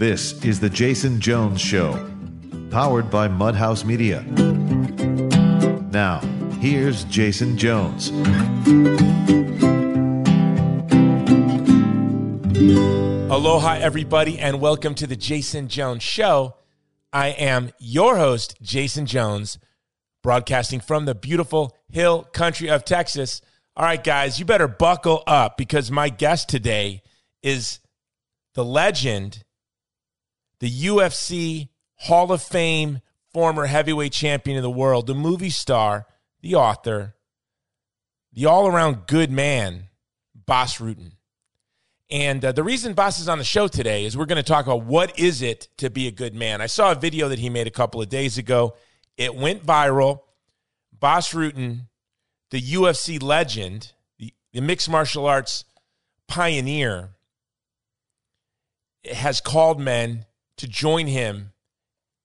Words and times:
This 0.00 0.42
is 0.46 0.60
The 0.60 0.70
Jason 0.70 1.20
Jones 1.20 1.60
Show, 1.60 1.92
powered 2.70 3.10
by 3.10 3.28
Mudhouse 3.28 3.84
Media. 3.84 4.22
Now, 5.92 6.20
here's 6.58 7.04
Jason 7.04 7.58
Jones. 7.58 8.08
Aloha, 13.30 13.74
everybody, 13.74 14.38
and 14.38 14.58
welcome 14.62 14.94
to 14.94 15.06
The 15.06 15.16
Jason 15.16 15.68
Jones 15.68 16.02
Show. 16.02 16.56
I 17.12 17.28
am 17.32 17.70
your 17.78 18.16
host, 18.16 18.56
Jason 18.62 19.04
Jones, 19.04 19.58
broadcasting 20.22 20.80
from 20.80 21.04
the 21.04 21.14
beautiful 21.14 21.76
hill 21.90 22.22
country 22.22 22.70
of 22.70 22.86
Texas. 22.86 23.42
All 23.76 23.84
right, 23.84 24.02
guys, 24.02 24.38
you 24.38 24.46
better 24.46 24.66
buckle 24.66 25.22
up 25.26 25.58
because 25.58 25.90
my 25.90 26.08
guest 26.08 26.48
today 26.48 27.02
is 27.42 27.80
the 28.54 28.64
legend 28.64 29.44
the 30.60 30.70
UFC 30.70 31.68
Hall 31.96 32.30
of 32.32 32.42
Fame 32.42 33.00
former 33.32 33.66
heavyweight 33.66 34.12
champion 34.12 34.56
of 34.56 34.62
the 34.62 34.70
world, 34.70 35.06
the 35.06 35.14
movie 35.14 35.50
star, 35.50 36.06
the 36.42 36.54
author, 36.54 37.14
the 38.32 38.46
all 38.46 38.66
around 38.66 39.06
good 39.06 39.30
man, 39.30 39.88
Bas 40.34 40.78
Rutten. 40.78 41.12
And 42.10 42.44
uh, 42.44 42.52
the 42.52 42.64
reason 42.64 42.94
Bas 42.94 43.20
is 43.20 43.28
on 43.28 43.38
the 43.38 43.44
show 43.44 43.68
today 43.68 44.04
is 44.04 44.16
we're 44.16 44.26
going 44.26 44.36
to 44.36 44.42
talk 44.42 44.66
about 44.66 44.84
what 44.84 45.16
is 45.18 45.42
it 45.42 45.68
to 45.78 45.90
be 45.90 46.08
a 46.08 46.10
good 46.10 46.34
man. 46.34 46.60
I 46.60 46.66
saw 46.66 46.92
a 46.92 46.96
video 46.96 47.28
that 47.28 47.38
he 47.38 47.48
made 47.48 47.66
a 47.66 47.72
couple 47.72 48.02
of 48.02 48.08
days 48.08 48.36
ago. 48.36 48.74
It 49.16 49.34
went 49.34 49.64
viral. 49.64 50.22
Bas 50.98 51.32
Rutten, 51.32 51.86
the 52.50 52.60
UFC 52.60 53.22
legend, 53.22 53.92
the, 54.18 54.34
the 54.52 54.60
mixed 54.60 54.90
martial 54.90 55.26
arts 55.26 55.64
pioneer, 56.26 57.10
has 59.04 59.40
called 59.40 59.80
men 59.80 60.26
to 60.60 60.68
join 60.68 61.06
him 61.06 61.52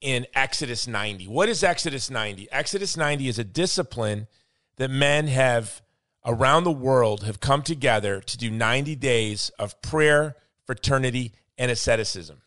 in 0.01 0.27
Exodus 0.35 0.87
90. 0.87 1.27
What 1.27 1.47
is 1.47 1.63
Exodus 1.63 2.09
90? 2.09 2.49
Exodus 2.51 2.97
90 2.97 3.29
is 3.29 3.39
a 3.39 3.45
discipline 3.45 4.27
that 4.75 4.91
men 4.91 5.27
have 5.27 5.81
around 6.25 6.65
the 6.65 6.71
world 6.71 7.23
have 7.23 7.39
come 7.39 7.61
together 7.61 8.19
to 8.19 8.37
do 8.37 8.51
90 8.51 8.95
days 8.97 9.51
of 9.57 9.81
prayer, 9.81 10.35
fraternity, 10.65 11.31
and 11.57 11.71
asceticism. 11.71 12.41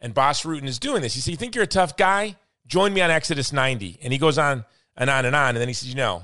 And 0.00 0.14
Bas 0.14 0.42
Rutten 0.42 0.66
is 0.66 0.78
doing 0.78 1.02
this. 1.02 1.14
You 1.14 1.20
say, 1.20 1.32
You 1.32 1.36
think 1.36 1.54
you're 1.54 1.64
a 1.64 1.68
tough 1.68 1.96
guy? 1.96 2.36
Join 2.66 2.94
me 2.94 3.02
on 3.02 3.10
Exodus 3.10 3.52
90. 3.52 3.98
And 4.02 4.10
he 4.10 4.18
goes 4.18 4.38
on 4.38 4.64
and 4.96 5.10
on 5.10 5.26
and 5.26 5.36
on. 5.36 5.50
And 5.50 5.58
then 5.58 5.68
he 5.68 5.74
says, 5.74 5.90
You 5.90 5.96
know, 5.96 6.22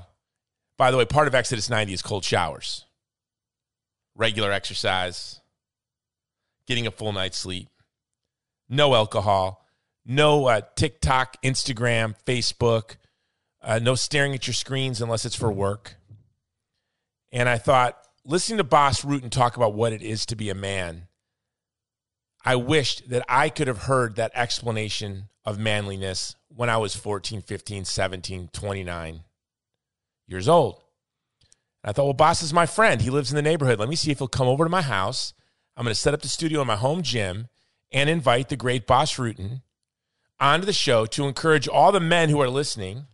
by 0.75 0.89
the 0.89 0.97
way, 0.97 1.05
part 1.05 1.27
of 1.27 1.35
Exodus 1.35 1.69
90 1.69 1.93
is 1.93 2.01
cold 2.01 2.25
showers, 2.25 2.85
regular 4.15 4.51
exercise, 4.51 5.39
getting 6.69 6.87
a 6.87 6.91
full 6.91 7.11
night's 7.11 7.37
sleep, 7.37 7.67
no 8.69 8.93
alcohol, 8.93 9.65
no 10.05 10.45
uh, 10.45 10.61
TikTok, 10.75 11.41
Instagram, 11.41 12.15
Facebook, 12.25 12.97
uh, 13.61 13.79
no 13.79 13.95
staring 13.95 14.35
at 14.35 14.45
your 14.45 14.53
screens 14.53 15.01
unless 15.01 15.25
it's 15.25 15.35
for 15.35 15.51
work. 15.51 15.95
And 17.31 17.49
I 17.49 17.57
thought, 17.57 17.97
listening 18.23 18.59
to 18.59 18.63
Bas 18.63 19.01
Rutten 19.01 19.31
talk 19.31 19.57
about 19.57 19.73
what 19.73 19.93
it 19.93 20.03
is 20.03 20.27
to 20.27 20.35
be 20.35 20.51
a 20.51 20.55
man, 20.55 21.07
I 22.45 22.55
wished 22.55 23.09
that 23.09 23.25
I 23.27 23.49
could 23.49 23.67
have 23.67 23.83
heard 23.83 24.15
that 24.15 24.31
explanation 24.35 25.29
of 25.43 25.57
manliness 25.57 26.35
when 26.55 26.69
I 26.69 26.77
was 26.77 26.95
14, 26.95 27.41
15, 27.41 27.83
17, 27.83 28.49
29 28.53 29.23
years 30.27 30.47
old. 30.47 30.81
And 31.83 31.89
I 31.89 31.93
thought, 31.93 32.05
well, 32.05 32.13
Bas 32.13 32.43
is 32.43 32.53
my 32.53 32.67
friend. 32.67 33.01
He 33.01 33.09
lives 33.09 33.31
in 33.31 33.35
the 33.35 33.41
neighborhood. 33.41 33.79
Let 33.79 33.89
me 33.89 33.95
see 33.95 34.11
if 34.11 34.19
he'll 34.19 34.27
come 34.27 34.47
over 34.47 34.63
to 34.63 34.69
my 34.69 34.83
house 34.83 35.33
I'm 35.79 35.85
going 35.85 35.93
to 35.93 35.99
set 35.99 36.13
up 36.13 36.21
the 36.21 36.27
studio 36.27 36.59
in 36.59 36.67
my 36.67 36.75
home 36.75 37.03
gym 37.03 37.47
and 37.89 38.09
invite 38.09 38.49
the 38.49 38.57
great 38.57 38.85
Bas 38.85 39.13
Rutten 39.13 39.61
onto 40.37 40.65
the 40.65 40.73
show 40.73 41.05
to 41.05 41.25
encourage 41.25 41.69
all 41.69 41.93
the 41.93 42.01
men 42.01 42.27
who 42.27 42.41
are 42.41 42.49
listening 42.49 43.05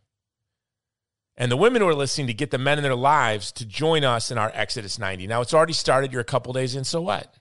and 1.38 1.52
the 1.52 1.58
women 1.58 1.84
who 1.84 1.88
are 1.88 1.94
listening 1.94 2.26
to 2.26 2.34
get 2.34 2.50
the 2.50 2.58
men 2.58 2.80
in 2.80 2.84
their 2.84 2.96
lives 2.96 3.52
to 3.52 3.68
join 3.68 4.04
us 4.04 4.32
in 4.32 4.40
our 4.40 4.52
Exodus 4.56 4.98
90. 4.98 5.28
Now, 5.28 5.42
it's 5.42 5.54
already 5.54 5.74
started. 5.74 6.12
You're 6.12 6.22
a 6.22 6.26
couple 6.26 6.54
days 6.54 6.76
in, 6.76 6.86
so 6.86 7.04
what? 7.04 7.36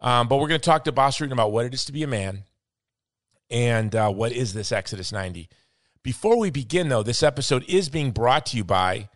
Um, 0.00 0.28
but 0.28 0.36
we're 0.36 0.48
going 0.48 0.60
to 0.60 0.66
talk 0.66 0.84
to 0.84 0.92
Bas 0.92 1.16
Rutten 1.16 1.32
about 1.32 1.50
what 1.50 1.64
it 1.64 1.72
is 1.72 1.86
to 1.86 1.92
be 1.92 2.02
a 2.02 2.06
man 2.06 2.44
and 3.48 3.96
uh, 3.96 4.10
what 4.10 4.32
is 4.32 4.52
this 4.52 4.70
Exodus 4.70 5.12
90. 5.12 5.48
Before 6.02 6.38
we 6.38 6.50
begin, 6.50 6.90
though, 6.90 7.02
this 7.02 7.22
episode 7.22 7.64
is 7.70 7.88
being 7.88 8.10
brought 8.10 8.44
to 8.46 8.58
you 8.58 8.64
by 8.64 9.08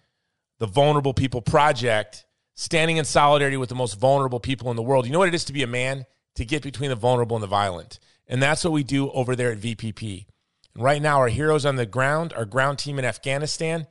the 0.60 0.66
Vulnerable 0.66 1.12
People 1.12 1.42
Project 1.42 2.24
standing 2.54 2.96
in 2.96 3.04
solidarity 3.04 3.56
with 3.56 3.68
the 3.68 3.74
most 3.74 3.98
vulnerable 3.98 4.40
people 4.40 4.70
in 4.70 4.76
the 4.76 4.82
world. 4.82 5.06
You 5.06 5.12
know 5.12 5.18
what 5.18 5.28
it 5.28 5.34
is 5.34 5.44
to 5.46 5.52
be 5.52 5.62
a 5.62 5.68
man? 5.68 6.06
To 6.36 6.44
get 6.44 6.62
between 6.62 6.90
the 6.90 6.96
vulnerable 6.96 7.36
and 7.36 7.42
the 7.42 7.48
violent. 7.48 7.98
And 8.26 8.42
that's 8.42 8.64
what 8.64 8.72
we 8.72 8.82
do 8.82 9.10
over 9.10 9.36
there 9.36 9.52
at 9.52 9.60
VPP. 9.60 10.26
And 10.74 10.82
right 10.82 11.02
now, 11.02 11.18
our 11.18 11.28
heroes 11.28 11.66
on 11.66 11.76
the 11.76 11.86
ground, 11.86 12.32
our 12.32 12.44
ground 12.44 12.78
team 12.78 12.98
in 12.98 13.04
Afghanistan, 13.04 13.86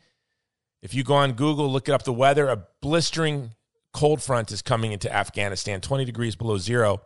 if 0.81 0.93
you 0.93 1.03
go 1.03 1.13
on 1.13 1.33
Google, 1.33 1.71
look 1.71 1.87
up 1.87 2.03
the 2.03 2.11
weather, 2.11 2.49
a 2.49 2.65
blistering 2.81 3.55
cold 3.93 4.21
front 4.21 4.51
is 4.51 4.61
coming 4.61 4.91
into 4.91 5.13
Afghanistan, 5.13 5.79
20 5.79 6.03
degrees 6.03 6.35
below 6.35 6.57
zero. 6.57 7.01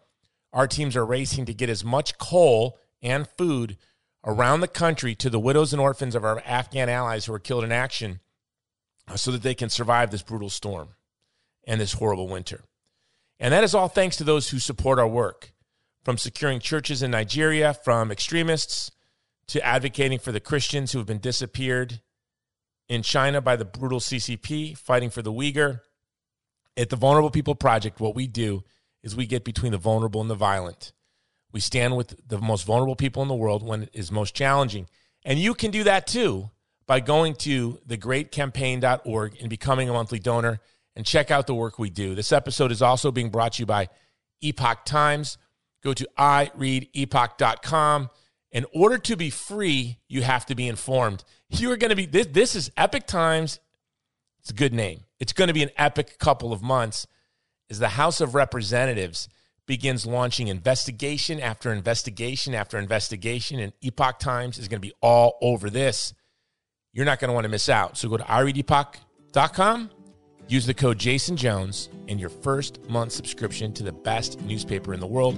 Our 0.53 0.68
teams 0.68 0.95
are 0.95 1.06
racing 1.06 1.45
to 1.45 1.53
get 1.53 1.69
as 1.69 1.84
much 1.84 2.18
coal 2.18 2.79
and 3.01 3.28
food 3.38 3.78
around 4.25 4.62
the 4.62 4.68
country 4.68 5.13
to 5.16 5.29
the 5.29 5.39
widows 5.39 5.74
and 5.74 5.81
orphans 5.81 6.16
of 6.16 6.24
our 6.24 6.41
Afghan 6.45 6.89
allies 6.89 7.25
who 7.25 7.34
were 7.34 7.39
killed 7.39 7.63
in 7.63 7.72
action 7.72 8.19
uh, 9.07 9.16
so 9.16 9.31
that 9.31 9.44
they 9.44 9.53
can 9.53 9.69
survive 9.69 10.09
this 10.09 10.24
brutal 10.24 10.50
storm 10.50 10.89
and 11.68 11.80
this 11.80 11.94
horrible 11.94 12.28
winter. 12.28 12.64
And 13.40 13.54
that 13.54 13.64
is 13.64 13.76
all 13.76 13.88
thanks 13.88 14.16
to 14.16 14.24
those 14.24 14.50
who 14.50 14.58
support 14.58 14.98
our 14.98 15.08
work, 15.08 15.54
from 16.04 16.18
securing 16.18 16.60
churches 16.60 17.04
in 17.04 17.12
Nigeria 17.12 17.74
from 17.74 18.12
extremists 18.12 18.92
to 19.48 19.64
advocating 19.64 20.18
for 20.18 20.32
the 20.32 20.40
Christians 20.40 20.92
who 20.92 20.98
have 20.98 21.08
been 21.08 21.20
disappeared 21.20 22.02
in 22.90 23.04
China 23.04 23.42
by 23.42 23.56
the 23.56 23.66
brutal 23.66 24.00
CCP, 24.00 24.78
fighting 24.78 25.10
for 25.10 25.22
the 25.22 25.32
Uyghur. 25.32 25.82
At 26.76 26.90
the 26.90 26.96
Vulnerable 26.96 27.32
People 27.32 27.56
Project, 27.56 28.00
what 28.00 28.16
we 28.16 28.28
do 28.28 28.64
is 29.04 29.16
we 29.16 29.26
get 29.26 29.44
between 29.44 29.72
the 29.72 29.78
vulnerable 29.78 30.22
and 30.22 30.30
the 30.30 30.36
violent. 30.36 30.94
We 31.52 31.60
stand 31.60 31.98
with 31.98 32.28
the 32.28 32.40
most 32.40 32.66
vulnerable 32.66 32.96
people 32.96 33.22
in 33.22 33.28
the 33.28 33.36
world 33.36 33.64
when 33.64 33.84
it 33.84 33.90
is 33.94 34.12
most 34.12 34.36
challenging. 34.36 34.88
And 35.26 35.40
you 35.40 35.54
can 35.54 35.72
do 35.72 35.84
that 35.84 36.08
too 36.08 36.52
by 36.86 37.00
going 37.00 37.36
to 37.36 37.80
thegreatcampaign.org 37.88 39.38
and 39.42 39.50
becoming 39.50 39.90
a 39.90 39.94
monthly 39.94 40.20
donor 40.20 40.60
and 40.97 41.06
check 41.06 41.30
out 41.31 41.46
the 41.46 41.53
work 41.53 41.78
we 41.78 41.91
do. 41.91 42.16
This 42.16 42.31
episode 42.31 42.72
is 42.72 42.81
also 42.81 43.12
being 43.12 43.30
brought 43.30 43.53
to 43.53 43.62
you 43.62 43.66
by 43.68 43.88
Epoch 44.41 44.84
Times. 44.84 45.38
Go 45.84 45.94
to 45.94 46.09
ireadepoch.com. 46.18 48.09
In 48.52 48.66
order 48.74 48.97
to 48.97 49.16
be 49.16 49.30
free, 49.30 50.00
you 50.09 50.24
have 50.24 50.47
to 50.47 50.56
be 50.56 50.68
informed. 50.68 51.24
You 51.50 51.72
are 51.72 51.78
going 51.78 51.91
to 51.91 51.96
be 51.96 52.07
this 52.07 52.25
this 52.28 52.56
is 52.56 52.72
Epoch 52.75 53.06
Times. 53.06 53.59
It's 54.40 54.50
a 54.50 54.56
good 54.56 54.74
name. 54.74 55.02
It's 55.19 55.34
going 55.34 55.50
to 55.50 55.53
be 55.53 55.62
an 55.62 55.69
epic 55.78 56.18
couple 56.18 56.52
of 56.52 56.63
months 56.63 57.06
as 57.69 57.78
the 57.78 57.90
House 57.90 58.19
of 58.19 58.34
Representatives 58.34 59.30
begins 59.68 60.06
launching 60.06 60.47
investigation 60.47 61.40
after 61.40 61.72
investigation 61.72 62.56
after 62.56 62.80
investigation 62.80 63.59
and 63.59 63.72
Epoch 63.81 64.18
Times 64.18 64.57
is 64.57 64.68
going 64.68 64.81
to 64.81 64.88
be 64.88 64.94
all 65.02 65.38
over 65.41 65.69
this. 65.69 66.16
You're 66.91 67.06
not 67.06 67.19
going 67.19 67.30
to 67.30 67.36
want 67.36 67.44
to 67.44 67.50
miss 67.50 67.69
out. 67.69 67.97
So 67.97 68.09
go 68.09 68.18
to 68.18 68.24
ireadepoch.com 68.24 69.91
Use 70.47 70.66
the 70.66 70.74
code 70.74 70.97
Jason 70.97 71.35
Jones, 71.35 71.90
and 72.08 72.19
your 72.19 72.30
first 72.30 72.80
month 72.90 73.12
subscription 73.12 73.74
to 73.74 73.84
the 73.84 73.91
best 73.91 74.40
newspaper 74.41 74.94
in 74.94 75.00
the 75.02 75.08
world 75.08 75.38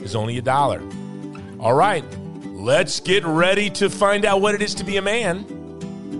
is 0.00 0.16
only 0.16 0.38
a 0.38 0.42
dollar. 0.42 0.82
All 1.60 1.74
right, 1.74 2.04
let's 2.44 3.00
get 3.00 3.24
ready 3.24 3.68
to 3.70 3.90
find 3.90 4.24
out 4.24 4.40
what 4.40 4.54
it 4.54 4.62
is 4.62 4.74
to 4.76 4.84
be 4.84 4.96
a 4.96 5.02
man 5.02 5.44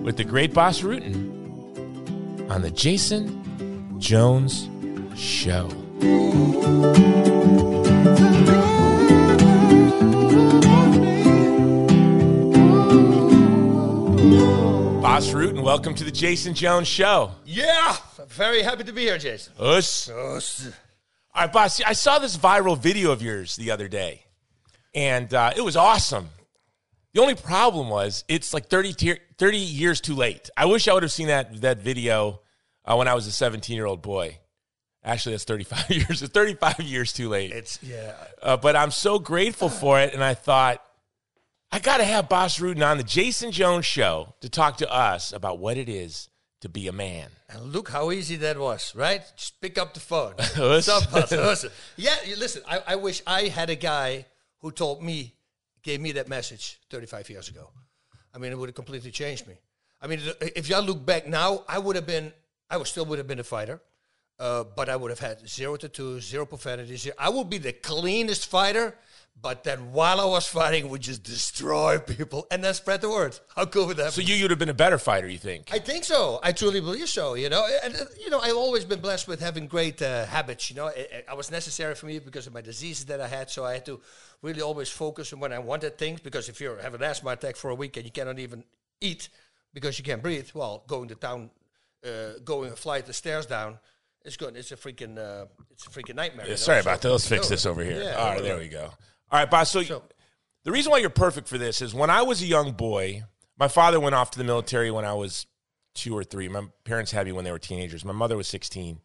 with 0.02 0.18
the 0.18 0.24
great 0.24 0.52
Bas 0.52 0.82
Rutten 0.82 2.50
on 2.50 2.60
the 2.60 2.70
Jason 2.70 3.98
Jones 3.98 4.68
Show. 5.16 5.70
Bas 15.16 15.32
and 15.32 15.62
welcome 15.62 15.94
to 15.94 16.04
the 16.04 16.10
Jason 16.10 16.52
Jones 16.52 16.86
Show. 16.86 17.30
Yeah, 17.46 17.96
very 18.28 18.62
happy 18.62 18.84
to 18.84 18.92
be 18.92 19.00
here, 19.00 19.16
Jason. 19.16 19.54
Us. 19.58 20.10
Us. 20.10 20.68
All 21.34 21.44
right, 21.44 21.50
Bas, 21.50 21.80
I 21.86 21.94
saw 21.94 22.18
this 22.18 22.36
viral 22.36 22.76
video 22.76 23.12
of 23.12 23.22
yours 23.22 23.56
the 23.56 23.70
other 23.70 23.88
day, 23.88 24.24
and 24.94 25.32
uh, 25.32 25.54
it 25.56 25.62
was 25.62 25.74
awesome. 25.74 26.28
The 27.14 27.22
only 27.22 27.34
problem 27.34 27.88
was 27.88 28.24
it's 28.28 28.52
like 28.52 28.68
30, 28.68 29.18
30 29.38 29.56
years 29.56 30.02
too 30.02 30.14
late. 30.14 30.50
I 30.54 30.66
wish 30.66 30.86
I 30.86 30.92
would 30.92 31.02
have 31.02 31.12
seen 31.12 31.28
that, 31.28 31.62
that 31.62 31.78
video 31.78 32.42
uh, 32.84 32.94
when 32.96 33.08
I 33.08 33.14
was 33.14 33.26
a 33.26 33.32
17 33.32 33.74
year 33.74 33.86
old 33.86 34.02
boy. 34.02 34.36
Actually, 35.02 35.32
that's 35.32 35.44
35 35.44 35.90
years. 35.92 36.20
It's 36.20 36.32
35 36.34 36.80
years 36.80 37.14
too 37.14 37.30
late. 37.30 37.52
It's, 37.52 37.82
yeah. 37.82 38.12
Uh, 38.42 38.58
but 38.58 38.76
I'm 38.76 38.90
so 38.90 39.18
grateful 39.18 39.70
for 39.70 39.98
it. 39.98 40.12
And 40.12 40.22
I 40.22 40.34
thought, 40.34 40.82
I 41.72 41.78
got 41.78 41.98
to 41.98 42.04
have 42.04 42.28
Bas 42.28 42.58
Rutten 42.58 42.86
on 42.86 42.96
the 42.96 43.02
Jason 43.04 43.50
Jones 43.52 43.84
show 43.86 44.34
to 44.40 44.48
talk 44.48 44.78
to 44.78 44.90
us 44.92 45.32
about 45.32 45.58
what 45.58 45.76
it 45.76 45.88
is 45.88 46.28
to 46.60 46.68
be 46.68 46.88
a 46.88 46.92
man? 46.92 47.28
And 47.50 47.72
look 47.72 47.90
how 47.90 48.10
easy 48.10 48.36
that 48.36 48.58
was, 48.58 48.94
right? 48.94 49.22
Just 49.36 49.60
pick 49.60 49.76
up 49.78 49.92
the 49.94 50.00
phone. 50.00 50.34
Us. 50.38 50.84
Somebody- 50.86 51.36
listen. 51.36 51.70
Yeah, 51.96 52.16
listen, 52.38 52.62
I, 52.68 52.82
I 52.88 52.96
wish 52.96 53.22
I 53.26 53.42
had 53.48 53.68
a 53.70 53.74
guy 53.76 54.26
who 54.60 54.70
told 54.70 55.02
me, 55.02 55.34
gave 55.82 56.00
me 56.00 56.12
that 56.12 56.28
message 56.28 56.80
35 56.90 57.30
years 57.30 57.48
ago. 57.48 57.70
I 58.34 58.38
mean, 58.38 58.52
it 58.52 58.58
would 58.58 58.68
have 58.68 58.74
completely 58.74 59.10
changed 59.10 59.46
me. 59.46 59.54
I 60.00 60.06
mean, 60.06 60.20
if 60.40 60.68
y'all 60.68 60.82
look 60.82 61.04
back 61.04 61.26
now, 61.26 61.64
I 61.68 61.78
would 61.78 61.96
have 61.96 62.06
been, 62.06 62.32
I 62.70 62.76
would 62.76 62.86
still 62.86 63.04
would 63.06 63.18
have 63.18 63.26
been 63.26 63.38
a 63.38 63.44
fighter, 63.44 63.80
uh, 64.38 64.64
but 64.64 64.88
I 64.88 64.96
would 64.96 65.10
have 65.10 65.20
had 65.20 65.48
zero 65.48 65.76
tattoos, 65.76 66.24
zero 66.26 66.44
profanity. 66.46 66.96
Zero, 66.96 67.16
I 67.18 67.28
would 67.30 67.48
be 67.48 67.58
the 67.58 67.72
cleanest 67.72 68.46
fighter, 68.48 68.94
but 69.40 69.64
then 69.64 69.92
while 69.92 70.20
I 70.20 70.24
was 70.24 70.46
fighting, 70.46 70.88
would 70.88 71.02
just 71.02 71.22
destroy 71.22 71.98
people 71.98 72.46
and 72.50 72.64
then 72.64 72.72
spread 72.74 73.00
the 73.02 73.10
word. 73.10 73.38
How 73.54 73.66
cool 73.66 73.86
would 73.86 73.98
that 73.98 74.12
So 74.12 74.22
be? 74.22 74.24
you 74.32 74.42
would 74.42 74.50
have 74.50 74.58
been 74.58 74.70
a 74.70 74.74
better 74.74 74.98
fighter, 74.98 75.28
you 75.28 75.38
think? 75.38 75.68
I 75.72 75.78
think 75.78 76.04
so. 76.04 76.40
I 76.42 76.52
truly 76.52 76.80
believe 76.80 77.08
so. 77.08 77.34
You 77.34 77.48
know, 77.50 77.66
and 77.84 77.94
uh, 77.94 78.04
you 78.18 78.30
know, 78.30 78.40
I've 78.40 78.56
always 78.56 78.84
been 78.84 79.00
blessed 79.00 79.28
with 79.28 79.40
having 79.40 79.66
great 79.66 80.00
uh, 80.02 80.24
habits. 80.26 80.70
You 80.70 80.76
know, 80.76 80.86
it 80.88 81.26
was 81.36 81.50
necessary 81.50 81.94
for 81.94 82.06
me 82.06 82.18
because 82.18 82.46
of 82.46 82.54
my 82.54 82.62
diseases 82.62 83.04
that 83.06 83.20
I 83.20 83.28
had. 83.28 83.50
So 83.50 83.64
I 83.64 83.74
had 83.74 83.84
to 83.86 84.00
really 84.42 84.62
always 84.62 84.88
focus 84.88 85.32
on 85.32 85.40
when 85.40 85.52
I 85.52 85.58
wanted 85.58 85.98
things. 85.98 86.20
Because 86.20 86.48
if 86.48 86.60
you 86.60 86.74
have 86.82 86.94
an 86.94 87.02
asthma 87.02 87.30
attack 87.30 87.56
for 87.56 87.70
a 87.70 87.74
week 87.74 87.96
and 87.98 88.04
you 88.06 88.10
cannot 88.12 88.38
even 88.38 88.64
eat 89.00 89.28
because 89.74 89.98
you 89.98 90.04
can't 90.04 90.22
breathe, 90.22 90.48
well, 90.54 90.82
going 90.86 91.08
to 91.08 91.14
town, 91.14 91.50
uh, 92.04 92.38
going 92.44 92.72
a 92.72 92.76
flight 92.76 93.04
the 93.04 93.12
stairs 93.12 93.44
down, 93.46 93.78
it's 94.24 94.36
good. 94.38 94.56
It's 94.56 94.72
a 94.72 94.76
freaking, 94.76 95.18
uh, 95.18 95.44
it's 95.70 95.86
a 95.86 95.90
freaking 95.90 96.14
nightmare. 96.16 96.48
know? 96.48 96.56
Sorry 96.56 96.82
So- 96.82 96.88
about 96.88 97.02
that. 97.02 97.10
Let's 97.10 97.28
fix 97.28 97.48
this 97.48 97.66
over 97.66 97.84
here. 97.84 98.02
yeah, 98.02 98.14
All 98.14 98.30
right, 98.32 98.42
there 98.42 98.56
we 98.58 98.68
go. 98.68 98.90
All 99.30 99.40
right, 99.40 99.50
Bas. 99.50 99.70
So, 99.70 100.02
the 100.64 100.72
reason 100.72 100.92
why 100.92 100.98
you're 100.98 101.10
perfect 101.10 101.48
for 101.48 101.58
this 101.58 101.82
is 101.82 101.94
when 101.94 102.10
I 102.10 102.22
was 102.22 102.42
a 102.42 102.46
young 102.46 102.72
boy, 102.72 103.24
my 103.58 103.68
father 103.68 103.98
went 103.98 104.14
off 104.14 104.30
to 104.32 104.38
the 104.38 104.44
military 104.44 104.90
when 104.90 105.04
I 105.04 105.14
was 105.14 105.46
two 105.94 106.16
or 106.16 106.22
three. 106.24 106.48
My 106.48 106.66
parents 106.84 107.10
had 107.10 107.26
me 107.26 107.32
when 107.32 107.44
they 107.44 107.52
were 107.52 107.58
teenagers. 107.58 108.04
My 108.04 108.12
mother 108.12 108.36
was 108.36 108.48
16. 108.48 109.00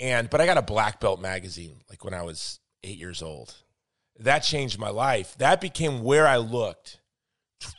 And 0.00 0.30
but 0.30 0.40
I 0.40 0.46
got 0.46 0.58
a 0.58 0.62
black 0.62 1.00
belt 1.00 1.20
magazine 1.20 1.82
like 1.88 2.04
when 2.04 2.14
I 2.14 2.22
was 2.22 2.60
8 2.82 2.98
years 2.98 3.22
old. 3.22 3.54
That 4.18 4.40
changed 4.40 4.78
my 4.78 4.90
life. 4.90 5.36
That 5.38 5.60
became 5.60 6.02
where 6.02 6.26
I 6.26 6.38
looked 6.38 7.00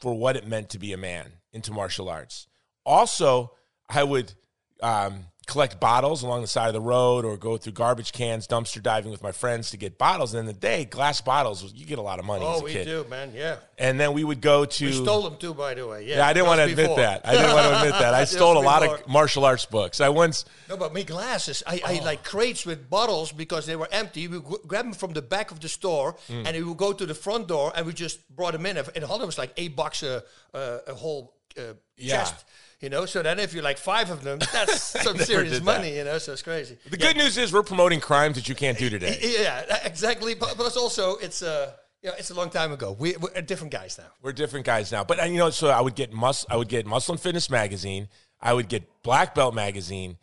for 0.02 0.14
what 0.14 0.36
it 0.36 0.48
meant 0.48 0.70
to 0.70 0.80
be 0.80 0.94
a 0.94 0.98
man 0.98 1.34
into 1.52 1.72
martial 1.72 2.10
arts. 2.10 2.48
Also, 2.86 3.52
I 3.90 4.04
would 4.04 4.34
um, 4.82 5.26
collect 5.48 5.80
bottles 5.80 6.24
along 6.24 6.42
the 6.42 6.48
side 6.48 6.68
of 6.68 6.74
the 6.74 6.80
road 6.80 7.26
or 7.26 7.36
go 7.36 7.58
through 7.58 7.74
garbage 7.74 8.12
cans, 8.14 8.48
dumpster 8.48 8.82
diving 8.82 9.12
with 9.12 9.24
my 9.24 9.32
friends 9.32 9.72
to 9.72 9.76
get 9.78 9.98
bottles. 9.98 10.34
And 10.34 10.42
in 10.42 10.46
the 10.46 10.54
day, 10.60 10.86
glass 10.86 11.20
bottles, 11.20 11.74
you 11.74 11.86
get 11.86 11.98
a 11.98 12.02
lot 12.02 12.20
of 12.20 12.26
money 12.26 12.46
as 12.46 12.62
Oh, 12.62 12.64
we 12.64 12.72
kid. 12.74 12.86
do, 12.86 13.04
man. 13.10 13.34
Yeah. 13.36 13.58
And 13.78 14.00
then 14.00 14.14
we 14.14 14.24
would 14.24 14.40
go 14.40 14.66
to. 14.66 14.86
We 14.86 14.92
stole 14.94 15.24
them 15.24 15.38
too, 15.38 15.54
by 15.54 15.74
the 15.74 15.86
way. 15.88 16.06
Yeah. 16.06 16.18
yeah, 16.18 16.28
I 16.28 16.34
didn't 16.34 16.46
want 16.48 16.60
to 16.60 16.64
admit 16.66 16.78
before. 16.78 16.98
that. 16.98 17.28
I 17.28 17.32
didn't 17.34 17.54
want 17.54 17.66
to 17.68 17.76
admit 17.80 17.92
that. 18.00 18.14
I 18.14 18.24
stole 18.26 18.58
a 18.58 18.64
lot 18.64 18.84
of 18.84 19.08
martial 19.08 19.44
arts 19.44 19.66
books. 19.66 20.00
I 20.00 20.10
once. 20.10 20.46
No, 20.70 20.78
but 20.78 20.94
me 20.94 21.04
glasses, 21.04 21.64
I, 21.66 21.82
I 21.84 22.00
like 22.06 22.24
crates 22.24 22.66
with 22.66 22.90
bottles 22.90 23.32
because 23.32 23.66
they 23.66 23.76
were 23.76 23.90
empty. 23.92 24.28
We 24.28 24.38
would 24.38 24.62
grab 24.68 24.86
them 24.86 24.94
from 24.94 25.14
the 25.14 25.22
back 25.24 25.52
of 25.52 25.60
the 25.60 25.70
store 25.70 26.16
Mm. 26.30 26.46
and 26.46 26.56
we 26.56 26.64
would 26.64 26.78
go 26.78 26.94
to 26.94 27.06
the 27.06 27.16
front 27.16 27.48
door 27.48 27.74
and 27.76 27.86
we 27.86 27.94
just 27.94 28.20
brought 28.34 28.54
them 28.54 28.66
in. 28.68 28.78
And 28.78 29.04
Holland 29.04 29.26
was 29.26 29.38
like 29.40 29.52
eight 29.58 29.76
bucks 29.76 30.04
a, 30.04 30.24
a, 30.54 30.80
a 30.88 30.94
whole 30.94 31.34
uh, 31.58 31.74
Yeah. 31.98 32.18
chest, 32.20 32.46
you 32.82 32.90
know? 32.90 33.06
So 33.06 33.22
then 33.22 33.40
if 33.40 33.54
you 33.54 33.62
like 33.62 33.78
five 33.78 34.10
of 34.12 34.24
them, 34.24 34.40
that's 34.52 34.82
some 35.04 35.18
serious 35.18 35.54
did 35.54 35.62
that. 35.62 35.66
money, 35.66 35.96
you 35.96 36.04
know? 36.04 36.18
So 36.18 36.34
it's 36.34 36.42
crazy. 36.42 36.78
The 36.90 36.98
good 36.98 37.16
news 37.16 37.38
is 37.38 37.54
we're 37.54 37.64
promoting 37.64 38.00
crimes 38.02 38.36
that 38.36 38.50
you 38.50 38.56
can't 38.56 38.78
do 38.78 38.90
today. 38.90 39.18
Yeah, 39.22 39.80
exactly. 39.86 40.34
But, 40.36 40.56
but 40.58 40.68
it's 40.68 40.78
also, 40.78 41.16
it's, 41.18 41.42
uh, 41.42 41.72
you 42.02 42.10
know, 42.10 42.16
it's 42.18 42.32
a 42.32 42.34
long 42.34 42.50
time 42.50 42.72
ago. 42.72 42.96
We, 43.00 43.16
we're 43.18 43.42
different 43.42 43.72
guys 43.72 43.98
now. 43.98 44.08
We're 44.22 44.34
different 44.34 44.66
guys 44.66 44.92
now. 44.92 45.04
But 45.04 45.22
uh, 45.22 45.26
you 45.26 45.38
know, 45.38 45.52
so 45.52 45.70
I 45.70 45.82
would 45.82 45.94
get 45.96 46.12
mus- 46.12 46.48
I 46.50 46.56
would 46.58 46.68
get 46.68 46.86
Muscle 46.88 47.14
and 47.14 47.22
Fitness 47.22 47.48
magazine, 47.50 48.08
I 48.42 48.54
would 48.54 48.68
get 48.70 49.04
Black 49.04 49.36
Belt 49.36 49.54
magazine, 49.54 50.18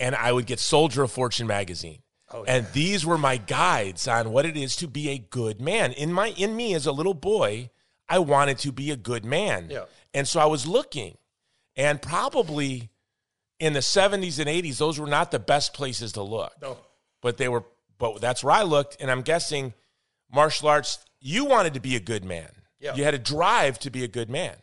and 0.00 0.14
I 0.14 0.32
would 0.32 0.46
get 0.46 0.58
Soldier 0.58 1.02
of 1.02 1.12
Fortune 1.12 1.46
magazine. 1.46 1.98
Oh, 2.30 2.44
And 2.44 2.66
these 2.72 3.04
were 3.06 3.18
my 3.18 3.36
guides 3.36 4.08
on 4.08 4.32
what 4.32 4.46
it 4.46 4.56
is 4.56 4.74
to 4.76 4.86
be 4.86 5.10
a 5.10 5.18
good 5.18 5.60
man. 5.60 5.92
In 5.92 6.12
my 6.14 6.28
in 6.28 6.56
me 6.56 6.74
as 6.74 6.86
a 6.86 6.92
little 6.92 7.14
boy, 7.14 7.70
I 8.08 8.18
wanted 8.20 8.58
to 8.60 8.72
be 8.72 8.90
a 8.90 8.96
good 8.96 9.24
man. 9.26 9.68
Yeah. 9.70 9.84
And 10.14 10.26
so 10.26 10.40
I 10.40 10.46
was 10.46 10.66
looking. 10.66 11.18
And 11.78 12.02
probably 12.02 12.90
in 13.58 13.72
the 13.72 13.80
70s 13.80 14.38
and 14.38 14.48
80s, 14.48 14.76
those 14.76 14.98
were 15.00 15.06
not 15.06 15.30
the 15.30 15.38
best 15.38 15.72
places 15.72 16.12
to 16.12 16.22
look 16.22 16.52
No. 16.60 16.76
but 17.22 17.38
they 17.38 17.48
were 17.48 17.64
but 17.98 18.20
that's 18.20 18.44
where 18.44 18.54
I 18.54 18.62
looked 18.62 18.98
and 19.00 19.10
I'm 19.10 19.22
guessing 19.22 19.72
martial 20.32 20.68
arts 20.68 20.98
you 21.20 21.46
wanted 21.46 21.74
to 21.74 21.80
be 21.80 21.96
a 21.96 22.00
good 22.00 22.24
man. 22.24 22.50
Yeah. 22.78 22.94
You 22.94 23.02
had 23.04 23.14
a 23.14 23.18
drive 23.18 23.78
to 23.80 23.90
be 23.90 24.04
a 24.04 24.08
good 24.08 24.30
man. 24.30 24.54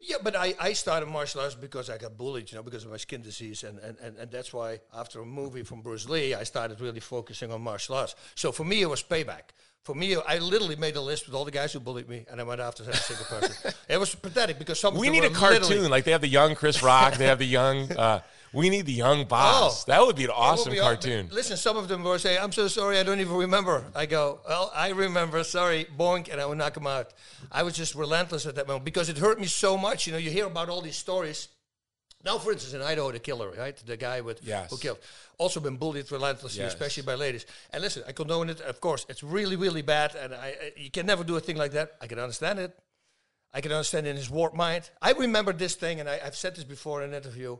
Yeah, 0.00 0.16
but 0.22 0.36
I, 0.36 0.54
I 0.60 0.74
started 0.74 1.06
martial 1.08 1.40
arts 1.40 1.54
because 1.54 1.88
I 1.88 1.96
got 1.96 2.18
bullied, 2.18 2.52
you 2.52 2.56
know, 2.58 2.62
because 2.62 2.84
of 2.84 2.90
my 2.90 2.98
skin 2.98 3.22
disease. 3.22 3.64
And, 3.64 3.78
and, 3.78 3.96
and, 4.02 4.18
and 4.18 4.30
that's 4.30 4.52
why 4.52 4.80
after 4.94 5.20
a 5.20 5.24
movie 5.24 5.62
from 5.62 5.80
Bruce 5.80 6.06
Lee, 6.06 6.34
I 6.34 6.42
started 6.42 6.78
really 6.82 7.00
focusing 7.00 7.50
on 7.50 7.62
martial 7.62 7.94
arts. 7.94 8.14
So 8.34 8.52
for 8.52 8.64
me, 8.64 8.82
it 8.82 8.90
was 8.90 9.02
payback. 9.02 9.54
For 9.84 9.94
me, 9.94 10.16
I 10.16 10.38
literally 10.38 10.76
made 10.76 10.96
a 10.96 11.00
list 11.00 11.26
with 11.26 11.34
all 11.34 11.44
the 11.44 11.50
guys 11.50 11.74
who 11.74 11.78
bullied 11.80 12.08
me, 12.08 12.24
and 12.30 12.40
I 12.40 12.44
went 12.44 12.58
after 12.60 12.82
every 12.84 12.94
single 12.94 13.26
person. 13.26 13.72
it 13.88 13.98
was 14.00 14.14
pathetic 14.14 14.58
because 14.58 14.80
some 14.80 14.88
of 14.88 14.94
them 14.94 15.00
We 15.02 15.10
need 15.10 15.24
a 15.24 15.30
cartoon 15.30 15.60
literally- 15.62 15.88
like 15.88 16.04
they 16.04 16.12
have 16.12 16.22
the 16.22 16.28
young 16.28 16.54
Chris 16.54 16.82
Rock, 16.82 17.14
they 17.14 17.26
have 17.26 17.38
the 17.38 17.46
young 17.46 17.92
uh 17.96 18.20
we 18.54 18.70
need 18.70 18.86
the 18.86 18.92
young 18.92 19.24
Bas. 19.26 19.82
Oh. 19.82 19.84
that 19.88 20.00
would 20.06 20.14
be 20.14 20.24
an 20.24 20.30
awesome 20.30 20.72
be 20.72 20.78
all- 20.78 20.86
cartoon. 20.86 21.28
Listen, 21.32 21.56
some 21.56 21.76
of 21.76 21.88
them 21.88 22.04
were 22.04 22.18
saying, 22.20 22.38
I'm 22.40 22.52
so 22.52 22.68
sorry, 22.68 22.98
I 22.98 23.02
don't 23.02 23.18
even 23.18 23.34
remember. 23.36 23.84
I 23.96 24.06
go, 24.06 24.38
well, 24.48 24.70
I 24.74 24.90
remember, 24.90 25.42
sorry, 25.42 25.86
boink, 25.98 26.30
and 26.30 26.40
I 26.40 26.46
would 26.46 26.56
knock 26.56 26.74
them 26.74 26.86
out. 26.86 27.12
I 27.50 27.64
was 27.64 27.74
just 27.74 27.96
relentless 27.96 28.46
at 28.46 28.54
that 28.54 28.68
moment 28.68 28.84
because 28.84 29.08
it 29.08 29.18
hurt 29.18 29.40
me 29.40 29.46
so 29.48 29.76
much. 29.76 30.06
You 30.06 30.12
know, 30.12 30.18
you 30.20 30.30
hear 30.30 30.46
about 30.46 30.68
all 30.68 30.80
these 30.80 30.94
stories. 30.96 31.48
Now, 32.24 32.38
for 32.38 32.52
instance, 32.52 32.72
in 32.74 32.80
Idaho, 32.82 33.12
the 33.12 33.18
killer, 33.18 33.50
right? 33.50 33.76
The 33.76 33.96
guy 33.96 34.20
with 34.22 34.42
Yes. 34.42 34.70
who 34.70 34.78
killed. 34.78 34.98
Also 35.38 35.60
been 35.60 35.76
bullied 35.76 36.10
relentlessly, 36.10 36.62
Yes. 36.62 36.72
especially 36.72 37.02
by 37.02 37.14
ladies. 37.16 37.44
And 37.70 37.82
listen, 37.82 38.02
I 38.06 38.12
condone 38.12 38.48
it. 38.50 38.60
Of 38.62 38.80
course, 38.80 39.04
it's 39.08 39.22
really, 39.22 39.56
really 39.56 39.82
bad, 39.82 40.14
and 40.14 40.34
I, 40.34 40.46
I- 40.48 40.72
you 40.76 40.90
can 40.90 41.06
never 41.06 41.22
do 41.24 41.36
a 41.36 41.40
thing 41.40 41.56
like 41.56 41.72
that. 41.72 41.96
I 42.00 42.06
can 42.06 42.18
understand 42.18 42.58
it. 42.58 42.76
I 43.52 43.60
can 43.60 43.72
understand 43.72 44.06
in 44.06 44.16
his 44.16 44.30
warped 44.30 44.56
mind. 44.56 44.90
I 45.02 45.12
remember 45.12 45.52
this 45.52 45.74
thing, 45.74 46.00
and 46.00 46.08
I, 46.08 46.18
I've 46.24 46.34
said 46.36 46.56
this 46.56 46.64
before 46.64 47.02
in 47.02 47.10
an 47.10 47.14
interview. 47.22 47.58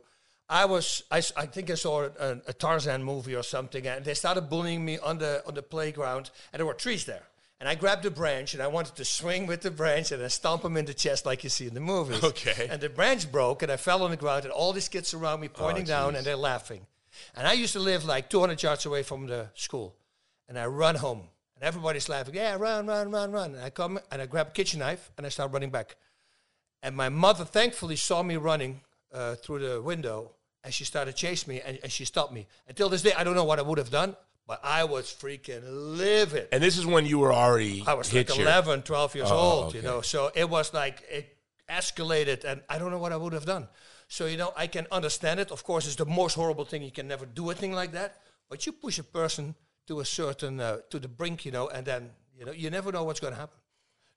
I 0.49 0.65
was, 0.65 1.03
I, 1.09 1.21
I 1.37 1.45
think 1.45 1.69
I 1.69 1.75
saw 1.75 2.03
a, 2.19 2.41
a 2.47 2.53
Tarzan 2.53 3.03
movie 3.03 3.35
or 3.35 3.43
something, 3.43 3.87
and 3.87 4.03
they 4.03 4.13
started 4.13 4.49
bullying 4.49 4.83
me 4.83 4.97
on 4.99 5.17
the 5.19 5.41
on 5.47 5.53
the 5.53 5.63
playground, 5.63 6.29
and 6.51 6.59
there 6.59 6.65
were 6.67 6.73
trees 6.75 7.05
there. 7.05 7.23
And 7.59 7.69
I 7.69 7.75
grabbed 7.75 8.05
a 8.05 8.11
branch, 8.11 8.53
and 8.53 8.61
I 8.61 8.67
wanted 8.67 8.95
to 8.95 9.05
swing 9.05 9.47
with 9.47 9.61
the 9.61 9.71
branch, 9.71 10.11
and 10.11 10.21
I 10.21 10.27
stomp 10.27 10.63
him 10.63 10.75
in 10.75 10.85
the 10.85 10.93
chest 10.93 11.25
like 11.25 11.43
you 11.43 11.49
see 11.49 11.67
in 11.67 11.73
the 11.73 11.79
movies. 11.79 12.23
Okay. 12.23 12.67
And 12.69 12.81
the 12.81 12.89
branch 12.89 13.31
broke, 13.31 13.63
and 13.63 13.71
I 13.71 13.77
fell 13.77 14.03
on 14.03 14.11
the 14.11 14.17
ground, 14.17 14.43
and 14.43 14.51
all 14.51 14.73
these 14.73 14.89
kids 14.89 15.13
around 15.13 15.39
me 15.39 15.47
pointing 15.47 15.85
down, 15.85 16.15
and 16.15 16.25
they're 16.25 16.35
laughing. 16.35 16.85
And 17.33 17.47
I 17.47 17.53
used 17.53 17.73
to 17.73 17.79
live 17.79 18.03
like 18.03 18.29
200 18.29 18.61
yards 18.61 18.85
away 18.85 19.03
from 19.03 19.27
the 19.27 19.49
school, 19.53 19.95
and 20.49 20.59
I 20.59 20.65
run 20.65 20.95
home, 20.95 21.23
and 21.55 21.63
everybody's 21.63 22.09
laughing. 22.09 22.35
Yeah, 22.35 22.55
run, 22.55 22.87
run, 22.87 23.09
run, 23.11 23.31
run. 23.31 23.55
And 23.55 23.63
I 23.63 23.69
come 23.69 23.99
and 24.11 24.21
I 24.21 24.25
grab 24.25 24.47
a 24.47 24.51
kitchen 24.51 24.79
knife, 24.79 25.11
and 25.17 25.25
I 25.25 25.29
start 25.29 25.53
running 25.53 25.69
back. 25.69 25.95
And 26.83 26.95
my 26.95 27.09
mother 27.09 27.45
thankfully 27.45 27.95
saw 27.95 28.21
me 28.21 28.35
running 28.35 28.81
uh, 29.13 29.35
through 29.35 29.59
the 29.59 29.81
window, 29.81 30.31
and 30.63 30.73
she 30.73 30.83
started 30.83 31.15
chasing 31.15 31.53
me, 31.53 31.61
and, 31.61 31.79
and 31.81 31.91
she 31.91 32.05
stopped 32.05 32.33
me. 32.33 32.47
Until 32.67 32.89
this 32.89 33.01
day, 33.01 33.13
I 33.13 33.23
don't 33.23 33.35
know 33.35 33.45
what 33.45 33.59
I 33.59 33.61
would 33.61 33.77
have 33.77 33.91
done, 33.91 34.15
but 34.47 34.59
I 34.63 34.83
was 34.83 35.05
freaking 35.13 35.63
livid. 35.65 36.49
And 36.51 36.61
this 36.61 36.77
is 36.77 36.85
when 36.85 37.05
you 37.05 37.19
were 37.19 37.33
already 37.33 37.83
I 37.85 37.93
was 37.95 38.13
like 38.13 38.29
your- 38.35 38.45
11, 38.47 38.83
12 38.83 39.15
years 39.15 39.29
Oh, 39.31 39.35
old, 39.37 39.65
okay. 39.67 39.77
you 39.77 39.83
know. 39.83 40.01
So 40.01 40.31
it 40.35 40.49
was 40.49 40.73
like 40.73 41.03
it 41.09 41.37
escalated, 41.69 42.43
and 42.43 42.61
I 42.69 42.77
don't 42.77 42.91
know 42.91 42.99
what 42.99 43.11
I 43.11 43.17
would 43.17 43.33
have 43.33 43.45
done. 43.45 43.67
So 44.07 44.25
you 44.27 44.37
know, 44.37 44.53
I 44.55 44.67
can 44.67 44.85
understand 44.91 45.39
it. 45.39 45.51
Of 45.51 45.63
course, 45.63 45.87
it's 45.87 45.95
the 45.95 46.05
most 46.05 46.35
horrible 46.35 46.65
thing. 46.65 46.83
You 46.83 46.91
can 46.91 47.07
never 47.07 47.25
do 47.25 47.49
a 47.49 47.55
thing 47.55 47.73
like 47.73 47.91
that. 47.93 48.17
But 48.49 48.65
you 48.65 48.71
push 48.71 48.99
a 48.99 49.03
person 49.03 49.55
to 49.87 49.99
a 49.99 50.05
certain 50.05 50.59
uh, 50.59 50.77
to 50.91 50.99
the 50.99 51.07
brink, 51.07 51.45
you 51.45 51.51
know, 51.51 51.67
and 51.67 51.85
then 51.85 52.11
you 52.37 52.45
know 52.45 52.51
you 52.51 52.69
never 52.69 52.91
know 52.91 53.03
what's 53.03 53.19
going 53.19 53.33
to 53.33 53.39
happen. 53.39 53.57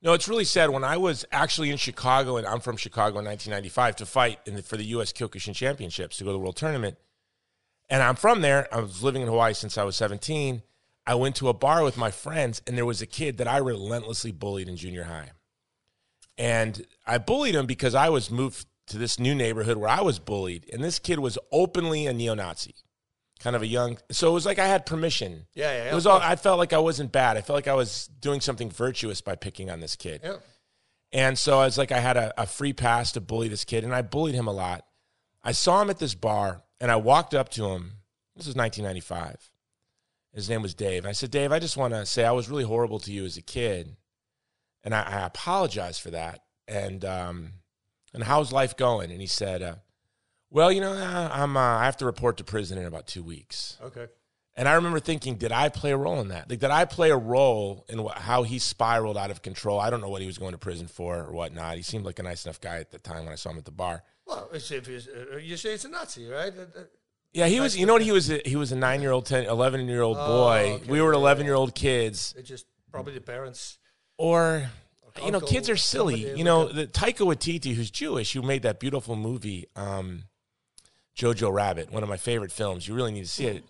No, 0.00 0.12
it's 0.12 0.28
really 0.28 0.44
sad. 0.44 0.70
When 0.70 0.84
I 0.84 0.96
was 0.96 1.24
actually 1.32 1.70
in 1.70 1.76
Chicago, 1.76 2.36
and 2.36 2.46
I'm 2.46 2.60
from 2.60 2.76
Chicago 2.76 3.18
in 3.18 3.24
1995 3.24 3.96
to 3.96 4.06
fight 4.06 4.38
in 4.46 4.54
the, 4.56 4.62
for 4.62 4.76
the 4.76 4.84
U.S. 4.96 5.12
Kyokushin 5.12 5.54
Championships 5.54 6.18
to 6.18 6.24
go 6.24 6.30
to 6.30 6.34
the 6.34 6.38
World 6.38 6.54
Tournament, 6.56 6.98
and 7.90 8.02
I'm 8.02 8.16
from 8.16 8.40
there. 8.40 8.72
I 8.74 8.80
was 8.80 9.02
living 9.02 9.22
in 9.22 9.28
Hawaii 9.28 9.54
since 9.54 9.78
I 9.78 9.84
was 9.84 9.96
17. 9.96 10.62
I 11.06 11.14
went 11.14 11.36
to 11.36 11.48
a 11.48 11.54
bar 11.54 11.82
with 11.84 11.96
my 11.96 12.10
friends, 12.10 12.60
and 12.66 12.76
there 12.76 12.84
was 12.84 13.00
a 13.00 13.06
kid 13.06 13.38
that 13.38 13.48
I 13.48 13.56
relentlessly 13.58 14.30
bullied 14.30 14.68
in 14.68 14.76
junior 14.76 15.04
high. 15.04 15.30
And 16.36 16.86
I 17.06 17.18
bullied 17.18 17.54
him 17.54 17.66
because 17.66 17.94
I 17.94 18.10
was 18.10 18.30
moved 18.30 18.66
to 18.88 18.98
this 18.98 19.18
new 19.18 19.34
neighborhood 19.34 19.76
where 19.78 19.88
I 19.88 20.02
was 20.02 20.18
bullied, 20.18 20.68
and 20.72 20.84
this 20.84 20.98
kid 20.98 21.18
was 21.18 21.38
openly 21.50 22.06
a 22.06 22.12
neo-Nazi, 22.12 22.74
kind 23.40 23.56
of 23.56 23.62
a 23.62 23.66
young. 23.66 23.98
So 24.10 24.30
it 24.30 24.32
was 24.34 24.46
like 24.46 24.58
I 24.58 24.66
had 24.66 24.86
permission. 24.86 25.46
Yeah, 25.54 25.70
yeah, 25.72 25.84
yeah, 25.84 25.92
It 25.92 25.94
was 25.94 26.06
all. 26.06 26.20
I 26.20 26.36
felt 26.36 26.58
like 26.58 26.72
I 26.72 26.78
wasn't 26.78 27.10
bad. 27.10 27.36
I 27.36 27.40
felt 27.40 27.56
like 27.56 27.68
I 27.68 27.74
was 27.74 28.08
doing 28.20 28.40
something 28.40 28.70
virtuous 28.70 29.20
by 29.20 29.34
picking 29.34 29.70
on 29.70 29.80
this 29.80 29.96
kid. 29.96 30.20
Yeah. 30.22 30.36
And 31.12 31.38
so 31.38 31.58
I 31.58 31.64
was 31.64 31.78
like, 31.78 31.90
I 31.90 32.00
had 32.00 32.18
a, 32.18 32.42
a 32.42 32.46
free 32.46 32.74
pass 32.74 33.12
to 33.12 33.20
bully 33.20 33.48
this 33.48 33.64
kid, 33.64 33.82
and 33.82 33.94
I 33.94 34.02
bullied 34.02 34.34
him 34.34 34.46
a 34.46 34.52
lot. 34.52 34.84
I 35.42 35.52
saw 35.52 35.80
him 35.80 35.88
at 35.88 35.98
this 35.98 36.14
bar, 36.14 36.62
and 36.80 36.90
I 36.90 36.96
walked 36.96 37.34
up 37.34 37.48
to 37.50 37.66
him. 37.66 37.92
This 38.36 38.46
was 38.46 38.56
1995. 38.56 39.50
His 40.34 40.48
name 40.48 40.62
was 40.62 40.74
Dave. 40.74 41.04
And 41.04 41.08
I 41.08 41.12
said, 41.12 41.30
Dave, 41.30 41.52
I 41.52 41.58
just 41.58 41.76
want 41.76 41.94
to 41.94 42.06
say 42.06 42.24
I 42.24 42.32
was 42.32 42.48
really 42.48 42.64
horrible 42.64 43.00
to 43.00 43.12
you 43.12 43.24
as 43.24 43.36
a 43.36 43.42
kid, 43.42 43.96
and 44.84 44.94
I, 44.94 45.02
I 45.02 45.26
apologize 45.26 45.98
for 45.98 46.10
that. 46.10 46.44
And 46.68 47.04
um, 47.04 47.52
and 48.12 48.22
how's 48.22 48.52
life 48.52 48.76
going? 48.76 49.10
And 49.10 49.20
he 49.20 49.26
said, 49.26 49.62
uh, 49.62 49.76
Well, 50.50 50.70
you 50.70 50.80
know, 50.80 50.92
I'm. 50.92 51.56
Uh, 51.56 51.60
I 51.60 51.86
have 51.86 51.96
to 51.98 52.06
report 52.06 52.36
to 52.38 52.44
prison 52.44 52.78
in 52.78 52.84
about 52.84 53.06
two 53.06 53.22
weeks. 53.22 53.78
Okay. 53.82 54.06
And 54.54 54.68
I 54.68 54.74
remember 54.74 54.98
thinking, 54.98 55.36
did 55.36 55.52
I 55.52 55.68
play 55.68 55.92
a 55.92 55.96
role 55.96 56.20
in 56.20 56.28
that? 56.28 56.50
Like, 56.50 56.58
did 56.58 56.72
I 56.72 56.84
play 56.84 57.10
a 57.10 57.16
role 57.16 57.86
in 57.88 58.00
wh- 58.04 58.18
how 58.18 58.42
he 58.42 58.58
spiraled 58.58 59.16
out 59.16 59.30
of 59.30 59.40
control? 59.40 59.78
I 59.78 59.88
don't 59.88 60.00
know 60.00 60.08
what 60.08 60.20
he 60.20 60.26
was 60.26 60.36
going 60.36 60.50
to 60.50 60.58
prison 60.58 60.88
for 60.88 61.16
or 61.16 61.32
whatnot. 61.32 61.76
He 61.76 61.82
seemed 61.82 62.04
like 62.04 62.18
a 62.18 62.24
nice 62.24 62.44
enough 62.44 62.60
guy 62.60 62.78
at 62.78 62.90
the 62.90 62.98
time 62.98 63.22
when 63.22 63.32
I 63.32 63.36
saw 63.36 63.50
him 63.50 63.58
at 63.58 63.66
the 63.66 63.70
bar. 63.70 64.02
Well, 64.28 64.48
it's, 64.52 64.70
if 64.70 64.88
it's, 64.88 65.08
uh, 65.08 65.36
you 65.38 65.56
say 65.56 65.70
it's 65.74 65.84
a 65.86 65.88
Nazi, 65.88 66.28
right? 66.28 66.52
Uh, 66.56 66.80
uh, 66.80 66.84
Yeah, 67.32 67.46
he 67.46 67.60
was. 67.60 67.76
You 67.76 67.86
know 67.86 67.94
what? 67.94 68.02
He 68.02 68.12
was. 68.12 68.30
A, 68.30 68.40
he 68.44 68.56
was 68.56 68.72
a 68.72 68.76
nine 68.76 69.00
year 69.00 69.10
old, 69.12 69.26
10, 69.26 69.46
11 69.46 69.88
year 69.88 70.02
old 70.02 70.16
boy. 70.16 70.70
Oh, 70.72 70.74
okay. 70.74 70.90
We 70.90 71.00
were 71.00 71.12
eleven 71.12 71.46
year 71.46 71.54
old 71.54 71.74
kids, 71.74 72.34
It's 72.36 72.48
just 72.48 72.66
probably 72.92 73.14
the 73.14 73.20
parents. 73.20 73.78
or 74.18 74.70
you 75.24 75.32
know, 75.32 75.40
kids 75.40 75.68
are 75.68 75.76
silly. 75.76 76.36
You 76.36 76.44
know, 76.44 76.68
the 76.68 76.86
Taika 76.86 77.26
Waititi, 77.26 77.74
who's 77.74 77.90
Jewish, 77.90 78.32
who 78.32 78.42
made 78.42 78.62
that 78.62 78.78
beautiful 78.78 79.16
movie, 79.16 79.66
um, 79.74 80.24
Jojo 81.16 81.52
Rabbit, 81.52 81.90
one 81.90 82.04
of 82.04 82.08
my 82.08 82.16
favorite 82.16 82.52
films. 82.52 82.86
You 82.86 82.94
really 82.94 83.10
need 83.12 83.24
to 83.24 83.28
see 83.28 83.46
it. 83.46 83.64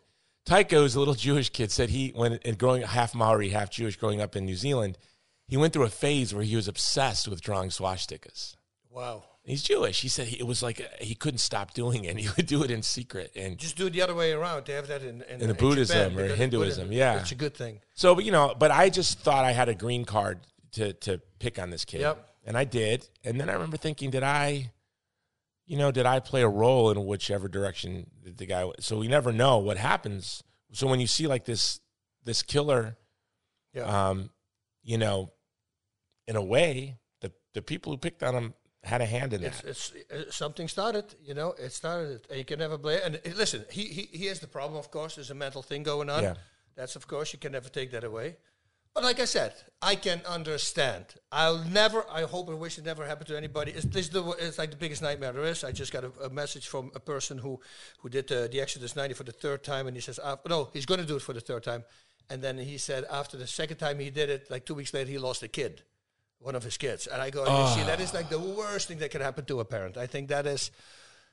Taika, 0.44 0.72
who's 0.72 0.94
a 0.94 0.98
little 0.98 1.14
Jewish 1.14 1.50
kid, 1.50 1.70
said 1.70 1.88
he 1.90 2.10
when 2.10 2.38
and 2.44 2.58
growing 2.58 2.82
half 2.82 3.14
Maori, 3.14 3.50
half 3.50 3.70
Jewish, 3.70 3.96
growing 3.96 4.20
up 4.20 4.36
in 4.36 4.44
New 4.44 4.56
Zealand, 4.56 4.98
he 5.46 5.56
went 5.56 5.72
through 5.72 5.84
a 5.84 5.88
phase 5.90 6.34
where 6.34 6.44
he 6.44 6.56
was 6.56 6.68
obsessed 6.68 7.28
with 7.28 7.40
drawing 7.40 7.70
swastikas. 7.70 8.54
Wow. 8.90 9.24
He's 9.48 9.62
Jewish. 9.62 10.00
He 10.02 10.08
said 10.08 10.28
he, 10.28 10.38
it 10.38 10.46
was 10.46 10.62
like 10.62 10.80
uh, 10.80 10.84
he 11.00 11.14
couldn't 11.14 11.38
stop 11.38 11.72
doing 11.74 12.04
it. 12.04 12.08
And 12.10 12.20
He 12.24 12.28
would 12.36 12.46
do 12.46 12.62
it 12.62 12.70
in 12.70 12.82
secret, 12.82 13.32
and 13.34 13.58
Just 13.58 13.76
do 13.76 13.86
it 13.86 13.90
the 13.94 14.02
other 14.02 14.14
way 14.14 14.32
around. 14.32 14.66
They 14.66 14.74
have 14.74 14.88
that 14.88 15.02
in, 15.02 15.22
in, 15.22 15.40
In 15.42 15.50
in 15.50 15.56
Buddhism 15.56 16.10
Japan, 16.12 16.30
or 16.30 16.34
Hinduism, 16.36 16.88
Buddhism, 16.88 16.92
yeah. 16.92 17.20
It's 17.20 17.32
a 17.32 17.34
good 17.34 17.54
thing. 17.56 17.80
So, 17.94 18.14
but, 18.14 18.24
you 18.24 18.32
know, 18.32 18.54
but 18.58 18.70
I 18.70 18.90
just 18.90 19.20
thought 19.20 19.44
I 19.44 19.52
had 19.52 19.68
a 19.68 19.74
green 19.74 20.04
card 20.04 20.40
to 20.72 20.92
to 20.92 21.18
pick 21.38 21.58
on 21.58 21.70
this 21.70 21.84
kid, 21.84 22.00
Yep. 22.00 22.28
and 22.46 22.56
I 22.58 22.64
did. 22.64 23.08
And 23.24 23.40
then 23.40 23.48
I 23.48 23.54
remember 23.54 23.76
thinking, 23.78 24.10
did 24.10 24.22
I, 24.22 24.70
you 25.66 25.76
know, 25.78 25.90
did 25.90 26.04
I 26.06 26.20
play 26.20 26.42
a 26.42 26.48
role 26.48 26.90
in 26.90 27.04
whichever 27.06 27.48
direction 27.48 28.10
that 28.24 28.36
the 28.38 28.46
guy? 28.46 28.64
went? 28.64 28.82
So 28.84 28.98
we 28.98 29.08
never 29.08 29.32
know 29.32 29.58
what 29.58 29.76
happens. 29.78 30.42
So 30.72 30.86
when 30.86 31.00
you 31.00 31.06
see 31.06 31.26
like 31.26 31.44
this 31.46 31.80
this 32.24 32.42
killer, 32.42 32.96
Yeah. 33.72 34.08
um, 34.10 34.30
you 34.82 34.98
know, 34.98 35.32
in 36.26 36.36
a 36.36 36.42
way, 36.44 36.98
the 37.22 37.32
the 37.54 37.62
people 37.62 37.92
who 37.92 37.98
picked 37.98 38.22
on 38.22 38.34
him 38.34 38.54
had 38.88 39.00
a 39.00 39.06
hand 39.06 39.32
in 39.32 39.42
that. 39.42 39.62
It's, 39.64 39.92
it's 39.92 40.10
uh, 40.10 40.30
something 40.30 40.68
started, 40.68 41.14
you 41.24 41.34
know. 41.34 41.54
It 41.58 41.72
started, 41.72 42.26
and 42.28 42.38
you 42.38 42.44
can 42.44 42.58
never 42.58 42.78
blame. 42.78 43.00
And 43.04 43.20
listen, 43.36 43.64
he, 43.70 43.84
he 43.84 44.02
he 44.20 44.26
has 44.26 44.40
the 44.40 44.46
problem, 44.46 44.78
of 44.78 44.90
course. 44.90 45.16
There's 45.16 45.30
a 45.30 45.34
mental 45.46 45.62
thing 45.62 45.82
going 45.82 46.10
on. 46.10 46.22
Yeah. 46.22 46.34
That's 46.76 46.96
of 46.96 47.06
course 47.06 47.32
you 47.32 47.38
can 47.38 47.52
never 47.52 47.68
take 47.68 47.90
that 47.90 48.04
away. 48.04 48.36
But 48.94 49.04
like 49.04 49.20
I 49.20 49.26
said, 49.26 49.52
I 49.80 49.94
can 49.94 50.22
understand. 50.26 51.04
I'll 51.30 51.62
never. 51.80 52.04
I 52.10 52.22
hope 52.22 52.48
and 52.48 52.58
wish 52.58 52.78
it 52.78 52.84
never 52.84 53.06
happened 53.06 53.28
to 53.28 53.36
anybody. 53.36 53.72
It's 53.72 53.84
this 53.84 54.08
the 54.08 54.22
it's 54.40 54.58
like 54.58 54.70
the 54.70 54.76
biggest 54.76 55.02
nightmare 55.02 55.32
there 55.32 55.44
is. 55.44 55.62
I 55.64 55.72
just 55.72 55.92
got 55.92 56.04
a, 56.04 56.12
a 56.24 56.30
message 56.30 56.66
from 56.66 56.90
a 56.94 57.00
person 57.00 57.38
who 57.38 57.60
who 58.00 58.08
did 58.08 58.32
uh, 58.32 58.48
the 58.48 58.60
Exodus 58.60 58.96
90 58.96 59.14
for 59.14 59.24
the 59.24 59.32
third 59.32 59.62
time, 59.62 59.86
and 59.86 59.96
he 59.96 60.00
says, 60.00 60.18
uh, 60.18 60.36
no, 60.48 60.70
he's 60.72 60.86
going 60.86 61.00
to 61.00 61.06
do 61.06 61.16
it 61.16 61.22
for 61.22 61.32
the 61.32 61.40
third 61.40 61.62
time. 61.62 61.84
And 62.30 62.42
then 62.42 62.58
he 62.58 62.78
said 62.78 63.04
after 63.10 63.36
the 63.36 63.46
second 63.46 63.76
time 63.76 63.98
he 63.98 64.10
did 64.10 64.30
it, 64.30 64.50
like 64.50 64.66
two 64.66 64.74
weeks 64.74 64.92
later, 64.92 65.10
he 65.10 65.18
lost 65.18 65.42
a 65.42 65.48
kid 65.48 65.82
one 66.40 66.54
of 66.54 66.62
his 66.62 66.76
kids. 66.76 67.06
And 67.06 67.20
I 67.20 67.30
go, 67.30 67.42
you 67.44 67.74
see, 67.74 67.86
that 67.86 68.00
is 68.00 68.14
like 68.14 68.28
the 68.28 68.38
worst 68.38 68.88
thing 68.88 68.98
that 68.98 69.10
can 69.10 69.20
happen 69.20 69.44
to 69.46 69.60
a 69.60 69.64
parent. 69.64 69.96
I 69.96 70.06
think 70.06 70.28
that 70.28 70.46
is, 70.46 70.70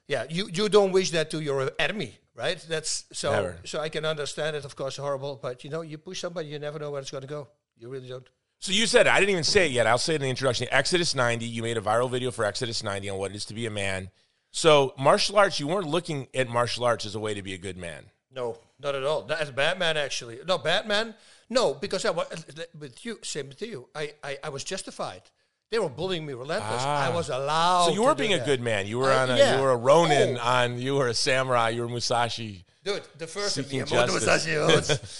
yeah, 0.07 0.25
you, 0.29 0.49
you 0.51 0.69
don't 0.69 0.91
wish 0.91 1.11
that 1.11 1.29
to 1.31 1.39
your 1.39 1.71
enemy, 1.79 2.17
right? 2.35 2.63
That's 2.67 3.05
so. 3.11 3.31
Never. 3.31 3.57
So 3.65 3.79
I 3.79 3.89
can 3.89 4.05
understand 4.05 4.55
it, 4.55 4.65
of 4.65 4.75
course, 4.75 4.97
horrible, 4.97 5.39
but 5.41 5.63
you 5.63 5.69
know, 5.69 5.81
you 5.81 5.97
push 5.97 6.21
somebody, 6.21 6.47
you 6.47 6.59
never 6.59 6.79
know 6.79 6.91
where 6.91 7.01
it's 7.01 7.11
going 7.11 7.21
to 7.21 7.27
go. 7.27 7.47
You 7.77 7.89
really 7.89 8.09
don't. 8.09 8.27
So 8.59 8.71
you 8.71 8.87
said 8.87 9.05
it. 9.05 9.11
I 9.11 9.19
didn't 9.19 9.31
even 9.31 9.43
say 9.43 9.67
it 9.67 9.71
yet. 9.71 9.85
I'll 9.85 9.97
say 9.97 10.13
it 10.13 10.17
in 10.17 10.21
the 10.23 10.29
introduction. 10.29 10.67
Exodus 10.71 11.13
90. 11.13 11.45
You 11.45 11.61
made 11.61 11.77
a 11.77 11.81
viral 11.81 12.09
video 12.09 12.31
for 12.31 12.45
Exodus 12.45 12.83
90 12.83 13.09
on 13.09 13.19
what 13.19 13.31
it 13.31 13.35
is 13.35 13.45
to 13.45 13.53
be 13.53 13.65
a 13.65 13.71
man. 13.71 14.09
So 14.51 14.93
martial 14.97 15.37
arts, 15.37 15.59
you 15.59 15.67
weren't 15.67 15.87
looking 15.87 16.27
at 16.33 16.47
martial 16.47 16.85
arts 16.85 17.05
as 17.05 17.13
a 17.13 17.19
way 17.19 17.33
to 17.33 17.43
be 17.43 17.53
a 17.53 17.57
good 17.57 17.77
man. 17.77 18.05
No, 18.33 18.57
not 18.79 18.95
at 18.95 19.03
all. 19.03 19.25
Not 19.25 19.39
as 19.41 19.51
Batman, 19.51 19.97
actually. 19.97 20.39
No, 20.47 20.57
Batman. 20.57 21.13
No, 21.49 21.73
because 21.73 22.05
I 22.05 22.09
was 22.11 22.27
with 22.77 23.05
you. 23.05 23.19
Same 23.23 23.49
with 23.49 23.61
you. 23.61 23.87
I, 23.93 24.13
I, 24.23 24.37
I 24.45 24.49
was 24.49 24.63
justified. 24.63 25.21
They 25.71 25.79
were 25.79 25.89
bullying 25.89 26.25
me 26.25 26.33
relentless. 26.33 26.83
I 26.83 27.09
was 27.09 27.29
allowed. 27.29 27.81
Ah. 27.81 27.85
So 27.87 27.93
you 27.93 28.03
were 28.03 28.15
being 28.15 28.33
a 28.33 28.37
that. 28.37 28.45
good 28.45 28.61
man. 28.61 28.87
You 28.87 28.99
were 28.99 29.11
I- 29.11 29.23
on 29.23 29.29
a 29.31 29.37
yeah. 29.37 29.55
you 29.55 29.61
were 29.61 29.71
a 29.71 29.75
Ronin 29.77 30.37
Oh. 30.37 30.43
on 30.47 30.79
you 30.79 30.95
were 30.95 31.07
a 31.07 31.13
samurai, 31.13 31.69
you 31.69 31.81
were 31.81 31.89
Musashi. 31.89 32.65
Dude, 32.83 33.01
the 33.17 33.25
first 33.27 33.55
Seeking 33.55 33.83
justice. 33.85 34.45
Musashi, 34.45 34.55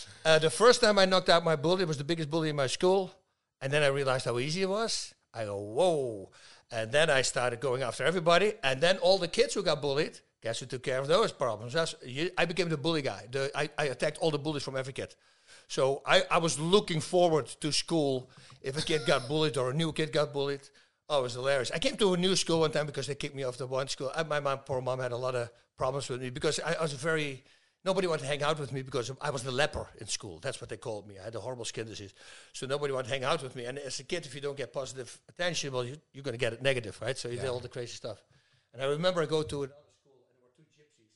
uh, 0.26 0.38
the 0.40 0.52
first 0.52 0.82
time 0.82 1.00
I 1.00 1.06
knocked 1.06 1.30
out 1.30 1.44
my 1.44 1.56
bully, 1.56 1.82
it 1.82 1.88
was 1.88 1.98
the 1.98 2.04
biggest 2.04 2.30
bully 2.30 2.50
in 2.50 2.56
my 2.56 2.68
school, 2.68 3.12
and 3.60 3.74
then 3.74 3.82
I 3.82 3.88
realized 3.88 4.26
how 4.26 4.38
easy 4.38 4.62
it 4.62 4.70
was. 4.70 5.16
I 5.34 5.46
go, 5.46 5.58
whoa, 5.58 6.30
and 6.72 6.92
then 6.92 7.10
I 7.10 7.24
started 7.24 7.60
going 7.60 7.82
after 7.82 8.04
everybody, 8.06 8.54
and 8.64 8.80
then 8.82 8.98
all 9.00 9.18
the 9.18 9.28
kids 9.28 9.56
who 9.56 9.64
got 9.64 9.82
bullied, 9.82 10.20
guess 10.44 10.60
who 10.60 10.68
took 10.68 10.84
care 10.84 11.00
of 11.00 11.08
those 11.08 11.32
problems? 11.32 11.74
That's, 11.74 11.96
you, 12.06 12.30
I 12.38 12.46
became 12.46 12.70
the 12.70 12.78
bully 12.78 13.02
guy. 13.02 13.26
The, 13.32 13.52
I, 13.56 13.68
I 13.80 13.86
attacked 13.86 14.20
all 14.20 14.30
the 14.30 14.38
bullies 14.40 14.62
from 14.64 14.78
every 14.78 14.94
kid. 14.94 15.16
So 15.68 16.02
I, 16.06 16.24
I 16.30 16.38
was 16.38 16.60
looking 16.60 17.02
forward 17.02 17.48
to 17.62 17.72
school 17.72 18.30
if 18.62 18.78
a 18.78 18.82
kid 18.82 19.02
got 19.06 19.28
bullied 19.28 19.58
or 19.58 19.72
a 19.72 19.74
new 19.74 19.92
kid 19.92 20.12
got 20.12 20.34
bullied. 20.34 20.62
Oh, 21.08 21.20
it 21.20 21.24
was 21.24 21.34
hilarious. 21.34 21.72
I 21.72 21.80
came 21.80 21.98
to 21.98 22.14
a 22.14 22.18
new 22.18 22.36
school 22.36 22.62
one 22.62 22.72
time 22.72 22.88
because 22.88 23.08
they 23.08 23.16
kicked 23.16 23.36
me 23.36 23.44
off 23.44 23.58
the 23.58 23.68
one 23.68 23.88
school. 23.88 24.12
I, 24.16 24.24
my 24.24 24.40
mom, 24.40 24.60
poor 24.60 24.82
mom, 24.82 25.00
had 25.00 25.12
a 25.12 25.18
lot 25.18 25.36
of 25.36 25.50
problems 25.78 26.10
with 26.10 26.22
me 26.22 26.30
because 26.30 26.60
I, 26.60 26.74
I 26.74 26.82
was 26.82 26.94
very. 26.94 27.44
Nobody 27.84 28.08
wanted 28.08 28.24
to 28.24 28.28
hang 28.28 28.42
out 28.42 28.60
with 28.60 28.74
me 28.74 28.82
because 28.82 29.12
I 29.22 29.30
was 29.30 29.44
the 29.44 29.52
leper 29.52 29.88
in 30.02 30.08
school. 30.08 30.40
That's 30.42 30.60
what 30.60 30.72
they 30.72 30.78
called 30.78 31.08
me. 31.08 31.20
I 31.22 31.26
had 31.26 31.36
a 31.36 31.40
horrible 31.40 31.66
skin 31.66 31.86
disease, 31.86 32.16
so 32.52 32.66
nobody 32.66 32.92
wanted 32.92 33.10
to 33.10 33.14
hang 33.14 33.24
out 33.24 33.44
with 33.44 33.56
me. 33.56 33.66
And 33.66 33.78
as 33.78 34.00
a 34.00 34.04
kid, 34.04 34.26
if 34.26 34.34
you 34.34 34.42
don't 34.42 34.58
get 34.58 34.74
positive 34.74 35.16
attention, 35.30 35.72
well, 35.72 35.86
you, 35.86 35.96
you're 36.12 36.24
going 36.24 36.34
to 36.34 36.40
get 36.40 36.54
it 36.54 36.64
negative, 36.64 37.00
right? 37.00 37.16
So 37.16 37.30
you 37.30 37.38
did 37.38 37.48
all 37.48 37.60
the 37.60 37.70
crazy 37.70 37.94
stuff. 37.94 38.24
And 38.74 38.82
I 38.82 38.88
remember 38.88 39.22
I 39.22 39.28
go 39.28 39.44
to 39.44 39.64
another 39.64 39.76
school, 40.02 40.18
and 40.18 40.36
there 40.36 40.42
were 40.42 40.52
two 40.58 40.64
gypsies, 40.76 41.14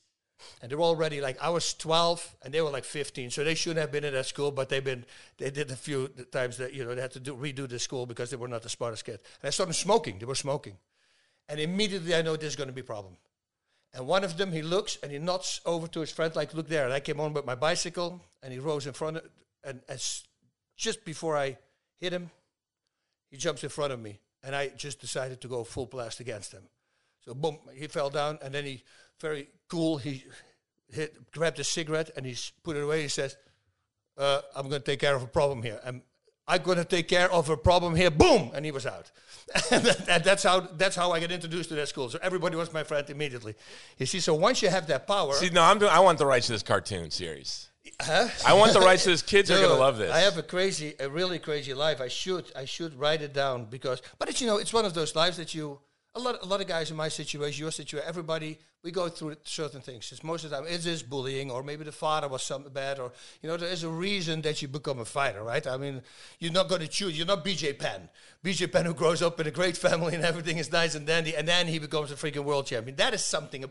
and 0.62 0.70
they 0.70 0.76
were 0.76 0.82
already 0.82 1.20
like 1.20 1.36
I 1.40 1.50
was 1.50 1.74
12 1.74 2.36
and 2.42 2.54
they 2.54 2.60
were 2.60 2.70
like 2.70 2.84
15, 2.84 3.30
so 3.30 3.44
they 3.44 3.54
shouldn't 3.54 3.80
have 3.80 3.92
been 3.92 4.04
in 4.04 4.14
that 4.14 4.26
school. 4.26 4.50
But 4.50 4.68
they've 4.68 4.84
been 4.84 5.04
they 5.38 5.50
did 5.50 5.70
a 5.70 5.76
few 5.76 6.08
times 6.30 6.56
that 6.58 6.72
you 6.74 6.84
know 6.84 6.94
they 6.94 7.02
had 7.02 7.12
to 7.12 7.20
do 7.20 7.34
redo 7.34 7.68
the 7.68 7.78
school 7.78 8.06
because 8.06 8.30
they 8.30 8.36
were 8.36 8.48
not 8.48 8.62
the 8.62 8.68
smartest 8.68 9.04
kid. 9.04 9.20
And 9.42 9.48
I 9.48 9.50
saw 9.50 9.64
them 9.64 9.72
smoking. 9.72 10.18
They 10.18 10.26
were 10.26 10.34
smoking, 10.34 10.76
and 11.48 11.60
immediately 11.60 12.14
I 12.14 12.22
know 12.22 12.36
there's 12.36 12.56
going 12.56 12.68
to 12.68 12.74
be 12.74 12.82
a 12.82 12.84
problem. 12.84 13.16
And 13.92 14.06
one 14.06 14.22
of 14.22 14.36
them, 14.36 14.52
he 14.52 14.62
looks 14.62 14.98
and 15.02 15.10
he 15.10 15.18
nods 15.18 15.60
over 15.66 15.88
to 15.88 16.00
his 16.00 16.12
friend, 16.12 16.34
like, 16.36 16.54
look 16.54 16.68
there. 16.68 16.84
And 16.84 16.92
I 16.92 17.00
came 17.00 17.20
on 17.20 17.32
with 17.32 17.44
my 17.44 17.56
bicycle 17.56 18.20
and 18.42 18.52
he 18.52 18.58
rose 18.58 18.86
in 18.86 18.92
front 18.92 19.16
of, 19.16 19.24
and 19.64 19.80
as 19.88 20.22
just 20.76 21.04
before 21.04 21.36
I 21.36 21.58
hit 21.98 22.12
him, 22.12 22.30
he 23.30 23.36
jumps 23.36 23.64
in 23.64 23.70
front 23.70 23.92
of 23.92 24.00
me. 24.00 24.20
And 24.42 24.54
I 24.54 24.68
just 24.68 25.00
decided 25.00 25.40
to 25.40 25.48
go 25.48 25.64
full 25.64 25.86
blast 25.86 26.20
against 26.20 26.52
him. 26.52 26.62
So 27.24 27.34
boom, 27.34 27.58
he 27.74 27.86
fell 27.88 28.10
down 28.10 28.38
and 28.42 28.54
then 28.54 28.64
he, 28.64 28.82
very 29.20 29.48
cool, 29.68 29.98
he 29.98 30.24
hit, 30.90 31.30
grabbed 31.32 31.58
a 31.58 31.64
cigarette 31.64 32.10
and 32.16 32.26
he 32.26 32.36
put 32.62 32.76
it 32.76 32.82
away. 32.82 33.02
He 33.02 33.08
says, 33.08 33.36
uh, 34.18 34.40
I'm 34.54 34.68
going 34.68 34.80
to 34.80 34.84
take 34.84 35.00
care 35.00 35.14
of 35.14 35.22
a 35.22 35.26
problem 35.26 35.62
here. 35.62 35.80
And 35.84 36.02
I'm 36.46 36.62
going 36.62 36.78
to 36.78 36.84
take 36.84 37.06
care 37.06 37.30
of 37.30 37.48
a 37.48 37.56
problem 37.56 37.94
here. 37.94 38.10
Boom, 38.10 38.50
and 38.54 38.64
he 38.64 38.72
was 38.72 38.84
out. 38.84 39.10
and 39.70 39.84
that, 39.84 40.24
that's 40.24 40.42
how 40.42 40.60
that's 40.60 40.96
how 40.96 41.12
I 41.12 41.20
got 41.20 41.30
introduced 41.30 41.68
to 41.70 41.74
that 41.76 41.88
school. 41.88 42.08
So 42.08 42.18
everybody 42.22 42.56
was 42.56 42.72
my 42.72 42.82
friend 42.82 43.08
immediately. 43.08 43.54
You 43.98 44.06
see, 44.06 44.20
so 44.20 44.34
once 44.34 44.62
you 44.62 44.68
have 44.68 44.86
that 44.88 45.06
power, 45.06 45.32
See, 45.34 45.50
no, 45.50 45.62
I'm 45.62 45.78
doing, 45.78 45.90
I 45.90 46.00
want 46.00 46.18
the 46.18 46.26
rights 46.26 46.46
to 46.46 46.52
this 46.52 46.62
cartoon 46.62 47.10
series. 47.10 47.68
Huh? 48.00 48.28
I 48.46 48.52
want 48.54 48.72
the 48.72 48.80
rights 48.80 49.04
to 49.04 49.10
this. 49.10 49.22
Kids 49.34 49.50
are 49.50 49.60
gonna 49.60 49.78
love 49.78 49.98
this. 49.98 50.12
I 50.12 50.20
have 50.20 50.38
a 50.38 50.42
crazy, 50.42 50.94
a 50.98 51.08
really 51.08 51.38
crazy 51.38 51.74
life. 51.74 52.00
I 52.00 52.08
should, 52.08 52.50
I 52.54 52.64
should 52.64 52.98
write 52.98 53.22
it 53.22 53.32
down 53.32 53.66
because, 53.66 54.02
but 54.18 54.28
it's 54.28 54.40
you 54.40 54.46
know, 54.46 54.58
it's 54.58 54.72
one 54.72 54.84
of 54.84 54.94
those 54.94 55.14
lives 55.14 55.36
that 55.36 55.54
you, 55.54 55.80
a 56.14 56.18
lot, 56.18 56.42
a 56.42 56.46
lot 56.46 56.60
of 56.60 56.66
guys 56.66 56.90
in 56.90 56.96
my 56.96 57.08
situation, 57.08 57.62
your 57.62 57.70
situation, 57.70 58.06
everybody, 58.08 58.58
we 58.82 58.90
go 58.90 59.08
through 59.08 59.36
certain 59.44 59.80
things. 59.80 60.10
It's 60.10 60.24
most 60.24 60.42
of 60.44 60.50
the 60.50 60.56
time, 60.56 60.66
it 60.66 60.84
is 60.84 61.02
bullying, 61.02 61.50
or 61.50 61.62
maybe 61.62 61.84
the 61.84 61.92
father 61.92 62.26
was 62.28 62.42
something 62.42 62.72
bad, 62.72 62.98
or 62.98 63.12
you 63.42 63.48
know, 63.48 63.56
there 63.56 63.68
is 63.68 63.84
a 63.84 63.88
reason 63.88 64.40
that 64.42 64.60
you 64.62 64.68
become 64.68 64.98
a 64.98 65.04
fighter, 65.04 65.42
right? 65.44 65.64
I 65.66 65.76
mean, 65.76 66.02
you're 66.38 66.52
not 66.52 66.68
going 66.68 66.80
to 66.80 66.88
choose. 66.88 67.16
You're 67.16 67.26
not 67.26 67.44
BJ 67.44 67.78
Penn. 67.78 68.08
BJ 68.44 68.72
Penn 68.72 68.86
who 68.86 68.94
grows 68.94 69.22
up 69.22 69.38
in 69.40 69.46
a 69.46 69.50
great 69.50 69.76
family 69.76 70.14
and 70.14 70.24
everything 70.24 70.58
is 70.58 70.72
nice 70.72 70.94
and 70.94 71.06
dandy, 71.06 71.36
and 71.36 71.46
then 71.46 71.66
he 71.68 71.78
becomes 71.78 72.10
a 72.10 72.16
freaking 72.16 72.44
world 72.44 72.66
champion. 72.66 72.96
That 72.96 73.14
is 73.14 73.24
something 73.24 73.64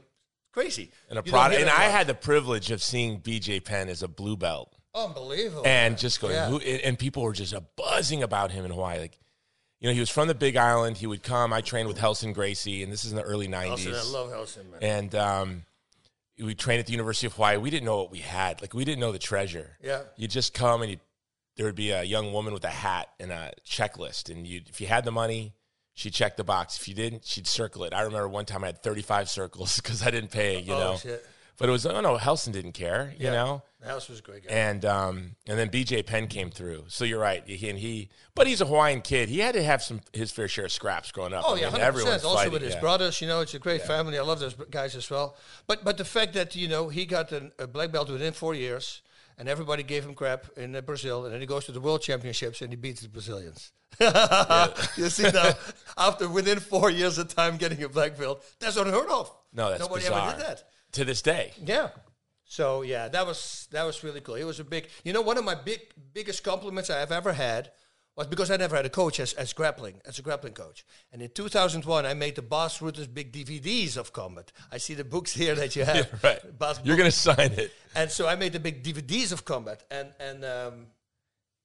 crazy. 0.54 0.92
and 1.10 1.20
a 1.20 1.24
product, 1.24 1.60
and 1.60 1.70
I 1.70 1.84
had 1.86 2.08
the 2.08 2.16
privilege 2.16 2.72
of 2.72 2.82
seeing 2.82 3.20
BJ 3.20 3.64
Penn 3.64 3.90
as 3.90 4.02
a 4.04 4.08
blue 4.08 4.38
belt. 4.38 4.74
unbelievable, 4.96 5.64
and 5.68 5.94
man. 5.94 5.98
just 6.00 6.20
going, 6.22 6.34
Yeah. 6.36 6.50
who, 6.50 6.60
and 6.60 6.98
people 6.98 7.22
were 7.24 7.34
just 7.34 7.54
buzzing 7.76 8.24
about 8.24 8.52
him 8.52 8.66
in 8.66 8.72
Hawaii. 8.72 9.00
Like, 9.00 9.20
you 9.80 9.90
know, 9.90 9.94
he 9.94 10.00
was 10.00 10.10
from 10.10 10.28
the 10.28 10.36
Big 10.36 10.56
Island. 10.58 10.98
He 10.98 11.08
would 11.08 11.24
come. 11.24 11.54
I 11.54 11.62
trained 11.62 11.88
with 11.88 11.98
Relson 12.00 12.34
Gracie, 12.34 12.84
and 12.84 12.92
this 12.92 13.06
is 13.06 13.12
in 13.12 13.18
the 13.18 13.24
early 13.24 13.48
'90s. 13.48 13.86
Nelson, 13.86 13.94
I 13.96 14.04
love 14.20 14.30
Relson, 14.32 14.72
man. 14.72 14.80
and 14.82 15.16
um, 15.16 15.64
we 16.42 16.54
trained 16.56 16.80
at 16.80 16.86
the 16.86 16.92
University 16.94 17.28
of 17.28 17.34
Hawaii. 17.34 17.58
We 17.58 17.70
didn't 17.70 17.86
know 17.86 17.98
what 17.98 18.12
we 18.12 18.20
had. 18.20 18.62
Like, 18.62 18.74
we 18.74 18.86
didn't 18.86 19.00
know 19.00 19.12
the 19.12 19.20
treasure. 19.20 19.78
Yeah. 19.82 20.02
you'd 20.18 20.32
just 20.32 20.54
come 20.54 20.82
and 20.82 20.92
you, 20.92 20.98
there 21.58 21.66
would 21.66 21.76
be 21.76 21.92
a 21.92 22.04
young 22.04 22.32
woman 22.34 22.54
with 22.54 22.64
a 22.64 22.70
hat 22.70 23.10
and 23.20 23.32
a 23.32 23.52
checklist, 23.66 24.30
and 24.30 24.46
you, 24.48 24.62
if 24.68 24.80
you 24.82 24.88
had 24.88 25.06
the 25.06 25.12
money. 25.12 25.54
She'd 25.96 26.14
check 26.14 26.38
the 26.38 26.46
box. 26.46 26.80
If 26.80 26.88
you 26.88 26.94
didn't, 26.96 27.26
she'd 27.26 27.46
circle 27.46 27.84
it. 27.84 27.94
I 27.94 28.04
remember 28.04 28.30
one 28.30 28.46
time 28.46 28.64
I 28.64 28.68
had 28.68 28.82
35 28.82 29.30
circles 29.30 29.76
because 29.82 30.02
I 30.02 30.10
didn't 30.12 30.32
pay, 30.32 30.62
you 30.62 30.72
Oh, 30.74 30.80
know. 30.80 30.96
shit. 30.98 31.26
But 31.60 31.70
it 31.70 31.72
was 31.72 31.86
oh 31.86 32.02
no, 32.02 32.18
Relson 32.18 32.52
didn't 32.52 32.72
care, 32.72 33.14
you 33.18 33.26
Yeah. 33.26 33.34
know. 33.34 33.64
House 33.86 34.10
was 34.10 34.20
a 34.20 34.22
great 34.22 34.46
guy. 34.46 34.54
And 34.54 34.84
um, 34.84 35.36
and 35.48 35.58
then 35.58 35.70
BJ 35.70 36.06
Penn 36.06 36.28
came 36.28 36.50
through. 36.50 36.86
So 36.90 37.06
you're 37.06 37.20
right. 37.20 37.44
He, 37.48 37.70
and 37.70 37.80
he, 37.80 38.10
but 38.36 38.46
he's 38.46 38.60
a 38.60 38.66
Hawaiian 38.66 39.02
kid. 39.02 39.30
He 39.30 39.40
had 39.40 39.54
to 39.56 39.64
have 39.64 39.82
some 39.82 40.02
his 40.12 40.32
fair 40.32 40.50
share 40.50 40.66
of 40.66 40.72
scraps 40.74 41.12
growing 41.14 41.34
up. 41.34 41.46
Oh 41.48 41.54
I 41.54 41.58
yeah, 41.58 41.62
mean, 41.64 41.72
hundred 41.72 41.84
everyone's. 41.86 42.24
Also 42.26 42.38
fighting, 42.38 42.54
with 42.54 42.62
his 42.62 42.74
yeah. 42.74 42.82
brothers, 42.82 43.22
you 43.22 43.28
know, 43.28 43.40
it's 43.40 43.54
a 43.54 43.60
great 43.60 43.82
family. 43.84 44.18
I 44.18 44.22
love 44.22 44.40
those 44.40 44.56
guys 44.70 44.96
as 44.96 45.10
well. 45.10 45.38
But 45.66 45.86
but 45.86 45.98
the 45.98 46.04
fact 46.04 46.34
that 46.34 46.56
you 46.58 46.68
know 46.68 46.90
he 46.90 47.06
got 47.06 47.32
an, 47.32 47.52
a 47.58 47.68
black 47.68 47.92
belt 47.92 48.10
within 48.10 48.34
four 48.34 48.54
years, 48.54 49.02
and 49.38 49.48
everybody 49.48 49.84
gave 49.84 50.04
him 50.06 50.14
crap 50.14 50.48
in 50.58 50.76
uh, 50.76 50.82
Brazil, 50.82 51.24
and 51.24 51.34
then 51.34 51.40
he 51.40 51.48
goes 51.48 51.66
to 51.66 51.72
the 51.72 51.80
World 51.82 52.02
Championships 52.02 52.62
and 52.62 52.72
he 52.72 52.76
beats 52.76 53.02
the 53.02 53.08
Brazilians. 53.08 53.72
you 54.98 55.10
see 55.10 55.24
now, 55.32 55.52
after 55.98 56.28
within 56.30 56.60
four 56.60 56.90
years 56.90 57.18
of 57.18 57.34
time 57.34 57.58
getting 57.58 57.82
a 57.84 57.90
black 57.90 58.18
belt, 58.18 58.44
that's 58.60 58.76
unheard 58.78 59.10
of. 59.10 59.32
No, 59.54 59.70
that's 59.70 59.82
nobody 59.82 60.04
bizarre. 60.04 60.30
ever 60.30 60.38
did 60.38 60.48
that. 60.48 60.64
To 60.94 61.06
this 61.06 61.22
day, 61.22 61.54
Yeah. 61.64 61.90
So 62.46 62.82
yeah, 62.82 63.08
that 63.10 63.28
was 63.28 63.68
that 63.72 63.84
was 63.84 64.04
really 64.04 64.22
cool. 64.22 64.36
It 64.36 64.44
was 64.44 64.60
a 64.60 64.64
big, 64.64 64.88
you 65.04 65.14
know, 65.14 65.22
one 65.22 65.38
of 65.38 65.46
my 65.46 65.54
big 65.54 65.82
biggest 66.14 66.44
compliments 66.44 66.90
I 66.90 67.00
have 67.00 67.12
ever 67.12 67.34
had 67.34 67.72
was 68.16 68.26
because 68.26 68.50
I 68.50 68.58
never 68.58 68.76
had 68.76 68.86
a 68.86 68.90
coach 68.90 69.20
as, 69.20 69.34
as 69.34 69.54
grappling 69.54 70.02
as 70.06 70.18
a 70.18 70.24
grappling 70.24 70.54
coach. 70.54 70.84
And 71.14 71.22
in 71.22 71.30
2001, 71.30 72.06
I 72.08 72.14
made 72.16 72.36
the 72.36 72.42
Bas 72.42 72.82
Rutten's 72.82 73.08
big 73.08 73.32
DVDs 73.32 73.98
of 73.98 74.12
combat. 74.14 74.52
I 74.72 74.78
see 74.80 74.96
the 74.96 75.04
books 75.04 75.32
here 75.42 75.54
that 75.56 75.76
you 75.76 75.86
have. 75.86 76.24
right? 76.24 76.40
Bas 76.58 76.82
You're 76.84 76.98
gonna 76.98 77.12
sign 77.12 77.52
it. 77.54 77.72
and 77.96 78.10
so 78.10 78.28
I 78.28 78.36
made 78.36 78.54
the 78.54 78.60
big 78.60 78.84
DVDs 78.84 79.32
of 79.32 79.46
combat, 79.46 79.84
and 79.92 80.10
and 80.20 80.44
um, 80.44 80.88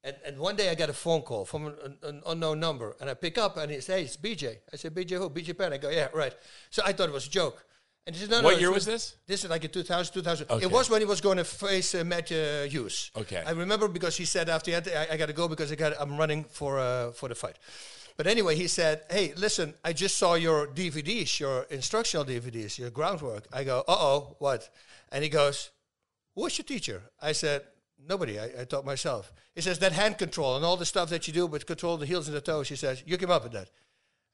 and, 0.04 0.16
and 0.26 0.38
one 0.38 0.54
day 0.54 0.68
I 0.68 0.74
got 0.74 0.90
a 0.90 0.92
phone 0.92 1.22
call 1.22 1.46
from 1.46 1.66
an, 1.68 1.74
an, 1.82 1.96
an 2.02 2.22
unknown 2.26 2.60
number, 2.60 2.94
and 3.00 3.08
I 3.08 3.14
pick 3.14 3.38
up, 3.38 3.56
and 3.56 3.70
he 3.70 3.80
says, 3.80 3.86
"Hey, 3.86 4.02
it's 4.02 4.16
BJ." 4.18 4.58
I 4.70 4.76
said, 4.76 4.94
"BJ 4.94 5.16
who? 5.16 5.30
BJ 5.30 5.56
Penn." 5.56 5.72
I 5.72 5.78
go, 5.78 5.88
"Yeah, 5.88 6.08
right." 6.12 6.34
So 6.68 6.82
I 6.84 6.92
thought 6.92 7.08
it 7.08 7.12
was 7.12 7.26
a 7.26 7.30
joke. 7.30 7.64
And 8.06 8.14
he 8.14 8.20
said, 8.20 8.30
"No, 8.30 8.40
no." 8.40 8.48
What 8.48 8.60
year 8.60 8.70
was 8.70 8.84
this? 8.84 9.16
This 9.26 9.44
is 9.44 9.50
like 9.50 9.64
in 9.64 9.70
2000, 9.70 10.12
2000. 10.12 10.50
Okay. 10.50 10.64
It 10.64 10.70
was 10.70 10.90
when 10.90 11.00
he 11.00 11.06
was 11.06 11.20
going 11.20 11.38
to 11.38 11.44
face 11.44 11.94
uh, 11.94 12.04
Matt 12.04 12.30
uh, 12.30 12.64
Hughes. 12.64 13.10
Okay. 13.16 13.42
I 13.46 13.52
remember 13.52 13.88
because 13.88 14.16
he 14.16 14.26
said 14.26 14.48
after 14.48 14.70
that, 14.72 14.88
I, 14.88 15.14
I 15.14 15.16
got 15.16 15.26
to 15.26 15.32
go 15.32 15.48
because 15.48 15.72
I 15.72 15.74
got 15.74 15.94
I'm 15.98 16.18
running 16.18 16.44
for 16.44 16.78
uh, 16.78 17.12
for 17.12 17.28
the 17.28 17.34
fight. 17.34 17.56
But 18.16 18.26
anyway, 18.26 18.56
he 18.56 18.68
said, 18.68 19.02
"Hey, 19.10 19.32
listen, 19.36 19.74
I 19.82 19.92
just 19.94 20.18
saw 20.18 20.34
your 20.34 20.66
DVDs, 20.66 21.40
your 21.40 21.62
instructional 21.70 22.26
DVDs, 22.26 22.78
your 22.78 22.90
groundwork." 22.90 23.46
I 23.52 23.64
go, 23.64 23.80
"Uh 23.88 23.96
oh, 23.98 24.36
what?" 24.38 24.68
And 25.10 25.24
he 25.24 25.30
goes, 25.30 25.70
"Who 26.34 26.42
was 26.42 26.58
your 26.58 26.64
teacher?" 26.64 27.02
I 27.22 27.32
said, 27.32 27.62
"Nobody. 28.06 28.38
I, 28.38 28.50
I 28.60 28.64
taught 28.64 28.84
myself." 28.84 29.32
He 29.54 29.62
says, 29.62 29.78
"That 29.78 29.92
hand 29.92 30.18
control 30.18 30.56
and 30.56 30.64
all 30.64 30.76
the 30.76 30.84
stuff 30.86 31.08
that 31.08 31.26
you 31.26 31.32
do 31.32 31.46
with 31.46 31.64
control 31.64 31.96
the 31.96 32.06
heels 32.06 32.28
and 32.28 32.36
the 32.36 32.42
toes." 32.42 32.68
He 32.68 32.76
says, 32.76 33.02
"You 33.06 33.16
came 33.16 33.30
up 33.30 33.44
with 33.44 33.52
that." 33.52 33.70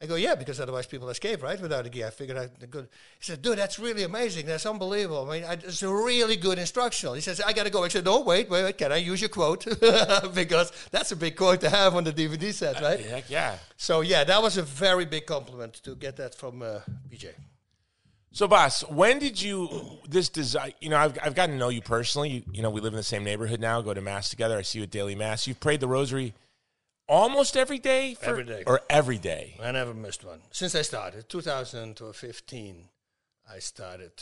I 0.03 0.07
go, 0.07 0.15
yeah, 0.15 0.35
because 0.35 0.59
otherwise 0.61 0.87
people 0.87 1.11
escape, 1.11 1.43
right? 1.43 1.61
Without 1.61 1.85
a 1.85 1.91
gear. 1.91 2.07
I 2.07 2.11
figured 2.11 2.39
out 2.39 2.59
the 2.59 2.67
good. 2.67 2.89
He 3.19 3.25
said, 3.25 3.43
dude, 3.43 3.59
that's 3.59 3.79
really 3.79 4.03
amazing. 4.03 4.47
That's 4.47 4.65
unbelievable. 4.65 5.29
I 5.29 5.33
mean, 5.35 5.45
I, 5.45 5.53
it's 5.53 5.83
a 5.83 5.93
really 5.93 6.37
good 6.37 6.59
instructional. 6.59 7.13
He 7.13 7.21
says, 7.21 7.39
I 7.39 7.53
got 7.53 7.65
to 7.65 7.71
go. 7.71 7.85
I 7.85 7.89
said, 7.89 8.07
no, 8.07 8.21
wait, 8.21 8.49
wait, 8.49 8.65
wait. 8.65 8.79
Can 8.79 8.93
I 8.93 8.97
use 8.97 9.21
your 9.21 9.29
quote? 9.29 9.65
because 10.35 10.73
that's 10.91 11.13
a 11.13 11.17
big 11.17 11.37
quote 11.37 11.61
to 11.61 11.69
have 11.69 11.95
on 11.97 12.05
the 12.05 12.15
DVD 12.15 12.51
set, 12.51 12.81
right? 12.81 12.99
Heck 12.99 13.29
yeah. 13.29 13.59
So, 13.77 14.01
yeah, 14.01 14.25
that 14.25 14.41
was 14.41 14.57
a 14.57 14.63
very 14.63 15.05
big 15.05 15.27
compliment 15.27 15.75
to 15.83 15.95
get 15.95 16.17
that 16.17 16.35
from 16.35 16.63
uh, 16.63 16.81
BJ. 17.11 17.35
So, 18.33 18.49
Bas, 18.49 18.89
when 18.89 19.19
did 19.19 19.43
you 19.43 19.69
this 20.09 20.31
desire? 20.31 20.73
You 20.81 20.89
know, 20.89 20.97
I've 20.97 21.19
I've 21.23 21.35
gotten 21.35 21.57
to 21.57 21.59
know 21.59 21.69
you 21.69 21.83
personally. 21.83 22.31
You, 22.31 22.43
you 22.53 22.63
know, 22.63 22.71
we 22.71 22.81
live 22.81 22.93
in 22.93 22.97
the 22.97 23.03
same 23.03 23.25
neighborhood 23.25 23.61
now. 23.61 23.83
Go 23.83 23.93
to 23.93 24.01
mass 24.01 24.31
together. 24.31 24.57
I 24.57 24.63
see 24.63 24.79
you 24.79 24.85
at 24.85 24.91
daily 24.91 25.17
mass. 25.17 25.47
You've 25.49 25.61
prayed 25.61 25.81
the 25.81 25.89
rosary 25.89 26.33
almost 27.11 27.57
every 27.57 27.79
day. 27.79 28.15
For, 28.15 28.27
Every 28.31 28.45
day. 28.45 28.63
or 28.67 28.81
every 28.89 29.19
day. 29.19 29.57
I 29.63 29.73
never 29.73 29.93
missed 29.93 30.25
one. 30.25 30.41
Since 30.53 30.75
I 30.75 30.83
started, 30.83 31.29
2015, 31.29 32.89
I 33.53 33.59
started. 33.59 34.13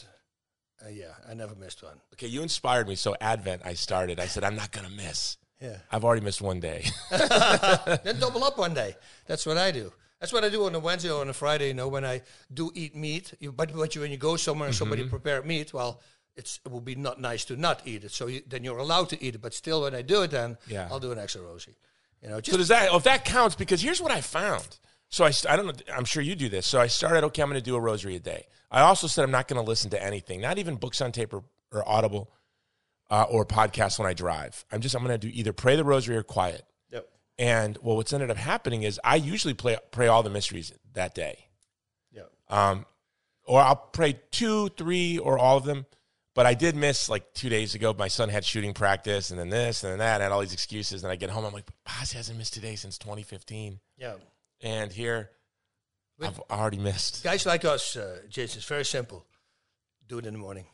Uh, 0.85 0.89
yeah, 0.91 1.13
I 1.29 1.35
never 1.35 1.55
missed 1.55 1.83
one. 1.83 2.01
Okay, 2.15 2.27
you 2.29 2.41
inspired 2.43 2.89
me. 2.89 2.95
So 2.95 3.15
Advent, 3.21 3.63
I 3.65 3.75
started. 3.75 4.19
I 4.19 4.27
said 4.27 4.43
I'm 4.45 4.57
not 4.57 4.71
gonna 4.73 4.91
miss. 4.91 5.37
Yeah. 5.61 5.77
I've 5.91 6.05
already 6.05 6.25
missed 6.25 6.41
one 6.41 6.61
day. 6.61 6.85
then 7.11 8.19
double 8.21 8.45
up 8.45 8.59
one 8.59 8.75
day. 8.75 8.95
That's 9.27 9.45
what 9.45 9.59
I 9.59 9.71
do. 9.73 9.93
That's 10.21 10.33
what 10.33 10.45
I 10.45 10.49
do 10.49 10.65
on 10.67 10.75
a 10.75 10.79
Wednesday 10.79 11.11
or 11.11 11.21
on 11.21 11.29
a 11.29 11.33
Friday. 11.33 11.69
You 11.69 11.75
know, 11.75 11.89
when 11.89 12.05
I 12.05 12.23
do 12.53 12.71
eat 12.75 12.95
meat, 12.95 13.35
you, 13.41 13.51
but 13.53 13.75
but 13.75 13.95
you, 13.95 14.01
when 14.03 14.11
you 14.13 14.17
go 14.17 14.37
somewhere 14.37 14.69
and 14.69 14.75
somebody 14.77 15.05
prepared 15.09 15.45
meat, 15.47 15.75
well, 15.75 16.01
it's 16.37 16.61
it 16.65 16.71
will 16.71 16.81
be 16.81 16.95
not 16.95 17.21
nice 17.21 17.45
to 17.47 17.57
not 17.57 17.83
eat 17.85 18.05
it. 18.05 18.13
So 18.13 18.29
you, 18.29 18.43
then 18.47 18.63
you're 18.65 18.79
allowed 18.79 19.09
to 19.11 19.23
eat 19.23 19.35
it. 19.35 19.41
But 19.43 19.53
still, 19.53 19.83
when 19.83 19.95
I 19.97 20.03
do 20.03 20.23
it, 20.23 20.31
then 20.31 20.59
Yeah. 20.69 20.89
I'll 20.91 21.01
do 21.01 21.11
an 21.13 21.19
extra 21.19 21.43
rosy. 21.43 21.75
You 22.23 22.29
know, 22.29 22.41
So 22.43 22.57
does 22.57 22.69
that? 22.69 22.93
If 22.93 23.05
that 23.05 23.25
counts, 23.25 23.55
because 23.55 23.81
here's 23.81 24.01
what 24.01 24.11
I 24.11 24.21
found. 24.21 24.79
So 25.09 25.25
I, 25.25 25.33
I 25.49 25.57
don't 25.57 25.67
know. 25.67 25.95
I'm 25.95 26.05
sure 26.05 26.23
you 26.23 26.35
do 26.35 26.49
this. 26.49 26.67
So 26.67 26.81
I 26.81 26.87
started. 26.87 27.25
Okay, 27.27 27.43
I'm 27.43 27.49
going 27.49 27.61
to 27.61 27.65
do 27.65 27.77
a 27.77 27.81
rosary 27.81 28.17
a 28.17 28.21
day. 28.21 28.47
I 28.71 28.81
also 28.83 29.07
said 29.07 29.25
I'm 29.25 29.31
not 29.31 29.49
going 29.49 29.63
to 29.63 29.67
listen 29.67 29.91
to 29.91 30.03
anything, 30.03 30.41
not 30.41 30.59
even 30.59 30.77
books 30.77 31.01
on 31.01 31.13
tape 31.13 31.33
or, 31.33 31.43
or 31.73 31.89
Audible 31.89 32.31
uh, 33.11 33.25
or 33.31 33.47
podcasts 33.47 33.99
when 33.99 34.07
I 34.09 34.13
drive. 34.13 34.65
I'm 34.71 34.81
just 34.81 34.95
I'm 34.95 35.03
going 35.05 35.19
to 35.19 35.27
do 35.27 35.33
either 35.33 35.53
pray 35.53 35.77
the 35.77 35.85
rosary 35.85 36.17
or 36.17 36.23
quiet. 36.23 36.65
yep, 36.91 37.09
And 37.39 37.79
well, 37.83 37.97
what's 37.97 38.13
ended 38.13 38.31
up 38.31 38.37
happening 38.37 38.83
is 38.83 39.01
I 39.03 39.17
usually 39.17 39.55
play, 39.55 39.79
pray 39.91 40.09
all 40.09 40.23
the 40.23 40.31
mysteries 40.31 40.73
that 40.93 41.15
day, 41.15 41.47
yep. 42.13 42.31
um, 42.49 42.85
or 43.45 43.61
I'll 43.63 43.77
pray 43.77 44.19
two, 44.31 44.69
three, 44.71 45.17
or 45.17 45.39
all 45.39 45.57
of 45.57 45.65
them. 45.65 45.87
But 46.39 46.47
I 46.47 46.55
did 46.55 46.77
miss 46.77 47.09
like 47.09 47.35
two 47.35 47.49
days 47.49 47.75
ago. 47.75 47.93
My 47.99 48.07
son 48.07 48.29
had 48.29 48.45
shooting 48.45 48.73
practice, 48.73 49.33
and 49.33 49.41
then 49.41 49.49
this, 49.49 49.83
and 49.83 49.91
then 49.91 49.99
that. 49.99 50.21
I 50.21 50.23
had 50.23 50.31
all 50.31 50.39
these 50.39 50.53
excuses, 50.53 51.03
and 51.03 51.11
I 51.11 51.17
get 51.17 51.31
home. 51.31 51.45
I'm 51.45 51.53
like, 51.53 51.67
Bas 51.85 52.13
hasn't 52.13 52.39
missed 52.39 52.55
today 52.55 52.77
since 52.77 52.97
2015 52.97 53.81
yeah. 53.97 54.15
and 54.61 54.93
here. 54.93 55.31
I've 56.23 56.39
already 56.49 56.79
missed. 56.79 57.25
Guys 57.25 57.45
like 57.45 57.65
us, 57.65 57.97
uh, 57.97 58.21
Jason, 58.29 58.59
it's 58.59 58.69
very 58.69 58.85
simple. 58.85 59.27
Do 60.07 60.19
it 60.19 60.27
in 60.27 60.35
the 60.35 60.39
morning. 60.39 60.67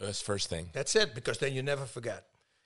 That's 0.00 0.22
first 0.22 0.48
thing. 0.48 0.70
That's 0.72 0.96
it, 0.96 1.14
because 1.14 1.36
then 1.36 1.52
you 1.52 1.62
never 1.62 1.84
forget. 1.84 2.24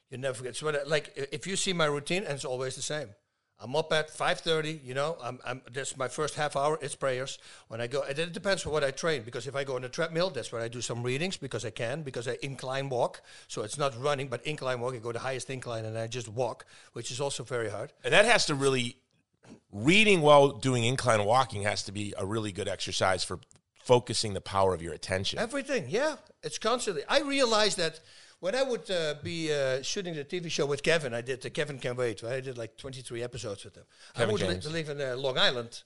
You 0.09 0.19
never 0.19 0.35
forget. 0.35 0.55
So, 0.55 0.69
I- 0.69 0.85
like, 0.85 1.11
if 1.33 1.49
you 1.49 1.57
see 1.57 1.73
my 1.73 1.87
routine, 1.87 2.23
and 2.23 2.35
it's 2.35 2.45
always 2.45 2.77
the 2.77 2.83
same. 2.83 3.09
I'm 3.63 3.77
up 3.77 3.93
at 3.93 4.09
5:30. 4.11 4.85
You 4.85 4.95
know, 4.95 5.17
I'm, 5.23 5.39
I'm. 5.45 5.61
That's 5.73 5.97
my 5.97 6.09
first 6.09 6.35
half 6.35 6.57
hour. 6.57 6.79
It's 6.81 6.95
prayers. 6.95 7.39
When 7.69 7.81
I 7.81 7.87
go, 7.87 8.03
and 8.03 8.19
it 8.19 8.33
depends 8.33 8.65
on 8.65 8.73
what 8.73 8.83
I 8.83 8.91
train. 8.91 9.23
Because 9.23 9.47
if 9.47 9.55
I 9.55 9.65
go 9.65 9.77
on 9.77 9.83
the 9.83 9.89
treadmill, 9.89 10.31
that's 10.31 10.51
where 10.51 10.63
I 10.63 10.69
do 10.69 10.81
some 10.81 11.03
readings 11.03 11.37
because 11.37 11.65
I 11.65 11.71
can. 11.71 12.03
Because 12.03 12.27
I 12.27 12.39
incline 12.43 12.89
walk, 12.89 13.23
so 13.49 13.63
it's 13.63 13.77
not 13.77 14.01
running, 14.03 14.29
but 14.29 14.45
incline 14.47 14.81
walk. 14.81 14.95
I 14.95 14.99
go 14.99 15.13
to 15.13 15.19
the 15.19 15.23
highest 15.23 15.51
incline, 15.51 15.85
and 15.85 15.99
I 15.99 16.07
just 16.07 16.29
walk, 16.29 16.65
which 16.95 17.11
is 17.11 17.21
also 17.21 17.45
very 17.45 17.71
hard. 17.71 17.93
And 18.03 18.15
that 18.15 18.25
has 18.25 18.47
to 18.47 18.55
really 18.55 18.97
reading 19.73 20.21
while 20.23 20.49
doing 20.49 20.85
incline 20.85 21.25
walking 21.25 21.63
has 21.63 21.83
to 21.85 21.93
be 21.93 22.15
a 22.17 22.25
really 22.25 22.53
good 22.53 22.69
exercise 22.69 23.25
for 23.25 23.41
focusing 23.75 24.35
the 24.35 24.41
power 24.41 24.75
of 24.75 24.83
your 24.83 24.93
attention. 24.93 25.39
Everything, 25.39 25.87
yeah. 25.89 26.17
It's 26.43 26.59
constantly. 26.59 27.03
I 27.09 27.21
realize 27.21 27.77
that 27.77 28.01
when 28.41 28.55
I 28.55 28.63
would 28.63 28.91
uh, 28.91 29.15
be 29.23 29.53
uh, 29.53 29.83
shooting 29.83 30.15
the 30.15 30.25
TV 30.25 30.51
show 30.51 30.67
with 30.67 30.83
Kevin, 30.83 31.15
I 31.15 31.21
did 31.21 31.43
the 31.43 31.51
Kevin 31.51 31.79
Can 31.79 31.97
Wait. 31.97 32.23
Right? 32.23 32.35
I 32.35 32.41
did 32.41 32.59
like 32.59 32.77
23 32.77 33.23
episodes 33.23 33.65
with 33.65 33.77
him. 33.77 33.85
Kevin 34.15 34.29
I 34.29 34.33
would 34.33 34.41
James. 34.41 34.73
live 34.73 34.89
in 34.89 35.01
uh, 35.01 35.17
Long 35.17 35.39
Island 35.39 35.83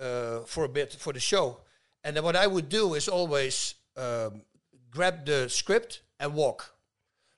uh, 0.00 0.40
for 0.40 0.64
a 0.64 0.68
bit 0.68 0.92
for 0.92 1.12
the 1.12 1.20
show. 1.20 1.58
And 2.04 2.16
then 2.16 2.22
what 2.22 2.36
I 2.36 2.46
would 2.46 2.68
do 2.68 2.94
is 2.94 3.08
always 3.08 3.74
um, 3.96 4.42
grab 4.90 5.26
the 5.26 5.48
script 5.48 6.02
and 6.20 6.34
walk. 6.34 6.75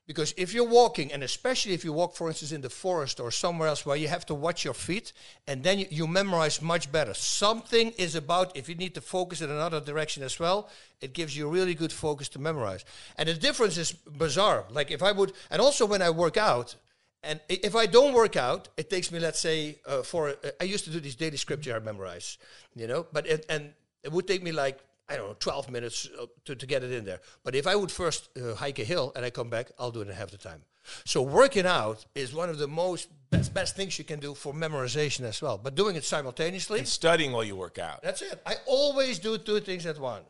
Because 0.08 0.32
if 0.38 0.54
you're 0.54 0.64
walking, 0.64 1.12
and 1.12 1.22
especially 1.22 1.74
if 1.74 1.84
you 1.84 1.92
walk, 1.92 2.16
for 2.16 2.28
instance, 2.28 2.50
in 2.50 2.62
the 2.62 2.70
forest 2.70 3.20
or 3.20 3.30
somewhere 3.30 3.68
else 3.68 3.84
where 3.84 3.94
you 3.94 4.08
have 4.08 4.24
to 4.26 4.34
watch 4.34 4.64
your 4.64 4.72
feet, 4.72 5.12
and 5.46 5.62
then 5.62 5.78
you, 5.78 5.86
you 5.90 6.06
memorize 6.06 6.62
much 6.62 6.90
better. 6.90 7.12
Something 7.12 7.90
is 7.98 8.14
about, 8.14 8.56
if 8.56 8.70
you 8.70 8.74
need 8.74 8.94
to 8.94 9.02
focus 9.02 9.42
in 9.42 9.50
another 9.50 9.80
direction 9.80 10.22
as 10.22 10.40
well, 10.40 10.70
it 11.02 11.12
gives 11.12 11.36
you 11.36 11.46
really 11.46 11.74
good 11.74 11.92
focus 11.92 12.30
to 12.30 12.38
memorize. 12.38 12.86
And 13.18 13.28
the 13.28 13.34
difference 13.34 13.76
is 13.76 13.92
bizarre. 13.92 14.64
Like 14.70 14.90
if 14.90 15.02
I 15.02 15.12
would, 15.12 15.34
and 15.50 15.60
also 15.60 15.84
when 15.84 16.00
I 16.00 16.08
work 16.08 16.38
out, 16.38 16.74
and 17.22 17.38
if 17.50 17.76
I 17.76 17.84
don't 17.84 18.14
work 18.14 18.34
out, 18.34 18.68
it 18.78 18.88
takes 18.88 19.12
me, 19.12 19.18
let's 19.18 19.40
say, 19.40 19.76
uh, 19.86 20.00
for, 20.00 20.30
uh, 20.30 20.50
I 20.58 20.64
used 20.64 20.84
to 20.86 20.90
do 20.90 21.00
these 21.00 21.16
daily 21.16 21.36
scripture 21.36 21.76
I 21.76 21.80
memorize, 21.80 22.38
you 22.74 22.86
know, 22.86 23.06
but 23.12 23.26
it, 23.26 23.44
and 23.50 23.74
it 24.02 24.10
would 24.10 24.26
take 24.26 24.42
me 24.42 24.52
like, 24.52 24.78
I 25.08 25.16
don't 25.16 25.28
know, 25.28 25.36
12 25.40 25.70
minutes 25.70 26.08
uh, 26.20 26.26
to, 26.44 26.54
to 26.54 26.66
get 26.66 26.82
it 26.84 26.92
in 26.92 27.04
there. 27.04 27.20
But 27.42 27.54
if 27.54 27.66
I 27.66 27.74
would 27.74 27.90
first 27.90 28.28
uh, 28.36 28.54
hike 28.54 28.78
a 28.78 28.84
hill 28.84 29.12
and 29.16 29.24
I 29.24 29.30
come 29.30 29.48
back, 29.48 29.70
I'll 29.78 29.90
do 29.90 30.02
it 30.02 30.08
in 30.08 30.14
half 30.14 30.30
the 30.30 30.36
time. 30.38 30.62
So 31.04 31.22
working 31.22 31.66
out 31.66 32.04
is 32.14 32.34
one 32.34 32.48
of 32.50 32.58
the 32.58 32.68
most 32.68 33.08
best, 33.30 33.52
best 33.54 33.76
things 33.76 33.98
you 33.98 34.04
can 34.04 34.20
do 34.20 34.34
for 34.34 34.52
memorization 34.54 35.22
as 35.22 35.40
well. 35.42 35.58
But 35.58 35.74
doing 35.74 35.96
it 35.96 36.04
simultaneously, 36.04 36.78
and 36.78 36.88
studying 36.88 37.32
while 37.32 37.44
you 37.44 37.56
work 37.56 37.78
out. 37.78 38.02
that's 38.02 38.22
it. 38.22 38.40
I 38.46 38.56
always 38.66 39.18
do 39.18 39.36
two 39.38 39.60
things 39.60 39.86
at 39.86 39.98
once. 39.98 40.24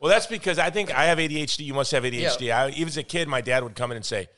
Well, 0.00 0.10
that's 0.10 0.26
because 0.26 0.58
I 0.58 0.70
think 0.70 0.92
I 0.92 1.04
have 1.04 1.18
ADHD. 1.18 1.60
You 1.64 1.74
must 1.74 1.92
have 1.92 2.02
ADHD. 2.02 2.52
I, 2.52 2.70
even 2.70 2.88
as 2.88 2.96
a 2.96 3.04
kid, 3.04 3.28
my 3.28 3.40
dad 3.40 3.62
would 3.62 3.76
come 3.76 3.92
in 3.92 3.96
and 3.96 4.04
say, 4.04 4.28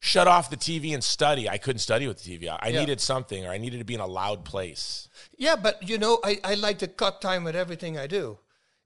"Shut 0.00 0.26
off 0.28 0.50
the 0.50 0.58
TV 0.58 0.92
and 0.92 1.02
study." 1.02 1.48
I 1.48 1.56
couldn't 1.56 1.78
study 1.80 2.06
with 2.06 2.22
the 2.22 2.38
TV. 2.38 2.48
I 2.50 2.68
Yeah. 2.68 2.80
needed 2.80 3.00
something, 3.00 3.46
or 3.46 3.50
I 3.50 3.56
needed 3.56 3.78
to 3.78 3.84
be 3.86 3.94
in 3.94 4.00
a 4.00 4.06
loud 4.06 4.44
place. 4.44 5.08
Yeah, 5.38 5.56
but 5.56 5.82
you 5.88 5.96
know, 5.96 6.20
I, 6.22 6.38
I 6.44 6.54
like 6.56 6.78
to 6.80 6.88
cut 6.88 7.22
time 7.22 7.44
with 7.44 7.56
everything 7.56 7.96
I 7.96 8.06
do. 8.06 8.38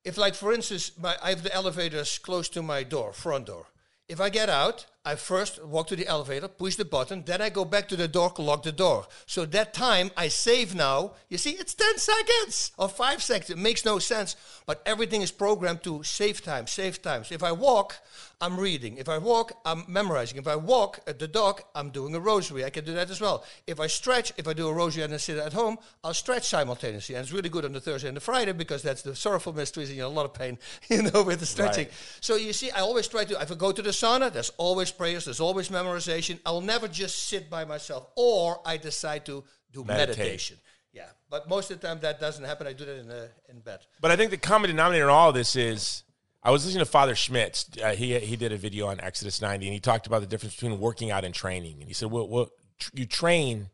If, 0.05 0.17
like, 0.17 0.35
for 0.35 0.53
instance, 0.53 0.93
my, 0.99 1.17
I 1.23 1.31
have 1.31 1.43
the 1.43 1.55
elevators 1.55 2.19
close 2.19 2.49
to 2.51 2.63
my 2.63 2.83
door, 2.83 3.13
front 3.13 3.47
door. 3.47 3.67
If 4.09 4.21
I 4.21 4.29
get 4.29 4.49
out, 4.49 4.87
I 5.05 5.15
first 5.15 5.65
walk 5.65 5.87
to 5.87 5.97
the 5.97 6.07
elevator, 6.07 6.49
push 6.49 6.75
the 6.75 6.85
button, 6.85 7.23
then 7.25 7.41
I 7.41 7.49
go 7.49 7.65
back 7.65 7.89
to 7.89 7.97
the 7.97 8.09
door, 8.09 8.33
lock 8.39 8.65
the 8.65 8.73
door. 8.73 9.07
So 9.27 9.47
that 9.47 9.73
time 9.73 10.11
I 10.17 10.27
save 10.29 10.75
now. 10.75 11.13
You 11.29 11.39
see, 11.39 11.53
it's 11.53 11.75
10 11.75 11.97
seconds 11.99 12.73
or 12.77 12.89
five 12.89 13.23
seconds. 13.23 13.51
It 13.51 13.59
makes 13.59 13.85
no 13.85 14.01
sense, 14.01 14.35
but 14.67 14.83
everything 14.85 15.23
is 15.23 15.31
programmed 15.31 15.85
to 15.85 16.03
save 16.03 16.43
time, 16.43 16.67
save 16.67 17.01
time. 17.01 17.23
So 17.23 17.37
if 17.37 17.43
I 17.45 17.53
walk, 17.53 17.95
I'm 18.43 18.59
reading. 18.59 18.97
If 18.97 19.09
I 19.09 19.19
walk, 19.19 19.53
I'm 19.67 19.85
memorizing. 19.87 20.39
If 20.39 20.49
I 20.49 20.57
walk 20.57 21.01
at 21.07 21.19
the 21.19 21.29
dog, 21.29 21.63
I'm 21.75 21.91
doing 21.91 22.15
a 22.15 22.21
rosary. 22.21 22.65
I 22.65 22.71
can 22.71 22.85
do 22.85 22.95
that 22.95 23.11
as 23.11 23.21
well. 23.21 23.45
If 23.67 23.79
I 23.79 23.87
stretch, 23.87 24.33
if 24.39 24.49
I 24.49 24.55
do 24.55 24.67
a 24.69 24.73
rosary 24.73 25.05
and 25.05 25.13
I 25.13 25.19
sit 25.19 25.37
at 25.37 25.53
home, 25.53 25.77
I'll 26.03 26.15
stretch 26.15 26.49
simultaneously. 26.49 27.17
And 27.17 27.23
it's 27.23 27.33
really 27.33 27.51
good 27.51 27.67
on 27.67 27.73
the 27.73 27.81
Thursday 27.81 28.09
and 28.09 28.17
the 28.17 28.21
Friday 28.21 28.53
because 28.53 28.83
that's 28.83 29.03
the 29.03 29.15
sorrowful 29.15 29.53
mysteries 29.53 29.91
and 29.91 29.99
you're 29.99 30.07
in 30.07 30.13
a 30.13 30.15
lot 30.15 30.25
of 30.25 30.33
pain, 30.33 30.59
you 30.89 31.03
know, 31.03 31.23
with 31.23 31.41
the 31.41 31.47
stretching. 31.47 31.87
Right. 31.87 31.95
So 32.21 32.37
you 32.37 32.55
see, 32.55 32.71
I 32.71 32.81
always 32.81 33.09
try 33.09 33.25
to, 33.25 33.41
if 33.41 33.53
I 33.53 33.55
go 33.55 33.73
to 33.73 33.83
the 33.83 33.91
sauna, 33.91 34.33
there's 34.33 34.51
always 34.57 34.91
prayers, 34.91 35.27
there's 35.27 35.41
always 35.41 35.69
memorization. 35.69 36.39
I'll 36.47 36.63
never 36.63 36.89
just 36.89 37.29
sit 37.29 37.51
by 37.51 37.67
myself 37.67 38.09
or 38.17 38.61
I 38.65 38.79
decide 38.79 39.27
to 39.27 39.45
do 39.71 39.85
Meditate. 39.85 40.19
meditation. 40.19 40.57
Yeah, 40.93 41.05
but 41.29 41.49
most 41.49 41.71
of 41.71 41.81
the 41.81 41.87
time 41.87 42.01
that 42.01 42.21
doesn't 42.21 42.45
happen. 42.45 42.67
I 42.67 42.73
do 42.73 42.85
that 42.85 42.99
in, 42.99 43.07
the, 43.07 43.29
in 43.49 43.61
bed. 43.61 43.81
But 44.01 44.11
I 44.11 44.17
think 44.17 44.31
the 44.31 44.37
common 44.37 44.71
denominator 44.71 45.05
in 45.05 45.11
all 45.11 45.29
of 45.29 45.35
this 45.35 45.55
is 45.55 46.03
I 46.43 46.51
was 46.51 46.65
listening 46.65 46.85
to 46.85 46.91
Father 46.91 47.15
Schmitz. 47.15 47.67
Uh, 47.83 47.91
he 47.91 48.19
he 48.19 48.37
did 48.37 48.53
a 48.53 48.57
video 48.57 48.87
on 48.87 49.01
Exodus 49.01 49.43
90, 49.43 49.67
and 49.67 49.75
he 49.75 49.81
talked 49.81 50.07
about 50.07 50.21
the 50.21 50.27
difference 50.27 50.55
between 50.55 50.81
working 50.81 51.11
out 51.11 51.25
and 51.25 51.35
training. 51.35 51.79
And 51.81 51.89
he 51.89 51.95
said, 51.95 52.11
"Well, 52.11 52.29
well 52.29 52.49
tr- 52.79 52.91
you 52.95 53.07
train 53.07 53.69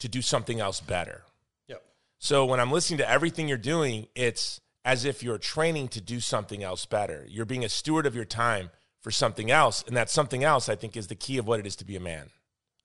to 0.00 0.08
do 0.08 0.20
something 0.20 0.60
else 0.60 0.80
better." 0.80 1.22
Yep. 1.68 1.82
So 2.18 2.44
when 2.44 2.60
I'm 2.60 2.70
listening 2.70 2.98
to 2.98 3.10
everything 3.10 3.48
you're 3.48 3.58
doing, 3.58 4.06
it's 4.14 4.60
as 4.84 5.04
if 5.04 5.22
you're 5.22 5.38
training 5.38 5.88
to 5.88 6.00
do 6.00 6.20
something 6.20 6.62
else 6.62 6.84
better. 6.86 7.26
You're 7.28 7.46
being 7.46 7.64
a 7.64 7.68
steward 7.68 8.06
of 8.06 8.14
your 8.14 8.24
time 8.24 8.70
for 9.00 9.10
something 9.10 9.50
else, 9.50 9.82
and 9.86 9.96
that 9.96 10.10
something 10.10 10.44
else, 10.44 10.68
I 10.68 10.74
think, 10.74 10.96
is 10.96 11.06
the 11.06 11.14
key 11.14 11.38
of 11.38 11.46
what 11.46 11.60
it 11.60 11.66
is 11.66 11.76
to 11.76 11.84
be 11.84 11.96
a 11.96 12.00
man. 12.00 12.28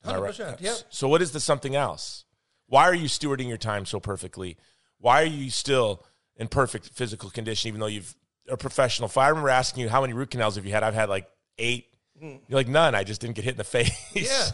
Right? 0.06 0.16
100%, 0.16 0.62
yeah. 0.62 0.76
So 0.90 1.08
what 1.08 1.22
is 1.22 1.32
the 1.32 1.40
something 1.40 1.76
else? 1.76 2.26
Why 2.68 2.84
are 2.84 2.94
you 2.94 3.08
stewarding 3.08 3.48
your 3.48 3.58
time 3.58 3.86
so 3.86 4.00
perfectly? 4.00 4.58
Why 5.00 5.22
are 5.24 5.28
you 5.28 5.50
still 5.50 6.06
in 6.38 6.48
perfect 6.48 6.90
physical 6.90 7.30
condition, 7.30 7.68
even 7.70 7.80
though 7.80 7.88
you've 7.88 8.16
a 8.50 8.58
professional? 8.58 9.08
If 9.10 9.18
I 9.18 9.30
remember 9.30 9.50
asking 9.50 9.82
you 9.84 9.90
how 9.90 10.02
many 10.02 10.14
root 10.14 10.32
canals 10.32 10.56
have 10.56 10.66
you 10.66 10.72
had, 10.72 10.84
I've 10.84 10.94
had 10.94 11.10
like 11.10 11.30
eight. 11.58 11.88
Hmm. 12.20 12.36
You're 12.48 12.58
like 12.60 12.68
none. 12.68 12.96
I 12.96 13.04
just 13.04 13.22
didn't 13.22 13.36
get 13.36 13.44
hit 13.46 13.52
in 13.52 13.58
the 13.58 13.64
face. 13.78 13.92
Yeah. 14.14 14.46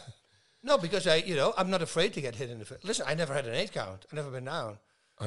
No, 0.63 0.77
because 0.77 1.08
I, 1.08 1.15
you 1.17 1.36
know, 1.36 1.54
I'm 1.58 1.69
not 1.71 1.82
afraid 1.82 2.13
to 2.13 2.21
get 2.21 2.36
hit 2.36 2.49
in 2.49 2.60
the 2.60 2.65
face. 2.65 2.80
Listen, 2.84 3.06
I 3.08 3.15
never 3.15 3.34
had 3.34 3.45
an 3.47 3.56
eight 3.56 3.71
count. 3.71 4.06
I've 4.08 4.13
never 4.13 4.30
been 4.30 4.45
down. 4.45 4.77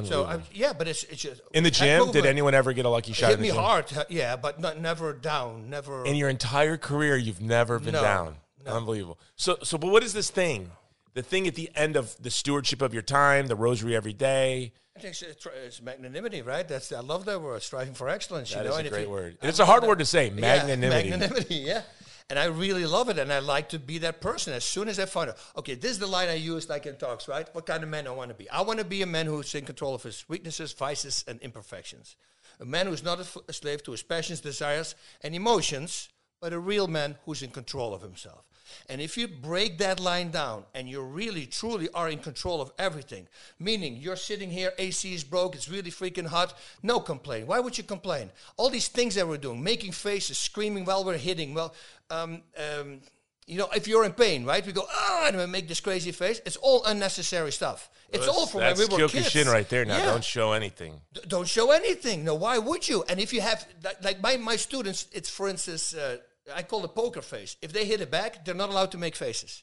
So 0.03 0.24
I, 0.24 0.40
yeah, 0.53 0.72
but 0.72 0.88
it's 0.88 1.05
it's 1.05 1.22
just 1.22 1.40
In 1.53 1.62
the 1.62 1.70
gym, 1.70 2.11
did 2.11 2.27
anyone 2.27 2.53
ever 2.53 2.72
get 2.72 2.85
a 2.85 2.88
lucky 2.88 3.12
shot? 3.12 3.31
hit 3.31 3.38
me 3.38 3.48
gym? 3.48 3.57
hard? 3.57 3.87
Yeah, 4.09 4.35
but 4.35 4.59
not 4.59 4.81
never 4.81 5.12
down, 5.12 5.70
never. 5.70 6.05
In 6.05 6.16
your 6.16 6.29
entire 6.29 6.77
career, 6.77 7.16
you've 7.16 7.40
never 7.40 7.79
been 7.79 7.92
No, 7.92 8.03
down. 8.03 8.37
Unbelievable. 8.66 9.20
So, 9.37 9.57
so, 9.62 9.79
but 9.79 9.92
what 9.92 10.03
is 10.03 10.12
this 10.12 10.31
thing? 10.31 10.72
The 11.12 11.22
thing 11.22 11.46
at 11.46 11.55
the 11.55 11.70
end 11.77 11.94
of 11.94 12.16
the 12.20 12.31
stewardship 12.31 12.83
of 12.83 12.92
your 12.92 13.03
time, 13.05 13.46
the 13.46 13.55
rosary 13.55 13.94
every 13.94 14.12
day. 14.14 14.72
I 14.96 15.00
think 15.00 15.20
it's, 15.20 15.46
it's 15.64 15.83
magnanimity, 15.83 16.42
right? 16.42 16.66
That's 16.66 16.92
I 16.92 17.00
love 17.00 17.24
that 17.24 17.40
word, 17.42 17.62
striving 17.62 17.94
for 17.94 18.09
excellence. 18.09 18.52
That 18.54 18.64
you 18.64 18.70
is 18.70 18.70
know? 18.70 18.76
a 18.76 18.80
and 18.80 18.88
great 18.90 19.02
you- 19.07 19.11
word. 19.11 19.38
It's 19.42 19.59
a 19.59 19.64
hard 19.66 19.83
word 19.85 19.98
to 19.98 20.04
say, 20.07 20.26
Yeah, 20.28 20.40
magnanimity. 20.40 21.11
magnanimity, 21.11 21.54
yeah. 21.57 21.83
And 22.30 22.38
I 22.38 22.46
really 22.46 22.87
love 22.87 23.11
it, 23.11 23.18
and 23.18 23.30
I 23.33 23.40
like 23.40 23.70
to 23.70 23.78
be 23.78 23.98
that 23.98 24.20
person. 24.22 24.54
As 24.54 24.64
soon 24.64 24.88
as 24.88 24.98
I 24.98 25.04
find 25.04 25.28
out, 25.30 25.37
okay, 25.59 25.74
this 25.74 25.90
is 25.90 25.98
the 25.98 26.07
line 26.07 26.28
I 26.28 26.35
use, 26.37 26.68
like 26.70 26.87
in 26.87 26.96
talks, 26.96 27.28
right? 27.28 27.46
What 27.54 27.66
kind 27.66 27.83
of 27.83 27.88
man 27.90 28.07
I 28.07 28.12
want 28.12 28.30
to 28.30 28.35
be? 28.35 28.48
I 28.48 28.62
want 28.62 28.78
to 28.78 28.85
be 28.85 29.02
a 29.02 29.07
man 29.07 29.26
who's 29.26 29.54
in 29.54 29.64
control 29.66 29.94
of 29.94 30.02
his 30.04 30.24
weaknesses, 30.28 30.72
vices, 30.72 31.22
and 31.28 31.38
imperfections. 31.42 32.16
A 32.61 32.64
man 32.64 32.87
who's 32.87 33.02
not 33.02 33.18
a, 33.18 33.22
f- 33.22 33.37
a 33.48 33.52
slave 33.52 33.83
to 33.83 33.90
his 33.90 34.02
passions, 34.02 34.40
desires, 34.40 34.94
and 35.22 35.35
emotions, 35.35 36.09
but 36.40 36.52
a 36.54 36.59
real 36.59 36.87
man 36.87 37.16
who's 37.26 37.42
in 37.42 37.50
control 37.50 37.92
of 37.92 38.00
himself. 38.00 38.44
And 38.88 39.00
if 39.00 39.16
you 39.16 39.29
break 39.29 39.79
that 39.79 40.00
line 40.00 40.31
down 40.31 40.64
and 40.74 40.88
you 40.88 41.00
really 41.03 41.46
truly 41.46 41.88
are 41.94 42.09
in 42.09 42.18
control 42.18 42.61
of 42.61 42.72
everything, 42.79 43.27
meaning 43.59 43.96
you're 43.96 44.16
sitting 44.16 44.50
here, 44.50 44.72
AC 44.79 45.12
is 45.14 45.24
broke, 45.24 45.55
it's 45.55 45.68
really 45.68 45.90
freaking 45.90 46.27
hot, 46.27 46.55
no 46.83 47.00
complaint. 47.00 47.46
Why 47.46 47.61
would 47.61 47.77
you 47.79 47.85
complain? 47.85 48.31
All 48.57 48.70
these 48.70 48.88
things 48.88 49.14
that 49.14 49.27
we're 49.27 49.38
doing, 49.38 49.62
making 49.62 49.92
faces, 49.92 50.38
screaming 50.38 50.85
while 50.85 51.05
we're 51.05 51.18
hitting, 51.18 51.55
well, 51.55 51.74
um, 52.11 52.42
um, 52.59 53.00
you 53.46 53.59
know, 53.59 53.68
if 53.77 53.87
you're 53.87 54.05
in 54.07 54.12
pain, 54.12 54.44
right? 54.46 54.64
We 54.64 54.72
go, 54.72 54.87
ah, 54.90 55.27
and 55.29 55.37
we 55.37 55.44
make 55.46 55.68
this 55.68 55.81
crazy 55.81 56.12
face. 56.12 56.40
It's 56.46 56.57
all 56.57 56.83
unnecessary 56.87 57.53
stuff. 57.53 57.90
It's 58.11 58.29
all 58.29 58.46
from 58.46 58.61
when 58.62 58.74
That's 58.77 58.88
we 58.88 59.03
were 59.03 59.09
Kyokushin 59.09 59.33
kids. 59.33 59.48
right 59.48 59.68
there. 59.68 59.85
Now, 59.85 59.98
Yeah. 59.98 60.05
don't 60.07 60.24
show 60.24 60.53
anything. 60.53 61.00
D- 61.12 61.20
don't 61.27 61.48
show 61.48 61.70
anything. 61.72 62.24
No, 62.24 62.37
why 62.37 62.57
would 62.59 62.88
you? 62.88 63.05
And 63.09 63.18
if 63.20 63.33
you 63.33 63.40
have, 63.40 63.66
like, 63.83 64.03
like 64.05 64.20
my, 64.22 64.37
my 64.37 64.57
students, 64.57 65.09
it's 65.12 65.29
for 65.29 65.48
instance, 65.48 65.94
uh, 65.94 66.18
I 66.52 66.62
call 66.62 66.85
it 66.85 66.94
poker 66.94 67.22
face. 67.22 67.57
If 67.62 67.72
they 67.72 67.85
hit 67.85 68.00
it 68.00 68.11
back, 68.11 68.44
they're 68.44 68.54
not 68.54 68.70
allowed 68.70 68.90
to 68.92 68.98
make 68.98 69.16
faces. 69.16 69.62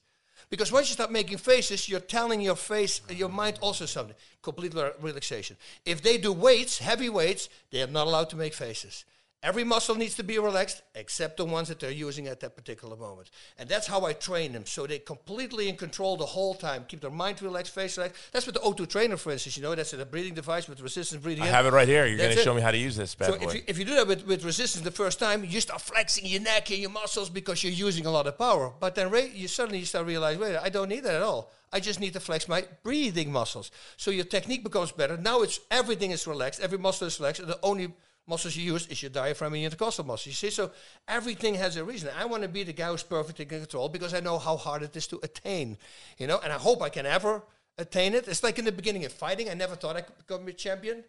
Because 0.50 0.72
once 0.72 0.90
you 0.90 0.94
start 0.94 1.12
making 1.12 1.38
faces, 1.38 1.88
you're 1.88 2.00
telling 2.00 2.42
your 2.42 2.56
face, 2.56 3.02
your 3.10 3.30
mind 3.30 3.60
also 3.62 3.86
something. 3.86 4.16
Complete 4.42 4.74
relaxation. 5.00 5.56
If 5.86 6.02
they 6.02 6.18
do 6.18 6.34
weights, 6.34 6.80
heavy 6.80 7.10
weights, 7.10 7.50
they 7.70 7.82
are 7.82 7.88
not 7.88 8.08
allowed 8.08 8.30
to 8.32 8.36
make 8.36 8.54
faces. 8.54 9.06
Every 9.44 9.64
muscle 9.64 9.96
needs 9.96 10.14
to 10.16 10.24
be 10.24 10.38
relaxed 10.38 10.84
except 10.94 11.38
the 11.38 11.46
ones 11.46 11.68
that 11.70 11.80
they're 11.80 11.90
using 11.90 12.28
at 12.28 12.40
that 12.42 12.56
particular 12.56 12.96
moment. 12.96 13.32
And 13.58 13.68
that's 13.68 13.88
how 13.88 14.06
I 14.06 14.14
train 14.14 14.54
them. 14.54 14.68
So 14.68 14.86
they 14.86 15.00
completely 15.00 15.68
in 15.68 15.78
control 15.78 16.16
the 16.16 16.28
whole 16.28 16.54
time. 16.54 16.86
Keep 16.88 17.02
their 17.02 17.10
mind 17.10 17.42
relaxed, 17.42 17.74
face 17.74 17.98
relaxed. 17.98 18.22
That's 18.32 18.46
what 18.46 18.54
the 18.54 18.60
O2 18.60 18.88
trainer, 18.88 19.18
for 19.18 19.32
instance, 19.32 19.58
you 19.58 19.64
know, 19.64 19.74
that's 19.74 19.94
a 19.94 20.06
breathing 20.06 20.36
device 20.36 20.68
with 20.68 20.80
resistance 20.80 21.24
breathing. 21.24 21.44
I 21.44 21.48
in. 21.48 21.54
have 21.54 21.66
it 21.66 21.74
right 21.74 21.88
here. 21.88 22.06
You're 22.06 22.20
going 22.20 22.36
to 22.36 22.44
show 22.44 22.54
me 22.54 22.62
how 22.62 22.70
to 22.70 22.78
use 22.78 22.96
this 22.96 23.16
bad 23.16 23.32
So 23.32 23.40
boy. 23.40 23.46
if 23.46 23.54
you, 23.56 23.62
if 23.66 23.80
you 23.80 23.86
do 23.86 23.96
that 23.96 24.08
with, 24.08 24.28
with 24.28 24.46
resistance 24.46 24.84
the 24.84 24.92
first 24.92 25.18
time, 25.18 25.44
you 25.44 25.60
start 25.60 25.82
flexing 25.82 26.28
your 26.28 26.42
neck 26.42 26.70
and 26.70 26.80
your 26.80 26.92
muscles 26.92 27.32
because 27.32 27.64
you're 27.64 27.74
using 27.74 28.06
a 28.06 28.12
lot 28.12 28.28
of 28.28 28.38
power. 28.38 28.72
But 28.80 28.94
then 28.94 29.10
ra- 29.10 29.22
you 29.22 29.48
suddenly 29.48 29.84
start 29.86 30.06
realizing, 30.06 30.40
wait, 30.40 30.56
I 30.56 30.70
don't 30.70 30.90
need 30.90 31.04
that 31.06 31.16
at 31.16 31.24
all. 31.24 31.52
I 31.74 31.80
just 31.80 32.00
need 32.00 32.14
to 32.14 32.20
flex 32.20 32.48
my 32.48 32.66
breathing 32.84 33.32
muscles. 33.32 33.72
So 33.98 34.12
your 34.12 34.26
technique 34.26 34.64
becomes 34.64 34.92
better. 34.92 35.18
Now 35.18 35.42
it's 35.42 35.62
everything 35.72 36.12
is 36.12 36.28
relaxed, 36.28 36.60
every 36.62 36.78
muscle 36.78 37.08
is 37.08 37.20
relaxed. 37.20 37.42
And 37.42 37.50
the 37.50 37.60
only 37.64 37.94
muscles 38.28 38.56
you 38.56 38.74
use 38.74 38.88
is 38.88 39.02
your 39.02 39.10
diaphragm 39.10 39.54
and 39.54 39.62
your 39.62 39.68
intercostal 39.68 40.06
muscles. 40.06 40.28
You 40.28 40.34
see, 40.34 40.50
so 40.50 40.72
everything 41.08 41.56
has 41.56 41.76
a 41.78 41.84
reason. 41.84 42.10
I 42.18 42.26
want 42.26 42.44
to 42.44 42.50
be 42.50 42.64
the 42.64 42.74
guy 42.74 42.88
who's 42.88 43.04
perfectly 43.04 43.44
in 43.44 43.50
control 43.50 43.90
because 43.90 44.14
I 44.14 44.20
know 44.20 44.38
how 44.38 44.58
hard 44.58 44.84
it 44.84 44.96
is 44.96 45.08
to 45.08 45.20
attain. 45.24 45.78
You 46.18 46.28
know, 46.28 46.40
and 46.44 46.54
I 46.54 46.58
hope 46.58 46.82
I 46.82 46.90
can 46.90 47.06
ever 47.06 47.44
attain 47.78 48.14
it. 48.14 48.28
It's 48.28 48.44
like 48.44 48.60
in 48.60 48.66
the 48.66 48.72
beginning 48.72 49.06
of 49.06 49.12
fighting, 49.12 49.50
I 49.50 49.54
never 49.54 49.76
thought 49.76 49.96
I 49.96 50.02
could 50.02 50.18
become 50.18 50.48
a 50.48 50.54
champion. 50.54 51.04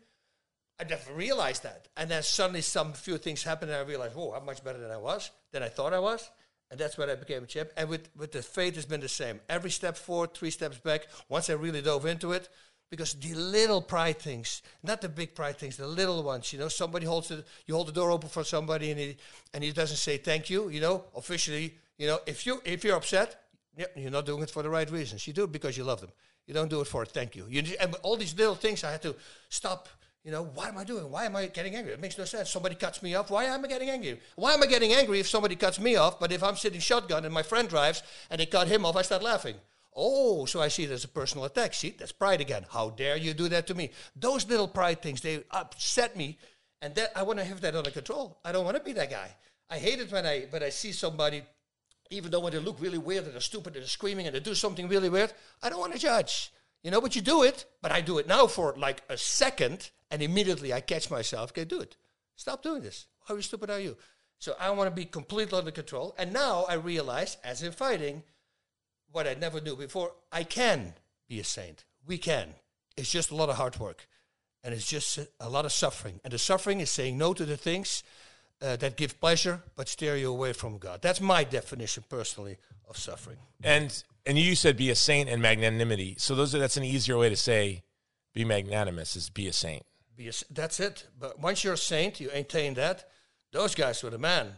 I 0.80 0.84
never 0.84 1.12
realized 1.12 1.62
that. 1.62 1.88
And 1.96 2.10
then 2.10 2.22
suddenly 2.22 2.62
some 2.62 2.92
few 2.92 3.18
things 3.18 3.42
happened 3.42 3.70
and 3.70 3.80
I 3.80 3.88
realized, 3.88 4.16
whoa, 4.16 4.32
I'm 4.32 4.44
much 4.44 4.64
better 4.64 4.78
than 4.78 4.90
I 4.90 4.96
was, 4.96 5.30
than 5.52 5.62
I 5.62 5.68
thought 5.68 5.92
I 5.92 5.98
was. 5.98 6.28
And 6.70 6.80
that's 6.80 6.96
when 6.96 7.10
I 7.10 7.14
became 7.14 7.44
a 7.44 7.46
champ. 7.46 7.68
And 7.76 7.88
with, 7.88 8.08
with 8.16 8.32
the 8.32 8.40
faith, 8.42 8.76
it's 8.76 8.86
been 8.86 9.00
the 9.00 9.08
same. 9.08 9.40
Every 9.48 9.70
step 9.70 9.96
forward, 9.96 10.32
three 10.32 10.50
steps 10.50 10.78
back. 10.78 11.06
Once 11.28 11.50
I 11.50 11.52
really 11.52 11.82
dove 11.82 12.06
into 12.06 12.32
it, 12.32 12.48
because 12.92 13.14
the 13.14 13.32
little 13.32 13.80
pride 13.80 14.18
things, 14.18 14.60
not 14.82 15.00
the 15.00 15.08
big 15.08 15.34
pride 15.34 15.56
things, 15.56 15.78
the 15.78 15.86
little 15.86 16.22
ones, 16.22 16.52
you 16.52 16.58
know, 16.58 16.68
somebody 16.68 17.06
holds 17.06 17.28
the, 17.28 17.42
you 17.64 17.74
hold 17.74 17.88
the 17.88 17.92
door 17.92 18.10
open 18.10 18.28
for 18.28 18.44
somebody 18.44 18.90
and 18.90 19.00
he, 19.00 19.16
and 19.54 19.64
he 19.64 19.72
doesn't 19.72 19.96
say 19.96 20.18
thank 20.18 20.50
you, 20.50 20.68
you 20.68 20.78
know, 20.78 21.04
officially, 21.16 21.74
you 21.96 22.06
know, 22.06 22.18
if 22.26 22.44
you, 22.44 22.60
if 22.66 22.84
you're 22.84 22.94
upset, 22.94 23.44
you're 23.96 24.10
not 24.10 24.26
doing 24.26 24.42
it 24.42 24.50
for 24.50 24.62
the 24.62 24.68
right 24.68 24.90
reasons. 24.90 25.26
You 25.26 25.32
do 25.32 25.44
it 25.44 25.52
because 25.52 25.74
you 25.74 25.84
love 25.84 26.02
them. 26.02 26.10
You 26.46 26.52
don't 26.52 26.68
do 26.68 26.82
it 26.82 26.86
for 26.86 27.04
a 27.04 27.06
thank 27.06 27.34
you. 27.34 27.46
you 27.48 27.62
and 27.80 27.94
all 28.02 28.18
these 28.18 28.36
little 28.36 28.56
things, 28.56 28.84
I 28.84 28.92
had 28.92 29.00
to 29.02 29.16
stop. 29.48 29.88
You 30.22 30.30
know, 30.30 30.50
why 30.54 30.68
am 30.68 30.76
I 30.76 30.84
doing? 30.84 31.10
Why 31.10 31.24
am 31.24 31.34
I 31.34 31.46
getting 31.46 31.74
angry? 31.74 31.94
It 31.94 32.00
makes 32.00 32.18
no 32.18 32.26
sense. 32.26 32.50
Somebody 32.50 32.74
cuts 32.74 33.02
me 33.02 33.14
off. 33.14 33.30
Why 33.30 33.44
am 33.44 33.64
I 33.64 33.68
getting 33.68 33.88
angry? 33.88 34.20
Why 34.36 34.52
am 34.52 34.62
I 34.62 34.66
getting 34.66 34.92
angry 34.92 35.18
if 35.18 35.30
somebody 35.30 35.56
cuts 35.56 35.80
me 35.80 35.96
off? 35.96 36.20
But 36.20 36.30
if 36.30 36.44
I'm 36.44 36.56
sitting 36.56 36.78
shotgun 36.78 37.24
and 37.24 37.32
my 37.32 37.42
friend 37.42 37.70
drives 37.70 38.02
and 38.30 38.38
they 38.38 38.46
cut 38.46 38.68
him 38.68 38.84
off, 38.84 38.96
I 38.96 39.02
start 39.02 39.22
laughing. 39.22 39.56
Oh, 39.94 40.46
so 40.46 40.60
I 40.60 40.68
see 40.68 40.84
it 40.84 40.90
as 40.90 41.04
a 41.04 41.08
personal 41.08 41.44
attack. 41.44 41.74
See, 41.74 41.90
that's 41.90 42.12
pride 42.12 42.40
again. 42.40 42.64
How 42.70 42.90
dare 42.90 43.16
you 43.16 43.34
do 43.34 43.48
that 43.48 43.66
to 43.66 43.74
me? 43.74 43.90
Those 44.16 44.48
little 44.48 44.68
pride 44.68 45.02
things, 45.02 45.20
they 45.20 45.44
upset 45.50 46.16
me. 46.16 46.38
And 46.80 46.94
that 46.96 47.12
I 47.14 47.22
want 47.22 47.38
to 47.38 47.44
have 47.44 47.60
that 47.60 47.76
under 47.76 47.90
control. 47.90 48.38
I 48.44 48.52
don't 48.52 48.64
want 48.64 48.76
to 48.76 48.82
be 48.82 48.92
that 48.94 49.10
guy. 49.10 49.36
I 49.70 49.78
hate 49.78 50.00
it 50.00 50.10
when 50.10 50.26
I 50.26 50.46
when 50.50 50.62
I 50.62 50.70
see 50.70 50.92
somebody 50.92 51.42
even 52.12 52.30
though 52.30 52.40
when 52.40 52.52
they 52.52 52.58
look 52.58 52.80
really 52.80 52.98
weird 52.98 53.24
and 53.24 53.32
they're 53.32 53.40
stupid 53.40 53.74
and 53.74 53.82
they're 53.82 53.88
screaming 53.88 54.26
and 54.26 54.36
they 54.36 54.40
do 54.40 54.54
something 54.54 54.86
really 54.88 55.08
weird, 55.08 55.32
I 55.62 55.70
don't 55.70 55.80
want 55.80 55.94
to 55.94 55.98
judge. 55.98 56.52
You 56.82 56.90
know, 56.90 57.00
but 57.00 57.16
you 57.16 57.22
do 57.22 57.42
it. 57.42 57.64
But 57.80 57.92
I 57.92 58.00
do 58.00 58.18
it 58.18 58.26
now 58.26 58.46
for 58.46 58.74
like 58.76 59.02
a 59.08 59.16
second, 59.16 59.90
and 60.10 60.22
immediately 60.22 60.72
I 60.72 60.80
catch 60.80 61.10
myself. 61.10 61.50
Okay, 61.50 61.64
do 61.64 61.80
it. 61.80 61.96
Stop 62.36 62.62
doing 62.62 62.82
this. 62.82 63.06
How 63.26 63.40
stupid 63.40 63.70
are 63.70 63.80
you? 63.80 63.96
So 64.38 64.54
I 64.58 64.70
want 64.70 64.90
to 64.90 64.94
be 64.94 65.04
completely 65.04 65.56
under 65.56 65.70
control. 65.70 66.14
And 66.18 66.32
now 66.32 66.66
I 66.68 66.74
realize, 66.74 67.36
as 67.44 67.62
in 67.62 67.72
fighting, 67.72 68.24
what 69.12 69.26
I 69.26 69.34
never 69.34 69.60
knew 69.60 69.76
before, 69.76 70.12
I 70.32 70.44
can 70.44 70.94
be 71.28 71.38
a 71.40 71.44
saint. 71.44 71.84
We 72.06 72.18
can. 72.18 72.54
It's 72.96 73.10
just 73.10 73.30
a 73.30 73.34
lot 73.34 73.48
of 73.48 73.56
hard 73.56 73.78
work. 73.78 74.08
And 74.64 74.74
it's 74.74 74.86
just 74.86 75.18
a 75.40 75.48
lot 75.48 75.64
of 75.64 75.72
suffering. 75.72 76.20
And 76.24 76.32
the 76.32 76.38
suffering 76.38 76.80
is 76.80 76.90
saying 76.90 77.18
no 77.18 77.34
to 77.34 77.44
the 77.44 77.56
things 77.56 78.02
uh, 78.60 78.76
that 78.76 78.96
give 78.96 79.20
pleasure 79.20 79.62
but 79.76 79.88
steer 79.88 80.16
you 80.16 80.30
away 80.30 80.52
from 80.52 80.78
God. 80.78 81.02
That's 81.02 81.20
my 81.20 81.44
definition 81.44 82.04
personally 82.08 82.58
of 82.88 82.96
suffering. 82.96 83.38
and 83.62 84.02
and 84.24 84.38
you 84.38 84.54
said 84.54 84.76
be 84.76 84.90
a 84.90 84.94
saint 84.94 85.28
and 85.28 85.42
magnanimity. 85.42 86.14
So 86.18 86.34
those 86.36 86.54
are 86.54 86.58
that's 86.58 86.76
an 86.76 86.84
easier 86.84 87.18
way 87.18 87.28
to 87.28 87.36
say 87.36 87.82
be 88.34 88.44
magnanimous 88.44 89.16
is 89.16 89.30
be 89.30 89.48
a 89.48 89.52
saint. 89.52 89.84
Be 90.16 90.28
a 90.28 90.32
that's 90.50 90.78
it. 90.78 91.08
But 91.18 91.40
once 91.40 91.64
you're 91.64 91.74
a 91.74 91.78
saint, 91.78 92.20
you 92.20 92.30
attain 92.32 92.74
that. 92.74 93.08
Those 93.50 93.74
guys 93.74 94.02
were 94.02 94.10
the 94.10 94.18
man. 94.18 94.52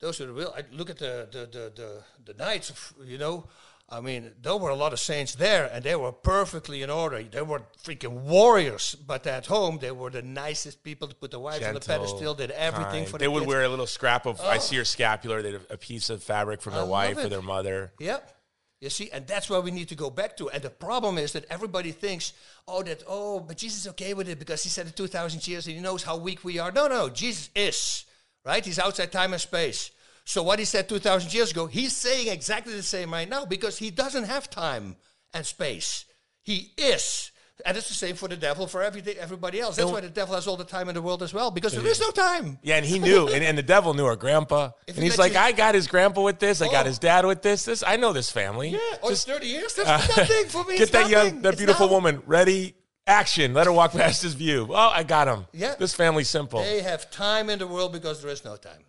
Those 0.00 0.20
were 0.20 0.26
the 0.26 0.32
real. 0.32 0.54
I 0.56 0.62
look 0.72 0.90
at 0.90 0.98
the 0.98 1.28
the 1.30 1.40
the 1.46 1.72
the, 1.74 2.02
the 2.24 2.34
knights 2.34 2.70
of 2.70 2.94
you 3.04 3.18
know 3.18 3.48
I 3.88 4.00
mean, 4.00 4.30
there 4.40 4.56
were 4.56 4.70
a 4.70 4.74
lot 4.74 4.94
of 4.94 5.00
saints 5.00 5.34
there, 5.34 5.68
and 5.70 5.84
they 5.84 5.94
were 5.94 6.12
perfectly 6.12 6.82
in 6.82 6.88
order. 6.88 7.22
They 7.22 7.42
were 7.42 7.62
freaking 7.84 8.22
warriors, 8.22 8.94
but 8.94 9.26
at 9.26 9.46
home 9.46 9.78
they 9.80 9.90
were 9.90 10.08
the 10.08 10.22
nicest 10.22 10.82
people 10.82 11.08
to 11.08 11.14
put 11.14 11.30
the 11.30 11.38
wives 11.38 11.66
on 11.66 11.74
the 11.74 11.80
pedestal. 11.80 12.34
Did 12.34 12.52
everything 12.52 13.02
kind. 13.04 13.08
for 13.08 13.18
They 13.18 13.26
the 13.26 13.30
would 13.30 13.40
kids. 13.40 13.48
wear 13.48 13.64
a 13.64 13.68
little 13.68 13.86
scrap 13.86 14.24
of. 14.24 14.40
I 14.40 14.56
oh. 14.56 14.58
see 14.60 14.76
your 14.76 14.86
scapular. 14.86 15.42
They 15.42 15.58
a 15.68 15.76
piece 15.76 16.08
of 16.08 16.22
fabric 16.22 16.62
from 16.62 16.72
their 16.72 16.86
wife 16.86 17.18
or 17.18 17.28
their 17.28 17.42
mother. 17.42 17.92
Yep. 18.00 18.38
You 18.80 18.90
see, 18.90 19.10
and 19.12 19.24
that's 19.28 19.48
where 19.48 19.60
we 19.60 19.70
need 19.70 19.90
to 19.90 19.94
go 19.94 20.10
back 20.10 20.36
to. 20.38 20.50
And 20.50 20.60
the 20.60 20.70
problem 20.70 21.16
is 21.16 21.34
that 21.34 21.44
everybody 21.48 21.92
thinks, 21.92 22.32
oh, 22.66 22.82
that 22.82 23.04
oh, 23.06 23.38
but 23.38 23.56
Jesus 23.56 23.82
is 23.82 23.88
okay 23.90 24.12
with 24.12 24.28
it 24.28 24.40
because 24.40 24.64
he 24.64 24.68
said 24.70 24.88
it 24.88 24.96
two 24.96 25.06
thousand 25.06 25.46
years 25.46 25.66
and 25.66 25.76
he 25.76 25.82
knows 25.82 26.02
how 26.02 26.16
weak 26.16 26.42
we 26.42 26.58
are. 26.58 26.72
No, 26.72 26.88
no, 26.88 27.08
Jesus 27.08 27.50
is 27.54 28.06
right. 28.44 28.64
He's 28.64 28.80
outside 28.80 29.12
time 29.12 29.34
and 29.34 29.40
space. 29.40 29.92
So 30.24 30.42
what 30.42 30.58
he 30.58 30.64
said 30.64 30.88
two 30.88 30.98
thousand 30.98 31.32
years 31.34 31.50
ago, 31.50 31.66
he's 31.66 31.94
saying 31.96 32.28
exactly 32.28 32.74
the 32.74 32.82
same 32.82 33.12
right 33.12 33.28
now 33.28 33.44
because 33.44 33.78
he 33.78 33.90
doesn't 33.90 34.24
have 34.24 34.48
time 34.50 34.96
and 35.34 35.44
space. 35.44 36.04
He 36.42 36.72
is. 36.76 37.30
And 37.64 37.76
it's 37.76 37.86
the 37.88 37.94
same 37.94 38.16
for 38.16 38.28
the 38.28 38.36
devil, 38.36 38.66
for 38.66 38.82
everything, 38.82 39.16
everybody 39.18 39.60
else. 39.60 39.76
That's 39.76 39.88
why 39.90 40.00
the 40.00 40.08
devil 40.08 40.34
has 40.34 40.48
all 40.48 40.56
the 40.56 40.64
time 40.64 40.88
in 40.88 40.96
the 40.96 41.02
world 41.02 41.22
as 41.22 41.32
well, 41.32 41.52
because 41.52 41.72
there 41.74 41.86
is 41.86 42.00
no 42.00 42.10
time. 42.10 42.58
Yeah, 42.62 42.76
and 42.76 42.84
he 42.84 42.98
knew, 42.98 43.28
and, 43.28 43.44
and 43.44 43.56
the 43.56 43.62
devil 43.62 43.94
knew 43.94 44.04
her 44.06 44.16
grandpa. 44.16 44.70
If 44.88 44.96
and 44.96 45.04
he's 45.04 45.16
like, 45.16 45.34
you- 45.34 45.38
I 45.38 45.52
got 45.52 45.76
his 45.76 45.86
grandpa 45.86 46.22
with 46.22 46.40
this. 46.40 46.60
I 46.60 46.66
got 46.66 46.86
Oh. 46.86 46.88
his 46.88 46.98
dad 46.98 47.24
with 47.24 47.42
this. 47.42 47.64
This 47.64 47.84
I 47.86 47.96
know 47.96 48.12
this 48.12 48.32
family. 48.32 48.70
Yeah, 48.70 48.78
oh, 49.02 49.10
it's 49.10 49.24
30 49.24 49.46
years? 49.46 49.74
That's 49.74 50.16
nothing 50.16 50.46
for 50.48 50.64
me. 50.64 50.72
Get 50.74 50.82
it's 50.82 50.90
that 50.92 51.10
nothing. 51.10 51.12
young, 51.34 51.42
that 51.42 51.48
It's 51.50 51.58
beautiful 51.58 51.88
woman 51.88 52.22
ready. 52.26 52.74
Action. 53.06 53.52
Let 53.54 53.66
her 53.66 53.72
walk 53.72 53.92
past 54.02 54.22
his 54.22 54.34
view. 54.34 54.66
Oh, 54.70 54.74
I 54.74 55.02
got 55.04 55.28
him. 55.28 55.46
Yeah. 55.52 55.74
This 55.78 55.94
family's 55.94 56.30
simple. 56.30 56.62
They 56.62 56.82
have 56.82 57.10
time 57.12 57.48
in 57.50 57.58
the 57.60 57.66
world 57.66 57.92
because 57.92 58.22
there 58.22 58.30
is 58.32 58.44
no 58.44 58.56
time. 58.56 58.82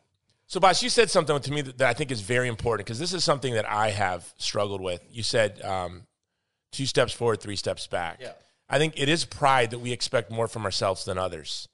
So, 0.54 0.60
Bas, 0.60 0.84
you 0.84 0.90
said 0.90 1.10
something 1.10 1.40
to 1.40 1.52
me 1.52 1.62
that, 1.64 1.80
that 1.80 1.90
I 1.90 1.94
think 1.94 2.12
is 2.12 2.22
very 2.22 2.48
important 2.48 2.86
because 2.86 3.00
this 3.00 3.12
is 3.12 3.24
something 3.24 3.56
that 3.56 3.68
I 3.68 3.90
have 3.90 4.32
struggled 4.38 4.82
with. 4.82 5.02
You 5.10 5.24
said 5.24 5.60
um, 5.64 6.04
two 6.72 6.86
steps 6.86 7.12
forward, 7.12 7.42
three 7.42 7.56
steps 7.56 7.88
back. 7.88 8.20
Yeah. 8.22 8.34
I 8.70 8.78
think 8.78 8.94
it 8.96 9.10
is 9.10 9.26
pride 9.26 9.72
that 9.72 9.80
we 9.80 9.92
expect 9.92 10.30
more 10.30 10.48
from 10.48 10.64
ourselves 10.64 11.06
than 11.06 11.18
others. 11.18 11.68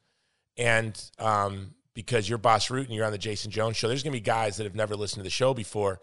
And 0.56 0.98
um, 1.20 1.72
because 1.94 2.30
you're 2.30 2.38
Bas 2.38 2.70
Rutten 2.70 2.86
and 2.86 2.94
you're 2.94 3.04
on 3.04 3.12
the 3.12 3.18
Jason 3.18 3.52
Jones 3.52 3.76
show, 3.76 3.90
there's 3.90 4.02
going 4.02 4.14
to 4.14 4.18
be 4.18 4.24
guys 4.24 4.56
that 4.56 4.64
have 4.64 4.76
never 4.76 4.96
listened 4.96 5.20
to 5.20 5.26
the 5.26 5.30
show 5.30 5.54
before 5.54 6.00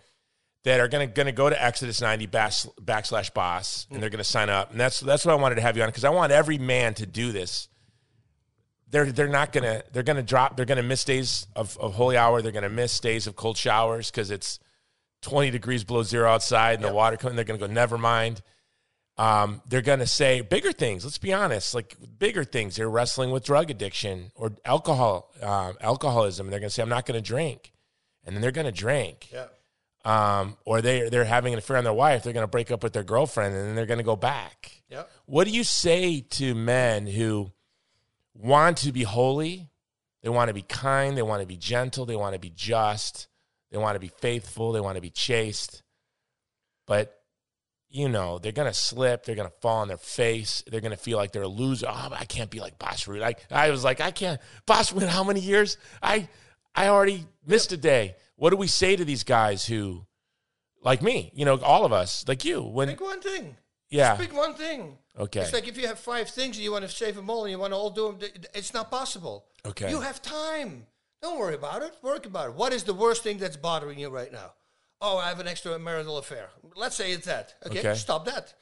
that 0.65 0.79
are 0.79 0.89
going 0.89 1.09
to 1.09 1.15
going 1.15 1.25
to 1.25 1.33
go 1.33 1.49
to 1.49 1.65
Exodus 1.65 2.03
90 2.03 2.27
back, 2.27 2.51
backslash 2.83 3.33
Bas 3.33 3.87
and 3.91 4.03
they're 4.03 4.11
going 4.11 4.19
to 4.19 4.25
sign 4.25 4.51
up. 4.51 4.73
And 4.73 4.79
that's 4.79 5.01
that's 5.01 5.25
what 5.25 5.33
I 5.33 5.37
wanted 5.37 5.55
to 5.55 5.63
have 5.63 5.79
you 5.79 5.83
on 5.83 5.89
because 5.89 6.05
I 6.05 6.11
want 6.11 6.31
every 6.31 6.59
man 6.59 6.93
to 6.93 7.07
do 7.07 7.33
this. 7.33 7.69
They're 8.89 9.11
they're 9.11 9.29
not 9.29 9.53
gonna 9.53 9.83
they're 9.93 10.03
gonna 10.03 10.23
drop 10.23 10.57
they're 10.57 10.67
gonna 10.67 10.83
miss 10.83 11.05
days 11.05 11.47
of, 11.57 11.77
of 11.79 11.95
holy 11.95 12.17
hour 12.17 12.41
they're 12.41 12.53
gonna 12.53 12.69
miss 12.69 13.01
days 13.01 13.27
of 13.27 13.35
cold 13.35 13.57
showers 13.57 14.11
because 14.11 14.31
it's 14.31 14.61
20 15.23 15.51
degrees 15.51 15.83
below 15.83 16.03
zero 16.03 16.31
outside 16.31 16.75
and 16.75 16.85
the 16.85 16.93
water 16.93 17.17
coming 17.17 17.35
they're 17.35 17.45
gonna 17.45 17.59
go 17.59 17.67
never 17.67 17.99
mind 17.99 18.43
um, 19.19 19.63
they're 19.67 19.83
going 19.83 20.01
to 20.01 20.07
say 20.07 20.43
bigger 20.43 20.73
things. 20.73 21.05
Let's 21.05 21.19
be 21.19 21.33
honest, 21.33 21.75
like 21.75 21.97
bigger 22.19 22.45
things. 22.45 22.77
They're 22.77 22.91
wrestling 22.91 23.31
with 23.31 23.45
drug 23.45 23.71
addiction 23.71 24.31
or 24.35 24.53
alcohol, 24.65 25.33
uh, 25.43 25.73
alcoholism. 25.81 26.47
And 26.47 26.53
they're 26.53 26.61
going 26.61 26.69
to 26.69 26.75
say, 26.75 26.83
"I'm 26.83 26.89
not 26.89 27.07
going 27.07 27.21
to 27.21 27.27
drink," 27.27 27.73
and 28.25 28.35
then 28.35 28.43
they're 28.43 28.53
going 28.53 28.67
to 28.67 28.73
drink. 28.73 29.29
Yeah. 29.33 29.47
Um, 30.05 30.57
or 30.65 30.83
they 30.83 31.09
they're 31.09 31.25
having 31.25 31.55
an 31.55 31.59
affair 31.59 31.79
on 31.79 31.85
their 31.85 31.95
wife. 31.95 32.23
They're 32.23 32.35
going 32.35 32.45
to 32.45 32.51
break 32.51 32.71
up 32.71 32.83
with 32.83 32.93
their 32.93 33.03
girlfriend, 33.05 33.55
and 33.55 33.69
then 33.69 33.75
they're 33.75 33.87
going 33.87 33.99
to 33.99 34.05
go 34.05 34.17
back. 34.17 34.83
Yeah. 34.91 35.05
What 35.25 35.47
do 35.47 35.51
you 35.51 35.65
say 35.65 36.21
to 36.21 36.55
men 36.55 37.07
who 37.07 37.53
want 38.39 38.79
to 38.79 38.93
be 38.93 39.03
holy? 39.03 39.71
They 40.23 40.29
want 40.29 40.49
to 40.49 40.55
be 40.55 40.63
kind. 40.63 41.17
They 41.17 41.23
want 41.23 41.43
to 41.43 41.47
be 41.47 41.57
gentle. 41.57 42.07
They 42.07 42.17
want 42.17 42.35
to 42.35 42.41
be 42.41 42.51
just. 42.51 43.29
They 43.71 43.79
want 43.79 43.95
to 43.95 44.01
be 44.01 44.11
faithful. 44.21 44.73
They 44.73 44.81
want 44.81 44.97
to 44.97 45.03
be 45.03 45.11
chaste. 45.11 45.83
But 46.87 47.17
you 47.89 48.09
know, 48.09 48.39
they're 48.39 48.53
gonna 48.53 48.75
slip, 48.75 49.25
they're 49.25 49.37
gonna 49.37 49.53
fall 49.63 49.79
on 49.79 49.89
their 49.89 49.97
face, 49.97 50.63
they're 50.67 50.81
gonna 50.81 50.97
feel 50.97 51.17
like 51.17 51.33
they're 51.33 51.43
a 51.43 51.49
loser. 51.49 51.87
Oh, 51.89 52.09
I 52.13 52.25
can't 52.25 52.51
be 52.51 52.61
like 52.61 52.79
Bas 52.79 53.05
Rutten. 53.05 53.23
I, 53.23 53.35
I 53.51 53.71
was 53.71 53.85
like, 53.85 54.01
I 54.01 54.11
can't 54.11 54.41
Bas 54.67 54.93
Rutten, 54.93 55.09
how 55.09 55.25
many 55.25 55.41
years? 55.41 55.79
I 56.03 56.29
I 56.75 56.89
already 56.89 57.27
missed 57.47 57.73
a 57.73 57.77
day. 57.77 58.17
What 58.37 58.51
do 58.51 58.57
we 58.57 58.67
say 58.67 58.97
to 58.97 59.05
these 59.05 59.25
guys 59.25 59.65
who 59.65 60.05
like 60.83 61.01
me, 61.01 61.33
you 61.35 61.45
know, 61.45 61.59
all 61.59 61.85
of 61.85 61.93
us, 61.93 62.25
like 62.29 62.45
you, 62.45 62.63
when 62.63 62.89
Pick 62.89 63.01
one 63.01 63.21
thing. 63.21 63.57
Yeah. 63.91 64.17
Pick 64.17 64.35
one 64.35 64.55
thing. 64.55 64.99
Okay. 65.19 65.41
It's 65.41 65.53
like 65.53 65.67
if 65.69 65.77
you 65.79 65.87
have 65.87 65.99
five 65.99 66.29
things 66.29 66.57
and 66.57 66.65
you 66.65 66.73
want 66.73 66.85
to 66.85 66.91
save 66.91 67.15
them 67.17 67.31
all 67.31 67.45
and 67.45 67.51
you 67.51 67.59
want 67.59 67.73
to 67.73 67.77
all 67.77 67.91
do 67.91 68.13
them, 68.19 68.31
it's 68.55 68.75
not 68.75 68.91
possible. 68.91 69.47
Okay. 69.65 69.91
You 69.91 70.01
have 70.01 70.21
time. 70.23 70.87
Don't 71.23 71.39
worry 71.39 71.55
about 71.55 71.83
it. 71.83 71.95
Work 72.03 72.27
about 72.27 72.51
it. 72.51 72.55
What 72.55 72.73
is 72.73 72.85
the 72.85 72.93
worst 72.95 73.23
thing 73.23 73.39
that's 73.39 73.57
bothering 73.57 73.99
you 73.99 74.09
right 74.11 74.31
now? 74.33 74.53
Oh, 75.01 75.17
I 75.19 75.29
have 75.29 75.41
an 75.41 75.47
extramarital 75.47 76.19
affair. 76.19 76.49
Let's 76.75 76.97
say 76.97 77.13
it's 77.13 77.27
that. 77.27 77.55
Okay. 77.67 77.79
Okay. 77.81 77.95
Stop 77.95 78.27
that. 78.27 78.55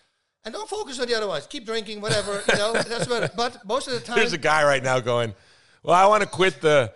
And 0.45 0.53
don't 0.53 0.69
focus 0.69 1.01
on 1.01 1.07
the 1.09 1.15
other 1.15 1.27
ones. 1.29 1.47
Keep 1.47 1.65
drinking, 1.67 2.01
whatever. 2.01 2.43
You 2.51 2.59
know, 2.59 2.73
that's 2.89 3.09
what. 3.09 3.35
But 3.37 3.65
most 3.67 3.89
of 3.89 3.95
the 3.95 4.01
time, 4.01 4.17
There's 4.17 4.33
a 4.33 4.39
guy 4.39 4.65
right 4.65 4.83
now 4.83 5.01
going, 5.01 5.35
Well, 5.83 5.95
I 5.95 6.07
want 6.07 6.23
to 6.23 6.29
quit 6.29 6.61
the 6.61 6.93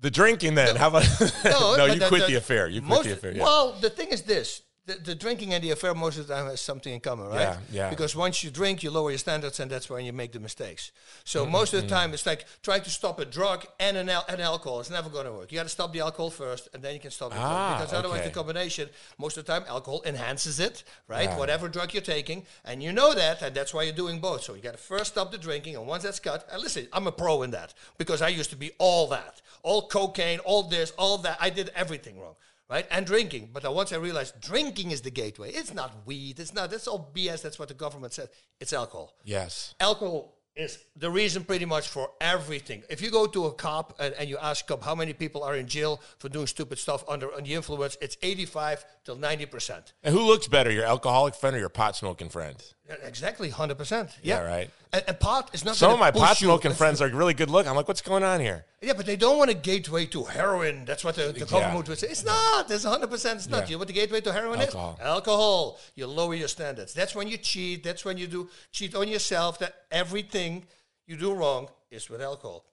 the 0.00 0.10
drinking 0.10 0.54
then. 0.56 0.76
How 0.76 0.88
about 0.88 1.04
No, 1.44 1.86
you 1.92 2.00
quit 2.06 2.22
the- 2.22 2.26
the 2.28 2.34
affair. 2.36 2.68
You 2.68 2.80
quit 2.80 2.88
most- 2.90 3.04
the 3.04 3.12
affair. 3.14 3.32
Yeah. 3.32 3.42
Well, 3.44 3.72
the 3.80 3.88
thing 3.90 4.08
is 4.08 4.22
this. 4.22 4.62
The, 4.86 4.94
the 4.94 5.14
drinking 5.16 5.52
and 5.52 5.64
the 5.64 5.72
affair 5.72 5.94
most 5.94 6.16
of 6.16 6.28
the 6.28 6.34
time 6.34 6.46
has 6.46 6.60
something 6.60 6.92
in 6.94 7.00
common, 7.00 7.26
right? 7.26 7.40
Yeah, 7.40 7.56
yeah. 7.72 7.90
Because 7.90 8.14
once 8.14 8.44
you 8.44 8.50
drink, 8.52 8.84
you 8.84 8.92
lower 8.92 9.10
your 9.10 9.18
standards, 9.18 9.58
and 9.58 9.68
that's 9.68 9.90
when 9.90 10.04
you 10.04 10.12
make 10.12 10.30
the 10.30 10.38
mistakes. 10.38 10.92
So 11.24 11.44
most 11.44 11.70
Mm-hmm. 11.72 11.76
of 11.78 11.82
the 11.82 11.88
time, 11.88 12.14
it's 12.14 12.24
like 12.24 12.44
trying 12.62 12.82
to 12.82 12.90
stop 12.90 13.18
a 13.18 13.24
drug 13.24 13.66
and 13.80 13.96
an, 13.96 14.08
al- 14.08 14.24
and 14.28 14.40
alcohol. 14.40 14.78
It's 14.78 14.88
never 14.90 15.08
going 15.10 15.26
to 15.26 15.32
work. 15.32 15.50
You 15.50 15.58
got 15.58 15.64
to 15.64 15.68
stop 15.68 15.92
the 15.92 15.98
alcohol 16.00 16.30
first, 16.30 16.68
and 16.72 16.80
then 16.84 16.94
you 16.94 17.00
can 17.00 17.10
stop 17.10 17.30
the 17.32 17.36
Ah, 17.36 17.78
drug. 17.78 17.80
Because 17.80 17.98
otherwise, 17.98 18.20
okay. 18.20 18.28
the 18.28 18.34
combination, 18.34 18.88
most 19.18 19.36
of 19.36 19.44
the 19.44 19.52
time, 19.52 19.64
alcohol 19.68 20.02
enhances 20.06 20.60
it, 20.60 20.84
right? 21.08 21.24
Yeah. 21.30 21.36
Whatever 21.36 21.68
drug 21.68 21.92
you're 21.92 22.00
taking, 22.00 22.46
and 22.64 22.80
you 22.80 22.92
know 22.92 23.12
that, 23.12 23.42
and 23.42 23.56
that's 23.56 23.74
why 23.74 23.82
you're 23.82 23.92
doing 24.04 24.20
both. 24.20 24.44
So 24.44 24.54
you 24.54 24.62
got 24.62 24.72
to 24.74 24.78
first 24.78 25.14
stop 25.14 25.32
the 25.32 25.38
drinking, 25.38 25.74
and 25.74 25.84
once 25.88 26.04
that's 26.04 26.20
cut, 26.20 26.46
and 26.52 26.62
listen, 26.62 26.86
I'm 26.92 27.08
a 27.08 27.12
pro 27.12 27.42
in 27.42 27.50
that 27.50 27.74
because 27.98 28.22
I 28.22 28.28
used 28.28 28.50
to 28.50 28.56
be 28.56 28.70
all 28.78 29.08
that, 29.08 29.42
all 29.64 29.88
cocaine, 29.88 30.38
all 30.40 30.62
this, 30.62 30.92
all 30.96 31.18
that. 31.18 31.38
I 31.40 31.50
did 31.50 31.70
everything 31.74 32.20
wrong 32.20 32.36
right? 32.68 32.86
And 32.90 33.06
drinking. 33.06 33.50
But 33.52 33.72
once 33.74 33.92
I 33.92 33.96
realized 33.96 34.40
drinking 34.40 34.90
is 34.90 35.00
the 35.00 35.10
gateway, 35.10 35.50
it's 35.52 35.74
not 35.74 36.06
weed, 36.06 36.38
it's 36.40 36.54
not, 36.54 36.70
that's 36.70 36.88
all 36.88 37.10
BS. 37.14 37.42
That's 37.42 37.58
what 37.58 37.68
the 37.68 37.74
government 37.74 38.12
says. 38.12 38.28
It's 38.60 38.72
alcohol. 38.72 39.14
yes. 39.24 39.74
Alcohol 39.80 40.32
is 40.56 40.78
the 40.96 41.10
reason 41.10 41.44
pretty 41.44 41.66
much 41.66 41.88
for 41.88 42.10
everything. 42.20 42.82
If 42.88 43.02
you 43.02 43.10
go 43.10 43.26
to 43.26 43.44
a 43.44 43.52
cop 43.52 43.94
and, 44.00 44.14
and 44.14 44.28
you 44.28 44.38
ask 44.38 44.66
cop 44.66 44.82
how 44.82 44.94
many 44.94 45.12
people 45.12 45.42
are 45.44 45.54
in 45.54 45.66
jail 45.66 46.00
for 46.18 46.30
doing 46.30 46.46
stupid 46.46 46.78
stuff 46.78 47.04
under, 47.08 47.30
under 47.32 47.42
the 47.42 47.54
influence, 47.54 47.98
it's 48.00 48.16
85 48.22 48.84
till 49.04 49.16
90%. 49.16 49.92
And 50.02 50.14
who 50.14 50.22
looks 50.22 50.48
better, 50.48 50.70
your 50.70 50.84
alcoholic 50.84 51.34
friend 51.34 51.54
or 51.54 51.58
your 51.58 51.68
pot 51.68 51.94
smoking 51.94 52.30
friend? 52.30 52.56
Exactly, 53.02 53.50
100%. 53.50 53.90
Yeah, 54.22 54.38
Yeah, 54.38 54.46
right. 54.46 54.70
And, 54.92 55.04
and 55.08 55.20
pot 55.20 55.50
is 55.52 55.64
not 55.64 55.76
Some 55.76 55.92
of 55.92 55.98
my 55.98 56.10
pot 56.10 56.36
smoking 56.36 56.72
friends 56.72 57.02
are 57.02 57.08
really 57.08 57.34
good 57.34 57.50
looking. 57.50 57.68
I'm 57.68 57.76
like, 57.76 57.88
what's 57.88 58.00
going 58.00 58.22
on 58.22 58.40
here? 58.40 58.64
Yeah, 58.80 58.92
but 58.96 59.06
they 59.06 59.16
don't 59.16 59.38
want 59.38 59.50
a 59.50 59.54
gateway 59.54 60.06
to 60.06 60.24
heroin. 60.24 60.84
That's 60.84 61.04
what 61.04 61.16
the, 61.16 61.32
the 61.32 61.46
government 61.46 61.88
would 61.88 61.98
say. 61.98 62.08
It's 62.08 62.24
not. 62.24 62.70
It's 62.70 62.84
100%. 62.84 63.34
It's 63.34 63.48
not. 63.48 63.62
Yeah. 63.62 63.66
You 63.66 63.72
know 63.72 63.78
what 63.80 63.88
the 63.88 63.94
gateway 63.94 64.20
to 64.20 64.32
heroin 64.32 64.60
Alcohol. 64.60 64.98
is? 65.00 65.06
Alcohol. 65.06 65.80
You 65.96 66.06
lower 66.06 66.34
your 66.34 66.48
standards. 66.48 66.94
That's 66.94 67.14
when 67.14 67.28
you 67.28 67.38
cheat. 67.38 67.82
That's 67.82 68.04
when 68.04 68.18
you 68.18 68.26
do 68.26 68.48
cheat 68.70 68.94
on 68.94 69.08
yourself. 69.08 69.58
That 69.58 69.74
everything 69.90 70.64
you 71.06 71.16
do 71.16 71.34
wrong 71.34 71.68
is 71.90 72.08
with 72.08 72.22
alcohol. 72.22 72.64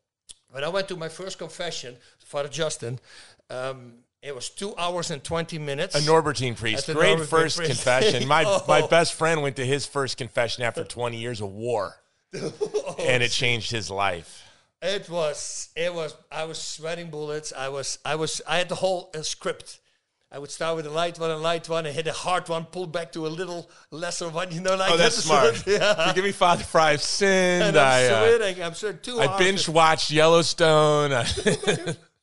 When 0.49 0.63
I 0.63 0.69
went 0.69 0.87
to 0.89 0.95
my 0.95 1.09
first 1.09 1.39
confession, 1.39 1.97
Father 2.19 2.49
Justin, 2.49 2.99
um, 3.49 4.02
it 4.23 4.33
was 4.33 4.49
two 4.49 4.73
hours 4.77 5.11
and 5.11 5.23
20 5.23 5.59
minutes. 5.59 5.95
A 5.95 5.99
Norbertine 5.99 6.55
priest. 6.55 6.87
Great 6.91 7.17
Norbertine 7.17 7.25
first 7.27 7.57
priest. 7.57 7.71
confession. 7.71 8.27
My 8.27 8.43
Oh. 8.47 8.63
my 8.67 8.87
best 8.87 9.13
friend 9.13 9.41
went 9.41 9.57
to 9.57 9.65
his 9.65 9.85
first 9.85 10.17
confession 10.17 10.63
after 10.63 10.83
20 10.83 11.17
years 11.17 11.41
of 11.41 11.49
war. 11.49 11.95
and 12.33 13.21
it 13.21 13.29
changed 13.29 13.69
his 13.69 13.91
life. 13.91 14.43
It 14.81 15.09
was. 15.09 15.69
It 15.75 15.93
was. 15.93 16.15
I 16.31 16.45
was 16.45 16.57
sweating 16.59 17.09
bullets. 17.09 17.53
I 17.55 17.69
was. 17.69 17.99
I 18.03 18.15
was. 18.15 18.41
I 18.47 18.57
had 18.57 18.69
the 18.69 18.75
whole 18.75 19.11
uh, 19.15 19.21
script. 19.21 19.79
I 20.31 20.39
would 20.39 20.49
start 20.49 20.75
with 20.77 20.87
a 20.87 20.89
light 20.89 21.19
one, 21.19 21.29
a 21.29 21.37
light 21.37 21.69
one, 21.69 21.85
and 21.85 21.93
hit 21.95 22.07
a 22.07 22.11
hard 22.11 22.49
one, 22.49 22.65
pull 22.65 22.87
back 22.87 23.11
to 23.11 23.27
a 23.27 23.29
little 23.29 23.69
lesser 23.91 24.29
one. 24.29 24.51
You 24.51 24.61
know, 24.61 24.75
like 24.75 24.91
Oh, 24.91 24.97
that's 24.97 25.17
smart. 25.17 25.63
Yeah. 25.67 26.07
Forgive 26.07 26.25
me, 26.25 26.31
Father, 26.31 26.63
for 26.63 26.79
I've 26.81 27.03
sinned. 27.03 27.63
And 27.63 27.77
I'm 27.77 27.85
I, 27.85 28.07
uh, 28.07 28.37
sweating. 28.37 28.63
I'm 28.63 28.73
sweating 28.73 28.99
too 29.03 29.19
I 29.19 29.37
binge 29.37 29.69
watched 29.69 30.09
Yellowstone. 30.09 31.11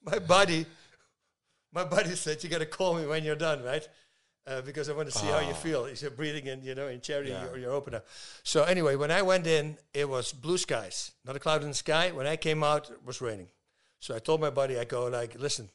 My 0.05 0.19
buddy, 0.19 0.67
my 1.73 1.85
buddy 1.85 2.15
said, 2.15 2.43
"You 2.43 2.51
got 2.51 2.59
to 2.59 2.67
call 2.67 2.95
me 2.95 3.07
when 3.07 3.25
you're 3.25 3.37
done, 3.37 3.63
right?" 3.63 3.87
Uh, 4.47 4.63
because 4.63 4.89
I 4.89 4.95
want 4.95 5.11
to 5.11 5.17
see 5.17 5.27
how 5.27 5.41
you 5.41 5.53
feel. 5.55 5.85
Is 5.85 6.01
you're 6.03 6.11
breathing 6.11 6.47
in, 6.47 6.63
you 6.63 6.75
know, 6.75 6.89
in 6.89 7.01
charity 7.01 7.33
Ah. 7.33 7.43
Yeah. 7.45 7.51
or 7.51 7.59
your 7.59 7.73
opener. 7.73 8.03
So 8.43 8.65
anyway, 8.65 8.97
when 8.97 9.11
I 9.11 9.23
went 9.23 9.47
in, 9.47 9.77
it 9.93 10.09
was 10.09 10.33
blue 10.33 10.59
skies, 10.59 11.13
not 11.25 11.37
a 11.37 11.39
cloud 11.39 11.63
in 11.63 11.69
the 11.69 11.75
sky. 11.75 12.11
When 12.11 12.27
I 12.27 12.37
came 12.37 12.65
out, 12.65 12.91
it 12.91 13.05
was 13.05 13.21
raining. 13.21 13.49
So 14.01 14.15
I 14.17 14.19
told 14.19 14.41
my 14.41 14.51
buddy, 14.51 14.79
I 14.79 14.85
go 14.85 15.07
like, 15.07 15.39
"Listen, 15.39 15.69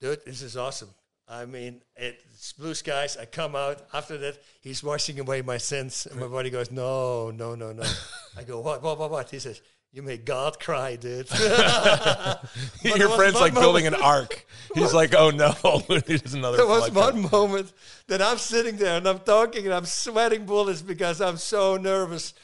dude, 0.00 0.24
this 0.26 0.42
is 0.42 0.56
awesome. 0.56 0.90
I 1.26 1.46
mean, 1.46 1.80
it's 1.96 2.52
blue 2.52 2.74
skies. 2.74 3.16
I 3.16 3.24
come 3.24 3.54
out 3.56 3.86
after 3.94 4.18
that. 4.18 4.38
He's 4.60 4.82
washing 4.82 5.18
away 5.20 5.42
my 5.42 5.58
sins, 5.58 6.06
and 6.10 6.20
my 6.20 6.26
buddy 6.26 6.50
goes, 6.50 6.70
"No, 6.70 7.30
no, 7.30 7.54
no, 7.54 7.72
no." 7.72 7.84
I 8.36 8.42
go, 8.44 8.60
"What? 8.60 8.82
What? 8.82 8.98
What? 8.98 9.10
What?" 9.10 9.30
He 9.30 9.38
says, 9.38 9.62
You 9.92 10.02
made 10.02 10.24
God 10.24 10.60
cry, 10.60 10.94
dude. 10.94 11.28
Your 12.82 13.08
friend's 13.10 13.40
like 13.40 13.54
building 13.54 13.88
an 13.88 13.94
ark. 13.94 14.46
He's 14.72 14.94
like, 14.94 15.14
oh 15.16 15.30
no, 15.30 15.52
there's 16.06 16.32
another. 16.34 16.58
there 16.58 16.66
was 16.66 16.92
one 16.92 17.28
moment 17.30 17.72
that 18.06 18.22
I'm 18.22 18.38
sitting 18.38 18.76
there 18.76 18.98
and 18.98 19.08
I'm 19.08 19.18
talking 19.20 19.64
and 19.64 19.74
I'm 19.74 19.86
sweating 19.86 20.46
bullets 20.46 20.80
because 20.80 21.20
I'm 21.20 21.36
so 21.38 21.76
nervous 21.76 22.34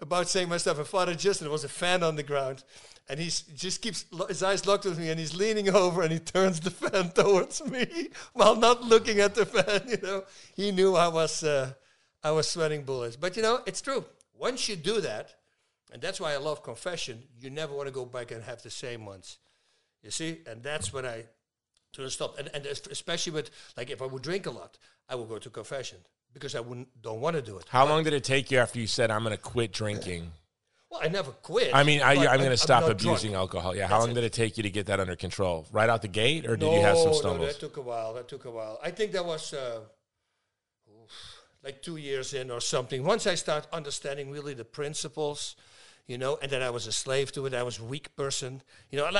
about 0.00 0.28
saying 0.28 0.48
my 0.48 0.56
stuff. 0.56 0.78
And 0.78 0.86
Father 0.86 1.14
Justin 1.14 1.48
was 1.50 1.62
a 1.62 1.68
fan 1.68 2.02
on 2.02 2.16
the 2.16 2.24
ground. 2.24 2.64
And 3.08 3.20
he 3.20 3.26
just 3.26 3.82
keeps 3.82 4.04
lo- 4.10 4.26
his 4.26 4.42
eyes 4.42 4.66
locked 4.66 4.84
with 4.84 4.98
me, 4.98 5.10
and 5.10 5.20
he's 5.20 5.32
leaning 5.32 5.68
over, 5.68 6.02
and 6.02 6.10
he 6.10 6.18
turns 6.18 6.58
the 6.58 6.72
fan 6.72 7.10
towards 7.10 7.64
me 7.64 8.08
while 8.32 8.56
not 8.56 8.82
looking 8.82 9.20
at 9.20 9.36
the 9.36 9.46
fan. 9.46 9.88
You 9.88 9.98
know, 10.02 10.24
he 10.56 10.72
knew 10.72 10.96
I 10.96 11.06
was 11.06 11.44
uh, 11.44 11.74
I 12.24 12.32
was 12.32 12.50
sweating 12.50 12.82
bullets. 12.82 13.14
But 13.14 13.36
you 13.36 13.42
know, 13.42 13.60
it's 13.64 13.80
true. 13.80 14.04
Once 14.36 14.68
you 14.68 14.74
do 14.74 15.00
that, 15.02 15.36
and 15.96 16.02
that's 16.02 16.20
why 16.20 16.34
I 16.34 16.36
love 16.36 16.62
confession. 16.62 17.22
You 17.40 17.48
never 17.48 17.74
want 17.74 17.88
to 17.88 17.90
go 17.90 18.04
back 18.04 18.30
and 18.30 18.44
have 18.44 18.60
the 18.60 18.68
same 18.68 19.06
ones. 19.06 19.38
You 20.02 20.10
see, 20.10 20.42
and 20.46 20.62
that's 20.62 20.92
when 20.92 21.06
I 21.06 21.24
to 21.94 22.10
stop. 22.10 22.38
And, 22.38 22.50
and 22.52 22.66
especially 22.66 23.32
with 23.32 23.50
like 23.78 23.88
if 23.88 24.02
I 24.02 24.04
would 24.04 24.20
drink 24.20 24.44
a 24.44 24.50
lot, 24.50 24.76
I 25.08 25.14
would 25.14 25.26
go 25.26 25.38
to 25.38 25.48
confession 25.48 25.96
because 26.34 26.54
I 26.54 26.60
wouldn't 26.60 26.88
don't 27.00 27.22
want 27.22 27.36
to 27.36 27.40
do 27.40 27.56
it. 27.56 27.64
How 27.70 27.88
long 27.88 28.04
did 28.04 28.12
it 28.12 28.24
take 28.24 28.50
you 28.50 28.58
after 28.58 28.78
you 28.78 28.86
said 28.86 29.10
I'm 29.10 29.22
going 29.22 29.34
to 29.34 29.42
quit 29.42 29.72
drinking? 29.72 30.32
Well, 30.90 31.00
I 31.02 31.08
never 31.08 31.30
quit. 31.30 31.74
I 31.74 31.82
mean, 31.82 32.02
I, 32.02 32.26
I'm 32.26 32.40
going 32.40 32.50
to 32.50 32.58
stop 32.58 32.84
abusing 32.84 33.30
drunk. 33.30 33.54
alcohol. 33.54 33.74
Yeah. 33.74 33.86
How 33.86 34.00
long 34.00 34.10
it. 34.10 34.14
did 34.16 34.24
it 34.24 34.34
take 34.34 34.58
you 34.58 34.64
to 34.64 34.70
get 34.70 34.84
that 34.88 35.00
under 35.00 35.16
control? 35.16 35.66
Right 35.72 35.88
out 35.88 36.02
the 36.02 36.08
gate, 36.08 36.46
or 36.46 36.58
did 36.58 36.70
you 36.74 36.82
have 36.82 36.98
some 36.98 37.12
No, 37.12 37.12
stumbles? 37.14 37.40
No, 37.40 37.46
that 37.46 37.58
took 37.58 37.78
a 37.78 37.80
while. 37.80 38.12
That 38.12 38.28
took 38.28 38.44
a 38.44 38.50
while. 38.50 38.78
I 38.82 38.90
think 38.90 39.12
that 39.12 39.24
was 39.24 39.54
uh, 39.54 39.80
like 41.64 41.80
two 41.80 41.96
years 41.96 42.34
in 42.34 42.50
or 42.50 42.60
something. 42.60 43.02
Once 43.02 43.26
I 43.26 43.34
start 43.34 43.66
understanding 43.72 44.30
really 44.30 44.52
the 44.52 44.66
principles, 44.66 45.56
you 46.06 46.18
know, 46.18 46.38
and 46.40 46.50
that 46.52 46.62
I 46.62 46.70
was 46.70 46.86
a 46.86 46.92
slave 46.92 47.32
to 47.32 47.46
it. 47.46 47.54
I 47.54 47.62
was 47.62 47.78
a 47.78 47.84
weak 47.84 48.14
person. 48.16 48.62
You 48.90 48.98
know, 48.98 49.10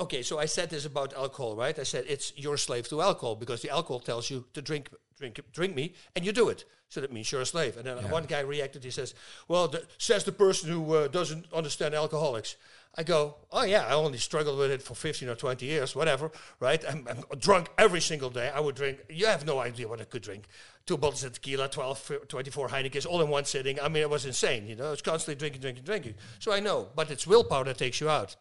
okay, 0.00 0.22
so 0.22 0.38
I 0.38 0.46
said 0.46 0.70
this 0.70 0.84
about 0.84 1.12
alcohol, 1.14 1.56
right? 1.56 1.78
I 1.78 1.82
said 1.82 2.04
it's 2.08 2.32
you're 2.36 2.56
slave 2.56 2.88
to 2.88 3.02
alcohol 3.02 3.34
because 3.34 3.62
the 3.62 3.70
alcohol 3.70 4.00
tells 4.00 4.30
you 4.30 4.44
to 4.54 4.62
drink, 4.62 4.90
drink, 5.18 5.40
drink 5.52 5.74
me, 5.74 5.94
and 6.14 6.24
you 6.24 6.32
do 6.32 6.48
it. 6.48 6.64
So 6.88 7.00
that 7.00 7.12
means 7.12 7.32
you're 7.32 7.40
a 7.40 7.46
slave. 7.46 7.76
And 7.76 7.84
then 7.84 8.10
one 8.10 8.24
guy 8.24 8.40
reacted. 8.40 8.84
He 8.84 8.90
says, 8.90 9.14
"Well, 9.48 9.66
the, 9.66 9.84
says 9.98 10.22
the 10.22 10.32
person 10.32 10.70
who 10.70 10.94
uh, 10.94 11.08
doesn't 11.08 11.46
understand 11.52 11.94
alcoholics." 11.94 12.56
I 12.98 13.02
go, 13.02 13.36
"Oh 13.50 13.62
yeah, 13.64 13.86
I 13.86 13.92
only 13.92 14.18
struggled 14.18 14.58
with 14.58 14.70
it 14.70 14.82
for 14.82 14.94
15 14.94 15.28
or 15.28 15.34
20 15.34 15.66
years, 15.66 15.94
whatever, 15.94 16.30
right? 16.60 16.82
I'm, 16.88 17.06
I'm 17.08 17.38
drunk 17.38 17.68
every 17.76 18.00
single 18.00 18.30
day. 18.30 18.50
I 18.54 18.60
would 18.60 18.74
drink. 18.74 18.98
You 19.10 19.26
have 19.26 19.44
no 19.44 19.58
idea 19.58 19.86
what 19.86 20.00
I 20.00 20.04
could 20.04 20.22
drink. 20.22 20.44
Two 20.86 20.96
bottles 20.96 21.24
of 21.24 21.32
tequila, 21.34 21.68
12, 21.68 22.12
24 22.28 22.68
Heinekens, 22.68 23.06
all 23.06 23.20
in 23.20 23.28
one 23.28 23.44
sitting. 23.44 23.78
I 23.80 23.88
mean, 23.88 24.02
it 24.02 24.08
was 24.10 24.24
insane. 24.24 24.66
You 24.66 24.76
know, 24.76 24.92
it's 24.92 25.02
constantly 25.02 25.34
drinking, 25.38 25.60
drinking, 25.60 25.84
drinking. 25.84 26.14
So 26.38 26.52
I 26.52 26.60
know, 26.60 26.88
but 26.94 27.10
it's 27.10 27.26
willpower 27.26 27.64
that 27.64 27.76
takes 27.76 28.00
you 28.00 28.08
out. 28.08 28.36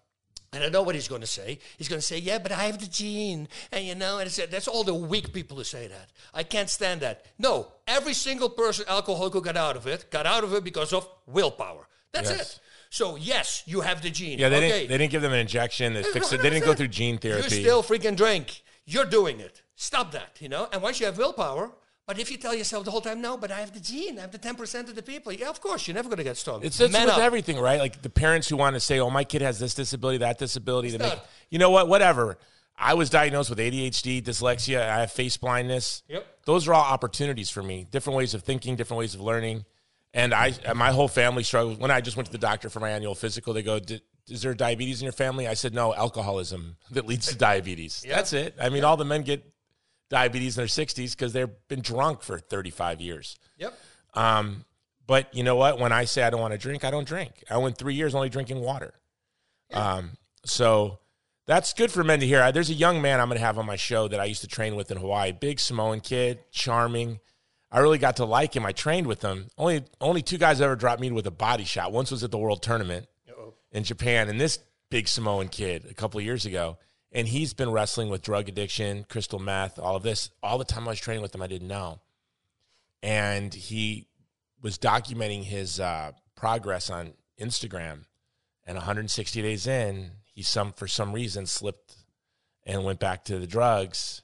And 0.54 0.64
I 0.64 0.70
know 0.70 0.84
what 0.84 0.96
he's 0.96 1.10
going 1.10 1.20
to 1.22 1.28
say. 1.28 1.60
He's 1.78 1.90
going 1.90 2.00
to 2.00 2.06
say, 2.06 2.18
"Yeah, 2.18 2.38
but 2.38 2.54
I 2.54 2.64
have 2.64 2.80
the 2.80 2.88
gene," 2.88 3.50
and 3.74 3.84
you 3.84 3.94
know, 3.96 4.20
and 4.20 4.28
it's, 4.28 4.38
that's 4.38 4.70
all 4.70 4.86
the 4.86 4.94
weak 4.94 5.34
people 5.34 5.58
who 5.58 5.66
say 5.66 5.88
that. 5.88 6.12
I 6.34 6.44
can't 6.44 6.70
stand 6.70 7.02
that. 7.02 7.26
No, 7.38 7.74
every 7.88 8.14
single 8.14 8.50
person 8.50 8.86
alcoholic 8.88 9.34
who 9.34 9.42
got 9.42 9.58
out 9.58 9.76
of 9.76 9.86
it 9.86 10.10
got 10.12 10.26
out 10.26 10.46
of 10.46 10.54
it 10.54 10.64
because 10.64 10.94
of 10.94 11.10
willpower. 11.28 11.90
That's 12.14 12.30
Yes. 12.30 12.40
it. 12.54 12.60
So 12.96 13.18
yes, 13.18 13.62
you 13.66 13.82
have 13.82 14.02
the 14.02 14.10
gene. 14.10 14.40
Yeah, 14.40 14.48
they 14.48 14.58
okay. 14.58 14.70
didn't. 14.70 14.90
They 14.90 14.98
didn't 14.98 15.12
give 15.12 15.22
them 15.22 15.34
an 15.34 15.40
injection. 15.40 15.94
They 15.94 16.04
fixed 16.04 16.32
it. 16.32 16.42
They 16.42 16.50
didn't 16.50 16.64
go 16.64 16.74
through 16.74 16.88
gene 16.88 17.18
therapy. 17.18 17.56
You 17.58 17.62
still 17.62 17.84
freaking 17.84 18.16
drink. 18.16 18.64
You're 18.86 19.06
doing 19.06 19.42
it. 19.42 19.64
Stop 19.76 20.14
that, 20.14 20.38
you 20.40 20.48
know? 20.48 20.70
And 20.72 20.82
once 20.82 21.02
you 21.02 21.06
have 21.06 21.18
willpower, 21.18 21.74
but 22.08 22.20
if 22.20 22.32
you 22.32 22.38
tell 22.38 22.56
yourself 22.56 22.86
the 22.86 22.92
whole 22.92 23.02
time, 23.02 23.20
no, 23.20 23.36
but 23.36 23.52
I 23.52 23.60
have 23.60 23.74
the 23.74 23.82
gene, 23.82 24.18
I 24.18 24.22
have 24.22 24.32
the 24.32 24.40
10% 24.40 24.88
of 24.88 24.96
the 24.96 25.02
people, 25.04 25.34
yeah, 25.34 25.50
of 25.50 25.60
course, 25.60 25.88
you're 25.88 25.96
never 25.96 26.08
going 26.08 26.20
to 26.20 26.24
get 26.24 26.38
strong. 26.38 26.64
It's, 26.64 26.80
it's 26.80 26.94
Man 26.94 27.08
with 27.08 27.16
up. 27.16 27.20
everything, 27.20 27.60
right? 27.60 27.82
Like 27.82 28.02
the 28.02 28.10
parents 28.10 28.48
who 28.48 28.56
want 28.56 28.76
to 28.76 28.80
say, 28.80 29.00
"Oh, 29.00 29.10
my 29.10 29.26
kid 29.26 29.42
has 29.42 29.60
this 29.60 29.74
disability, 29.74 30.20
that 30.20 30.38
disability." 30.38 30.92
To 30.92 31.00
make, 31.00 31.20
you 31.50 31.60
know 31.60 31.72
what? 31.72 31.90
Whatever. 31.90 32.38
I 32.78 32.94
was 32.94 33.10
diagnosed 33.10 33.50
with 33.50 33.60
ADHD, 33.60 34.22
dyslexia. 34.22 34.88
I 34.88 35.02
have 35.02 35.12
face 35.12 35.36
blindness. 35.36 36.04
Yep. 36.08 36.26
Those 36.46 36.68
are 36.68 36.74
all 36.74 36.84
opportunities 36.84 37.50
for 37.50 37.64
me. 37.64 37.88
Different 37.90 38.16
ways 38.16 38.34
of 38.34 38.44
thinking, 38.44 38.78
different 38.78 39.00
ways 39.00 39.16
of 39.16 39.22
learning. 39.22 39.66
And 40.16 40.34
I, 40.34 40.54
my 40.74 40.92
whole 40.92 41.10
family 41.10 41.44
struggled. 41.44 41.80
When 41.80 41.92
I 41.92 42.00
just 42.02 42.16
went 42.16 42.26
to 42.28 42.32
the 42.32 42.38
doctor 42.38 42.70
for 42.70 42.80
my 42.80 42.90
annual 42.90 43.14
physical, 43.16 43.54
they 43.54 43.62
go, 43.62 43.80
"Did- 43.80 44.02
"Is 44.30 44.42
there 44.42 44.54
diabetes 44.54 45.02
in 45.02 45.06
your 45.06 45.12
family?" 45.12 45.46
I 45.46 45.54
said, 45.56 45.74
"No, 45.74 45.94
alcoholism 45.94 46.78
that 46.92 47.06
leads 47.06 47.28
to 47.28 47.36
diabetes." 47.36 48.02
That's 48.08 48.32
it. 48.32 48.56
I 48.60 48.70
mean, 48.70 48.86
all 48.86 48.96
the 48.96 49.04
men 49.06 49.24
get 49.24 49.44
diabetes 50.10 50.58
in 50.58 50.62
their 50.62 50.68
60s 50.68 51.12
because 51.12 51.34
they've 51.34 51.50
been 51.68 51.82
drunk 51.82 52.22
for 52.22 52.40
35 52.40 53.02
years. 53.02 53.38
Yep. 53.58 53.78
Um, 54.14 54.64
but 55.06 55.34
you 55.36 55.44
know 55.44 55.58
what? 55.58 55.80
When 55.80 55.92
I 55.92 56.06
say 56.06 56.24
I 56.24 56.30
don't 56.30 56.40
want 56.40 56.54
to 56.54 56.58
drink, 56.58 56.86
I 56.86 56.92
don't 56.92 57.08
drink. 57.08 57.44
I 57.50 57.58
went 57.58 57.78
three 57.78 57.94
years 57.96 58.16
only 58.16 58.30
drinking 58.30 58.62
water. 58.62 58.94
Um, 59.74 60.12
so 60.46 61.00
that's 61.46 61.74
good 61.74 61.92
for 61.92 62.04
men 62.06 62.22
to 62.22 62.26
hear. 62.26 62.50
There's 62.52 62.70
a 62.70 62.74
young 62.74 63.02
man 63.02 63.20
I'm 63.20 63.28
going 63.28 63.38
to 63.40 63.46
have 63.46 63.58
on 63.58 63.66
my 63.66 63.76
show 63.76 64.08
that 64.08 64.20
I 64.20 64.26
used 64.26 64.42
to 64.42 64.48
train 64.48 64.76
with 64.76 64.92
in 64.92 64.98
Hawaii. 64.98 65.32
Big 65.34 65.60
Samoan 65.60 66.00
kid, 66.00 66.40
charming. 66.52 67.20
I 67.72 67.80
really 67.80 67.98
got 67.98 68.18
to 68.18 68.26
like 68.26 68.56
him. 68.56 68.66
I 68.66 68.72
trained 68.72 69.08
with 69.08 69.22
him. 69.22 69.50
Only 69.58 69.84
only 70.00 70.22
two 70.22 70.38
guys 70.38 70.62
ever 70.62 70.76
dropped 70.76 71.02
me 71.02 71.12
with 71.12 71.28
a 71.28 71.32
body 71.32 71.66
shot. 71.66 71.92
Once 71.92 72.12
was 72.12 72.24
at 72.24 72.32
the 72.32 72.38
World 72.38 72.62
Tournament 72.62 73.08
Uh-oh. 73.30 73.54
in 73.72 73.84
Japan, 73.84 74.30
and 74.30 74.40
this 74.40 74.60
big 74.90 75.08
Samoan 75.08 75.50
kid 75.50 75.86
a 75.90 75.94
couple 75.94 76.20
of 76.20 76.26
years 76.26 76.46
ago. 76.46 76.78
And 77.12 77.28
he's 77.28 77.54
been 77.54 77.72
wrestling 77.72 78.10
with 78.10 78.22
drug 78.22 78.50
addiction, 78.50 79.06
crystal 79.08 79.40
meth, 79.40 79.80
all 79.80 79.96
of 79.96 80.04
this. 80.04 80.32
All 80.44 80.58
the 80.58 80.66
time 80.66 80.86
I 80.86 80.92
was 80.92 81.00
training 81.00 81.22
with 81.22 81.34
him, 81.34 81.42
I 81.42 81.48
didn't 81.48 81.70
know. 81.70 82.02
And 83.02 83.54
he 83.54 84.08
was 84.62 84.78
documenting 84.78 85.44
his 85.44 85.80
uh, 85.80 86.12
progress 86.36 86.90
on 86.90 87.14
Instagram. 87.40 88.06
And 88.66 88.76
160 88.76 89.42
days 89.42 89.68
in, 89.68 90.12
he 90.24 90.42
some 90.42 90.74
for 90.74 90.88
some 90.88 91.14
reason 91.14 91.46
slipped 91.46 91.96
and 92.66 92.84
went 92.84 93.00
back 93.00 93.24
to 93.26 93.40
the 93.40 93.48
drugs. 93.48 94.22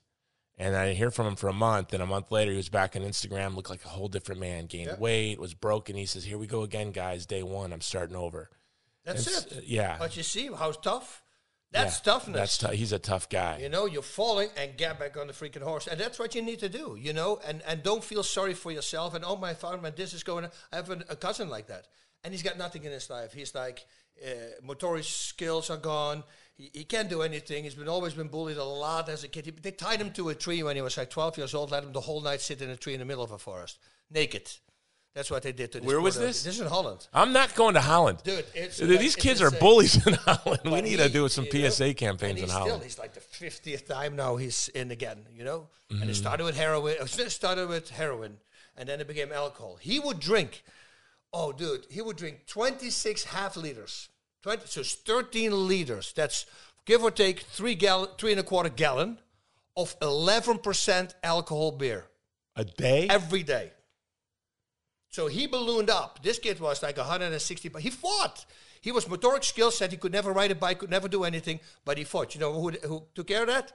And 0.57 0.75
I 0.75 0.85
didn't 0.85 0.97
hear 0.97 1.11
from 1.11 1.27
him 1.27 1.35
for 1.35 1.47
a 1.47 1.53
month. 1.53 1.93
And 1.93 2.03
a 2.03 2.05
month 2.05 2.31
later, 2.31 2.51
he 2.51 2.57
was 2.57 2.69
back 2.69 2.95
on 2.95 3.01
Instagram, 3.01 3.55
looked 3.55 3.69
like 3.69 3.83
a 3.85 3.89
whole 3.89 4.07
different 4.09 4.39
man, 4.41 4.67
gained 4.67 4.87
Yeah. 4.89 4.97
weight, 4.99 5.39
was 5.39 5.53
broken. 5.53 5.95
He 5.95 6.05
says, 6.05 6.23
"Here 6.25 6.37
we 6.37 6.45
go 6.47 6.61
again, 6.63 6.91
guys. 6.91 7.25
Day 7.25 7.41
one, 7.43 7.73
I'm 7.73 7.81
starting 7.81 8.15
over." 8.15 8.49
That's 9.03 9.25
It's- 9.25 9.45
it. 9.51 9.57
uh, 9.57 9.61
yeah. 9.63 9.97
But 9.97 10.15
you 10.17 10.23
see 10.23 10.47
how 10.51 10.71
tough? 10.71 11.23
That's 11.71 11.99
Yeah, 11.99 12.13
toughness. 12.13 12.35
That's 12.35 12.57
tou- 12.57 12.75
he's 12.75 12.91
a 12.91 12.99
tough 12.99 13.29
guy. 13.29 13.59
You 13.59 13.69
know, 13.69 13.85
you're 13.85 14.01
falling 14.03 14.49
and 14.57 14.77
get 14.77 14.99
back 14.99 15.15
on 15.15 15.27
the 15.27 15.33
freaking 15.33 15.61
horse, 15.63 15.87
and 15.87 15.97
that's 15.99 16.19
what 16.19 16.35
you 16.35 16.41
need 16.41 16.59
to 16.59 16.67
do. 16.69 16.97
You 16.99 17.13
know, 17.13 17.37
and 17.45 17.61
and 17.63 17.81
don't 17.81 18.03
feel 18.03 18.23
sorry 18.23 18.53
for 18.53 18.71
yourself. 18.71 19.13
And 19.15 19.23
oh 19.23 19.37
my 19.37 19.53
God, 19.53 19.81
man, 19.81 19.93
this 19.95 20.13
is 20.13 20.21
going. 20.21 20.43
on. 20.45 20.51
I 20.71 20.75
have 20.75 20.89
an, 20.89 21.05
a 21.09 21.15
cousin 21.15 21.47
like 21.49 21.67
that, 21.67 21.87
and 22.23 22.33
he's 22.33 22.43
got 22.43 22.57
nothing 22.57 22.83
in 22.83 22.91
his 22.91 23.09
life. 23.09 23.31
He's 23.33 23.55
like, 23.55 23.85
uh, 24.23 24.29
motoric 24.61 25.05
skills 25.05 25.69
are 25.69 25.77
gone. 25.77 26.23
He, 26.61 26.69
he 26.79 26.83
can't 26.83 27.09
do 27.09 27.21
anything. 27.23 27.63
He's 27.63 27.75
been 27.75 27.87
always 27.87 28.13
been 28.13 28.27
bullied 28.27 28.57
a 28.57 28.63
lot 28.63 29.09
as 29.09 29.23
a 29.23 29.27
kid. 29.27 29.45
He, 29.45 29.51
they 29.51 29.71
tied 29.71 29.99
him 29.99 30.11
to 30.13 30.29
a 30.29 30.35
tree 30.35 30.61
when 30.63 30.75
he 30.75 30.81
was 30.81 30.95
like 30.97 31.09
12 31.09 31.37
years 31.37 31.53
old. 31.55 31.71
Let 31.71 31.83
him 31.83 31.91
the 31.91 32.01
whole 32.01 32.21
night 32.21 32.41
sit 32.41 32.61
in 32.61 32.69
a 32.69 32.75
tree 32.77 32.93
in 32.93 32.99
the 32.99 33.05
middle 33.05 33.23
of 33.23 33.31
a 33.31 33.37
forest, 33.37 33.79
naked. 34.09 34.49
That's 35.13 35.29
what 35.29 35.43
they 35.43 35.51
did 35.51 35.71
to. 35.73 35.79
This 35.79 35.87
Where 35.87 35.99
was 35.99 36.17
this? 36.17 36.43
This 36.43 36.55
is 36.55 36.61
in 36.61 36.67
Holland, 36.67 37.05
I'm 37.13 37.33
not 37.33 37.53
going 37.55 37.73
to 37.73 37.81
Holland. 37.81 38.19
dude. 38.23 38.45
It's 38.53 38.77
These 38.77 39.15
like- 39.17 39.23
kids 39.23 39.41
are 39.41 39.51
bullies 39.51 39.95
in 40.07 40.13
Holland. 40.13 40.61
we 40.65 40.79
need 40.81 40.91
he- 40.91 40.97
to 40.97 41.09
do 41.09 41.27
some 41.27 41.45
you 41.51 41.63
know, 41.63 41.69
PSA 41.69 41.93
campaigns 41.95 42.39
and 42.39 42.47
in 42.47 42.49
Holland. 42.49 42.71
Still, 42.73 42.83
he's 42.83 42.99
like 42.99 43.13
the 43.13 43.19
fiftieth 43.19 43.87
time 43.87 44.15
now 44.15 44.37
he's 44.37 44.69
in 44.69 44.89
again. 44.91 45.25
You 45.35 45.43
know, 45.43 45.67
and 45.89 45.99
Mm-hmm. 45.99 46.09
it 46.11 46.15
started 46.15 46.43
with 46.45 46.55
heroin. 46.55 46.95
It 47.01 47.31
started 47.31 47.67
with 47.67 47.89
heroin, 47.89 48.37
and 48.77 48.87
then 48.87 49.01
it 49.01 49.07
became 49.07 49.33
alcohol. 49.33 49.77
He 49.81 49.99
would 49.99 50.19
drink. 50.21 50.63
Oh, 51.33 51.51
dude, 51.51 51.87
he 51.89 52.01
would 52.01 52.15
drink 52.15 52.45
twenty 52.47 52.89
six 52.89 53.25
half 53.25 53.57
liters. 53.57 54.07
Twenty, 54.41 54.63
so 54.65 54.81
it's 54.81 54.95
thirteen 54.95 55.67
liters. 55.67 56.13
That's 56.13 56.45
give 56.85 57.03
or 57.03 57.11
take 57.11 57.41
three 57.41 57.75
gallon, 57.75 58.09
three 58.17 58.31
and 58.31 58.39
a 58.39 58.43
quarter 58.43 58.69
gallon 58.69 59.19
of 59.75 59.95
eleven 60.01 60.57
percent 60.57 61.15
alcohol 61.23 61.71
beer 61.71 62.05
a 62.55 62.65
day? 62.65 63.07
every 63.09 63.43
day. 63.43 63.71
So 65.09 65.27
he 65.27 65.45
ballooned 65.45 65.89
up. 65.89 66.23
This 66.23 66.39
kid 66.39 66.59
was 66.59 66.81
like 66.81 66.97
160, 66.97 67.69
but 67.69 67.81
he 67.81 67.89
fought. 67.89 68.45
He 68.79 68.91
was 68.91 69.05
motoric 69.05 69.43
skill 69.43 69.69
said 69.69 69.91
he 69.91 69.97
could 69.97 70.13
never 70.13 70.31
ride 70.31 70.51
a 70.51 70.55
bike, 70.55 70.79
could 70.79 70.89
never 70.89 71.09
do 71.09 71.25
anything, 71.25 71.59
but 71.83 71.97
he 71.97 72.05
fought. 72.05 72.33
You 72.33 72.39
know 72.39 72.53
who, 72.53 72.69
who 72.71 73.03
took 73.13 73.27
care 73.27 73.41
of 73.41 73.47
that? 73.47 73.73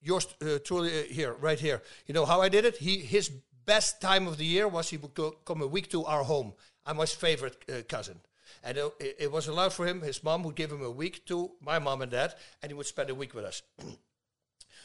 Yours 0.00 0.26
uh, 0.42 0.58
truly 0.64 1.00
uh, 1.00 1.02
here, 1.04 1.34
right 1.34 1.60
here. 1.60 1.82
You 2.06 2.14
know 2.14 2.24
how 2.24 2.40
I 2.40 2.48
did 2.48 2.64
it? 2.64 2.78
He 2.78 2.98
His 2.98 3.30
best 3.66 4.00
time 4.00 4.26
of 4.26 4.38
the 4.38 4.44
year 4.46 4.66
was 4.66 4.88
he 4.88 4.96
would 4.96 5.14
go, 5.14 5.32
come 5.44 5.60
a 5.60 5.66
week 5.66 5.90
to 5.90 6.04
our 6.06 6.24
home. 6.24 6.54
I'm 6.86 6.96
his 6.96 7.12
favorite 7.12 7.62
uh, 7.68 7.82
cousin. 7.86 8.18
And 8.62 8.76
it, 8.76 9.16
it 9.18 9.32
was 9.32 9.48
allowed 9.48 9.72
for 9.72 9.86
him. 9.86 10.02
His 10.02 10.22
mom 10.22 10.42
would 10.44 10.54
give 10.54 10.70
him 10.70 10.82
a 10.82 10.90
week 10.90 11.24
to 11.26 11.52
my 11.60 11.78
mom 11.78 12.02
and 12.02 12.10
dad, 12.10 12.34
and 12.62 12.70
he 12.70 12.74
would 12.74 12.86
spend 12.86 13.10
a 13.10 13.14
week 13.14 13.34
with 13.34 13.44
us. 13.44 13.62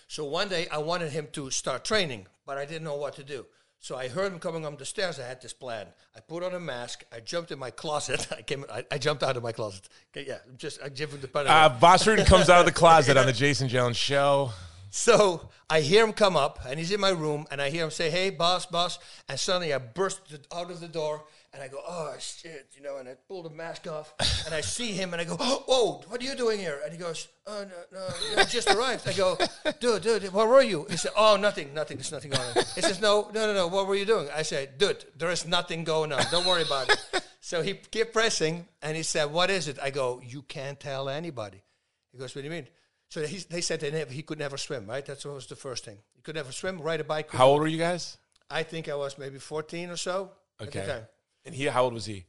So 0.07 0.23
one 0.23 0.49
day 0.49 0.67
I 0.71 0.77
wanted 0.77 1.11
him 1.11 1.29
to 1.31 1.49
start 1.49 1.83
training, 1.83 2.27
but 2.45 2.59
I 2.59 2.65
didn't 2.65 2.83
know 2.83 2.95
what 2.95 3.15
to 3.15 3.23
do. 3.23 3.47
So 3.79 3.95
I 3.95 4.07
heard 4.07 4.31
him 4.31 4.39
coming 4.39 4.65
up 4.65 4.77
the 4.79 4.85
stairs. 4.85 5.19
I 5.19 5.27
had 5.27 5.41
this 5.41 5.53
plan. 5.53 5.87
I 6.15 6.19
put 6.19 6.43
on 6.43 6.53
a 6.53 6.59
mask. 6.59 7.03
I 7.11 7.19
jumped 7.19 7.51
in 7.51 7.59
my 7.59 7.69
closet. 7.69 8.27
I 8.37 8.41
came. 8.41 8.65
I, 8.71 8.83
I 8.91 8.97
jumped 8.97 9.23
out 9.23 9.37
of 9.37 9.43
my 9.43 9.51
closet. 9.51 9.87
Okay, 10.15 10.27
yeah, 10.27 10.39
just 10.57 10.81
I 10.81 10.89
give 10.89 11.11
him 11.11 11.21
the 11.21 11.27
pen. 11.27 11.45
Uh, 11.47 11.69
Bas 11.69 12.03
Rutten 12.05 12.25
comes 12.25 12.49
out 12.49 12.59
of 12.59 12.65
the 12.65 12.71
closet 12.81 13.17
on 13.17 13.25
the 13.25 13.33
Jason 13.33 13.67
Jones 13.67 13.97
show. 13.97 14.51
So 14.89 15.49
I 15.69 15.81
hear 15.81 16.03
him 16.03 16.13
come 16.13 16.37
up, 16.37 16.59
and 16.67 16.79
he's 16.79 16.91
in 16.91 16.99
my 16.99 17.09
room, 17.09 17.45
and 17.51 17.61
I 17.61 17.69
hear 17.69 17.83
him 17.83 17.91
say, 17.91 18.09
"Hey, 18.09 18.29
Bas, 18.29 18.65
Bas!" 18.65 18.97
And 19.27 19.39
suddenly 19.39 19.73
I 19.73 19.77
burst 19.77 20.21
out 20.51 20.71
of 20.71 20.79
the 20.79 20.87
door, 20.87 21.25
and 21.55 21.63
I 21.63 21.67
go, 21.69 21.79
"Oh 21.87 22.13
shit!" 22.19 22.67
You 22.75 22.83
know, 22.83 22.97
and 22.97 23.09
I 23.09 23.15
pull 23.27 23.41
the 23.41 23.49
mask 23.49 23.87
off, 23.87 24.13
and 24.45 24.53
I 24.53 24.61
see 24.61 24.91
him, 24.91 25.13
and 25.13 25.21
I 25.21 25.25
go, 25.25 25.35
"Whoa, 25.37 26.01
what 26.07 26.21
are 26.21 26.23
you 26.23 26.35
doing 26.35 26.59
here?" 26.59 26.81
And 26.83 26.91
he 26.91 26.99
goes, 26.99 27.27
"Oh 27.47 27.65
no, 27.65 27.99
no, 27.99 28.35
know, 28.35 28.43
just 28.43 28.69
arrived." 28.69 29.07
I 29.07 29.13
go, 29.13 29.37
"Dude, 29.79 30.03
dude, 30.03 30.33
where 30.33 30.45
were 30.45 30.61
you?" 30.61 30.85
He 30.89 30.97
said, 30.97 31.11
"Oh, 31.17 31.37
nothing, 31.37 31.73
nothing. 31.73 31.97
There's 31.97 32.11
nothing 32.11 32.31
going 32.31 32.47
on." 32.49 32.63
He 32.75 32.81
says, 32.81 32.99
"No, 33.01 33.31
no, 33.33 33.47
no, 33.47 33.53
no. 33.53 33.67
What 33.67 33.87
were 33.87 33.95
you 33.95 34.05
doing?" 34.05 34.27
I 34.35 34.43
said, 34.43 34.77
"Dude, 34.77 35.05
there 35.17 35.31
is 35.31 35.47
nothing 35.47 35.83
going 35.85 36.11
on. 36.11 36.23
Don't 36.29 36.45
worry 36.45 36.63
about 36.63 36.89
it." 36.89 37.23
so 37.39 37.61
he 37.63 37.73
kept 37.73 38.13
pressing, 38.13 38.67
and 38.81 38.95
he 38.97 39.03
said, 39.03 39.25
"What 39.31 39.49
is 39.49 39.67
it?" 39.67 39.79
I 39.81 39.89
go, 39.89 40.21
"You 40.23 40.41
can't 40.43 40.79
tell 40.79 41.09
anybody." 41.09 41.63
He 42.11 42.17
goes, 42.19 42.35
"What 42.35 42.41
do 42.41 42.47
you 42.47 42.51
mean?" 42.51 42.67
So 43.09 43.25
he, 43.25 43.37
they 43.37 43.61
said 43.61 43.79
they 43.79 43.91
never, 43.91 44.11
he 44.11 44.23
could 44.23 44.39
never 44.39 44.57
swim, 44.57 44.87
right? 44.87 45.05
That's 45.05 45.23
what 45.25 45.35
was 45.35 45.45
the 45.47 45.55
first 45.55 45.85
thing. 45.85 45.97
He 46.15 46.21
could 46.21 46.35
never 46.35 46.51
swim, 46.51 46.81
ride 46.81 46.99
a 46.99 47.03
bike. 47.03 47.31
How 47.31 47.47
old 47.47 47.61
were 47.61 47.67
you 47.67 47.77
guys? 47.77 48.17
I 48.49 48.63
think 48.63 48.89
I 48.89 48.95
was 48.95 49.17
maybe 49.17 49.39
14 49.39 49.89
or 49.89 49.95
so 49.97 50.31
at 50.59 50.71
the 50.71 50.79
Okay. 50.79 50.91
time. 50.91 51.07
And 51.45 51.53
he, 51.55 51.65
how 51.65 51.83
old 51.83 51.93
was 51.93 52.05
he? 52.05 52.25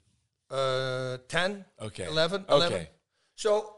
Uh, 0.51 1.19
10, 1.29 1.65
Okay. 1.83 2.07
11, 2.07 2.45
Okay. 2.49 2.55
11. 2.67 2.87
So 3.35 3.77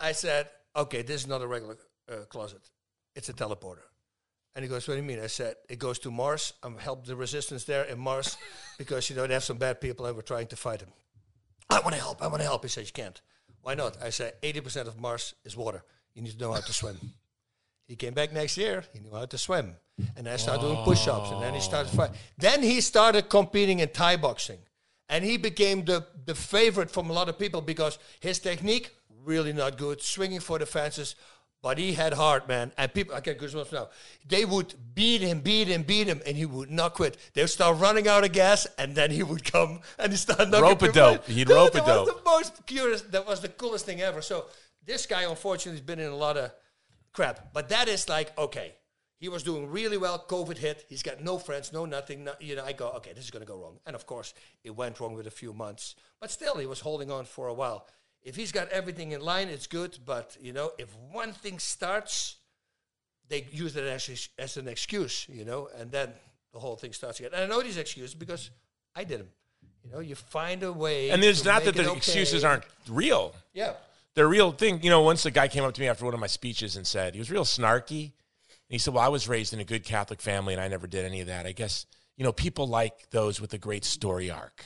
I 0.00 0.12
said, 0.12 0.48
okay, 0.74 1.02
this 1.02 1.22
is 1.22 1.26
not 1.26 1.42
a 1.42 1.46
regular 1.46 1.76
uh, 2.10 2.24
closet. 2.28 2.68
It's 3.14 3.28
a 3.28 3.32
teleporter. 3.32 3.84
And 4.56 4.62
he 4.64 4.68
goes, 4.68 4.86
what 4.86 4.94
do 4.94 5.00
you 5.00 5.06
mean? 5.06 5.20
I 5.20 5.26
said, 5.26 5.56
it 5.68 5.78
goes 5.78 5.98
to 6.00 6.10
Mars. 6.10 6.52
I'm 6.62 6.78
help 6.78 7.06
the 7.06 7.16
resistance 7.16 7.64
there 7.64 7.84
in 7.84 7.98
Mars 7.98 8.36
because, 8.78 9.10
you 9.10 9.16
know, 9.16 9.26
they 9.26 9.34
have 9.34 9.44
some 9.44 9.58
bad 9.58 9.80
people 9.80 10.06
and 10.06 10.14
we're 10.16 10.22
trying 10.22 10.46
to 10.48 10.56
fight 10.56 10.80
them. 10.80 10.90
I 11.70 11.80
want 11.80 11.94
to 11.94 12.00
help. 12.00 12.22
I 12.22 12.26
want 12.28 12.38
to 12.40 12.44
help. 12.48 12.62
He 12.62 12.68
said, 12.68 12.86
you 12.86 12.92
can't. 12.92 13.20
Why 13.62 13.74
not? 13.74 13.96
I 14.02 14.10
said, 14.10 14.34
80% 14.42 14.86
of 14.86 15.00
Mars 15.00 15.34
is 15.44 15.56
water. 15.56 15.82
You 16.14 16.22
need 16.22 16.32
to 16.32 16.38
know 16.38 16.52
how 16.52 16.60
to 16.60 16.72
swim. 16.72 16.98
He 17.86 17.96
came 17.96 18.14
back 18.14 18.32
next 18.32 18.56
year. 18.56 18.82
He 18.94 19.00
knew 19.00 19.10
how 19.12 19.26
to 19.26 19.36
swim, 19.36 19.76
and 20.16 20.28
I 20.28 20.36
started 20.36 20.62
doing 20.62 20.76
push-ups, 20.84 21.30
and 21.30 21.42
then 21.42 21.54
he 21.54 21.60
started 21.60 21.90
oh. 21.94 21.96
fighting. 21.96 22.16
Then 22.38 22.62
he 22.62 22.80
started 22.80 23.28
competing 23.28 23.78
in 23.80 23.88
Thai 23.88 24.16
boxing, 24.16 24.58
and 25.08 25.24
he 25.24 25.36
became 25.36 25.84
the 25.84 26.06
the 26.26 26.34
favorite 26.34 26.90
from 26.90 27.10
a 27.10 27.12
lot 27.12 27.28
of 27.28 27.38
people 27.38 27.60
because 27.60 27.98
his 28.20 28.38
technique 28.38 28.90
really 29.24 29.52
not 29.52 29.78
good, 29.78 30.02
swinging 30.02 30.40
for 30.40 30.58
the 30.58 30.66
fences, 30.66 31.16
but 31.62 31.78
he 31.78 31.94
had 31.94 32.12
heart, 32.12 32.46
man. 32.46 32.72
And 32.76 32.92
people, 32.92 33.14
I 33.14 33.20
get 33.20 33.38
goosebumps 33.38 33.72
now. 33.72 33.88
They 34.28 34.44
would 34.44 34.74
beat 34.94 35.22
him, 35.22 35.40
beat 35.40 35.68
him, 35.68 35.82
beat 35.82 36.06
him, 36.06 36.20
and 36.26 36.36
he 36.36 36.46
would 36.46 36.70
not 36.70 36.94
quit. 36.94 37.16
They 37.32 37.42
would 37.42 37.50
start 37.50 37.78
running 37.78 38.06
out 38.06 38.24
of 38.24 38.32
gas, 38.32 38.66
and 38.78 38.94
then 38.94 39.10
he 39.10 39.22
would 39.22 39.50
come 39.50 39.80
and 39.98 40.12
he 40.12 40.18
started 40.18 40.50
knocking 40.50 40.68
Rope-a-dope. 40.68 41.26
He'd 41.26 41.48
Dude, 41.48 41.56
rope-a-dope. 41.56 41.86
That 41.86 42.00
was 42.00 42.08
the 42.08 42.22
most 42.24 42.66
curious. 42.66 43.02
That 43.02 43.26
was 43.26 43.40
the 43.40 43.48
coolest 43.48 43.86
thing 43.86 44.02
ever. 44.02 44.20
So 44.20 44.46
this 44.84 45.06
guy, 45.06 45.22
unfortunately, 45.22 45.78
has 45.78 45.86
been 45.86 45.98
in 45.98 46.10
a 46.10 46.16
lot 46.16 46.36
of 46.36 46.52
crap. 47.12 47.52
But 47.52 47.70
that 47.70 47.88
is 47.88 48.08
like 48.08 48.36
okay. 48.38 48.74
He 49.18 49.28
was 49.28 49.42
doing 49.42 49.70
really 49.70 49.96
well. 49.96 50.24
COVID 50.28 50.58
hit. 50.58 50.84
He's 50.88 51.02
got 51.02 51.22
no 51.22 51.38
friends, 51.38 51.72
no 51.72 51.86
nothing. 51.86 52.24
No, 52.24 52.32
you 52.40 52.56
know, 52.56 52.64
I 52.64 52.72
go, 52.72 52.88
okay, 52.96 53.12
this 53.14 53.24
is 53.24 53.30
going 53.30 53.44
to 53.44 53.50
go 53.50 53.58
wrong. 53.58 53.78
And 53.86 53.94
of 53.94 54.06
course, 54.06 54.34
it 54.64 54.74
went 54.74 55.00
wrong 55.00 55.14
with 55.14 55.26
a 55.26 55.30
few 55.30 55.52
months. 55.52 55.94
But 56.20 56.30
still, 56.30 56.56
he 56.56 56.66
was 56.66 56.80
holding 56.80 57.10
on 57.10 57.24
for 57.24 57.48
a 57.48 57.54
while. 57.54 57.86
If 58.22 58.36
he's 58.36 58.52
got 58.52 58.68
everything 58.70 59.12
in 59.12 59.20
line, 59.20 59.48
it's 59.48 59.66
good. 59.66 59.98
But 60.04 60.36
you 60.40 60.52
know, 60.52 60.72
if 60.78 60.88
one 61.12 61.32
thing 61.32 61.58
starts, 61.58 62.36
they 63.28 63.46
use 63.50 63.76
it 63.76 63.84
as, 63.84 64.28
as 64.38 64.56
an 64.56 64.68
excuse, 64.68 65.26
you 65.28 65.44
know, 65.44 65.68
and 65.78 65.90
then 65.90 66.10
the 66.52 66.58
whole 66.58 66.76
thing 66.76 66.92
starts 66.92 67.20
again. 67.20 67.32
And 67.34 67.44
I 67.44 67.46
know 67.46 67.62
these 67.62 67.76
excuses 67.76 68.14
because 68.14 68.50
I 68.94 69.04
did 69.04 69.20
them. 69.20 69.28
You 69.84 69.92
know, 69.92 70.00
you 70.00 70.14
find 70.14 70.62
a 70.62 70.72
way. 70.72 71.10
And 71.10 71.22
it's 71.22 71.44
not 71.44 71.64
that 71.64 71.74
the 71.74 71.90
it 71.90 71.96
excuses 71.96 72.44
aren't 72.44 72.64
real. 72.88 73.34
Yeah. 73.52 73.74
the 74.14 74.26
real 74.26 74.52
thing, 74.52 74.82
you 74.82 74.90
know, 74.90 75.02
once 75.02 75.22
the 75.22 75.30
guy 75.30 75.48
came 75.48 75.64
up 75.64 75.74
to 75.74 75.80
me 75.80 75.88
after 75.88 76.04
one 76.04 76.14
of 76.14 76.20
my 76.20 76.26
speeches 76.26 76.76
and 76.76 76.86
said, 76.86 77.14
he 77.14 77.20
was 77.20 77.30
real 77.30 77.44
snarky. 77.44 78.12
He 78.68 78.78
said, 78.78 78.94
Well, 78.94 79.04
I 79.04 79.08
was 79.08 79.28
raised 79.28 79.52
in 79.52 79.60
a 79.60 79.64
good 79.64 79.84
Catholic 79.84 80.20
family 80.20 80.54
and 80.54 80.62
I 80.62 80.68
never 80.68 80.86
did 80.86 81.04
any 81.04 81.20
of 81.20 81.26
that. 81.28 81.46
I 81.46 81.52
guess, 81.52 81.86
you 82.16 82.24
know, 82.24 82.32
people 82.32 82.66
like 82.66 83.10
those 83.10 83.40
with 83.40 83.52
a 83.54 83.58
great 83.58 83.84
story 83.84 84.30
arc. 84.30 84.64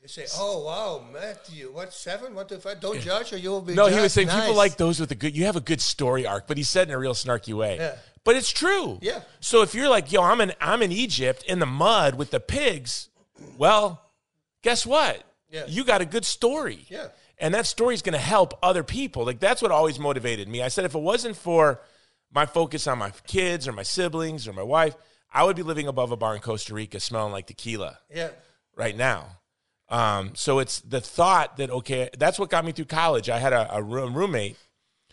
You 0.00 0.06
say, 0.06 0.26
"Oh 0.36 0.64
wow, 0.64 1.04
Matthew, 1.12 1.72
what 1.72 1.92
seven? 1.92 2.32
What 2.32 2.48
the 2.48 2.58
five? 2.60 2.80
Don't 2.80 3.00
judge, 3.00 3.32
or 3.32 3.36
you 3.36 3.50
will 3.50 3.60
be." 3.60 3.74
No, 3.74 3.86
he 3.86 4.00
was 4.00 4.12
saying 4.12 4.28
Nice. 4.28 4.42
people 4.42 4.54
like 4.56 4.76
those 4.76 5.00
with 5.00 5.10
a 5.10 5.16
good, 5.16 5.36
you 5.36 5.46
have 5.46 5.56
a 5.56 5.60
good 5.60 5.80
story 5.80 6.24
arc, 6.24 6.46
but 6.46 6.56
he 6.56 6.62
said 6.62 6.86
in 6.86 6.94
a 6.94 6.98
real 6.98 7.14
snarky 7.14 7.52
way. 7.52 7.78
Yeah. 7.78 7.96
But 8.22 8.36
it's 8.36 8.50
true. 8.50 9.00
Yeah. 9.02 9.22
So 9.40 9.62
if 9.62 9.74
you're 9.74 9.88
like, 9.88 10.12
yo, 10.12 10.22
I'm 10.22 10.40
in, 10.40 10.52
I'm 10.60 10.82
in 10.82 10.92
Egypt 10.92 11.42
in 11.48 11.58
the 11.58 11.66
mud 11.66 12.14
with 12.14 12.30
the 12.30 12.38
pigs, 12.38 13.08
well, 13.56 14.00
guess 14.62 14.86
what? 14.86 15.22
Yeah. 15.50 15.64
You 15.66 15.82
got 15.82 16.00
a 16.00 16.04
good 16.04 16.24
story. 16.24 16.86
Yeah. 16.88 17.08
And 17.38 17.52
that 17.54 17.66
story 17.66 17.94
is 17.94 18.02
going 18.02 18.12
to 18.12 18.18
help 18.18 18.56
other 18.62 18.84
people. 18.84 19.24
Like 19.24 19.40
that's 19.40 19.60
what 19.62 19.72
always 19.72 19.98
motivated 19.98 20.46
me. 20.48 20.62
I 20.62 20.68
said 20.68 20.84
if 20.84 20.94
it 20.94 21.02
wasn't 21.02 21.36
for 21.36 21.80
my 22.32 22.46
focus 22.46 22.86
on 22.86 22.98
my 22.98 23.10
kids 23.26 23.66
or 23.66 23.72
my 23.72 23.82
siblings 23.82 24.46
or 24.46 24.52
my 24.52 24.62
wife, 24.62 24.94
I 25.32 25.44
would 25.44 25.56
be 25.56 25.62
living 25.62 25.88
above 25.88 26.12
a 26.12 26.16
bar 26.16 26.34
in 26.34 26.40
Costa 26.40 26.74
Rica 26.74 27.00
smelling 27.00 27.32
like 27.32 27.46
tequila 27.46 27.98
Yeah, 28.14 28.30
right 28.76 28.96
now. 28.96 29.38
Um, 29.90 30.32
so 30.34 30.58
it's 30.58 30.80
the 30.80 31.00
thought 31.00 31.56
that 31.56 31.70
okay, 31.70 32.10
that's 32.18 32.38
what 32.38 32.50
got 32.50 32.64
me 32.64 32.72
through 32.72 32.86
college. 32.86 33.30
I 33.30 33.38
had 33.38 33.52
a, 33.52 33.76
a 33.76 33.82
room, 33.82 34.14
roommate 34.14 34.56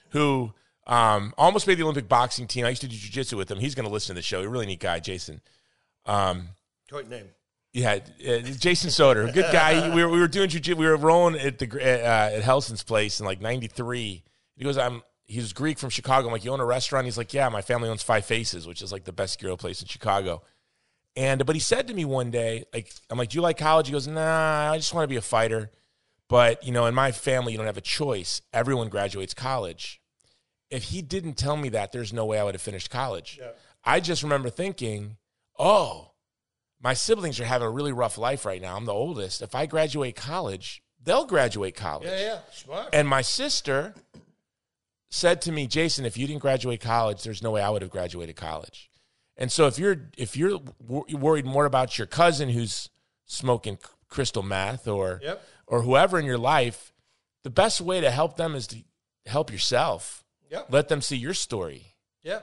who 0.10 0.54
um, 0.88 1.34
almost 1.38 1.66
made 1.68 1.78
the 1.78 1.84
Olympic 1.84 2.08
boxing 2.10 2.48
team. 2.48 2.66
I 2.66 2.70
used 2.70 2.82
to 2.82 2.88
do 2.88 2.96
jujitsu 2.96 3.38
with 3.38 3.50
him. 3.50 3.60
He's 3.60 3.76
going 3.76 3.88
to 3.88 3.92
listen 3.92 4.14
to 4.16 4.20
the 4.20 4.24
show. 4.24 4.40
He's 4.40 4.48
a 4.48 4.50
really 4.50 4.66
neat 4.66 4.80
guy, 4.82 5.00
Jason. 5.00 5.42
Um, 6.06 6.50
great 6.90 7.10
name. 7.10 7.28
yeah, 7.74 8.00
uh, 8.28 8.40
Jason 8.40 8.90
Soder, 8.90 9.34
good 9.34 9.52
guy. 9.52 9.94
We 9.96 10.04
were, 10.04 10.10
we 10.10 10.20
were 10.20 10.28
doing 10.28 10.50
jujitsu. 10.50 10.76
We 10.76 10.86
were 10.86 10.98
rolling 10.98 11.40
at 11.40 11.58
the 11.58 11.68
uh, 11.72 12.38
at 12.38 12.44
Relson's 12.44 12.84
place 12.84 13.20
in 13.20 13.26
like 13.26 13.42
'93. 13.42 14.24
He 14.58 14.64
goes, 14.64 14.78
"I'm." 14.78 15.02
He's 15.28 15.54
Greek 15.54 15.80
from 15.80 15.90
Chicago. 15.90 16.28
I'm 16.28 16.34
like, 16.34 16.46
"You 16.46 16.52
own 16.52 16.60
a 16.60 16.66
restaurant?" 16.66 17.06
He's 17.06 17.18
like, 17.18 17.34
"Yeah, 17.34 17.50
my 17.50 17.62
family 17.62 17.90
owns 17.90 18.04
Five 18.04 18.26
Faces, 18.26 18.68
which 18.68 18.82
is 18.82 18.92
like 18.92 19.06
the 19.06 19.12
best 19.12 19.40
grill 19.40 19.58
place 19.58 19.82
in 19.82 19.88
Chicago." 19.88 20.44
And 21.16 21.46
but 21.46 21.56
he 21.56 21.60
said 21.60 21.88
to 21.88 21.94
me 21.94 22.06
one 22.06 22.30
day, 22.30 22.66
like, 22.74 22.94
I'm 23.10 23.18
like, 23.18 23.30
"Do 23.30 23.38
you 23.38 23.42
like 23.42 23.58
college?" 23.58 23.88
He 23.88 23.94
goes, 23.94 24.08
"Nah, 24.08 24.72
I 24.72 24.78
just 24.78 24.94
want 24.94 25.04
to 25.04 25.08
be 25.08 25.16
a 25.16 25.22
fighter." 25.22 25.72
But 26.28 26.64
you 26.64 26.72
know, 26.72 26.86
in 26.86 26.94
my 26.94 27.12
family, 27.12 27.54
you 27.54 27.58
don't 27.58 27.68
have 27.68 27.78
a 27.78 27.82
choice. 27.82 28.42
Everyone 28.54 28.90
graduates 28.90 29.34
college. 29.34 30.02
If 30.70 30.86
he 30.86 31.02
didn't 31.02 31.36
tell 31.36 31.58
me 31.58 31.70
that, 31.70 31.92
there's 31.92 32.12
no 32.12 32.26
way 32.26 32.40
I 32.40 32.44
would 32.44 32.56
have 32.56 32.62
finished 32.62 32.90
college. 32.90 33.38
Yeah. 33.40 33.52
I 33.84 34.00
just 34.00 34.24
remember 34.24 34.50
thinking, 34.50 35.18
"Oh, 35.58 36.12
my 36.80 36.94
siblings 36.94 37.40
are 37.40 37.46
having 37.46 37.68
a 37.68 37.72
really 37.72 37.94
rough 37.94 38.18
life 38.18 38.46
right 38.46 38.62
now. 38.62 38.76
I'm 38.76 38.86
the 38.86 38.94
oldest. 38.94 39.42
If 39.42 39.56
I 39.56 39.66
graduate 39.68 40.16
college, 40.16 40.84
they'll 41.02 41.26
graduate 41.26 41.76
college." 41.76 42.08
Yeah, 42.08 42.20
yeah, 42.20 42.40
smart. 42.52 42.90
And 42.94 43.08
my 43.08 43.22
sister 43.22 43.94
said 45.16 45.42
to 45.44 45.52
me, 45.52 45.68
"Jason, 45.68 46.06
if 46.06 46.18
you 46.18 46.28
didn't 46.28 46.42
graduate 46.42 46.82
college, 46.82 47.24
there's 47.24 47.42
no 47.42 47.52
way 47.52 47.62
I 47.62 47.70
would 47.70 47.82
have 47.82 47.92
graduated 47.92 48.36
college." 48.36 48.90
And 49.38 49.52
so 49.52 49.68
if 49.68 49.78
you're 49.80 50.10
if 50.18 50.36
you're 50.38 50.60
wor- 50.80 51.06
worried 51.12 51.46
more 51.46 51.66
about 51.66 51.98
your 51.98 52.08
cousin 52.08 52.50
who's 52.50 52.90
smoking 53.26 53.78
crystal 54.08 54.44
meth 54.44 54.88
or 54.88 55.20
Yep. 55.24 55.44
or 55.68 55.82
whoever 55.82 56.20
in 56.20 56.26
your 56.26 56.38
life, 56.38 56.94
the 57.44 57.50
best 57.50 57.82
way 57.82 58.02
to 58.02 58.12
help 58.12 58.38
them 58.38 58.56
is 58.56 58.68
to 58.68 58.84
help 59.26 59.52
yourself. 59.52 60.24
Yep. 60.52 60.68
Let 60.70 60.88
them 60.90 61.02
see 61.02 61.18
your 61.18 61.34
story. 61.34 61.96
Yeah. 62.24 62.42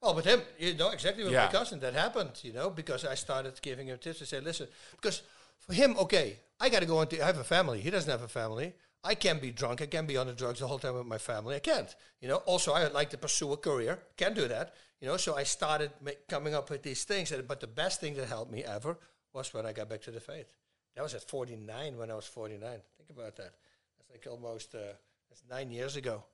Well, 0.00 0.14
with 0.14 0.24
him, 0.24 0.40
you 0.58 0.74
know 0.74 0.90
exactly 0.90 1.24
with 1.24 1.32
Yeah. 1.32 1.46
my 1.46 1.52
cousin 1.52 1.80
that 1.80 1.92
happened, 1.94 2.30
you 2.42 2.52
know, 2.52 2.70
because 2.70 3.04
I 3.04 3.16
started 3.16 3.60
giving 3.60 3.88
him 3.88 3.98
tips 3.98 4.20
to 4.20 4.26
say, 4.26 4.40
listen, 4.40 4.68
because 4.92 5.22
for 5.58 5.74
him, 5.74 5.96
okay, 5.98 6.38
I 6.58 6.68
got 6.70 6.80
to 6.80 6.86
go 6.86 7.02
into, 7.02 7.20
I 7.22 7.26
have 7.26 7.38
a 7.38 7.44
family. 7.44 7.80
He 7.82 7.90
doesn't 7.90 8.10
have 8.10 8.22
a 8.22 8.28
family. 8.28 8.74
I 9.02 9.14
can't 9.14 9.40
be 9.40 9.50
drunk. 9.50 9.80
I 9.80 9.86
can't 9.86 10.06
be 10.06 10.16
on 10.16 10.26
the 10.26 10.34
drugs 10.34 10.60
the 10.60 10.66
whole 10.66 10.78
time 10.78 10.94
with 10.94 11.06
my 11.06 11.18
family. 11.18 11.56
I 11.56 11.60
can't, 11.60 11.94
you 12.20 12.28
know. 12.28 12.36
Also, 12.36 12.72
I 12.72 12.82
would 12.82 12.92
like 12.92 13.10
to 13.10 13.18
pursue 13.18 13.52
a 13.52 13.56
career. 13.56 13.98
Can't 14.16 14.34
do 14.34 14.46
that, 14.48 14.74
you 15.00 15.08
know. 15.08 15.16
So 15.16 15.36
I 15.36 15.44
started 15.44 15.90
coming 16.28 16.54
up 16.54 16.68
with 16.68 16.82
these 16.82 17.04
things. 17.04 17.32
And, 17.32 17.48
but 17.48 17.60
the 17.60 17.66
best 17.66 18.00
thing 18.00 18.14
that 18.14 18.28
helped 18.28 18.52
me 18.52 18.62
ever 18.62 18.98
was 19.32 19.54
when 19.54 19.64
I 19.64 19.72
got 19.72 19.88
back 19.88 20.02
to 20.02 20.10
the 20.10 20.20
faith. 20.20 20.52
That 20.96 21.02
was 21.02 21.14
at 21.14 21.22
49 21.22 21.96
when 21.96 22.10
I 22.10 22.14
was 22.14 22.26
49. 22.26 22.60
Think 22.60 23.10
about 23.10 23.36
that. 23.36 23.54
That's 23.98 24.10
like 24.10 24.26
almost, 24.30 24.74
uh, 24.74 24.92
that's 25.30 25.44
nine 25.48 25.70
years 25.70 25.96
ago 25.96 26.24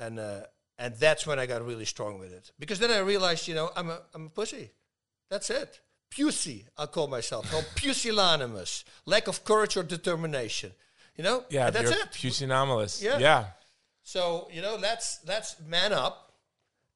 and 0.00 0.18
uh, 0.18 0.40
and 0.78 0.94
that's 0.96 1.26
when 1.26 1.38
I 1.38 1.46
got 1.46 1.64
really 1.64 1.84
strong 1.84 2.18
with 2.18 2.32
it. 2.32 2.50
Because 2.58 2.78
then 2.78 2.90
I 2.90 2.98
realized, 2.98 3.46
you 3.46 3.54
know, 3.54 3.70
I'm 3.76 3.90
a 3.90 4.00
I'm 4.14 4.26
a 4.26 4.30
pussy. 4.30 4.70
That's 5.28 5.50
it. 5.50 5.80
Pussy, 6.10 6.66
I'll 6.76 6.88
call 6.88 7.06
myself. 7.06 7.54
I'm 7.54 7.64
pusillanimous. 7.76 8.84
Lack 9.06 9.28
of 9.28 9.44
courage 9.44 9.76
or 9.76 9.84
determination. 9.84 10.72
You 11.20 11.24
know? 11.24 11.44
Yeah, 11.50 11.68
that's 11.68 11.90
it. 11.90 12.12
Pusillanimous. 12.12 13.02
Yeah. 13.02 13.18
yeah. 13.18 13.44
So, 14.02 14.48
you 14.50 14.62
know, 14.62 14.76
let's 14.80 15.20
let's 15.26 15.60
man 15.60 15.92
up 15.92 16.32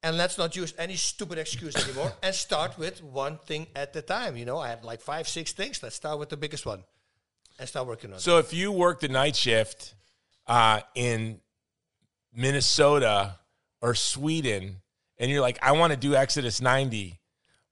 and 0.02 0.16
let's 0.16 0.38
not 0.38 0.56
use 0.56 0.72
any 0.78 0.96
stupid 0.96 1.36
excuse 1.36 1.76
anymore 1.76 2.10
and 2.22 2.34
start 2.34 2.78
with 2.78 3.02
one 3.02 3.36
thing 3.36 3.66
at 3.76 3.94
a 3.94 4.00
time. 4.00 4.38
You 4.38 4.46
know, 4.46 4.56
I 4.56 4.68
had 4.68 4.82
like 4.82 5.02
five, 5.02 5.28
six 5.28 5.52
things. 5.52 5.82
Let's 5.82 5.96
start 5.96 6.18
with 6.18 6.30
the 6.30 6.38
biggest 6.38 6.64
one 6.64 6.84
and 7.58 7.68
start 7.68 7.86
working 7.86 8.12
on 8.12 8.16
it. 8.16 8.22
So 8.22 8.38
if 8.38 8.54
you 8.54 8.72
work 8.72 9.00
the 9.00 9.08
night 9.08 9.36
shift 9.36 9.94
uh, 10.46 10.80
in 10.94 11.40
Minnesota 12.34 13.36
or 13.82 13.94
Sweden, 13.94 14.76
and 15.18 15.30
you're 15.30 15.42
like, 15.42 15.58
I 15.60 15.72
want 15.72 15.92
to 15.92 15.98
do 15.98 16.14
Exodus 16.14 16.62
90, 16.62 17.20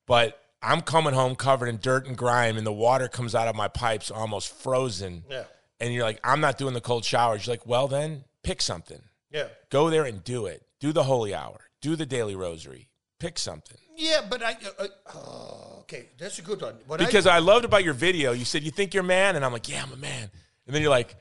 but 0.06 0.38
I'm 0.60 0.82
coming 0.82 1.14
home 1.14 1.34
covered 1.34 1.68
in 1.68 1.78
dirt 1.78 2.06
and 2.06 2.14
grime, 2.14 2.58
and 2.58 2.66
the 2.66 2.74
water 2.74 3.08
comes 3.08 3.34
out 3.34 3.48
of 3.48 3.56
my 3.56 3.68
pipes 3.68 4.10
almost 4.10 4.54
frozen. 4.54 5.24
Yeah. 5.30 5.44
And 5.82 5.92
you're 5.92 6.04
like, 6.04 6.20
I'm 6.22 6.40
not 6.40 6.58
doing 6.58 6.74
the 6.74 6.80
cold 6.80 7.04
showers. 7.04 7.46
You're 7.46 7.54
like, 7.54 7.66
well, 7.66 7.88
then 7.88 8.24
pick 8.42 8.62
something. 8.62 9.02
Yeah. 9.30 9.48
Go 9.70 9.90
there 9.90 10.04
and 10.04 10.22
do 10.22 10.46
it. 10.46 10.62
Do 10.80 10.92
the 10.92 11.02
holy 11.02 11.34
hour. 11.34 11.60
do 11.80 11.96
the 11.96 12.06
daily 12.06 12.36
rosary. 12.36 12.88
Pick 13.18 13.38
something. 13.38 13.78
Yeah, 13.96 14.20
but 14.28 14.42
I. 14.42 14.52
Uh, 14.52 14.84
uh, 14.84 14.86
oh, 15.14 15.76
okay, 15.80 16.08
that's 16.18 16.38
a 16.38 16.42
good 16.42 16.60
one. 16.60 16.74
What 16.86 16.98
Because 16.98 17.26
I, 17.26 17.38
loved 17.38 17.64
about 17.64 17.84
your 17.84 17.94
video. 17.94 18.32
You 18.32 18.44
said 18.44 18.62
you 18.62 18.70
think 18.70 18.94
you're 18.94 19.04
a 19.04 19.06
man, 19.06 19.36
and 19.36 19.44
I'm 19.44 19.52
like, 19.52 19.68
yeah, 19.68 19.82
I'm 19.82 19.92
a 19.92 19.96
man. 19.96 20.30
And 20.66 20.74
then 20.74 20.82
you're 20.82 20.90
like, 20.90 21.14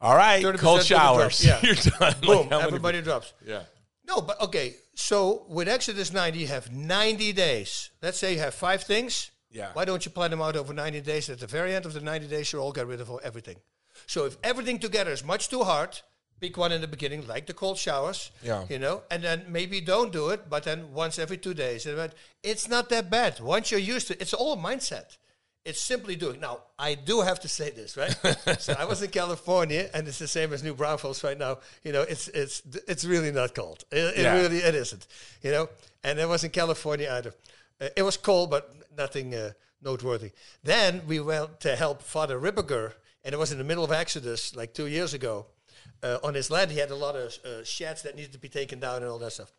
all 0.00 0.14
right, 0.16 0.44
30% 0.44 0.58
cold 0.58 0.82
showers. 0.84 1.44
yeah. 1.44 1.60
you're 1.62 1.74
done. 1.74 1.92
Like, 2.00 2.20
boom, 2.20 2.48
many- 2.48 2.62
everybody 2.62 3.02
drops. 3.02 3.32
Yeah. 3.46 3.62
No, 4.06 4.20
but 4.20 4.40
okay. 4.40 4.74
So 4.94 5.44
with 5.48 5.68
Exodus 5.68 6.12
90, 6.12 6.38
you 6.38 6.46
have 6.48 6.72
90 6.72 7.32
days. 7.32 7.90
Let's 8.02 8.18
say 8.18 8.34
you 8.34 8.40
have 8.40 8.54
five 8.54 8.82
things. 8.82 9.30
Yeah. 9.50 9.70
Why 9.72 9.84
don't 9.84 10.04
you 10.04 10.10
plan 10.10 10.30
them 10.30 10.42
out 10.42 10.56
over 10.56 10.72
90 10.72 11.00
days? 11.00 11.30
At 11.30 11.38
the 11.40 11.46
very 11.46 11.74
end 11.74 11.86
of 11.86 11.92
the 11.92 12.00
90 12.00 12.26
days, 12.26 12.52
you 12.52 12.58
all 12.58 12.72
get 12.72 12.86
rid 12.86 13.00
of 13.00 13.10
everything. 13.22 13.56
So 14.06 14.24
if 14.26 14.36
everything 14.42 14.78
together 14.78 15.10
is 15.12 15.24
much 15.24 15.48
too 15.48 15.62
hard, 15.64 16.00
pick 16.40 16.56
one 16.56 16.72
in 16.72 16.80
the 16.80 16.88
beginning, 16.88 17.26
like 17.26 17.46
the 17.46 17.54
cold 17.54 17.78
showers. 17.78 18.30
Yeah. 18.42 18.64
You 18.68 18.78
know, 18.78 19.02
and 19.10 19.22
then 19.22 19.44
maybe 19.48 19.80
don't 19.80 20.12
do 20.12 20.30
it, 20.30 20.48
but 20.48 20.64
then 20.64 20.92
once 20.92 21.18
every 21.18 21.36
two 21.36 21.54
days. 21.54 21.86
And 21.86 22.12
It's 22.42 22.68
not 22.68 22.88
that 22.88 23.10
bad. 23.10 23.40
Once 23.40 23.70
you're 23.70 23.80
used 23.80 24.08
to 24.08 24.14
it, 24.14 24.22
it's 24.22 24.34
all 24.34 24.54
a 24.54 24.56
mindset. 24.56 25.16
It's 25.62 25.80
simply 25.82 26.16
doing. 26.16 26.40
Now, 26.40 26.62
I 26.78 26.94
do 26.94 27.20
have 27.20 27.38
to 27.40 27.48
say 27.48 27.68
this, 27.68 27.94
right? 27.94 28.16
so 28.58 28.74
I 28.78 28.86
was 28.86 29.02
in 29.02 29.10
California, 29.10 29.90
and 29.92 30.08
it's 30.08 30.18
the 30.18 30.26
same 30.26 30.54
as 30.54 30.62
New 30.62 30.74
Braunfels 30.74 31.22
right 31.22 31.36
now. 31.38 31.58
You 31.84 31.92
know, 31.92 32.00
it's 32.00 32.28
it's 32.28 32.62
it's 32.88 33.04
really 33.04 33.30
not 33.30 33.54
cold. 33.54 33.84
It, 33.92 33.98
it 34.18 34.22
Yeah. 34.22 34.40
really 34.40 34.56
it 34.58 34.74
isn't. 34.74 35.06
You 35.42 35.50
know, 35.52 35.68
and 36.02 36.18
I 36.18 36.24
was 36.24 36.44
in 36.44 36.50
California 36.50 37.10
either. 37.12 37.34
Uh, 37.78 37.88
it 37.94 38.02
was 38.02 38.16
cold, 38.16 38.50
but 38.50 38.74
nothing 38.96 39.34
uh, 39.34 39.50
noteworthy. 39.82 40.30
Then 40.64 41.02
we 41.06 41.20
went 41.20 41.60
to 41.60 41.76
help 41.76 42.00
Father 42.02 42.40
Ripperger, 42.40 42.94
and 43.24 43.34
it 43.34 43.38
was 43.38 43.52
in 43.52 43.58
the 43.58 43.64
middle 43.64 43.84
of 43.84 43.92
Exodus, 43.92 44.54
like 44.56 44.74
two 44.74 44.86
years 44.86 45.14
ago. 45.14 45.46
Uh, 46.02 46.18
on 46.22 46.34
his 46.34 46.50
land, 46.50 46.70
he 46.70 46.78
had 46.78 46.90
a 46.90 46.94
lot 46.96 47.14
of 47.16 47.36
uh, 47.44 47.62
sheds 47.64 48.02
that 48.02 48.16
needed 48.16 48.32
to 48.32 48.38
be 48.38 48.48
taken 48.48 48.80
down 48.80 48.96
and 48.96 49.06
all 49.06 49.18
that 49.18 49.32
stuff. 49.32 49.52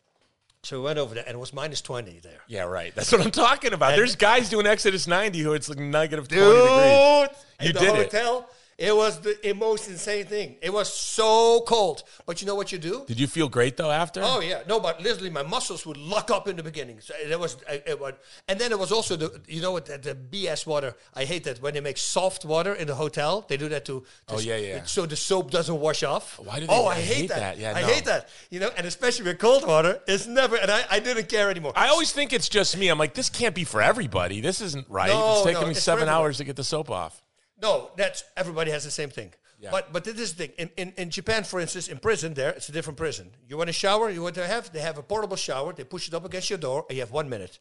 So 0.64 0.78
we 0.78 0.84
went 0.84 0.98
over 0.98 1.14
there, 1.14 1.24
and 1.26 1.34
it 1.34 1.38
was 1.38 1.52
minus 1.52 1.80
twenty 1.80 2.20
there. 2.20 2.40
Yeah, 2.46 2.62
right. 2.64 2.94
That's 2.94 3.10
what 3.10 3.20
I'm 3.20 3.32
talking 3.32 3.72
about. 3.72 3.96
There's 3.96 4.14
guys 4.14 4.48
doing 4.48 4.66
Exodus 4.66 5.08
90 5.08 5.40
who 5.40 5.54
it's 5.54 5.68
like 5.68 5.78
negative 5.78 6.28
20 6.28 6.40
Dude, 6.40 6.54
degrees. 6.54 7.28
You 7.60 7.68
in 7.68 7.72
the 7.74 7.80
did 7.80 7.88
it. 7.88 8.12
hotel, 8.12 8.48
it. 8.78 8.94
was 8.96 9.20
the 9.20 9.54
most 9.56 9.88
insane 9.88 10.26
thing. 10.26 10.56
It 10.62 10.72
was 10.72 10.92
so 10.92 11.62
cold. 11.66 12.02
But 12.26 12.40
you 12.40 12.46
know 12.46 12.54
what 12.54 12.72
you 12.72 12.78
do? 12.78 13.04
Did 13.06 13.18
you 13.20 13.26
feel 13.26 13.48
great 13.48 13.76
though 13.76 13.90
after? 13.90 14.20
Oh 14.24 14.40
yeah, 14.40 14.62
no, 14.68 14.80
but 14.80 15.00
literally 15.02 15.30
my 15.30 15.42
muscles 15.42 15.84
would 15.86 15.96
lock 15.96 16.30
up 16.30 16.48
in 16.48 16.56
the 16.56 16.62
beginning. 16.62 17.00
So 17.00 17.14
it 17.14 17.38
was, 17.38 17.56
uh, 17.68 17.72
it, 17.74 17.84
it 17.86 18.00
was 18.00 18.14
and 18.48 18.58
then 18.58 18.72
it 18.72 18.78
was 18.78 18.92
also 18.92 19.16
the, 19.16 19.40
you 19.46 19.60
know 19.62 19.72
what, 19.72 19.86
the, 19.86 19.98
the 19.98 20.14
BS 20.14 20.66
water. 20.66 20.94
I 21.14 21.24
hate 21.24 21.44
that 21.44 21.60
when 21.62 21.74
they 21.74 21.80
make 21.80 21.98
soft 21.98 22.44
water 22.44 22.74
in 22.74 22.86
the 22.86 22.94
hotel. 22.94 23.44
They 23.48 23.56
do 23.56 23.68
that 23.70 23.84
to, 23.86 24.00
to 24.28 24.34
Oh, 24.34 24.38
yeah, 24.38 24.56
yeah. 24.56 24.84
So 24.84 25.06
the 25.06 25.16
soap 25.16 25.50
doesn't 25.50 25.78
wash 25.80 26.02
off. 26.02 26.38
Why 26.38 26.60
do 26.60 26.66
they- 26.66 26.72
Oh, 26.72 26.86
I 26.86 26.92
I, 26.92 27.00
hate, 27.00 27.14
hate 27.16 27.28
that. 27.30 27.38
that. 27.38 27.58
Yeah, 27.58 27.72
I 27.76 27.82
no. 27.82 27.86
hate 27.86 28.04
that. 28.06 28.28
You 28.50 28.60
know, 28.60 28.70
and 28.76 28.86
especially 28.86 29.26
with 29.26 29.38
cold 29.38 29.66
water, 29.66 30.00
it's 30.06 30.26
never. 30.26 30.56
And 30.56 30.70
I, 30.70 30.84
I 30.90 30.98
didn't 31.00 31.28
care 31.28 31.50
anymore. 31.50 31.72
I 31.76 31.88
always 31.88 32.12
think 32.12 32.32
it's 32.32 32.48
just 32.48 32.76
me. 32.76 32.88
I'm 32.88 32.98
like, 32.98 33.14
this 33.14 33.28
can't 33.28 33.54
be 33.54 33.64
for 33.64 33.80
everybody. 33.82 34.40
This 34.40 34.60
isn't 34.60 34.86
right. 34.88 35.08
No, 35.08 35.34
it's 35.34 35.42
taking 35.44 35.60
no, 35.60 35.66
me 35.66 35.72
it's 35.72 35.82
seven 35.82 36.08
hours 36.08 36.38
to 36.38 36.44
get 36.44 36.56
the 36.56 36.64
soap 36.64 36.90
off. 36.90 37.21
No, 37.62 37.90
that's 37.96 38.24
everybody 38.36 38.70
has 38.72 38.84
the 38.84 38.90
same 38.90 39.10
thing. 39.10 39.32
Yeah. 39.60 39.70
But 39.70 39.92
but 39.92 40.02
this 40.04 40.18
is 40.18 40.34
the 40.34 40.46
thing. 40.46 40.54
In, 40.58 40.70
in 40.76 40.92
in 40.96 41.10
Japan, 41.10 41.44
for 41.44 41.60
instance, 41.60 41.86
in 41.86 41.98
prison 41.98 42.34
there, 42.34 42.50
it's 42.50 42.68
a 42.68 42.72
different 42.72 42.98
prison. 42.98 43.30
You 43.48 43.56
want 43.56 43.70
a 43.70 43.72
shower, 43.72 44.10
you 44.10 44.22
want 44.22 44.34
to 44.34 44.46
have 44.46 44.72
they 44.72 44.80
have 44.80 44.98
a 44.98 45.02
portable 45.02 45.36
shower, 45.36 45.72
they 45.72 45.84
push 45.84 46.08
it 46.08 46.14
up 46.14 46.24
against 46.24 46.50
your 46.50 46.58
door, 46.58 46.84
and 46.88 46.96
you 46.96 47.02
have 47.02 47.12
one 47.12 47.28
minute. 47.28 47.60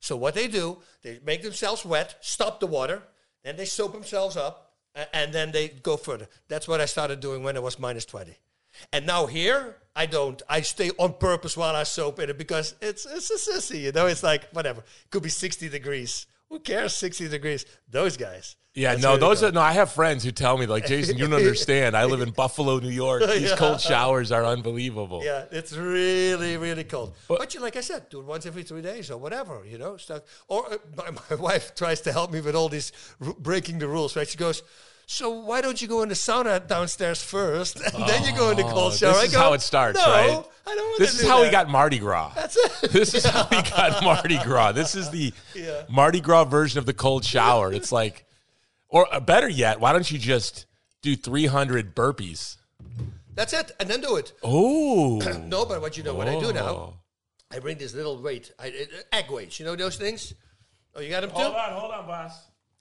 So 0.00 0.16
what 0.16 0.34
they 0.34 0.48
do, 0.48 0.78
they 1.02 1.20
make 1.24 1.42
themselves 1.42 1.84
wet, 1.84 2.16
stop 2.20 2.60
the 2.60 2.66
water, 2.66 3.02
then 3.44 3.56
they 3.56 3.64
soap 3.64 3.92
themselves 3.92 4.36
up, 4.36 4.74
and 5.12 5.32
then 5.32 5.52
they 5.52 5.68
go 5.68 5.96
further. 5.96 6.28
That's 6.48 6.66
what 6.66 6.80
I 6.80 6.86
started 6.86 7.20
doing 7.20 7.44
when 7.44 7.56
it 7.56 7.62
was 7.62 7.78
minus 7.78 8.04
twenty. 8.04 8.36
And 8.92 9.06
now 9.06 9.26
here, 9.26 9.76
I 9.94 10.06
don't. 10.06 10.42
I 10.48 10.60
stay 10.62 10.90
on 10.98 11.14
purpose 11.14 11.56
while 11.56 11.76
I 11.76 11.84
soap 11.84 12.18
in 12.18 12.28
it 12.28 12.38
because 12.38 12.74
it's 12.80 13.06
it's 13.06 13.30
a 13.30 13.50
sissy, 13.50 13.82
you 13.82 13.92
know. 13.92 14.06
It's 14.06 14.24
like 14.24 14.50
whatever. 14.50 14.80
It 14.80 15.10
could 15.10 15.22
be 15.22 15.28
sixty 15.28 15.68
degrees. 15.68 16.26
Who 16.48 16.58
cares? 16.58 16.96
Sixty 16.96 17.28
degrees. 17.28 17.64
Those 17.88 18.16
guys. 18.16 18.56
Yeah, 18.76 18.90
That's 18.90 19.02
no, 19.02 19.16
those 19.16 19.42
are 19.42 19.50
no. 19.50 19.62
I 19.62 19.72
have 19.72 19.90
friends 19.90 20.22
who 20.22 20.30
tell 20.32 20.58
me 20.58 20.66
like, 20.66 20.84
Jason, 20.86 21.16
you 21.16 21.26
don't 21.26 21.38
understand. 21.38 21.96
I 21.96 22.04
live 22.04 22.20
in 22.20 22.30
Buffalo, 22.30 22.78
New 22.78 22.90
York. 22.90 23.22
These 23.34 23.54
cold 23.54 23.80
showers 23.80 24.30
are 24.30 24.44
unbelievable. 24.44 25.22
Yeah, 25.24 25.46
it's 25.50 25.74
really, 25.74 26.58
really 26.58 26.84
cold. 26.84 27.14
But, 27.26 27.54
you, 27.54 27.60
like 27.60 27.76
I 27.76 27.80
said, 27.80 28.10
do 28.10 28.20
it 28.20 28.26
once 28.26 28.44
every 28.44 28.64
three 28.64 28.82
days 28.82 29.10
or 29.10 29.16
whatever, 29.16 29.64
you 29.64 29.78
know. 29.78 29.96
Stuff. 29.96 30.22
Or 30.48 30.70
uh, 30.70 30.76
my, 30.94 31.10
my 31.30 31.36
wife 31.40 31.74
tries 31.74 32.02
to 32.02 32.12
help 32.12 32.30
me 32.30 32.42
with 32.42 32.54
all 32.54 32.68
these 32.68 32.92
r- 33.24 33.32
breaking 33.38 33.78
the 33.78 33.88
rules, 33.88 34.14
right? 34.14 34.28
She 34.28 34.36
goes, 34.36 34.62
"So 35.06 35.30
why 35.30 35.62
don't 35.62 35.80
you 35.80 35.88
go 35.88 36.02
in 36.02 36.10
the 36.10 36.14
sauna 36.14 36.66
downstairs 36.68 37.22
first, 37.22 37.80
and 37.80 38.06
then 38.06 38.24
you 38.24 38.36
go 38.36 38.50
in 38.50 38.58
the 38.58 38.62
cold 38.64 38.92
shower?" 38.92 39.12
Oh, 39.12 39.14
This 39.14 39.28
is 39.28 39.32
go, 39.32 39.38
how 39.40 39.52
it 39.54 39.62
starts, 39.62 39.98
no, 39.98 40.04
right? 40.12 40.44
I 40.66 40.74
don't 40.74 40.86
want 40.86 40.98
This 40.98 41.18
is 41.18 41.26
how 41.26 41.38
that. 41.38 41.46
we 41.46 41.50
got 41.50 41.70
Mardi 41.70 41.98
Gras. 41.98 42.32
That's 42.34 42.56
it. 42.58 42.90
This 42.92 43.14
is 43.14 43.24
how 43.24 43.48
we 43.50 43.62
got 43.62 44.04
Mardi 44.04 44.36
Gras. 44.44 44.72
This 44.72 44.94
is 44.94 45.08
the 45.08 45.32
Yeah. 45.54 45.84
Mardi 45.88 46.20
Gras 46.20 46.44
version 46.44 46.78
of 46.78 46.84
the 46.84 46.92
cold 46.92 47.24
shower. 47.24 47.72
It's 47.72 47.90
like, 47.90 48.25
or 48.96 49.14
uh, 49.14 49.20
better 49.20 49.48
yet, 49.48 49.78
why 49.78 49.92
don't 49.92 50.10
you 50.10 50.18
just 50.18 50.64
do 51.02 51.14
300 51.16 51.94
burpees? 51.94 52.56
That's 53.34 53.52
it, 53.52 53.72
and 53.78 53.90
then 53.90 54.00
do 54.00 54.16
it. 54.16 54.32
Oh, 54.42 55.18
No, 55.54 55.66
but 55.66 55.82
what 55.82 55.98
you 55.98 56.02
know, 56.02 56.14
what 56.14 56.28
I 56.28 56.40
do 56.40 56.50
now, 56.52 56.68
Oh. 56.68 56.94
I 57.50 57.58
bring 57.58 57.76
this 57.76 57.94
little 57.94 58.20
weight, 58.22 58.52
I, 58.58 58.68
uh, 58.68 59.02
egg 59.12 59.30
weights. 59.30 59.60
You 59.60 59.66
know 59.66 59.76
those 59.76 59.96
things? 59.96 60.32
Oh, 60.94 61.00
you 61.00 61.10
got 61.10 61.20
them 61.20 61.30
too? 61.30 61.36
Hold 61.36 61.54
on, 61.54 61.72
hold 61.78 61.92
on, 61.92 62.06
Bas. 62.06 62.32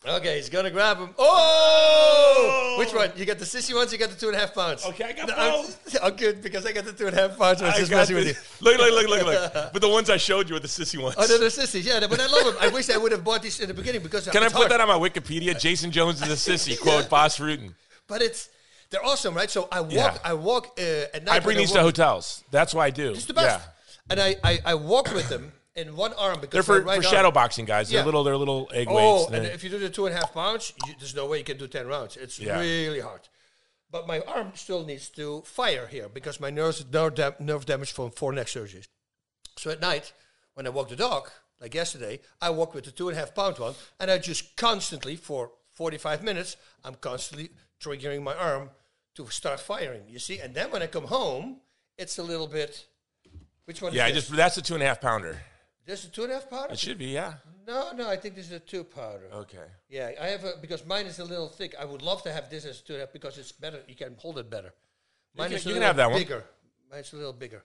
Okay, 0.08 0.36
he's 0.36 0.50
gonna 0.50 0.70
grab 0.70 0.98
him. 0.98 1.10
Oh! 1.18 2.76
Which 2.78 2.94
one? 2.94 3.12
You 3.16 3.26
got 3.26 3.40
the 3.40 3.46
sissy 3.46 3.74
ones. 3.74 3.92
You 3.92 3.98
got 3.98 4.10
the 4.10 4.16
two 4.16 4.28
and 4.28 4.36
a 4.36 4.40
half 4.40 4.54
pounds. 4.54 4.86
Okay, 4.86 5.04
I 5.04 5.14
got 5.14 5.28
both. 5.28 5.96
I'm-. 5.96 6.00
Oh, 6.04 6.16
good 6.16 6.44
because 6.44 6.66
I 6.66 6.74
got 6.74 6.86
the 6.86 6.94
two 6.94 7.08
and 7.08 7.18
a 7.18 7.22
half 7.22 7.38
pounds. 7.38 7.62
I 7.62 7.66
was 7.66 7.76
I 7.76 7.80
just 7.80 7.92
messing 7.92 8.16
with 8.16 8.28
you. 8.28 8.34
Look, 8.62 8.78
look, 8.78 8.92
look, 8.92 9.10
look, 9.10 9.26
look. 9.26 9.54
But 9.74 9.82
the 9.82 9.90
ones 9.90 10.10
I 10.10 10.18
showed 10.18 10.48
you 10.50 10.56
are 10.58 10.60
the 10.60 10.68
sissy 10.68 11.02
ones. 11.02 11.16
Oh, 11.18 11.26
they're 11.26 11.40
the 11.40 11.50
sissies. 11.50 11.86
Yeah, 11.86 12.06
but 12.08 12.20
I 12.20 12.28
love 12.28 12.46
them. 12.46 12.56
I 12.62 12.68
wish 12.68 12.90
I 12.90 12.98
would 12.98 13.12
have 13.14 13.24
bought 13.24 13.42
these 13.42 13.60
in 13.60 13.68
the 13.68 13.74
beginning 13.74 14.04
because 14.04 14.28
Can 14.28 14.44
I 14.44 14.48
put 14.48 14.56
hard. 14.58 14.72
that 14.72 14.82
on 14.82 14.88
my 14.88 15.10
Wikipedia? 15.10 15.60
Jason 15.60 15.90
Jones 15.90 16.22
is 16.22 16.48
a 16.48 16.52
sissy. 16.52 16.80
Quote 16.82 17.10
Bas 17.10 17.40
Rutten. 17.40 17.74
But 18.08 18.22
it's 18.22 18.50
they're 18.92 19.04
awesome, 19.04 19.34
right? 19.34 19.50
So 19.50 19.68
I 19.72 19.82
walk. 19.82 19.92
Yeah. 19.92 20.18
I 20.24 20.34
walk 20.34 20.80
uh, 20.80 21.16
at 21.16 21.24
night. 21.24 21.36
I 21.36 21.40
bring 21.40 21.58
these 21.58 21.72
to 21.72 21.82
hotels. 21.82 22.44
That's 22.52 22.76
what 22.76 22.84
I 22.84 22.92
do. 22.92 23.12
It's 23.12 23.26
the 23.26 23.34
best. 23.34 23.66
Yeah. 23.66 23.72
And 24.12 24.20
I, 24.20 24.36
I 24.44 24.60
I 24.66 24.76
walk 24.76 25.12
with 25.16 25.30
them 25.30 25.52
in 25.76 25.96
one 25.96 26.14
arm 26.14 26.40
because 26.40 26.52
They're 26.54 26.64
for, 26.64 26.82
right 26.82 27.02
for 27.02 27.06
arm- 27.08 27.16
shadow 27.16 27.32
boxing 27.32 27.66
guys. 27.66 27.90
They're 27.90 28.00
Yeah. 28.00 28.06
little. 28.06 28.24
They're 28.24 28.38
little 28.38 28.70
egg 28.74 28.88
Oh, 28.90 29.20
weights. 29.28 29.32
and 29.34 29.46
if 29.46 29.64
you 29.64 29.70
do 29.70 29.78
the 29.80 29.90
two 29.90 30.06
and 30.06 30.16
a 30.16 30.18
half 30.20 30.34
pounds, 30.34 30.74
you, 30.88 30.94
there's 31.00 31.16
no 31.16 31.26
way 31.26 31.40
you 31.40 31.44
can 31.44 31.58
do 31.58 31.68
ten 31.68 31.88
rounds. 31.88 32.18
It's 32.18 32.40
Yeah. 32.40 32.60
really 32.60 33.00
hard. 33.02 33.28
But 33.92 34.08
my 34.08 34.22
arm 34.22 34.52
still 34.56 34.84
needs 34.86 35.10
to 35.10 35.42
fire 35.44 35.88
here 35.88 36.10
because 36.10 36.40
my 36.40 36.50
nerves 36.50 36.84
nerve, 36.92 37.16
dam- 37.16 37.36
nerve 37.40 37.66
damage 37.66 37.92
from 37.92 38.12
four 38.12 38.32
neck 38.34 38.48
surgeries. 38.48 38.88
So 39.58 39.70
at 39.70 39.80
night, 39.80 40.12
when 40.54 40.66
I 40.66 40.70
walk 40.70 40.90
the 40.90 40.96
dog, 40.96 41.30
like 41.62 41.74
yesterday, 41.74 42.20
I 42.42 42.50
walk 42.50 42.74
with 42.74 42.86
the 42.86 42.92
two 42.92 43.08
and 43.10 43.18
a 43.18 43.20
half 43.20 43.34
pound 43.36 43.58
one, 43.60 43.76
and 44.00 44.10
I 44.12 44.18
just 44.18 44.56
constantly 44.58 45.16
for 45.16 45.52
45 45.72 46.24
minutes, 46.24 46.58
I'm 46.84 46.96
constantly 46.96 47.52
triggering 47.80 48.22
my 48.24 48.34
arm 48.34 48.72
to 49.16 49.28
start 49.30 49.60
firing. 49.60 50.04
You 50.10 50.20
see, 50.20 50.40
and 50.40 50.54
then 50.56 50.72
when 50.72 50.82
I 50.82 50.88
come 50.88 51.06
home, 51.06 51.62
it's 51.98 52.18
a 52.18 52.24
little 52.24 52.48
bit. 52.48 52.86
Which 53.66 53.82
one? 53.82 53.94
yeah, 53.94 54.06
I 54.06 54.12
just 54.12 54.30
that's 54.32 54.58
a 54.58 54.62
two 54.62 54.74
and 54.74 54.84
a 54.84 54.88
half 54.88 55.00
pounder. 55.02 55.42
This 55.86 56.00
is 56.04 56.10
a 56.10 56.12
two 56.12 56.24
and 56.24 56.32
a 56.32 56.36
half 56.36 56.50
pound. 56.50 56.72
It 56.72 56.80
should 56.80 56.98
be. 56.98 57.08
Yeah. 57.08 57.34
No, 57.68 57.92
no, 57.94 58.08
I 58.10 58.16
think 58.16 58.36
this 58.36 58.46
is 58.48 58.52
a 58.54 58.60
two 58.60 58.84
powder. 58.84 59.28
Okay. 59.34 59.58
Yeah, 59.90 60.12
I 60.22 60.28
have 60.28 60.44
a 60.44 60.54
because 60.62 60.86
mine 60.86 61.06
is 61.06 61.20
a 61.20 61.24
little 61.26 61.50
thick. 61.50 61.76
I 61.80 61.86
would 61.86 62.02
love 62.02 62.22
to 62.24 62.32
have 62.32 62.50
this 62.50 62.66
as 62.66 62.82
two 62.82 62.94
and 62.94 63.02
a 63.02 63.06
half 63.06 63.14
because 63.14 63.38
it's 63.38 63.52
better. 63.52 63.80
You 63.88 63.96
can 63.96 64.16
hold 64.18 64.38
it 64.40 64.50
better. 64.50 64.74
Mine 65.36 65.50
can- 65.50 65.58
is 65.58 65.66
a 65.66 65.70
you 65.70 65.74
can 65.76 65.82
little 65.82 65.88
have 65.88 65.96
that 65.98 66.12
one. 66.12 66.20
bigger. 66.20 66.44
Mine's 66.92 67.14
a 67.14 67.16
little 67.16 67.34
bigger. 67.34 67.64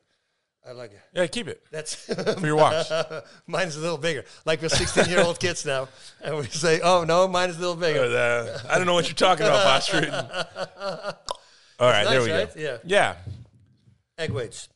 I 0.66 0.73
like 0.73 0.93
it. 0.93 1.01
Yeah, 1.14 1.27
keep 1.27 1.49
it 1.49 1.62
That's 1.71 1.95
for 1.95 2.47
your 2.47 2.57
watch. 2.57 2.87
mine's 3.47 3.77
a 3.77 3.81
little 3.81 3.97
bigger. 3.97 4.25
Like 4.45 4.61
we're 4.61 4.68
16 4.68 5.09
year 5.09 5.23
old 5.23 5.41
kids 5.47 5.64
now, 5.64 5.89
and 6.23 6.37
we 6.37 6.45
say, 6.47 6.81
"Oh 6.83 7.05
no, 7.05 7.27
mine 7.29 7.49
is 7.49 7.57
a 7.57 7.61
little 7.61 7.77
bigger." 7.77 8.03
Uh, 8.05 8.59
I 8.68 8.77
don't 8.77 8.87
know 8.87 8.93
what 8.93 9.07
you're 9.09 9.14
talking 9.14 9.47
about, 9.47 9.64
Bas. 9.64 9.91
All 11.81 11.89
right, 11.91 12.05
there 12.05 12.21
we 12.23 12.31
right? 12.31 12.55
go. 12.55 12.61
Yeah. 12.61 12.77
Yeah. 12.85 13.16
Egg 14.18 14.33
weights. 14.33 14.68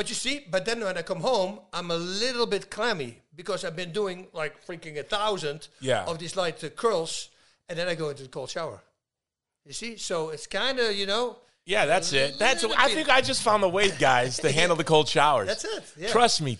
But 0.00 0.08
you 0.08 0.14
see, 0.14 0.46
but 0.50 0.64
then 0.64 0.80
when 0.82 0.96
I 0.96 1.02
come 1.02 1.20
home, 1.20 1.60
I'm 1.74 1.90
a 1.90 1.96
little 1.96 2.46
bit 2.46 2.70
clammy 2.70 3.18
because 3.36 3.66
I've 3.66 3.76
been 3.76 3.92
doing 3.92 4.28
like 4.32 4.64
freaking 4.66 4.98
a 4.98 5.02
thousand 5.02 5.68
Yeah. 5.78 6.04
of 6.06 6.18
these 6.18 6.36
light 6.36 6.64
uh, 6.64 6.70
curls, 6.70 7.28
and 7.68 7.78
then 7.78 7.86
I 7.86 7.94
go 7.94 8.08
into 8.08 8.22
the 8.22 8.30
cold 8.30 8.48
shower. 8.48 8.80
You 9.66 9.74
see, 9.74 9.98
so 9.98 10.30
it's 10.30 10.46
kind 10.46 10.78
of 10.78 10.94
you 10.94 11.04
know. 11.04 11.36
Yeah, 11.66 11.84
that's 11.84 12.14
it. 12.14 12.38
That's. 12.38 12.64
I 12.64 12.88
think 12.88 13.10
I 13.10 13.20
just 13.20 13.42
found 13.42 13.62
the 13.62 13.68
way, 13.68 13.90
guys, 13.90 14.38
to 14.38 14.50
handle 14.60 14.74
the 14.74 14.84
cold 14.84 15.06
showers. 15.06 15.48
That's 15.48 15.64
it, 15.66 15.84
yeah. 15.98 16.08
Trust 16.08 16.40
me, 16.40 16.56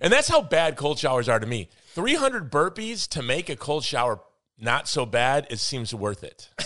and 0.00 0.12
that's 0.12 0.28
how 0.28 0.40
bad 0.40 0.76
cold 0.76 1.00
showers 1.00 1.28
are 1.28 1.40
to 1.40 1.46
me. 1.48 1.70
Three 1.96 2.14
hundred 2.14 2.48
burpees 2.48 3.08
to 3.08 3.22
make 3.22 3.48
a 3.48 3.56
cold 3.56 3.82
shower 3.82 4.20
not 4.64 4.88
so 4.88 5.06
bad. 5.06 5.46
It 5.50 5.58
seems 5.60 5.94
worth 5.94 6.24
it. 6.24 6.48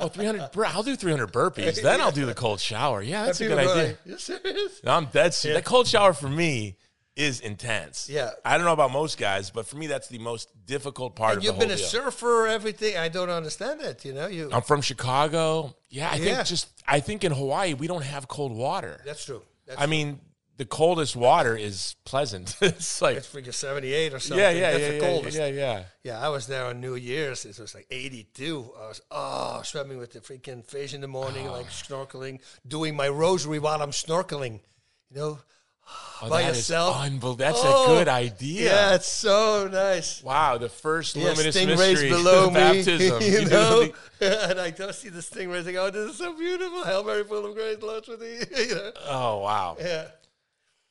oh, 0.00 0.08
300. 0.08 0.50
bur- 0.52 0.66
I'll 0.66 0.82
do 0.82 0.96
300 0.96 1.32
burpees. 1.32 1.82
Then 1.82 2.00
I'll 2.00 2.12
do 2.12 2.26
the 2.26 2.34
cold 2.34 2.60
shower. 2.60 3.02
Yeah, 3.02 3.26
that's 3.26 3.40
a 3.40 3.48
good 3.48 3.58
idea. 3.58 3.98
you 4.04 4.18
serious? 4.18 4.82
No, 4.84 4.92
I'm 4.92 5.06
dead 5.06 5.34
serious. 5.34 5.58
That 5.62 5.68
cold 5.68 5.86
shower 5.86 6.12
for 6.12 6.28
me 6.28 6.76
is 7.16 7.40
intense. 7.40 8.08
Yeah. 8.10 8.30
I 8.44 8.56
don't 8.56 8.66
know 8.66 8.72
about 8.74 8.90
most 8.92 9.18
guys, 9.18 9.50
but 9.50 9.66
for 9.66 9.76
me, 9.76 9.86
that's 9.86 10.08
the 10.08 10.18
most 10.18 10.48
difficult 10.66 11.16
part 11.16 11.32
And 11.32 11.38
of 11.38 11.44
you've 11.44 11.58
been 11.58 11.70
a 11.70 11.76
deal. 11.76 11.86
surfer, 11.86 12.46
everything. 12.46 12.96
I 12.96 13.08
don't 13.08 13.30
understand 13.30 13.80
it. 13.80 14.04
You 14.04 14.12
know, 14.12 14.26
you. 14.26 14.50
I'm 14.52 14.62
from 14.62 14.82
Chicago. 14.82 15.74
Yeah, 15.88 16.10
I 16.10 16.16
Yeah. 16.16 16.34
think 16.36 16.46
just 16.48 16.68
I 16.86 17.00
think 17.00 17.24
in 17.24 17.32
Hawaii 17.32 17.74
we 17.74 17.86
don't 17.86 18.04
have 18.04 18.28
cold 18.28 18.52
water. 18.52 19.00
that's 19.04 19.24
true. 19.24 19.42
That's 19.66 19.80
I 19.80 19.86
mean, 19.86 20.20
the 20.56 20.64
coldest 20.64 21.16
water 21.16 21.56
is 21.56 21.96
pleasant. 22.04 22.56
it's 22.62 23.02
like 23.02 23.16
It's 23.18 23.28
freaking 23.28 23.52
78 23.54 24.14
or 24.14 24.18
something. 24.18 24.38
yeah, 24.38 24.50
yeah, 24.50 24.70
That's 24.72 24.82
yeah, 24.82 24.88
the 24.88 24.94
yeah, 24.94 25.00
coldest. 25.00 25.36
yeah, 25.38 25.46
yeah. 25.46 25.82
Yeah, 26.02 26.20
I 26.20 26.28
was 26.30 26.46
there 26.46 26.64
on 26.66 26.80
New 26.80 26.94
Year's. 26.94 27.44
It 27.44 27.58
was 27.58 27.74
like 27.74 27.86
82. 27.90 28.72
I 28.78 28.88
was, 28.88 29.00
oh, 29.10 29.60
swimming 29.64 29.98
with 29.98 30.12
the 30.12 30.20
freaking 30.20 30.64
fish 30.64 30.94
in 30.94 31.00
the 31.00 31.08
morning, 31.08 31.46
like 31.48 31.66
snorkeling, 31.70 32.40
doing 32.66 32.96
my 32.96 33.08
rosary 33.08 33.58
while 33.58 33.82
I'm 33.82 33.90
snorkeling. 33.90 34.60
You 35.10 35.16
know, 35.20 35.38
Oh, 36.20 36.28
by 36.28 36.42
that 36.42 36.48
yourself. 36.56 36.96
unbel- 36.96 37.38
That's 37.38 37.60
Oh, 37.62 37.84
a 37.84 37.86
good 37.98 38.08
idea. 38.08 38.72
Yeah, 38.74 38.94
it's 38.96 39.06
so 39.06 39.68
nice. 39.70 40.20
Wow, 40.20 40.58
the 40.58 40.68
first 40.68 41.14
Yeah, 41.14 41.28
luminous 41.28 41.54
mystery 41.54 42.08
below 42.08 42.46
me, 42.50 42.54
baptism. 42.54 43.22
you 43.22 43.28
You 43.30 43.44
do 43.44 43.50
know. 43.50 43.88
and 44.20 44.58
I 44.58 44.70
don't 44.70 44.92
see 44.96 45.10
the 45.10 45.20
stingrays. 45.20 45.68
I 45.68 45.70
go, 45.72 45.86
oh, 45.86 45.90
this 45.90 46.10
is 46.10 46.16
so 46.18 46.36
beautiful. 46.36 46.82
Hail 46.82 47.04
Mary, 47.04 47.22
full 47.22 47.46
of 47.46 47.54
grace, 47.54 47.76
the 47.78 47.86
Lord's 47.86 48.08
with 48.08 48.18
thee. 48.18 48.64
You 48.68 48.74
know? 48.74 48.90
Oh 49.08 49.38
wow. 49.42 49.76
Yeah. 49.78 50.06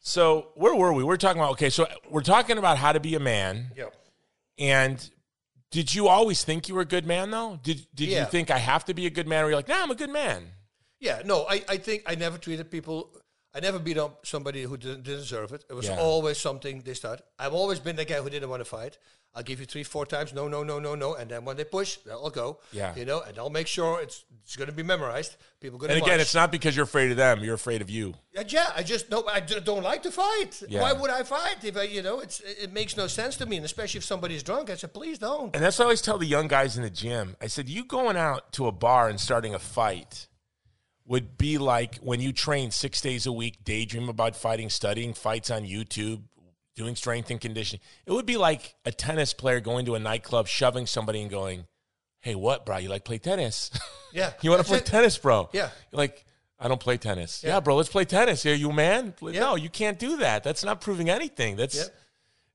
So 0.07 0.49
where 0.53 0.75
were 0.75 0.93
we? 0.93 1.03
We're 1.03 1.17
talking 1.17 1.41
about 1.41 1.53
okay. 1.53 1.71
So 1.71 1.87
we're 2.11 2.21
talking 2.21 2.59
about 2.59 2.77
how 2.77 2.91
to 2.91 2.99
be 2.99 3.15
a 3.15 3.19
man. 3.19 3.71
Yep. 3.75 3.95
And 4.59 5.09
did 5.71 5.93
you 5.95 6.07
always 6.07 6.43
think 6.43 6.69
you 6.69 6.75
were 6.75 6.81
a 6.81 6.85
good 6.85 7.07
man 7.07 7.31
though? 7.31 7.59
Did 7.63 7.87
Did 7.95 8.09
Yeah. 8.09 8.19
you 8.21 8.25
think 8.27 8.51
I 8.51 8.59
have 8.59 8.85
to 8.85 8.93
be 8.93 9.07
a 9.07 9.09
good 9.09 9.27
man? 9.27 9.43
Or 9.43 9.47
you're 9.47 9.55
like, 9.55 9.67
nah, 9.67 9.81
I'm 9.81 9.89
a 9.89 9.95
good 9.95 10.11
man. 10.11 10.51
Yeah, 10.99 11.23
no, 11.25 11.45
I, 11.49 11.63
I 11.67 11.77
think 11.77 12.03
I 12.05 12.13
never 12.15 12.37
treated 12.37 12.69
people. 12.69 13.09
I 13.55 13.61
never 13.61 13.79
beat 13.79 13.97
up 13.97 14.25
somebody 14.25 14.63
who 14.63 14.75
didn't, 14.77 15.03
didn't 15.03 15.21
deserve 15.21 15.53
it. 15.53 15.63
It 15.69 15.73
was 15.73 15.87
Yeah. 15.87 15.97
always 15.97 16.37
something 16.37 16.81
they 16.81 16.93
start. 16.93 17.21
I've 17.39 17.53
always 17.53 17.79
been 17.79 17.95
the 17.95 18.03
guy 18.05 18.15
who 18.21 18.29
didn't 18.29 18.49
want 18.49 18.59
to 18.61 18.65
fight. 18.65 18.97
I'll 19.37 19.43
give 19.43 19.59
you 19.59 19.65
three, 19.65 19.83
four 19.83 20.05
times, 20.05 20.31
no, 20.33 20.47
no, 20.47 20.63
no, 20.63 20.79
no, 20.79 20.95
no, 20.95 21.15
and 21.15 21.29
then 21.29 21.43
when 21.43 21.57
they 21.57 21.65
push, 21.65 21.97
I'll 22.09 22.29
go. 22.29 22.59
Yeah. 22.71 22.95
you 22.95 23.03
know, 23.03 23.19
and 23.21 23.37
I'll 23.37 23.49
make 23.49 23.67
sure 23.67 24.01
it's 24.01 24.23
it's 24.45 24.55
going 24.55 24.69
to 24.69 24.75
be 24.75 24.83
memorized. 24.83 25.35
People 25.59 25.77
going 25.77 25.91
And 25.91 25.99
to 25.99 26.05
again, 26.05 26.19
it's 26.21 26.35
not 26.35 26.51
because 26.53 26.73
you're 26.75 26.85
afraid 26.85 27.11
of 27.11 27.17
them. 27.17 27.43
You're 27.43 27.55
afraid 27.55 27.81
of 27.81 27.89
you. 27.89 28.13
Uh, 28.37 28.43
yeah, 28.47 28.71
I 28.75 28.83
just 28.83 29.09
no, 29.09 29.25
I 29.27 29.39
don't 29.41 29.83
like 29.83 30.03
to 30.03 30.11
fight. 30.11 30.63
Yeah. 30.69 30.81
Why 30.81 30.93
would 30.93 31.09
I 31.09 31.23
fight 31.23 31.63
if 31.63 31.75
I, 31.75 31.83
you 31.83 32.01
know, 32.01 32.19
it's 32.21 32.39
it 32.41 32.71
makes 32.71 32.95
no 32.95 33.07
sense 33.07 33.35
to 33.37 33.45
me, 33.45 33.57
and 33.57 33.65
especially 33.65 33.97
if 33.97 34.05
somebody's 34.05 34.43
drunk. 34.43 34.69
I 34.69 34.75
said, 34.75 34.93
please 34.93 35.17
don't. 35.19 35.53
And 35.53 35.61
that's 35.63 35.79
what 35.79 35.85
I 35.85 35.87
always 35.87 36.01
tell 36.01 36.17
the 36.17 36.25
young 36.25 36.47
guys 36.47 36.77
in 36.77 36.83
the 36.83 36.89
gym. 36.89 37.35
I 37.41 37.47
said, 37.47 37.67
you 37.67 37.83
going 37.83 38.15
out 38.17 38.53
to 38.53 38.67
a 38.67 38.71
bar 38.71 39.09
and 39.09 39.19
starting 39.19 39.53
a 39.53 39.59
fight 39.59 40.27
would 41.07 41.37
be 41.37 41.57
like 41.57 41.97
when 41.97 42.19
you 42.19 42.33
train 42.33 42.71
six 42.71 42.99
days 43.01 43.25
a 43.25 43.31
week, 43.31 43.63
daydream 43.63 44.09
about 44.09 44.35
fighting, 44.35 44.69
studying 44.69 45.13
fights 45.13 45.51
on 45.51 45.63
YouTube, 45.63 46.23
doing 46.75 46.95
strength 46.95 47.29
and 47.29 47.39
conditioning. 47.39 47.81
It 48.05 48.11
would 48.11 48.25
be 48.25 48.37
like 48.37 48.75
a 48.85 48.91
tennis 48.91 49.33
player 49.33 49.59
going 49.59 49.85
to 49.85 49.95
a 49.95 49.99
nightclub, 49.99 50.47
shoving 50.47 50.87
somebody 50.87 51.21
and 51.21 51.29
going, 51.29 51.67
Hey, 52.21 52.33
what, 52.33 52.65
bro? 52.65 52.77
You 52.77 52.89
like 52.89 53.05
play 53.05 53.17
tennis? 53.19 53.69
Yeah, 54.13 54.31
you 54.41 54.49
want 54.49 54.61
to 54.61 54.67
play 54.67 54.77
it. 54.77 54.85
tennis, 54.85 55.17
bro? 55.17 55.49
Yeah. 55.51 55.69
You're 55.91 55.97
like, 55.97 56.23
I 56.57 56.69
don't 56.69 56.79
play 56.79 56.95
tennis. 56.95 57.43
Yeah, 57.43 57.55
Yeah. 57.55 57.59
bro, 57.59 57.75
let's 57.75 57.89
play 57.89 58.05
tennis. 58.05 58.45
Are 58.45 58.55
you 58.55 58.69
a 58.69 58.73
man? 58.73 59.13
Yeah. 59.21 59.41
No, 59.41 59.55
you 59.55 59.69
can't 59.69 59.99
do 59.99 60.15
that. 60.17 60.41
That's 60.41 60.63
not 60.63 60.79
proving 60.79 61.09
anything. 61.09 61.57
That's 61.57 61.75
Yep. 61.75 61.95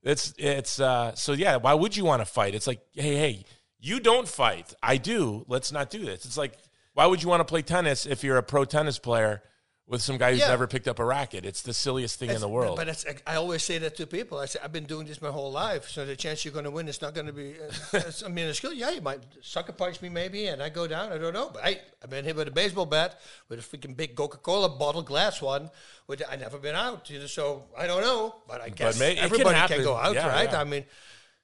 it's 0.03 0.33
it's 0.39 0.79
uh 0.79 1.13
so 1.13 1.33
yeah, 1.33 1.57
why 1.57 1.75
would 1.75 1.95
you 1.95 2.03
want 2.03 2.21
to 2.23 2.25
fight? 2.25 2.55
It's 2.55 2.65
like, 2.65 2.81
hey, 2.93 3.15
hey, 3.15 3.45
you 3.79 3.99
don't 3.99 4.27
fight. 4.27 4.73
I 4.81 4.97
do. 4.97 5.45
Let's 5.47 5.71
not 5.71 5.91
do 5.91 6.03
this. 6.03 6.25
It's 6.25 6.35
like, 6.37 6.53
why 7.01 7.07
would 7.07 7.23
you 7.23 7.29
want 7.29 7.39
to 7.39 7.45
play 7.45 7.63
tennis 7.63 8.05
if 8.05 8.23
you're 8.23 8.37
a 8.37 8.43
pro 8.43 8.63
tennis 8.63 8.99
player 8.99 9.41
with 9.87 10.03
some 10.03 10.19
guy 10.19 10.31
who's 10.33 10.41
Yeah. 10.41 10.49
never 10.49 10.67
picked 10.67 10.87
up 10.87 10.99
a 10.99 11.03
racket? 11.03 11.47
It's 11.47 11.63
the 11.63 11.73
silliest 11.73 12.19
thing 12.19 12.29
in 12.29 12.39
the 12.39 12.47
world. 12.47 12.77
But 12.77 12.89
it's, 12.89 13.03
I 13.25 13.35
always 13.37 13.63
say 13.63 13.79
that 13.79 13.95
to 13.95 14.05
people. 14.05 14.37
I 14.37 14.45
say 14.45 14.59
I've 14.63 14.71
been 14.71 14.85
doing 14.85 15.07
this 15.07 15.19
my 15.19 15.31
whole 15.31 15.51
life, 15.51 15.89
so 15.89 16.05
the 16.05 16.15
chance 16.15 16.45
you're 16.45 16.51
going 16.53 16.65
to 16.65 16.69
win 16.71 16.87
is 16.87 17.01
not 17.01 17.15
going 17.15 17.25
to 17.25 17.33
be. 17.33 17.55
Uh, 17.59 17.97
it's- 17.97 18.21
I 18.27 18.27
mean, 18.29 18.45
it's 18.45 18.59
good. 18.59 18.77
Yeah, 18.77 18.91
you 18.91 19.01
might 19.01 19.21
sucker 19.41 19.71
punch 19.71 19.99
me 19.99 20.09
maybe, 20.09 20.45
and 20.45 20.61
I 20.61 20.69
go 20.69 20.85
down. 20.85 21.11
I 21.11 21.17
don't 21.17 21.33
know, 21.33 21.49
but 21.51 21.65
I 21.65 21.81
I've 22.03 22.11
been 22.11 22.23
hit 22.23 22.35
with 22.35 22.47
a 22.47 22.51
baseball 22.51 22.85
bat 22.85 23.19
with 23.49 23.57
a 23.57 23.63
freaking 23.63 23.97
big 23.97 24.15
Coca-Cola 24.15 24.69
bottle, 24.69 25.01
glass 25.01 25.41
one. 25.41 25.71
With 26.05 26.21
I 26.29 26.35
never 26.35 26.59
been 26.59 26.75
out, 26.75 27.09
you 27.09 27.17
know, 27.17 27.25
so 27.25 27.63
I 27.75 27.87
don't 27.87 28.01
know. 28.03 28.35
But 28.47 28.61
I 28.61 28.69
guess 28.69 28.99
may- 28.99 29.13
it 29.13 29.15
can 29.15 29.23
everybody 29.25 29.57
can, 29.73 29.83
go 29.83 29.95
out, 29.95 30.13
Yeah, 30.13 30.27
right? 30.27 30.51
yeah. 30.51 30.61
I 30.61 30.65
mean, 30.65 30.85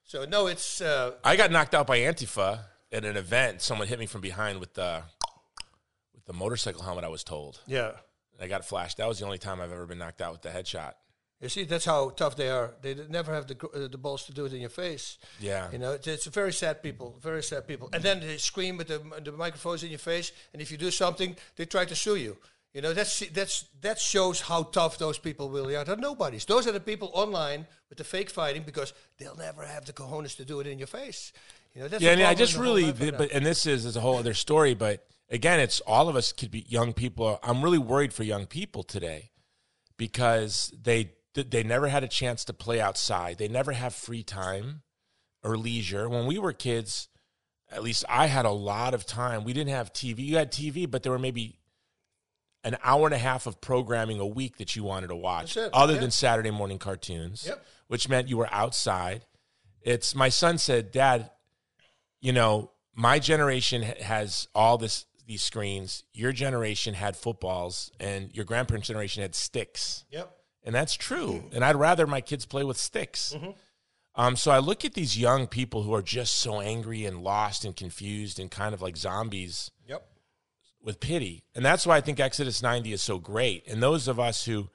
so 0.04 0.26
no, 0.26 0.46
it's 0.46 0.82
uh, 0.82 1.14
I 1.24 1.36
got 1.36 1.50
knocked 1.50 1.74
out 1.74 1.88
by 1.88 1.98
Antifa 2.02 2.60
at 2.92 3.04
an 3.04 3.18
event. 3.18 3.62
Someone 3.64 3.88
hit 3.88 3.98
me 4.00 4.06
from 4.06 4.22
behind 4.22 4.60
with 4.60 4.74
the 4.76 5.02
with 5.04 5.17
the 6.28 6.34
motorcycle 6.34 6.84
helmet. 6.84 7.04
I 7.04 7.10
was 7.10 7.24
told. 7.24 7.60
yeah. 7.66 7.92
And 8.40 8.46
I 8.46 8.48
got 8.48 8.64
flashed. 8.66 8.98
That 8.98 9.08
was 9.08 9.18
the 9.18 9.26
only 9.26 9.40
time 9.40 9.60
I've 9.60 9.72
ever 9.72 9.88
been 9.88 9.98
knocked 9.98 10.22
out 10.22 10.32
with 10.34 10.44
the 10.44 10.50
headshot. 10.50 10.94
You 11.42 11.50
see, 11.50 11.64
that's 11.64 11.86
how 11.86 12.10
tough 12.12 12.36
they 12.36 12.50
are. 12.50 12.76
They 12.82 12.96
never 13.10 13.34
have 13.34 13.48
the 13.48 13.56
uh, 13.74 13.88
the 13.88 13.98
balls 13.98 14.26
to 14.26 14.34
do 14.34 14.46
it 14.46 14.54
in 14.54 14.60
your 14.60 14.70
face. 14.72 15.18
Yeah. 15.40 15.72
You 15.72 15.80
know, 15.80 15.92
it's, 15.94 16.08
it's 16.08 16.26
very 16.28 16.54
sad 16.54 16.82
people, 16.84 17.18
very 17.22 17.42
sad 17.44 17.68
people. 17.68 17.90
And 17.94 18.04
then 18.04 18.20
they 18.20 18.38
scream 18.38 18.78
with 18.78 18.88
the, 18.88 19.02
the 19.24 19.32
microphones 19.32 19.84
in 19.84 19.90
your 19.90 20.00
face, 20.00 20.32
and 20.54 20.62
if 20.62 20.72
you 20.72 20.78
do 20.78 20.92
something, 20.92 21.36
they 21.56 21.66
try 21.66 21.86
to 21.86 21.96
sue 21.96 22.16
you. 22.16 22.38
You 22.74 22.82
know, 22.82 22.94
that's 22.94 23.20
that's 23.30 23.66
that 23.82 24.00
shows 24.00 24.42
how 24.42 24.64
tough 24.64 24.98
those 24.98 25.18
people 25.20 25.50
really 25.50 25.76
are. 25.76 25.84
They're 25.84 25.96
nobodies. 25.96 26.46
Those 26.46 26.68
are 26.68 26.72
the 26.74 26.80
people 26.80 27.10
online 27.14 27.66
with 27.90 27.98
the 27.98 28.04
fake 28.04 28.30
fighting 28.30 28.64
because 28.64 28.94
they'll 29.18 29.36
never 29.38 29.64
have 29.66 29.86
the 29.86 29.94
cojones 29.94 30.36
to 30.38 30.46
do 30.46 30.60
it 30.60 30.68
in 30.68 30.78
your 30.80 30.88
face. 30.88 31.34
You 31.74 31.82
know, 31.82 31.88
that's 31.88 32.04
Yeah, 32.04 32.16
the 32.16 32.22
and 32.22 32.28
I 32.30 32.34
just 32.36 32.56
really, 32.58 32.92
right 32.92 33.18
but 33.18 33.32
and 33.32 33.44
this 33.46 33.66
is, 33.66 33.86
is 33.86 33.96
a 33.96 34.00
whole 34.02 34.18
other 34.18 34.34
story. 34.34 34.74
But 34.76 35.06
again, 35.30 35.60
it's 35.60 35.80
all 35.82 36.10
of 36.10 36.16
us 36.16 36.32
could 36.32 36.52
be 36.52 36.66
young 36.68 36.94
people. 36.94 37.40
I'm 37.44 37.62
really 37.62 37.78
worried 37.78 38.14
for 38.14 38.24
young 38.24 38.46
people 38.46 38.84
today 38.84 39.32
because 39.98 40.74
they 40.80 41.12
they 41.34 41.64
never 41.64 41.88
had 41.88 42.04
a 42.04 42.08
chance 42.08 42.44
to 42.46 42.54
play 42.54 42.82
outside. 42.82 43.38
They 43.38 43.48
never 43.48 43.72
have 43.72 43.94
free 43.94 44.24
time 44.24 44.82
or 45.44 45.56
leisure. 45.56 46.10
When 46.10 46.26
we 46.26 46.40
were 46.40 46.52
kids, 46.52 47.10
at 47.72 47.84
least 47.84 48.06
I 48.10 48.26
had 48.26 48.46
a 48.46 48.52
lot 48.52 48.94
of 48.94 49.06
time. 49.06 49.44
We 49.44 49.54
didn't 49.54 49.74
have 49.74 49.94
TV. 49.94 50.20
You 50.20 50.38
had 50.38 50.52
TV, 50.52 50.90
but 50.90 51.04
there 51.04 51.12
were 51.12 51.20
maybe 51.20 51.60
an 52.64 52.78
hour 52.84 53.06
and 53.06 53.14
a 53.14 53.20
half 53.20 53.46
of 53.46 53.62
programming 53.62 54.20
a 54.20 54.26
week 54.26 54.58
that 54.58 54.76
you 54.76 54.84
wanted 54.84 55.08
to 55.08 55.16
watch, 55.16 55.56
other 55.58 55.94
yeah. 55.94 56.00
than 56.00 56.12
Saturday 56.12 56.52
morning 56.52 56.80
cartoons, 56.80 57.46
Yep. 57.46 57.66
which 57.88 58.10
meant 58.10 58.28
you 58.28 58.38
were 58.38 58.52
outside. 58.52 59.26
It's 59.82 60.16
my 60.16 60.30
son 60.30 60.58
said, 60.58 60.92
"Dad, 60.92 61.30
you 62.20 62.34
know, 62.34 62.72
my 62.94 63.20
generation 63.20 63.84
has 63.84 64.48
all 64.56 64.78
this 64.80 65.06
these 65.28 65.44
screens. 65.44 66.04
Your 66.14 66.32
generation 66.32 66.96
had 66.96 67.16
footballs, 67.16 67.92
and 68.00 68.34
your 68.34 68.46
grandparents' 68.46 68.88
generation 68.88 69.22
had 69.22 69.36
sticks." 69.36 70.06
Yep. 70.10 70.34
And 70.64 70.74
that's 70.76 70.96
true. 70.96 71.44
And 71.54 71.64
I'd 71.64 71.76
rather 71.76 72.08
my 72.08 72.20
kids 72.20 72.46
play 72.46 72.64
with 72.64 72.78
sticks. 72.78 73.34
Um, 74.16 74.36
so 74.36 74.52
I 74.52 74.58
look 74.58 74.84
at 74.84 74.96
these 74.96 75.18
young 75.18 75.48
people 75.48 75.84
who 75.84 75.94
are 75.94 76.02
just 76.02 76.40
so 76.40 76.60
angry 76.60 77.06
and 77.06 77.22
lost 77.24 77.64
and 77.64 77.76
confused 77.76 78.40
and 78.40 78.50
kind 78.50 78.74
of 78.74 78.82
like 78.82 78.98
zombies 78.98 79.70
Yep. 79.88 80.06
with 80.82 81.00
pity. 81.00 81.44
And 81.56 81.64
that's 81.64 81.86
why 81.86 81.98
I 81.98 82.02
think 82.02 82.20
Exodus 82.20 82.62
90 82.64 82.92
is 82.92 83.02
so 83.02 83.20
great. 83.20 83.66
And 83.68 83.82
those 83.82 84.08
of 84.08 84.20
us 84.20 84.44
who 84.46 84.70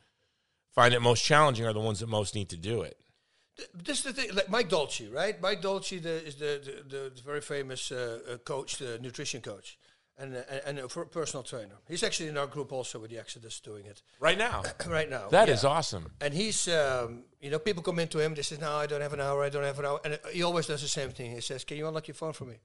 find 0.75 0.95
it 0.95 1.01
most 1.01 1.25
challenging 1.25 1.67
are 1.67 1.73
the 1.75 1.81
ones 1.81 1.99
that 2.01 2.09
most 2.09 2.35
need 2.35 2.49
to 2.51 2.57
do 2.57 2.83
it. 2.83 2.97
This 3.75 3.99
is 3.99 4.05
the 4.05 4.13
thing, 4.15 4.35
like 4.35 4.49
Mike 4.49 4.71
Dolce, 4.71 5.09
right? 5.09 5.39
Mike 5.43 5.61
Dolce 5.61 5.99
the, 5.99 6.25
is 6.25 6.37
the, 6.37 6.61
the, 6.89 6.97
the, 6.97 7.13
the 7.17 7.23
very 7.23 7.41
famous 7.43 7.93
uh, 7.93 8.21
uh, 8.31 8.37
coach, 8.39 8.79
the 8.79 8.99
nutrition 9.01 9.43
coach, 9.43 9.77
and, 10.19 10.37
uh, 10.37 10.41
and 10.67 10.79
a 10.79 10.89
personal 10.89 11.43
trainer. 11.43 11.75
He's 11.89 12.03
actually 12.03 12.29
in 12.29 12.37
our 12.37 12.47
group 12.47 12.73
also 12.73 12.99
with 12.99 13.11
the 13.11 13.19
Exodus 13.19 13.61
doing 13.61 13.87
it 13.87 14.03
Right 14.21 14.39
now. 14.39 14.63
right 14.87 15.09
now. 15.09 15.29
That 15.29 15.49
yeah. 15.49 15.55
is 15.55 15.65
awesome. 15.65 16.13
And 16.21 16.35
he's, 16.35 16.69
um, 16.69 17.25
you 17.41 17.51
know, 17.51 17.59
people 17.59 17.83
come 17.83 17.99
into 17.99 18.19
him. 18.19 18.35
They 18.35 18.43
say, 18.43 18.57
"No, 18.61 18.73
I 18.73 18.87
don't 18.87 19.01
have 19.01 19.13
an 19.13 19.21
hour. 19.21 19.43
I 19.43 19.49
don't 19.49 19.65
have 19.65 19.79
an 19.79 19.87
hour." 19.87 20.01
And 20.05 20.15
uh, 20.15 20.29
he 20.33 20.43
always 20.43 20.67
does 20.67 20.83
the 20.83 20.89
same 20.89 21.11
thing. 21.11 21.33
He 21.33 21.41
says, 21.41 21.65
"Can 21.65 21.77
you 21.77 21.89
unlock 21.89 22.09
your 22.09 22.15
phone 22.15 22.33
for 22.33 22.45
me?" 22.45 22.57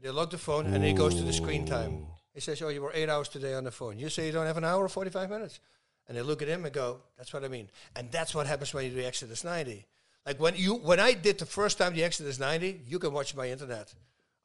They 0.00 0.10
lock 0.10 0.30
the 0.30 0.38
phone, 0.38 0.66
and 0.66 0.84
he 0.84 0.92
goes 0.92 1.14
to 1.16 1.22
the 1.22 1.32
screen 1.32 1.66
time. 1.66 2.06
He 2.32 2.40
says, 2.40 2.62
"Oh, 2.62 2.68
you 2.68 2.82
were 2.82 2.92
eight 2.94 3.08
hours 3.08 3.28
today 3.28 3.54
on 3.54 3.64
the 3.64 3.70
phone. 3.70 3.98
You 3.98 4.08
say 4.08 4.26
you 4.26 4.32
don't 4.32 4.46
have 4.46 4.56
an 4.56 4.64
hour 4.64 4.84
or 4.84 4.88
forty-five 4.88 5.28
minutes." 5.28 5.60
And 6.06 6.16
they 6.16 6.22
look 6.22 6.40
at 6.40 6.48
him 6.48 6.64
and 6.64 6.72
go, 6.72 7.00
"That's 7.16 7.32
what 7.32 7.44
I 7.44 7.48
mean." 7.48 7.68
And 7.96 8.10
that's 8.10 8.34
what 8.34 8.46
happens 8.46 8.72
when 8.72 8.84
you 8.84 8.90
do 8.90 9.00
Exodus 9.00 9.44
ninety. 9.44 9.86
Like 10.24 10.40
when 10.40 10.54
you, 10.56 10.74
when 10.74 11.00
I 11.00 11.14
did 11.14 11.38
the 11.38 11.46
first 11.46 11.78
time 11.78 11.94
the 11.94 12.04
Exodus 12.04 12.38
ninety, 12.38 12.80
you 12.86 12.98
can 12.98 13.12
watch 13.12 13.34
my 13.34 13.48
internet. 13.48 13.92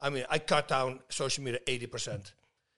I 0.04 0.10
mean, 0.10 0.24
I 0.28 0.38
cut 0.38 0.68
down 0.68 1.00
social 1.08 1.42
media 1.42 1.60
eighty 1.66 1.86
percent. 1.86 2.34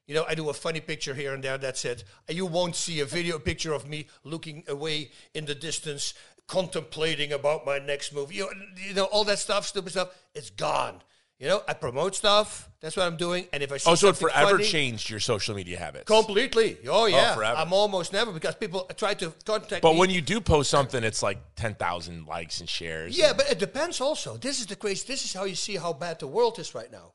You 0.06 0.14
know, 0.14 0.24
I 0.28 0.36
do 0.36 0.48
a 0.48 0.54
funny 0.54 0.80
picture 0.80 1.14
here 1.14 1.34
and 1.34 1.42
there. 1.42 1.58
That's 1.58 1.84
it. 1.84 2.04
And 2.28 2.36
you 2.36 2.46
won't 2.46 2.76
see 2.76 3.00
a 3.00 3.04
video 3.04 3.40
picture 3.40 3.72
of 3.72 3.88
me 3.88 4.06
looking 4.22 4.62
away 4.68 5.10
in 5.34 5.44
the 5.46 5.54
distance, 5.56 6.14
contemplating 6.46 7.32
about 7.32 7.66
my 7.66 7.78
next 7.80 8.14
move. 8.14 8.32
You 8.32 8.42
know, 8.44 8.50
you 8.88 8.94
know 8.94 9.04
all 9.06 9.24
that 9.24 9.40
stuff, 9.40 9.66
stupid 9.66 9.90
stuff. 9.90 10.10
It's 10.34 10.50
gone. 10.50 11.02
You 11.38 11.48
know, 11.48 11.60
I 11.68 11.74
promote 11.74 12.14
stuff. 12.14 12.70
That's 12.80 12.96
what 12.96 13.06
I'm 13.06 13.18
doing. 13.18 13.46
And 13.52 13.62
if 13.62 13.70
I 13.70 13.76
see 13.76 13.90
Oh, 13.90 13.94
so 13.94 14.08
it 14.08 14.16
forever 14.16 14.52
funny, 14.52 14.64
changed 14.64 15.10
your 15.10 15.20
social 15.20 15.54
media 15.54 15.78
habits. 15.78 16.04
completely. 16.06 16.78
Oh, 16.86 17.02
oh 17.02 17.06
yeah, 17.06 17.34
forever. 17.34 17.58
I'm 17.58 17.74
almost 17.74 18.10
never 18.14 18.32
because 18.32 18.54
people 18.54 18.88
try 18.96 19.12
to 19.14 19.32
contact 19.44 19.82
But 19.82 19.92
me. 19.94 19.98
when 19.98 20.08
you 20.08 20.22
do 20.22 20.40
post 20.40 20.70
something, 20.70 21.04
it's 21.04 21.22
like 21.22 21.38
10,000 21.56 22.26
likes 22.26 22.60
and 22.60 22.68
shares. 22.68 23.18
Yeah, 23.18 23.34
but 23.36 23.50
it 23.50 23.58
depends 23.58 24.00
also. 24.00 24.38
This 24.38 24.60
is 24.60 24.66
the 24.66 24.76
crazy. 24.76 25.04
This 25.06 25.26
is 25.26 25.34
how 25.34 25.44
you 25.44 25.56
see 25.56 25.76
how 25.76 25.92
bad 25.92 26.20
the 26.20 26.26
world 26.26 26.58
is 26.58 26.74
right 26.74 26.90
now. 26.90 27.12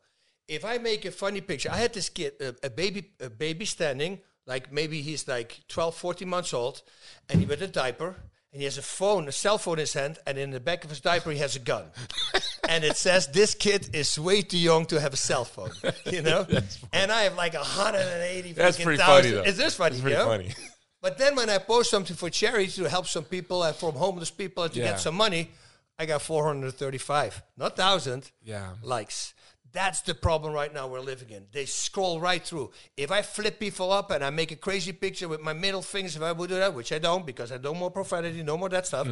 If 0.51 0.65
I 0.65 0.77
make 0.79 1.05
a 1.05 1.11
funny 1.11 1.39
picture, 1.39 1.69
I 1.71 1.77
had 1.77 1.93
this 1.93 2.09
kid, 2.09 2.33
a, 2.41 2.53
a 2.67 2.69
baby, 2.69 3.05
a 3.21 3.29
baby 3.29 3.63
standing, 3.65 4.19
like 4.45 4.71
maybe 4.71 5.01
he's 5.01 5.25
like 5.25 5.61
12, 5.69 5.95
14 5.95 6.27
months 6.27 6.53
old, 6.53 6.81
and 7.29 7.39
he 7.39 7.45
with 7.45 7.61
a 7.61 7.67
diaper, 7.67 8.15
and 8.51 8.59
he 8.61 8.65
has 8.65 8.77
a 8.77 8.81
phone, 8.81 9.29
a 9.29 9.31
cell 9.31 9.57
phone 9.57 9.75
in 9.75 9.79
his 9.79 9.93
hand, 9.93 10.19
and 10.27 10.37
in 10.37 10.51
the 10.51 10.59
back 10.59 10.83
of 10.83 10.89
his 10.89 10.99
diaper 10.99 11.31
he 11.31 11.37
has 11.37 11.55
a 11.55 11.59
gun, 11.59 11.85
and 12.67 12.83
it 12.83 12.97
says 12.97 13.27
this 13.27 13.55
kid 13.55 13.89
is 13.95 14.19
way 14.19 14.41
too 14.41 14.57
young 14.57 14.85
to 14.87 14.99
have 14.99 15.13
a 15.13 15.17
cell 15.17 15.45
phone, 15.45 15.71
you 16.11 16.21
know. 16.21 16.45
and 16.91 17.13
I 17.13 17.21
have 17.21 17.35
like 17.37 17.53
180. 17.53 18.51
That's 18.51 18.75
pretty 18.83 18.97
thousand. 18.97 19.23
funny, 19.31 19.35
though. 19.35 19.49
Is 19.49 19.55
this 19.55 19.75
funny? 19.75 19.93
It's 19.95 20.01
pretty 20.01 20.17
you 20.17 20.23
know? 20.23 20.29
funny. 20.29 20.53
But 21.01 21.17
then 21.17 21.35
when 21.35 21.49
I 21.49 21.57
post 21.57 21.89
something 21.89 22.15
for 22.15 22.29
charity 22.29 22.67
to 22.73 22.87
help 22.87 23.07
some 23.07 23.23
people 23.23 23.63
and 23.63 23.75
from 23.75 23.93
homeless 23.95 24.29
people 24.29 24.63
and 24.65 24.73
to 24.73 24.79
Yeah. 24.79 24.91
get 24.91 24.99
some 24.99 25.15
money, 25.15 25.49
I 25.97 26.05
got 26.05 26.21
435, 26.21 27.41
not 27.57 27.75
thousand 27.75 28.29
Yeah. 28.43 28.73
likes. 28.83 29.33
That's 29.73 30.01
the 30.01 30.13
problem 30.13 30.53
right 30.53 30.73
now 30.73 30.87
we're 30.87 30.99
living 30.99 31.29
in. 31.29 31.45
They 31.51 31.65
scroll 31.65 32.19
right 32.19 32.43
through. 32.43 32.71
If 32.97 33.11
I 33.11 33.21
flip 33.21 33.59
people 33.59 33.91
up 33.91 34.11
and 34.11 34.23
I 34.23 34.29
make 34.29 34.51
a 34.51 34.55
crazy 34.55 34.91
picture 34.91 35.27
with 35.27 35.41
my 35.41 35.53
middle 35.53 35.81
fingers, 35.81 36.15
if 36.15 36.21
I 36.21 36.31
would 36.31 36.49
do 36.49 36.55
that, 36.55 36.73
which 36.73 36.91
I 36.91 36.99
don't 36.99 37.25
because 37.25 37.51
I 37.51 37.57
don't 37.57 37.77
more 37.77 37.91
profanity, 37.91 38.43
no 38.43 38.57
more 38.57 38.69
that 38.69 38.87
stuff, 38.87 39.07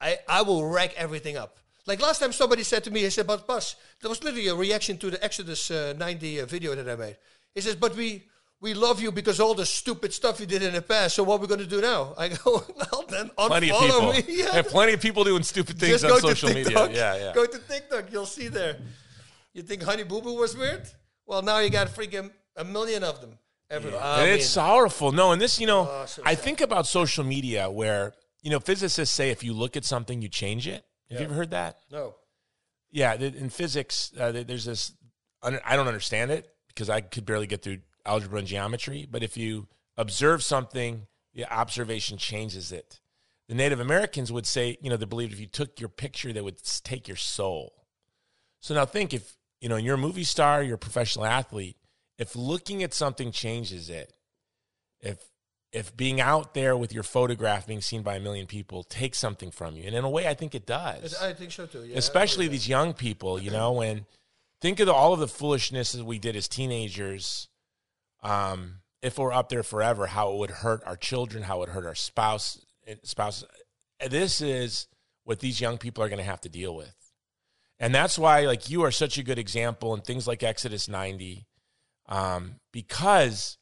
I, 0.00 0.18
I 0.28 0.42
will 0.42 0.64
wreck 0.66 0.94
everything 0.96 1.36
up. 1.36 1.58
Like 1.86 2.00
last 2.00 2.20
time 2.20 2.32
somebody 2.32 2.62
said 2.62 2.84
to 2.84 2.90
me, 2.90 3.00
he 3.00 3.10
said, 3.10 3.26
but 3.26 3.46
Bas, 3.46 3.76
there 4.00 4.08
was 4.08 4.22
literally 4.22 4.48
a 4.48 4.54
reaction 4.54 4.96
to 4.98 5.10
the 5.10 5.22
Exodus 5.22 5.70
uh, 5.70 5.94
90 5.98 6.40
uh, 6.40 6.46
video 6.46 6.74
that 6.74 6.88
I 6.88 6.96
made. 6.96 7.16
He 7.54 7.60
says, 7.60 7.74
but 7.74 7.94
we, 7.96 8.22
we 8.60 8.72
love 8.72 9.02
you 9.02 9.10
because 9.10 9.40
all 9.40 9.54
the 9.54 9.66
stupid 9.66 10.14
stuff 10.14 10.38
you 10.38 10.46
did 10.46 10.62
in 10.62 10.72
the 10.72 10.82
past. 10.82 11.16
So 11.16 11.24
what 11.24 11.34
are 11.34 11.38
we 11.40 11.48
going 11.48 11.60
to 11.60 11.66
do 11.66 11.80
now? 11.80 12.14
I 12.18 12.28
go, 12.28 12.64
well, 12.76 13.04
then 13.08 13.30
Plenty 13.36 13.70
of 13.70 13.76
unfollow 13.76 14.14
people. 14.14 14.34
me. 14.34 14.38
Yeah. 14.42 14.54
Yeah, 14.54 14.62
plenty 14.62 14.92
of 14.92 15.00
people 15.00 15.24
doing 15.24 15.42
stupid 15.42 15.78
things 15.78 16.00
Just 16.00 16.04
on 16.04 16.20
social 16.20 16.50
media. 16.54 16.88
Yeah, 16.90 17.16
yeah. 17.16 17.32
Go 17.34 17.44
to 17.46 17.58
TikTok. 17.58 18.12
You'll 18.12 18.26
see 18.26 18.48
there. 18.48 18.76
You 19.54 19.62
think 19.62 19.82
Honey 19.82 20.02
Boo 20.04 20.20
Boo 20.22 20.34
was 20.34 20.56
weird? 20.56 20.88
Well, 21.26 21.42
now 21.42 21.58
you 21.58 21.70
got 21.70 21.88
freaking 21.88 22.30
a 22.56 22.64
million 22.64 23.04
of 23.04 23.20
them 23.20 23.38
everywhere. 23.70 24.00
I 24.02 24.22
and 24.22 24.30
it's 24.30 24.44
mean, 24.44 24.48
sorrowful. 24.48 25.12
No, 25.12 25.32
and 25.32 25.40
this, 25.40 25.60
you 25.60 25.66
know, 25.66 25.88
Oh, 25.90 26.06
so 26.06 26.22
I 26.24 26.34
think 26.34 26.60
about 26.60 26.86
social 26.86 27.24
media 27.24 27.70
where, 27.70 28.14
you 28.42 28.50
know, 28.50 28.60
physicists 28.60 29.14
say 29.14 29.30
if 29.30 29.42
you 29.44 29.52
look 29.52 29.76
at 29.76 29.84
something, 29.84 30.22
you 30.22 30.28
change 30.28 30.66
it. 30.66 30.84
Have 31.10 31.20
you 31.20 31.26
ever 31.26 31.34
heard 31.34 31.50
that? 31.50 31.78
no. 31.90 32.14
Yeah, 32.94 33.14
in 33.14 33.48
physics, 33.48 34.12
uh, 34.20 34.32
there's 34.32 34.66
this. 34.66 34.92
I 35.42 35.76
don't 35.76 35.88
understand 35.88 36.30
it 36.30 36.46
because 36.68 36.90
I 36.90 37.00
could 37.00 37.24
barely 37.24 37.46
get 37.46 37.62
through 37.62 37.78
algebra 38.04 38.38
and 38.38 38.46
geometry. 38.46 39.08
But 39.10 39.22
if 39.22 39.34
you 39.34 39.66
observe 39.96 40.44
something, 40.44 41.06
the 41.32 41.50
observation 41.50 42.18
changes 42.18 42.70
it. 42.70 43.00
The 43.48 43.54
Native 43.54 43.80
Americans 43.80 44.30
would 44.30 44.46
say, 44.46 44.76
you 44.82 44.90
know, 44.90 44.98
they 44.98 45.06
believed 45.06 45.32
if 45.32 45.40
you 45.40 45.46
took 45.46 45.80
your 45.80 45.88
picture, 45.88 46.34
they 46.34 46.42
would 46.42 46.62
take 46.84 47.08
your 47.08 47.16
soul. 47.16 47.72
So 48.60 48.74
now 48.74 48.84
think 48.84 49.14
if, 49.14 49.36
you 49.62 49.68
know, 49.68 49.76
you're 49.76 49.94
a 49.94 49.98
movie 49.98 50.24
star, 50.24 50.62
you're 50.62 50.74
a 50.74 50.78
professional 50.78 51.24
athlete, 51.24 51.76
if 52.18 52.34
looking 52.36 52.82
at 52.82 52.92
something 52.92 53.30
changes 53.30 53.88
it, 53.88 54.12
if 55.00 55.18
if 55.72 55.96
being 55.96 56.20
out 56.20 56.52
there 56.52 56.76
with 56.76 56.92
your 56.92 57.02
photograph 57.02 57.66
being 57.66 57.80
seen 57.80 58.02
by 58.02 58.16
a 58.16 58.20
million 58.20 58.46
people 58.46 58.82
takes 58.82 59.16
something 59.16 59.50
from 59.50 59.76
you, 59.76 59.84
and 59.84 59.94
in 59.94 60.04
a 60.04 60.10
way, 60.10 60.28
I 60.28 60.34
think 60.34 60.54
it 60.54 60.66
does 60.66 61.14
I 61.22 61.32
think 61.32 61.52
so 61.52 61.66
too. 61.66 61.84
Yeah, 61.84 61.96
especially 61.96 62.48
these 62.48 62.68
young 62.68 62.92
people, 62.92 63.40
you 63.40 63.50
know, 63.58 63.72
when 63.72 64.04
think 64.60 64.80
of 64.80 64.86
the, 64.86 64.92
all 64.92 65.12
of 65.12 65.20
the 65.20 65.28
foolishness 65.28 65.92
that 65.92 66.04
we 66.04 66.18
did 66.18 66.36
as 66.36 66.48
teenagers. 66.48 67.48
Um, 68.22 68.78
if 69.00 69.18
we're 69.18 69.32
up 69.32 69.48
there 69.48 69.64
forever, 69.64 70.06
how 70.06 70.32
it 70.32 70.38
would 70.38 70.50
hurt 70.50 70.82
our 70.86 70.96
children, 70.96 71.42
how 71.42 71.56
it 71.56 71.60
would 71.60 71.68
hurt 71.70 71.86
our 71.86 71.94
spouse, 71.94 72.64
eh, 72.86 72.94
spouse. 73.02 73.44
This 74.08 74.40
is 74.40 74.86
what 75.24 75.40
these 75.40 75.60
young 75.60 75.78
people 75.78 76.04
are 76.04 76.08
going 76.08 76.18
to 76.18 76.24
have 76.24 76.40
to 76.42 76.48
deal 76.48 76.74
with, 76.74 76.94
and 77.82 77.94
that's 77.94 78.18
why, 78.18 78.46
like, 78.46 78.70
you 78.70 78.82
are 78.82 78.90
such 78.90 79.18
a 79.18 79.22
good 79.22 79.38
example 79.38 79.94
in 79.94 80.00
things 80.00 80.26
like 80.26 80.42
Exodus 80.42 80.88
ninety, 80.88 81.46
um, 82.08 82.56
because 82.72 83.58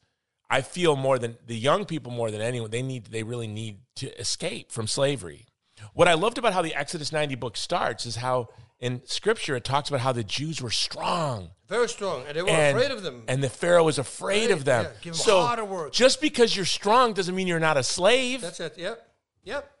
I 0.49 0.61
feel 0.61 0.95
more 0.95 1.19
than 1.19 1.37
the 1.45 1.57
young 1.57 1.85
people 1.85 2.11
more 2.11 2.31
than 2.31 2.41
anyone. 2.41 2.71
They 2.71 2.81
need, 2.81 3.07
they 3.07 3.23
really 3.23 3.47
need 3.47 3.79
to 3.97 4.17
escape 4.19 4.71
from 4.71 4.87
slavery. 4.87 5.47
What 5.93 6.07
I 6.07 6.13
loved 6.13 6.37
about 6.37 6.53
how 6.53 6.61
the 6.61 6.75
Exodus 6.75 7.11
90 7.11 7.35
book 7.35 7.57
starts 7.57 8.05
is 8.05 8.17
how 8.17 8.49
in 8.79 9.01
scripture 9.05 9.55
it 9.55 9.63
talks 9.63 9.89
about 9.89 10.01
how 10.01 10.11
the 10.11 10.23
Jews 10.23 10.61
were 10.61 10.69
strong 10.69 11.49
very 11.71 11.87
strong, 11.87 12.25
and 12.27 12.35
they 12.35 12.41
were 12.41 12.49
and, 12.49 12.77
afraid 12.77 12.91
of 12.91 13.01
them. 13.01 13.23
and 13.29 13.41
the 13.41 13.49
Pharaoh 13.49 13.85
was 13.85 13.97
afraid 13.97 14.51
of 14.51 14.65
them. 14.65 14.83
yeah, 14.83 14.91
give 15.01 15.13
'em 15.13 15.17
so 15.17 15.41
harder 15.41 15.63
work. 15.63 15.93
just 15.93 16.19
because 16.19 16.53
you're 16.53 16.65
strong 16.65 17.13
doesn't 17.13 17.33
mean 17.33 17.47
you're 17.47 17.61
not 17.61 17.77
a 17.77 17.83
slave. 17.83 18.41
That's 18.41 18.59
it. 18.59 18.77
Yep. 18.77 19.07
Yep. 19.45 19.71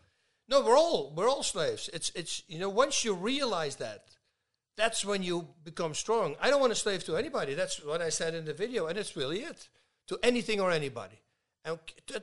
No, 0.47 0.61
we're 0.61 0.77
all 0.77 1.11
we're 1.13 1.27
all 1.29 1.43
slaves. 1.43 1.89
It's 1.91 2.09
it's 2.15 2.43
you 2.47 2.59
know 2.59 2.69
once 2.69 3.03
you 3.03 3.13
realize 3.13 3.75
that, 3.75 4.05
that's 4.77 5.05
when 5.05 5.23
you 5.23 5.47
become 5.63 5.93
strong. 5.93 6.35
I 6.41 6.49
don't 6.49 6.61
want 6.61 6.71
to 6.71 6.79
slave 6.79 7.03
to 7.05 7.17
anybody. 7.17 7.53
That's 7.53 7.83
what 7.83 8.01
I 8.01 8.09
said 8.09 8.33
in 8.35 8.45
the 8.45 8.53
video, 8.53 8.87
and 8.87 8.97
it's 8.97 9.15
really 9.15 9.39
it. 9.39 9.69
To 10.07 10.19
anything 10.23 10.59
or 10.59 10.71
anybody, 10.71 11.21
and 11.63 11.77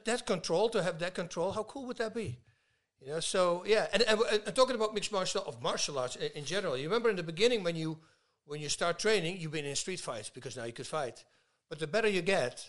that, 0.05 0.27
control 0.27 0.69
to 0.71 0.83
have 0.83 0.99
that 0.99 1.15
control. 1.15 1.53
How 1.53 1.63
cool 1.63 1.87
would 1.87 1.99
that 1.99 2.15
be? 2.15 2.39
You 3.01 3.13
know. 3.13 3.21
So 3.21 3.65
yeah, 3.67 3.87
and, 3.93 4.03
and, 4.03 4.21
and 4.47 4.55
talking 4.55 4.75
about 4.75 4.93
mixed 4.95 5.13
martial 5.13 5.43
of 5.47 5.63
martial 5.63 5.99
arts 5.99 6.17
in, 6.17 6.31
in 6.35 6.45
general. 6.45 6.77
You 6.77 6.85
remember 6.85 7.09
in 7.09 7.17
the 7.17 7.23
beginning 7.23 7.63
when 7.63 7.77
you 7.77 7.99
when 8.45 8.61
you 8.61 8.69
start 8.69 8.99
training, 8.99 9.39
you've 9.39 9.53
been 9.53 9.65
in 9.65 9.77
street 9.77 10.01
fights 10.01 10.31
because 10.31 10.57
now 10.57 10.65
you 10.65 10.73
could 10.73 10.87
fight. 10.87 11.25
But 11.69 11.79
the 11.79 11.87
better 11.87 12.09
you 12.09 12.23
get, 12.23 12.69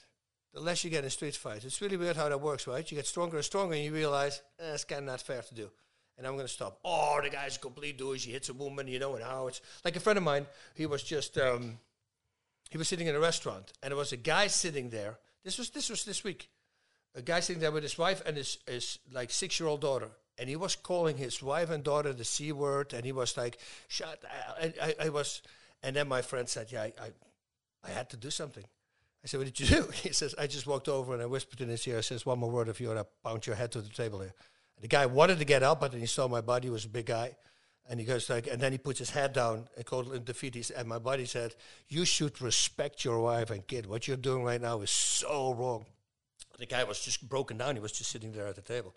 the 0.53 0.59
less 0.59 0.83
you 0.83 0.89
get 0.89 1.03
in 1.03 1.09
street 1.09 1.35
fights. 1.35 1.65
It's 1.65 1.81
really 1.81 1.97
weird 1.97 2.17
how 2.17 2.29
that 2.29 2.41
works, 2.41 2.67
right? 2.67 2.89
You 2.89 2.95
get 2.95 3.07
stronger 3.07 3.37
and 3.37 3.45
stronger, 3.45 3.75
and 3.75 3.83
you 3.83 3.93
realize 3.93 4.41
eh, 4.59 4.73
it's 4.73 4.83
kind 4.83 4.99
of 4.99 5.05
not 5.05 5.21
fair 5.21 5.41
to 5.41 5.55
do, 5.55 5.69
and 6.19 6.27
I'm 6.27 6.33
going 6.33 6.45
to 6.45 6.53
stop. 6.53 6.79
Oh, 6.83 7.19
the 7.23 7.29
guy's 7.29 7.55
a 7.55 7.59
complete 7.59 7.97
douche. 7.97 8.25
He 8.25 8.33
hits 8.33 8.49
a 8.49 8.53
woman, 8.53 8.87
you 8.87 8.99
know, 8.99 9.15
and 9.15 9.23
how 9.23 9.47
it's 9.47 9.61
like 9.85 9.95
a 9.95 10.01
friend 10.01 10.17
of 10.17 10.23
mine. 10.23 10.45
He 10.75 10.85
was 10.85 11.01
just 11.01 11.37
um, 11.37 11.79
he 12.69 12.77
was 12.77 12.89
sitting 12.89 13.07
in 13.07 13.15
a 13.15 13.19
restaurant, 13.19 13.71
and 13.81 13.91
there 13.91 13.97
was 13.97 14.11
a 14.11 14.17
guy 14.17 14.47
sitting 14.47 14.89
there. 14.89 15.17
This 15.43 15.57
was 15.57 15.69
this 15.69 15.89
was 15.89 16.03
this 16.03 16.23
week. 16.23 16.49
A 17.15 17.21
guy 17.21 17.39
sitting 17.39 17.61
there 17.61 17.71
with 17.71 17.83
his 17.83 17.97
wife 17.97 18.21
and 18.25 18.35
his 18.35 18.57
his 18.67 18.99
like 19.11 19.31
six 19.31 19.59
year 19.59 19.69
old 19.69 19.79
daughter, 19.79 20.09
and 20.37 20.49
he 20.49 20.57
was 20.57 20.75
calling 20.75 21.17
his 21.17 21.41
wife 21.41 21.69
and 21.69 21.83
daughter 21.83 22.11
the 22.11 22.25
c 22.25 22.51
word, 22.51 22.93
and 22.93 23.05
he 23.05 23.13
was 23.13 23.37
like, 23.37 23.57
"Shut!" 23.87 24.21
And 24.59 24.73
I, 24.81 24.95
I 25.05 25.09
was, 25.09 25.41
and 25.81 25.95
then 25.95 26.09
my 26.09 26.21
friend 26.21 26.49
said, 26.49 26.69
"Yeah, 26.69 26.81
I, 26.81 26.93
I, 27.01 27.11
I 27.85 27.89
had 27.91 28.09
to 28.09 28.17
do 28.17 28.29
something." 28.29 28.65
I 29.23 29.27
said, 29.27 29.37
"What 29.37 29.53
did 29.53 29.59
you 29.61 29.67
do?" 29.67 29.89
He 29.93 30.11
says, 30.11 30.35
"I 30.37 30.47
just 30.47 30.67
walked 30.67 30.89
over 30.89 31.13
and 31.13 31.23
I 31.23 31.27
whispered 31.27 31.61
in 31.61 31.69
his 31.69 31.87
ear. 31.87 31.99
I 31.99 32.01
says, 32.01 32.25
one 32.25 32.39
more 32.39 32.51
word 32.51 32.67
if 32.67 32.81
you 32.81 32.89
want 32.89 32.99
to 32.99 33.07
pound 33.23 33.47
your 33.47 33.55
head 33.55 33.71
to 33.71 33.81
the 33.81 33.87
table 33.87 34.19
here." 34.19 34.33
The 34.79 34.87
guy 34.87 35.05
wanted 35.05 35.39
to 35.39 35.45
get 35.45 35.63
up, 35.63 35.81
but 35.81 35.91
then 35.91 35.99
he 35.99 36.07
saw 36.07 36.27
my 36.27 36.41
body 36.41 36.67
he 36.67 36.71
was 36.71 36.85
a 36.85 36.89
big 36.89 37.07
guy, 37.07 37.35
and 37.89 37.99
he 37.99 38.05
goes 38.05 38.29
like, 38.29 38.47
and 38.47 38.61
then 38.61 38.71
he 38.71 38.77
puts 38.77 38.99
his 38.99 39.09
head 39.09 39.33
down 39.33 39.67
and 39.75 39.85
called 39.85 40.13
in 40.13 40.23
defeat. 40.23 40.69
And 40.71 40.87
my 40.87 40.99
buddy 40.99 41.25
said, 41.25 41.55
"You 41.87 42.05
should 42.05 42.41
respect 42.41 43.03
your 43.03 43.19
wife 43.19 43.49
and 43.49 43.65
kid. 43.65 43.85
What 43.85 44.07
you're 44.07 44.17
doing 44.17 44.43
right 44.43 44.61
now 44.61 44.81
is 44.81 44.91
so 44.91 45.53
wrong." 45.53 45.85
The 46.57 46.65
guy 46.65 46.83
was 46.83 46.99
just 46.99 47.27
broken 47.27 47.57
down. 47.57 47.75
He 47.75 47.81
was 47.81 47.91
just 47.91 48.11
sitting 48.11 48.31
there 48.31 48.47
at 48.47 48.55
the 48.55 48.61
table. 48.61 48.95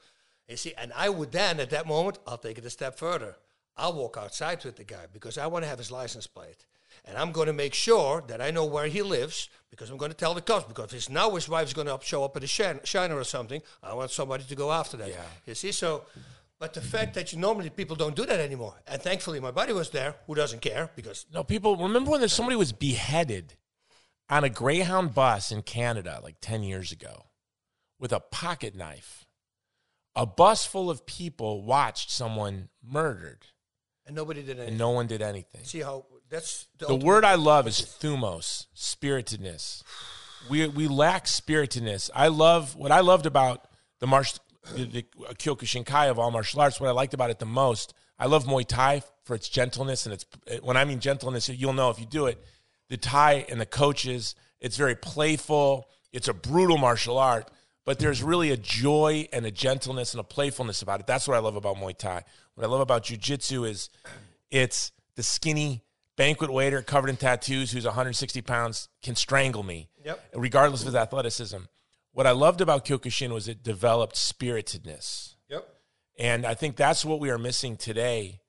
You 0.49 0.57
see, 0.57 0.75
and 0.75 0.93
I 0.95 1.09
would 1.09 1.33
then 1.33 1.61
at 1.61 1.71
that 1.71 1.87
moment, 1.87 2.19
I'll 2.27 2.39
take 2.39 2.59
it 2.59 2.65
a 2.65 2.71
step 2.71 2.99
further. 2.99 3.37
I'll 3.77 3.95
walk 3.95 4.17
outside 4.19 4.65
with 4.65 4.77
the 4.77 4.85
guy 4.85 5.07
because 5.13 5.39
I 5.39 5.47
want 5.47 5.65
to 5.65 5.69
have 5.69 5.79
his 5.79 5.91
license 5.91 6.27
plate. 6.27 6.67
And 7.05 7.17
I'm 7.19 7.33
going 7.33 7.49
to 7.49 7.53
make 7.53 7.75
sure 7.75 8.23
that 8.29 8.41
I 8.41 8.51
know 8.51 8.65
where 8.65 8.87
he 8.87 9.03
lives 9.03 9.49
because 9.71 9.91
I'm 9.91 9.97
going 9.97 10.13
to 10.13 10.17
tell 10.17 10.35
the 10.35 10.41
cops. 10.41 10.67
Because 10.69 10.93
if 10.95 11.11
now 11.11 11.31
his 11.31 11.49
wife's 11.49 11.73
going 11.73 11.89
to 11.89 11.99
show 12.03 12.25
up 12.25 12.37
at 12.37 12.45
a 12.45 12.47
shin- 12.47 12.81
shiner 12.85 13.17
or 13.17 13.25
something, 13.25 13.61
I 13.83 13.95
want 13.95 14.11
somebody 14.11 14.45
to 14.45 14.55
go 14.55 14.71
after 14.71 14.97
that. 14.99 15.09
Yeah. 15.09 15.25
You 15.47 15.55
see, 15.55 15.73
so, 15.73 16.05
but 16.61 16.75
the 16.75 16.81
fact 16.81 17.15
that 17.15 17.33
you 17.33 17.41
normally 17.41 17.71
people 17.71 17.97
don't 17.97 18.15
do 18.15 18.25
that 18.27 18.39
anymore. 18.39 18.75
And 18.87 19.03
thankfully, 19.03 19.41
my 19.41 19.51
buddy 19.51 19.73
was 19.73 19.91
there 19.91 20.15
who 20.27 20.35
doesn't 20.37 20.61
care 20.63 20.91
because 20.95 21.27
No, 21.33 21.43
people 21.43 21.77
remember 21.77 22.13
when 22.13 22.21
there's 22.21 22.33
somebody 22.33 22.57
was 22.57 22.73
beheaded 22.73 23.55
on 24.31 24.45
a 24.45 24.49
Greyhound 24.49 25.13
bus 25.13 25.51
in 25.51 25.63
Canada 25.63 26.21
like 26.23 26.37
10 26.41 26.63
years 26.63 26.93
ago 26.93 27.27
with 27.99 28.13
a 28.13 28.21
pocket 28.21 28.77
knife. 28.77 29.27
A 30.15 30.25
bus 30.27 30.65
full 30.65 30.89
of 30.89 31.05
people 31.07 31.63
watched 31.65 32.11
someone 32.11 32.69
murdered 32.83 33.47
and 34.07 34.15
nobody 34.15 34.43
did 34.43 34.51
anything. 34.59 34.69
and 34.69 34.79
no 34.79 34.91
one 34.91 35.07
did 35.07 35.23
anything. 35.23 35.65
See 35.65 35.81
how 35.81 36.05
that's 36.33 36.67
the, 36.79 36.87
The 36.87 36.97
word 36.97 37.27
I 37.27 37.35
love 37.35 37.69
is 37.69 37.79
thumos, 38.01 38.67
spiritedness. 38.75 39.85
We 40.49 40.67
we 40.67 40.89
lack 40.89 41.27
spiritedness. 41.27 42.11
I 42.15 42.29
love 42.29 42.75
what 42.75 42.91
I 42.91 43.01
loved 43.01 43.27
about 43.27 43.69
the 44.01 44.07
martial 44.07 44.39
the, 44.75 44.85
the 44.85 45.03
Kyokushinkai 45.35 46.11
of 46.11 46.19
all 46.19 46.31
martial 46.31 46.63
arts. 46.63 46.81
What 46.81 46.89
I 46.89 46.93
liked 46.93 47.13
about 47.13 47.29
it 47.29 47.39
the 47.39 47.45
most, 47.45 47.93
I 48.19 48.27
love 48.27 48.47
Muay 48.47 48.67
Thai 48.67 49.03
for 49.25 49.35
its 49.35 49.49
gentleness 49.49 50.07
and 50.07 50.15
its. 50.15 50.25
When 50.63 50.79
I 50.79 50.87
mean 50.87 51.01
gentleness, 51.01 51.51
you'll 51.51 51.75
know 51.75 51.91
if 51.91 52.01
you 52.01 52.07
do 52.07 52.27
it. 52.27 52.43
The 52.89 52.97
Thai 52.97 53.45
and 53.51 53.61
the 53.61 53.67
coaches, 53.67 54.35
it's 54.59 54.79
very 54.79 54.95
playful. 54.95 55.87
It's 56.15 56.29
a 56.29 56.35
brutal 56.35 56.79
martial 56.79 57.19
art, 57.19 57.51
but 57.85 57.99
there's 57.99 58.23
really 58.23 58.51
a 58.51 58.57
joy 58.57 59.29
and 59.35 59.45
a 59.45 59.51
gentleness 59.51 60.15
and 60.15 60.21
a 60.21 60.25
playfulness 60.25 60.81
about 60.81 61.01
it. 61.01 61.07
That's 61.07 61.29
what 61.29 61.37
I 61.37 61.41
love 61.41 61.57
about 61.57 61.77
Muay 61.77 61.97
Thai. 61.97 62.25
What 62.55 62.65
I 62.65 62.69
love 62.69 62.81
about 62.81 63.05
Jiu 63.05 63.19
Jitsu 63.19 63.65
is 63.65 63.91
it's 64.51 64.93
the 65.15 65.23
skinny 65.23 65.83
banquet 66.17 66.53
waiter 66.53 66.83
covered 66.83 67.09
in 67.09 67.17
tattoos 67.17 67.71
who's 67.73 67.85
160 67.85 68.43
pounds 68.43 68.89
can 69.03 69.15
strangle 69.17 69.63
me, 69.63 69.89
Yep. 70.05 70.25
regardless 70.35 70.81
of 70.83 70.87
his 70.87 70.95
athleticism. 70.95 71.59
What 72.13 72.27
I 72.27 72.33
loved 72.33 72.61
about 72.61 72.85
Kyokushin 72.85 73.31
was 73.31 73.49
it 73.49 73.63
developed 73.63 74.17
spiritedness. 74.17 75.37
Yep. 75.49 75.67
And 76.19 76.45
I 76.47 76.55
think 76.55 76.77
that's 76.77 77.05
what 77.05 77.21
we 77.21 77.31
are 77.31 77.39
missing 77.39 77.77
today 77.77 78.41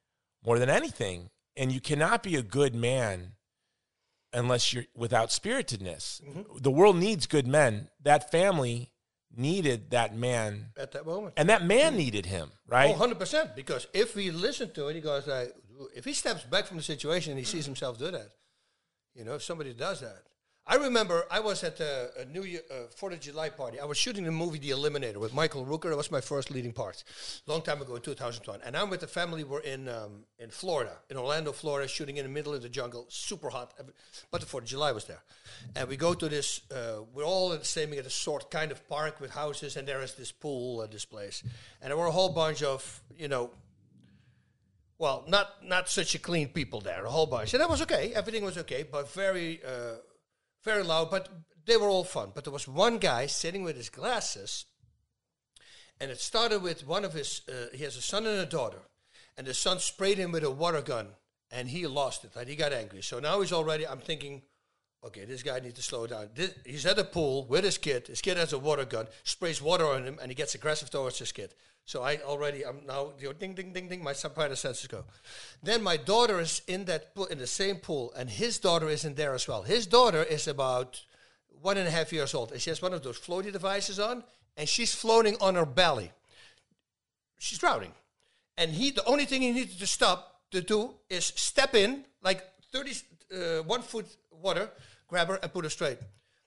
more 0.45 0.59
than 0.59 0.69
anything. 0.69 1.29
And 1.55 1.71
you 1.71 1.79
cannot 1.79 2.23
be 2.23 2.35
a 2.35 2.41
good 2.41 2.75
man 2.75 3.33
unless 4.33 4.73
you're 4.73 4.85
without 4.95 5.31
spiritedness. 5.31 6.21
Mm-hmm. 6.27 6.57
The 6.57 6.71
world 6.71 6.97
needs 6.97 7.27
good 7.27 7.47
men. 7.47 7.89
That 8.01 8.31
family 8.31 8.89
needed 9.35 9.91
that 9.91 10.15
man, 10.15 10.67
At 10.77 10.91
that 10.91 11.05
moment. 11.05 11.33
and 11.37 11.49
that 11.49 11.63
man 11.65 11.91
mm-hmm. 11.91 11.97
needed 11.97 12.25
him, 12.25 12.51
right? 12.67 12.95
Oh, 12.95 13.07
100%. 13.07 13.55
Because 13.55 13.87
if 13.93 14.15
we 14.15 14.31
listen 14.31 14.71
to 14.73 14.87
it, 14.89 14.95
he 14.95 15.01
goes 15.01 15.27
like, 15.27 15.53
if 15.95 16.05
he 16.05 16.13
steps 16.13 16.43
back 16.43 16.65
from 16.65 16.77
the 16.77 16.83
situation 16.83 17.31
and 17.31 17.39
he 17.39 17.45
sees 17.45 17.65
himself 17.65 17.97
do 17.97 18.11
that, 18.11 18.29
you 19.15 19.23
know, 19.23 19.35
if 19.35 19.43
somebody 19.43 19.73
does 19.73 20.01
that. 20.01 20.23
I 20.65 20.75
remember 20.75 21.25
I 21.29 21.41
was 21.41 21.61
at 21.65 21.81
a, 21.81 22.21
a 22.21 22.25
New 22.25 22.43
Year 22.43 22.61
uh, 22.71 22.87
Fourth 22.95 23.13
of 23.13 23.19
July 23.19 23.49
party. 23.49 23.81
I 23.81 23.85
was 23.85 23.97
shooting 23.97 24.23
the 24.23 24.31
movie 24.31 24.59
The 24.59 24.69
Eliminator 24.69 25.17
with 25.17 25.33
Michael 25.33 25.65
Rooker. 25.65 25.89
That 25.89 25.97
was 25.97 26.09
my 26.09 26.21
first 26.21 26.51
leading 26.51 26.71
part, 26.71 27.03
long 27.47 27.61
time 27.61 27.81
ago 27.81 27.95
in 27.95 28.01
2001. 28.01 28.61
And 28.65 28.77
I'm 28.77 28.89
with 28.89 29.01
the 29.01 29.07
family. 29.07 29.43
We're 29.43 29.59
in 29.59 29.89
um, 29.89 30.23
in 30.39 30.49
Florida, 30.51 30.93
in 31.09 31.17
Orlando, 31.17 31.51
Florida, 31.51 31.85
shooting 31.89 32.15
in 32.15 32.23
the 32.23 32.31
middle 32.31 32.53
of 32.53 32.61
the 32.61 32.69
jungle, 32.69 33.05
super 33.09 33.49
hot. 33.49 33.73
But 34.31 34.39
the 34.39 34.47
Fourth 34.47 34.63
of 34.63 34.69
July 34.69 34.93
was 34.93 35.03
there, 35.03 35.21
and 35.75 35.89
we 35.89 35.97
go 35.97 36.13
to 36.13 36.29
this. 36.29 36.61
Uh, 36.71 37.01
we're 37.13 37.25
all 37.25 37.51
in 37.51 37.59
the 37.59 37.65
same 37.65 37.91
at 37.91 38.05
a 38.05 38.09
sort 38.09 38.49
kind 38.49 38.71
of 38.71 38.87
park 38.87 39.19
with 39.19 39.31
houses, 39.31 39.75
and 39.75 39.85
there 39.85 40.01
is 40.01 40.13
this 40.13 40.31
pool 40.31 40.81
at 40.81 40.93
this 40.93 41.03
place, 41.03 41.43
and 41.81 41.91
there 41.91 41.97
were 41.97 42.07
a 42.07 42.11
whole 42.11 42.29
bunch 42.29 42.63
of 42.63 43.01
you 43.17 43.27
know 43.27 43.51
well, 45.03 45.25
not 45.27 45.61
not 45.61 45.89
such 45.89 46.15
a 46.15 46.19
clean 46.19 46.47
people 46.47 46.79
there, 46.79 47.03
a 47.03 47.09
whole 47.09 47.25
bunch, 47.25 47.53
and 47.53 47.59
that 47.59 47.69
was 47.69 47.81
okay. 47.81 48.13
Everything 48.15 48.45
was 48.45 48.57
okay, 48.57 48.83
but 48.89 49.11
very 49.11 49.59
uh, 49.61 49.95
very 50.63 50.81
loud, 50.81 51.11
but 51.11 51.27
they 51.65 51.75
were 51.75 51.89
all 51.89 52.05
fun. 52.05 52.31
But 52.33 52.45
there 52.45 52.53
was 52.53 52.69
one 52.69 52.99
guy 52.99 53.25
sitting 53.25 53.63
with 53.63 53.75
his 53.75 53.89
glasses, 53.89 54.63
and 55.99 56.09
it 56.09 56.21
started 56.21 56.61
with 56.63 56.87
one 56.87 57.03
of 57.03 57.11
his. 57.11 57.41
Uh, 57.49 57.75
he 57.75 57.83
has 57.83 57.97
a 57.97 58.01
son 58.01 58.25
and 58.25 58.39
a 58.39 58.45
daughter, 58.45 58.79
and 59.37 59.45
the 59.45 59.53
son 59.53 59.79
sprayed 59.79 60.17
him 60.17 60.31
with 60.31 60.45
a 60.45 60.49
water 60.49 60.81
gun, 60.81 61.07
and 61.51 61.67
he 61.67 61.85
lost 61.85 62.23
it. 62.23 62.31
And 62.37 62.47
he 62.47 62.55
got 62.55 62.71
angry. 62.71 63.03
So 63.03 63.19
now 63.19 63.41
he's 63.41 63.51
already. 63.51 63.85
I'm 63.85 63.99
thinking, 63.99 64.41
okay, 65.03 65.25
this 65.25 65.43
guy 65.43 65.59
needs 65.59 65.75
to 65.75 65.83
slow 65.83 66.07
down. 66.07 66.29
This, 66.33 66.53
he's 66.65 66.85
at 66.85 66.97
a 66.97 67.03
pool 67.03 67.45
with 67.47 67.65
his 67.65 67.77
kid. 67.77 68.07
His 68.07 68.21
kid 68.21 68.37
has 68.37 68.53
a 68.53 68.57
water 68.57 68.85
gun, 68.85 69.07
sprays 69.25 69.61
water 69.61 69.85
on 69.85 70.05
him, 70.05 70.17
and 70.21 70.31
he 70.31 70.35
gets 70.35 70.55
aggressive 70.55 70.89
towards 70.89 71.19
his 71.19 71.33
kid. 71.33 71.53
So 71.85 72.01
I 72.01 72.17
already, 72.23 72.65
I'm 72.65 72.85
now, 72.87 73.11
you 73.19 73.27
know, 73.27 73.33
ding, 73.33 73.53
ding, 73.53 73.73
ding, 73.73 73.89
ding, 73.89 74.03
my 74.03 74.13
spider 74.13 74.55
senses 74.55 74.87
go. 74.87 75.03
Then 75.61 75.83
my 75.83 75.97
daughter 75.97 76.39
is 76.39 76.61
in 76.67 76.85
that 76.85 77.13
pool, 77.13 77.25
in 77.25 77.37
the 77.37 77.47
same 77.47 77.77
pool, 77.77 78.13
and 78.15 78.29
his 78.29 78.57
daughter 78.57 78.89
is 78.89 79.03
in 79.03 79.15
there 79.15 79.33
as 79.33 79.47
well. 79.47 79.63
His 79.63 79.85
daughter 79.85 80.23
is 80.23 80.47
about 80.47 81.01
one 81.61 81.77
and 81.77 81.87
a 81.87 81.91
half 81.91 82.13
years 82.13 82.33
old, 82.33 82.51
and 82.51 82.61
she 82.61 82.69
has 82.69 82.81
one 82.81 82.93
of 82.93 83.03
those 83.03 83.19
floaty 83.19 83.51
devices 83.51 83.99
on, 83.99 84.23
and 84.55 84.67
she's 84.67 84.95
floating 84.95 85.35
on 85.41 85.55
her 85.55 85.65
belly. 85.65 86.11
She's 87.37 87.57
drowning. 87.57 87.91
And 88.57 88.71
he, 88.71 88.91
the 88.91 89.03
only 89.05 89.25
thing 89.25 89.41
he 89.41 89.51
needed 89.51 89.79
to 89.79 89.87
stop 89.87 90.41
to 90.51 90.61
do 90.61 90.91
is 91.09 91.25
step 91.25 91.75
in, 91.75 92.05
like 92.23 92.43
30, 92.71 92.93
uh, 93.33 93.63
one 93.63 93.81
foot 93.81 94.05
water, 94.31 94.69
grab 95.07 95.27
her 95.27 95.35
and 95.35 95.51
put 95.51 95.65
her 95.65 95.69
straight. 95.69 95.97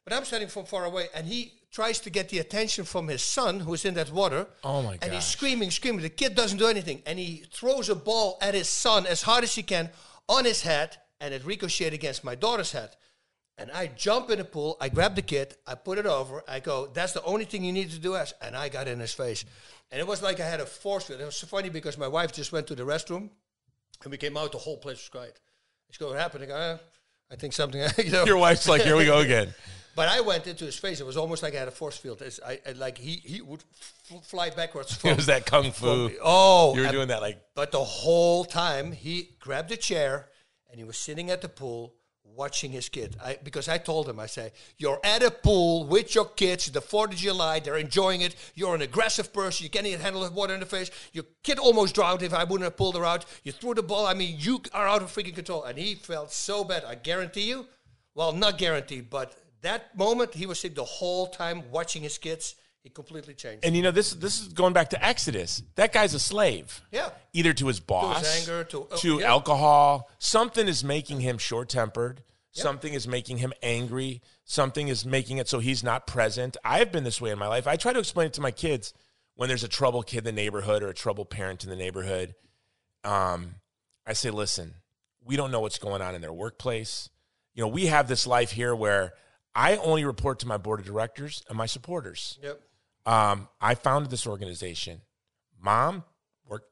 But 0.07 0.15
I'm 0.15 0.25
standing 0.25 0.49
from 0.49 0.67
far 0.67 0.85
away, 0.85 1.09
and 1.17 1.27
he 1.27 1.55
tries 1.73 1.99
to 2.01 2.11
get 2.11 2.29
the 2.29 2.39
attention 2.39 2.85
from 2.85 3.09
his 3.09 3.23
son, 3.23 3.59
who's 3.59 3.85
in 3.85 3.95
that 3.95 4.13
water. 4.13 4.47
Oh 4.63 4.81
my 4.81 4.93
god! 4.93 4.99
And 5.03 5.13
he's 5.13 5.25
screaming, 5.25 5.73
screaming. 5.73 6.03
The 6.03 6.11
kid 6.11 6.37
doesn't 6.37 6.59
do 6.59 6.69
anything, 6.69 7.03
and 7.07 7.19
he 7.19 7.43
throws 7.53 7.89
a 7.89 7.97
ball 7.97 8.39
at 8.41 8.55
his 8.55 8.69
son 8.69 9.05
as 9.05 9.23
hard 9.23 9.43
as 9.43 9.57
he 9.57 9.65
can 9.65 9.91
on 10.29 10.45
his 10.45 10.63
head, 10.63 10.97
and 11.21 11.35
it 11.35 11.45
ricocheted 11.45 11.93
against 11.93 12.23
my 12.23 12.37
daughter's 12.37 12.71
head. 12.71 12.91
And 13.59 13.73
I 13.73 13.89
jump 13.89 14.31
in 14.31 14.39
the 14.39 14.45
pool, 14.45 14.77
I 14.81 14.91
grab 14.91 15.17
the 15.17 15.23
kid, 15.23 15.57
I 15.67 15.75
put 15.75 15.99
it 15.99 16.07
over, 16.07 16.45
I 16.47 16.61
go, 16.61 16.87
that's 16.87 17.13
the 17.15 17.25
only 17.25 17.47
thing 17.47 17.65
you 17.65 17.73
need 17.73 17.91
to 17.91 17.99
do, 17.99 18.15
Ash. 18.15 18.33
And 18.41 18.55
I 18.55 18.69
got 18.69 18.87
in 18.87 19.01
his 19.01 19.15
face. 19.15 19.45
And 19.91 19.99
it 19.99 20.07
was 20.07 20.23
like 20.23 20.41
I 20.41 20.47
had 20.47 20.61
a 20.61 20.67
force 20.67 21.05
field. 21.05 21.21
It 21.21 21.25
was 21.25 21.37
so 21.37 21.47
funny 21.47 21.71
because 21.71 21.97
my 21.97 22.07
wife 22.07 22.33
just 22.33 22.53
went 22.53 22.67
to 22.69 22.75
the 22.77 22.85
restroom, 22.85 23.31
and 24.05 24.11
we 24.13 24.19
came 24.19 24.37
out, 24.37 24.53
the 24.53 24.59
whole 24.59 24.77
place 24.77 24.99
was 24.99 25.09
quiet. 25.09 25.41
She 25.91 25.99
goes, 25.99 26.13
what 26.13 26.21
happened? 26.21 26.45
I 26.45 26.47
go, 26.47 26.55
"Uh, 26.55 26.79
I 27.31 27.37
think 27.37 27.55
something, 27.55 27.81
you 28.05 28.13
know. 28.13 28.25
Your 28.25 28.37
wife's 28.37 28.69
like, 28.69 28.83
here 28.83 28.97
we 28.97 29.07
go 29.07 29.19
again. 29.19 29.53
But 29.97 30.09
I 30.09 30.21
went 30.21 30.47
into 30.47 30.65
his 30.67 30.77
face. 30.77 31.01
It 31.01 31.07
was 31.07 31.17
almost 31.17 31.43
like 31.43 31.55
I 31.57 31.59
had 31.59 31.69
a 31.69 31.73
force 31.83 31.97
field. 31.97 32.23
It's, 32.23 32.39
I, 32.47 32.61
I- 32.69 32.73
like 32.73 32.99
he, 32.99 33.15
he 33.25 33.41
would 33.41 33.65
f- 34.13 34.25
fly 34.25 34.51
backwards. 34.51 34.95
From, 34.99 35.11
It 35.11 35.17
was 35.17 35.27
that 35.27 35.47
kung 35.47 35.73
fu. 35.73 36.11
from- 36.11 36.17
oh, 36.23 36.75
You 36.75 36.81
were 36.83 36.87
and- 36.87 36.93
doing 36.95 37.09
that 37.09 37.23
like, 37.23 37.41
But 37.55 37.73
the 37.73 37.83
whole 37.83 38.45
time 38.45 38.93
he 38.93 39.31
grabbed 39.41 39.73
a 39.73 39.77
chair 39.77 40.29
and 40.71 40.79
he 40.79 40.85
was 40.85 40.97
sitting 40.99 41.31
at 41.31 41.41
the 41.41 41.49
pool 41.49 41.95
watching 42.25 42.71
his 42.71 42.91
kid. 42.91 43.17
I, 43.25 43.39
because 43.43 43.67
I 43.67 43.79
told 43.79 44.07
him, 44.07 44.21
I 44.21 44.27
say, 44.27 44.53
you're 44.77 45.01
at 45.03 45.23
a 45.23 45.31
pool 45.31 45.87
with 45.87 46.15
your 46.15 46.27
kids. 46.27 46.71
The 46.71 46.83
Fourth 46.83 47.13
of 47.13 47.17
July, 47.17 47.61
they're 47.61 47.79
enjoying 47.79 48.21
it. 48.21 48.37
You're 48.55 48.75
an 48.75 48.83
aggressive 48.83 49.33
person. 49.33 49.65
You 49.65 49.71
can't 49.71 49.87
even 49.87 50.01
handle 50.01 50.23
the 50.23 50.31
water 50.31 50.53
in 50.53 50.61
the 50.61 50.67
face. 50.67 50.91
Your 51.15 51.25
kid 51.43 51.59
almost 51.59 51.95
drowned 51.95 52.23
if 52.23 52.35
I 52.35 52.45
wouldn't 52.45 52.65
have 52.65 52.77
pulled 52.77 52.97
her 52.97 53.07
out. 53.07 53.25
You 53.45 53.53
threw 53.53 53.73
the 53.73 53.83
ball. 53.83 54.05
I 54.07 54.13
mean, 54.13 54.37
you 54.39 54.61
are 54.75 54.87
out 54.87 55.01
of 55.03 55.11
freaking 55.11 55.35
control. 55.35 55.65
And 55.65 55.79
he 55.79 55.95
felt 55.95 56.31
so 56.31 56.63
bad. 56.65 56.85
I 56.85 56.97
guarantee 56.97 57.49
you. 57.49 57.65
Well, 58.15 58.33
not 58.35 58.59
guaranteed, 58.59 59.09
but 59.09 59.35
that 59.67 59.97
moment 59.97 60.35
he 60.35 60.47
was 60.47 60.61
sitting 60.61 60.75
the 60.77 60.85
whole 60.85 61.27
time 61.29 61.71
watching 61.71 62.03
his 62.03 62.19
kids. 62.19 62.55
He 62.83 62.91
completely 62.91 63.35
changed. 63.35 63.65
and 63.65 63.75
you 63.75 63.83
know 63.83 63.91
this. 63.91 64.13
This 64.13 64.41
is 64.41 64.49
going 64.49 64.73
back 64.73 64.91
to 64.91 65.05
Exodus. 65.05 65.61
That 65.75 65.93
guy's 65.93 66.15
a 66.15 66.21
slave. 66.21 66.81
Yeah. 66.93 67.11
Either 67.33 67.53
to 67.53 67.67
his 67.67 67.81
boss, 67.81 68.41
anger, 68.41 68.63
to- 68.63 68.87
oh, 68.91 68.97
to 68.99 69.19
yeah. 69.19 69.27
alcohol. 69.27 70.09
Something 70.21 70.69
is 70.69 70.85
making 70.85 71.21
him 71.21 71.37
short 71.37 71.69
tempered. 71.69 72.23
Something 72.53 72.95
is 72.95 73.07
making 73.07 73.39
him 73.39 73.53
angry. 73.63 74.23
Something 74.45 74.89
is 74.89 75.05
making 75.05 75.37
it 75.39 75.47
so 75.49 75.59
he's 75.59 75.85
not 75.85 76.07
present. 76.07 76.57
I've 76.65 76.91
been 76.91 77.05
this 77.05 77.21
way 77.21 77.31
in 77.31 77.39
my 77.39 77.49
life. 77.49 77.67
I 77.67 77.77
try 77.77 77.93
to 77.93 77.99
explain 77.99 78.29
it 78.29 78.33
to 78.35 78.41
my 78.41 78.51
kids 78.51 78.95
when 79.35 79.49
there's 79.49 79.65
a 79.65 79.69
trouble 79.69 80.03
kid 80.03 80.19
in 80.19 80.25
the 80.25 80.33
neighborhood 80.33 80.83
or 80.83 80.89
a 80.89 80.95
trouble 80.95 81.27
parent 81.27 81.65
in 81.65 81.71
the 81.71 81.77
neighborhood. 81.77 82.35
Um, 83.05 83.57
I 84.07 84.15
say, 84.15 84.31
listen, 84.31 84.75
we 85.23 85.37
don't 85.37 85.51
know 85.51 85.61
what's 85.61 85.79
going 85.79 86.01
on 86.01 86.15
in 86.15 86.23
their 86.23 86.33
workplace. 86.33 87.11
You 87.55 87.63
know, 87.63 87.69
we 87.69 87.87
have 87.87 88.09
this 88.09 88.27
life 88.27 88.53
here 88.53 88.75
where 88.75 89.13
I 89.57 89.77
only 89.79 90.05
report 90.05 90.39
to 90.41 90.47
my 90.47 90.59
board 90.59 90.81
of 90.81 90.87
directors 90.87 91.43
and 91.49 91.57
my 91.57 91.67
supporters. 91.67 92.39
yep. 92.43 92.61
Um, 93.07 93.49
I 93.61 93.75
founded 93.75 94.11
this 94.11 94.27
organization. 94.27 95.01
Mom 95.61 96.05
work 96.47 96.65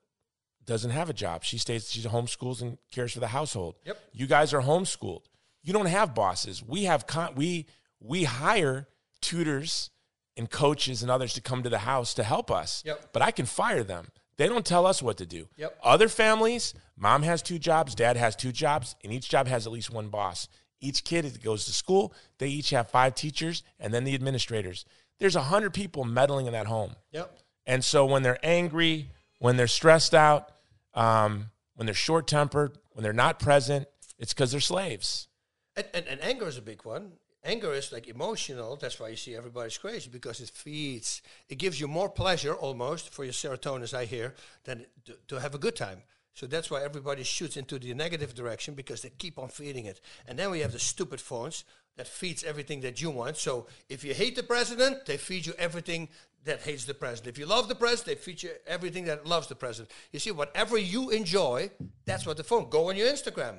doesn't 0.66 0.90
have 0.90 1.08
a 1.08 1.12
job. 1.12 1.44
She 1.44 1.58
stays. 1.58 1.90
She's 1.90 2.04
homeschools 2.06 2.60
and 2.60 2.76
cares 2.92 3.12
for 3.12 3.20
the 3.20 3.28
household. 3.28 3.76
Yep. 3.86 3.98
You 4.12 4.26
guys 4.26 4.52
are 4.52 4.60
homeschooled. 4.60 5.22
You 5.62 5.72
don't 5.72 5.86
have 5.86 6.14
bosses. 6.14 6.62
We 6.62 6.84
have 6.84 7.06
con- 7.06 7.34
we 7.36 7.66
we 8.00 8.24
hire 8.24 8.88
tutors 9.22 9.90
and 10.36 10.50
coaches 10.50 11.02
and 11.02 11.10
others 11.10 11.32
to 11.34 11.40
come 11.40 11.62
to 11.62 11.70
the 11.70 11.78
house 11.78 12.14
to 12.14 12.24
help 12.24 12.50
us. 12.50 12.82
Yep. 12.84 13.12
But 13.12 13.22
I 13.22 13.30
can 13.30 13.46
fire 13.46 13.84
them. 13.84 14.08
They 14.36 14.48
don't 14.48 14.66
tell 14.66 14.84
us 14.84 15.00
what 15.00 15.16
to 15.18 15.26
do. 15.26 15.48
Yep. 15.56 15.78
Other 15.82 16.08
families, 16.08 16.74
mom 16.96 17.22
has 17.22 17.40
two 17.40 17.58
jobs, 17.58 17.94
dad 17.94 18.16
has 18.16 18.34
two 18.34 18.50
jobs, 18.50 18.96
and 19.04 19.12
each 19.12 19.28
job 19.28 19.46
has 19.46 19.66
at 19.66 19.72
least 19.72 19.90
one 19.92 20.08
boss. 20.08 20.48
Each 20.84 21.02
kid 21.02 21.24
that 21.24 21.42
goes 21.42 21.64
to 21.64 21.72
school, 21.72 22.12
they 22.38 22.48
each 22.48 22.70
have 22.70 22.90
five 22.90 23.14
teachers 23.14 23.62
and 23.80 23.92
then 23.92 24.04
the 24.04 24.14
administrators. 24.14 24.84
There's 25.18 25.36
a 25.36 25.42
hundred 25.42 25.72
people 25.72 26.04
meddling 26.04 26.46
in 26.46 26.52
that 26.52 26.66
home. 26.66 26.94
Yep. 27.12 27.38
And 27.66 27.84
so 27.84 28.04
when 28.04 28.22
they're 28.22 28.44
angry, 28.44 29.08
when 29.38 29.56
they're 29.56 29.66
stressed 29.66 30.14
out, 30.14 30.50
um, 30.92 31.50
when 31.74 31.86
they're 31.86 31.94
short 31.94 32.26
tempered, 32.26 32.78
when 32.92 33.02
they're 33.02 33.12
not 33.12 33.38
present, 33.38 33.86
it's 34.18 34.34
because 34.34 34.50
they're 34.52 34.60
slaves. 34.60 35.28
And, 35.76 35.86
and, 35.94 36.06
and 36.06 36.22
anger 36.22 36.46
is 36.46 36.58
a 36.58 36.62
big 36.62 36.84
one. 36.84 37.12
Anger 37.42 37.74
is 37.74 37.92
like 37.92 38.08
emotional. 38.08 38.76
That's 38.76 38.98
why 38.98 39.08
you 39.08 39.16
see 39.16 39.34
everybody's 39.36 39.76
crazy 39.76 40.08
because 40.10 40.40
it 40.40 40.50
feeds. 40.50 41.20
It 41.48 41.58
gives 41.58 41.78
you 41.80 41.88
more 41.88 42.08
pleasure 42.08 42.54
almost 42.54 43.12
for 43.12 43.24
your 43.24 43.34
serotonin, 43.34 43.82
as 43.82 43.92
I 43.92 44.06
hear, 44.06 44.34
than 44.64 44.86
to, 45.04 45.16
to 45.28 45.40
have 45.40 45.54
a 45.54 45.58
good 45.58 45.76
time. 45.76 46.02
So 46.34 46.46
that's 46.46 46.70
why 46.70 46.82
everybody 46.82 47.22
shoots 47.22 47.56
into 47.56 47.78
the 47.78 47.94
negative 47.94 48.34
direction 48.34 48.74
because 48.74 49.02
they 49.02 49.10
keep 49.10 49.38
on 49.38 49.48
feeding 49.48 49.86
it. 49.86 50.00
And 50.26 50.38
then 50.38 50.50
we 50.50 50.60
have 50.60 50.72
the 50.72 50.80
stupid 50.80 51.20
phones 51.20 51.64
that 51.96 52.08
feeds 52.08 52.42
everything 52.42 52.80
that 52.80 53.00
you 53.00 53.10
want. 53.10 53.36
So 53.36 53.68
if 53.88 54.04
you 54.04 54.14
hate 54.14 54.34
the 54.34 54.42
president, 54.42 55.06
they 55.06 55.16
feed 55.16 55.46
you 55.46 55.52
everything 55.58 56.08
that 56.44 56.60
hates 56.60 56.84
the 56.84 56.94
president. 56.94 57.28
If 57.28 57.38
you 57.38 57.46
love 57.46 57.68
the 57.68 57.76
president, 57.76 58.18
they 58.18 58.22
feed 58.22 58.42
you 58.42 58.50
everything 58.66 59.04
that 59.04 59.26
loves 59.26 59.46
the 59.46 59.54
president. 59.54 59.90
You 60.12 60.18
see, 60.18 60.32
whatever 60.32 60.76
you 60.76 61.10
enjoy, 61.10 61.70
that's 62.04 62.26
what 62.26 62.36
the 62.36 62.44
phone. 62.44 62.68
Go 62.68 62.90
on 62.90 62.96
your 62.96 63.08
Instagram. 63.08 63.58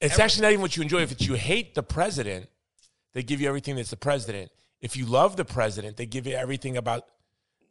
It's 0.00 0.18
actually 0.18 0.42
not 0.42 0.52
even 0.52 0.62
what 0.62 0.76
you 0.76 0.82
enjoy. 0.82 1.02
If 1.02 1.12
it's 1.12 1.26
you 1.26 1.34
hate 1.34 1.74
the 1.74 1.82
president, 1.82 2.48
they 3.12 3.22
give 3.22 3.40
you 3.40 3.48
everything 3.48 3.76
that's 3.76 3.90
the 3.90 3.96
president. 3.96 4.50
If 4.80 4.96
you 4.96 5.06
love 5.06 5.36
the 5.36 5.44
president, 5.44 5.96
they 5.96 6.06
give 6.06 6.26
you 6.26 6.34
everything 6.34 6.76
about 6.76 7.06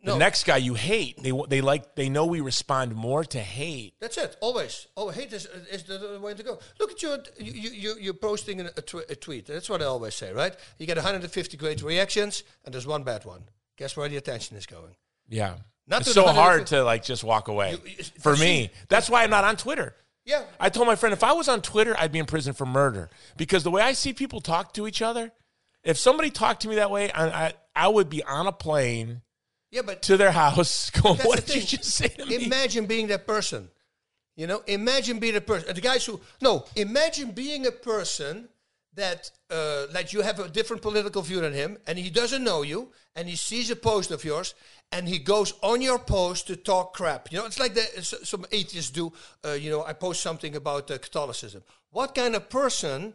the 0.04 0.18
next 0.18 0.46
guy 0.46 0.58
you 0.58 0.74
hate. 0.74 1.22
They 1.22 1.32
they 1.50 1.62
like 1.62 1.96
they 1.96 2.10
know 2.10 2.26
we 2.26 2.42
respond 2.42 2.96
more 2.96 3.24
to 3.26 3.40
hate. 3.40 3.94
That's 4.00 4.18
it. 4.18 4.36
Always. 4.42 4.88
Oh, 4.98 5.10
hate 5.10 5.32
is, 5.34 5.46
is 5.72 5.84
the, 5.84 6.20
way 6.22 6.34
to 6.34 6.44
go. 6.44 6.60
Look 6.80 6.92
at 6.92 7.02
your 7.04 7.18
you 7.40 7.52
you 7.52 7.70
you- 7.72 7.98
you're 8.00 8.14
posting 8.14 8.62
a, 8.62 8.66
a, 8.78 8.82
tw- 8.82 9.10
a 9.10 9.16
tweet. 9.16 9.46
That's 9.46 9.70
what 9.70 9.82
I 9.82 9.86
always 9.86 10.16
say, 10.16 10.34
right? 10.34 10.56
You 10.80 10.86
get 10.88 10.98
150 10.98 11.58
great 11.58 11.82
reactions, 11.84 12.44
and 12.66 12.74
there's 12.74 12.88
one 12.88 13.04
bad 13.04 13.26
one. 13.26 13.44
Guess 13.78 13.96
where 13.96 14.10
the 14.10 14.18
attention 14.18 14.58
is 14.58 14.66
going? 14.66 14.96
Yeah. 15.30 15.56
Not 15.88 16.02
it's 16.02 16.14
so 16.14 16.28
hard 16.28 16.68
to 16.68 16.84
like 16.84 17.04
just 17.04 17.24
walk 17.24 17.48
away. 17.48 17.72
You- 17.72 17.92
you- 17.98 18.04
For 18.20 18.36
see- 18.36 18.44
me, 18.44 18.72
that's 18.90 19.10
why 19.10 19.24
I'm 19.24 19.30
not 19.30 19.44
on 19.44 19.56
Twitter. 19.58 19.96
Yeah. 20.26 20.44
I 20.60 20.70
told 20.70 20.86
my 20.88 20.96
friend 20.96 21.14
if 21.14 21.24
I 21.24 21.34
was 21.34 21.48
on 21.48 21.62
Twitter, 21.62 21.96
I'd 21.98 22.12
be 22.12 22.20
in 22.20 22.26
prison 22.28 22.54
for 22.54 22.66
murder 22.66 23.10
because 23.38 23.64
the 23.64 23.72
way 23.72 23.82
I 23.82 23.94
see 23.94 24.14
people 24.14 24.40
talk 24.40 24.74
to 24.76 24.88
each 24.88 25.02
other, 25.02 25.32
if 25.84 25.98
somebody 25.98 26.30
talked 26.30 26.62
to 26.62 26.68
me 26.70 26.76
that 26.76 26.92
way, 26.92 27.12
I 27.12 27.48
I, 27.48 27.54
I 27.76 27.88
would 27.88 28.10
be 28.10 28.24
on 28.24 28.46
a 28.48 28.52
plane 28.52 29.22
Yeah, 29.72 29.82
but 29.86 30.02
to 30.04 30.18
their 30.18 30.32
house 30.32 30.90
going, 31.02 31.18
"What 31.20 31.46
did 31.46 31.56
you 31.56 31.78
just 31.78 31.92
say 31.92 32.10
to 32.10 32.26
me?" 32.26 32.46
imagine 32.46 32.86
being 32.86 33.08
that 33.08 33.26
person. 33.26 33.70
You 34.36 34.48
know, 34.48 34.64
imagine 34.68 35.20
being 35.20 35.36
a 35.36 35.42
person. 35.42 35.74
The 35.74 35.82
guys 35.82 36.06
who 36.06 36.20
no, 36.42 36.66
imagine 36.76 37.32
being 37.32 37.66
a 37.66 37.72
person 37.72 38.50
that 38.94 39.32
uh, 39.50 39.88
that 39.88 40.14
you 40.14 40.22
have 40.22 40.40
a 40.40 40.50
different 40.50 40.82
political 40.82 41.22
view 41.22 41.42
than 41.42 41.54
him, 41.54 41.78
and 41.88 41.98
he 41.98 42.10
doesn't 42.10 42.44
know 42.44 42.62
you, 42.62 42.90
and 43.16 43.28
he 43.30 43.36
sees 43.36 43.72
a 43.72 43.76
post 43.76 44.12
of 44.12 44.24
yours, 44.24 44.54
and 44.92 45.08
he 45.08 45.20
goes 45.20 45.54
on 45.62 45.82
your 45.82 46.00
post 46.00 46.48
to 46.48 46.56
talk 46.56 46.94
crap. 46.94 47.32
You 47.32 47.40
know, 47.40 47.46
it's 47.46 47.60
like 47.60 47.74
the, 47.74 47.86
some 48.04 48.46
atheists 48.52 48.92
do. 48.92 49.14
Uh, 49.46 49.52
you 49.54 49.70
know, 49.70 49.84
I 49.86 49.94
post 49.94 50.22
something 50.22 50.56
about 50.56 50.92
uh, 50.92 50.98
Catholicism. 50.98 51.64
What 51.92 52.14
kind 52.16 52.36
of 52.36 52.50
person 52.50 53.14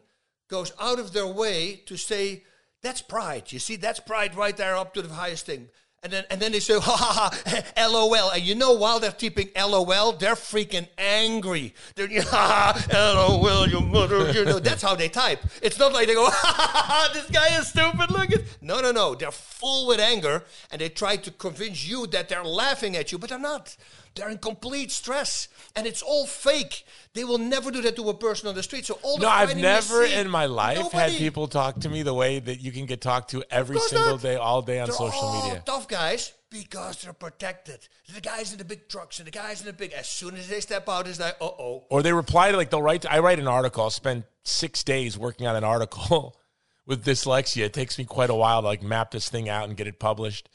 goes 0.49 0.73
out 0.81 0.99
of 0.99 1.13
their 1.13 1.27
way 1.27 1.83
to 1.87 1.97
say 1.97 2.45
that's 2.83 3.03
pride. 3.03 3.53
You 3.53 3.59
see, 3.59 3.77
that's 3.77 4.01
pride 4.01 4.37
right 4.37 4.57
there 4.57 4.77
up 4.77 4.95
to 4.95 5.03
the 5.03 5.15
highest 5.15 5.47
thing. 5.47 5.69
And 6.07 6.13
then, 6.13 6.25
and 6.31 6.41
then 6.41 6.53
they 6.53 6.61
say, 6.61 6.75
ha 6.81 6.97
ha 6.97 7.31
ha, 7.45 7.89
lol. 7.91 8.31
And 8.31 8.41
you 8.41 8.55
know, 8.55 8.75
while 8.75 9.01
they're 9.01 9.11
typing 9.11 9.49
lol, 9.57 10.13
they're 10.13 10.37
freaking 10.37 10.87
angry. 10.97 11.75
They're, 11.97 12.07
ha 12.23 12.81
ha, 12.93 13.37
lol, 13.43 13.81
mother. 13.81 14.31
You 14.31 14.45
know, 14.45 14.61
that's 14.61 14.83
how 14.83 14.95
they 14.95 15.09
type. 15.09 15.41
It's 15.61 15.81
not 15.81 15.93
like 15.93 16.07
they 16.07 16.15
go, 16.15 16.27
ha 16.27 16.31
ha 16.31 16.83
ha, 16.87 17.11
this 17.13 17.29
guy 17.29 17.59
is 17.59 17.67
stupid. 17.67 18.13
Look 18.13 18.31
at. 18.31 18.43
No, 18.63 18.81
no, 18.81 18.93
no. 18.93 19.17
They're 19.17 19.33
full 19.33 19.89
with 19.89 19.99
anger 19.99 20.45
and 20.71 20.81
they 20.81 20.91
try 20.91 21.17
to 21.17 21.31
convince 21.33 21.85
you 21.85 22.07
that 22.09 22.29
they're 22.29 22.45
laughing 22.45 22.95
at 22.95 23.11
you, 23.11 23.19
but 23.19 23.31
they're 23.31 23.39
not. 23.41 23.77
They're 24.17 24.31
in 24.31 24.39
complete 24.39 24.91
stress, 24.91 25.49
and 25.77 25.87
it's 25.87 26.03
all 26.03 26.27
fake. 26.27 26.85
They 27.13 27.23
will 27.23 27.39
never 27.39 27.71
do 27.71 27.83
that 27.83 27.97
to 27.97 28.09
a 28.09 28.15
person 28.15 28.49
on 28.49 28.55
the 28.55 28.63
street. 28.63 28.87
So 28.87 28.99
all 29.03 29.19
the 29.19 29.25
No, 29.25 29.29
I've 29.29 29.57
never 29.57 30.07
see, 30.07 30.15
in 30.15 30.31
my 30.31 30.47
life 30.47 30.91
had 30.91 31.13
people 31.13 31.47
talk 31.49 31.81
to 31.81 31.91
me 31.91 32.03
the 32.03 32.15
way 32.15 32.39
that 32.39 32.61
you 32.61 32.73
can 32.73 32.87
get 32.87 33.03
talked 33.03 33.31
to 33.31 33.45
every 33.51 33.79
single 33.79 34.13
not. 34.13 34.23
day, 34.23 34.37
all 34.37 34.63
day 34.63 34.81
on 34.81 34.87
They're 34.89 34.97
social 34.97 35.43
media. 35.43 35.63
tough 35.67 35.87
guys 35.87 36.33
because 36.51 37.03
they're 37.03 37.13
protected. 37.13 37.87
The 38.15 38.23
guys 38.23 38.53
in 38.53 38.59
the 38.59 38.65
big 38.65 38.89
trucks 38.89 39.19
and 39.19 39.27
the 39.27 39.33
guys 39.33 39.61
in 39.61 39.67
the 39.67 39.73
big. 39.73 39.93
As 39.93 40.09
soon 40.09 40.37
as 40.37 40.49
they 40.49 40.61
step 40.61 40.89
out, 40.89 41.07
it's 41.07 41.21
like, 41.21 41.37
uh 41.41 41.45
oh. 41.45 41.85
Or 41.91 42.03
they 42.03 42.13
reply 42.13 42.51
to 42.51 42.57
like 42.57 42.71
they'll 42.71 42.83
write. 42.83 43.03
To, 43.03 43.13
I 43.13 43.19
write 43.19 43.39
an 43.39 43.49
article. 43.49 43.85
I'll 43.85 43.91
spend 43.91 44.25
six 44.45 44.83
days 44.83 45.19
working 45.19 45.47
on 45.47 45.57
an 45.57 45.65
article 45.65 46.37
with 46.87 47.05
dyslexia. 47.05 47.65
It 47.67 47.75
takes 47.75 47.99
me 47.99 48.05
quite 48.05 48.31
a 48.31 48.35
while 48.35 48.63
to 48.63 48.67
like 48.67 48.83
map 48.83 49.11
this 49.11 49.29
thing 49.29 49.49
out 49.49 49.69
and 49.69 49.77
get 49.77 49.87
it 49.87 49.99
published. 49.99 50.49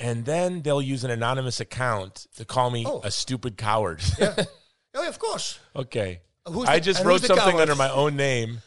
And 0.00 0.24
then 0.24 0.62
they'll 0.62 0.80
use 0.82 1.02
an 1.04 1.10
anonymous 1.10 1.58
account 1.60 2.26
to 2.36 2.44
call 2.44 2.70
me 2.70 2.84
Oh. 2.86 3.00
a 3.04 3.10
stupid 3.10 3.56
coward. 3.56 4.00
Oh, 4.94 5.02
yeah, 5.02 5.08
of 5.10 5.18
course. 5.18 5.60
okay. 5.76 6.22
Uh, 6.46 6.50
who's 6.50 6.68
I 6.68 6.80
just 6.80 7.04
wrote 7.04 7.20
something 7.20 7.50
coward? 7.50 7.60
under 7.60 7.74
my 7.76 7.90
own 7.90 8.16
name. 8.16 8.62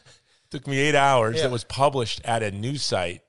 Took 0.51 0.67
me 0.67 0.77
eight 0.77 0.95
hours. 0.95 1.37
Yeah. 1.37 1.45
It 1.45 1.51
was 1.51 1.63
published 1.63 2.21
at 2.23 2.43
a 2.43 2.51
news 2.51 2.83
site. 2.83 3.21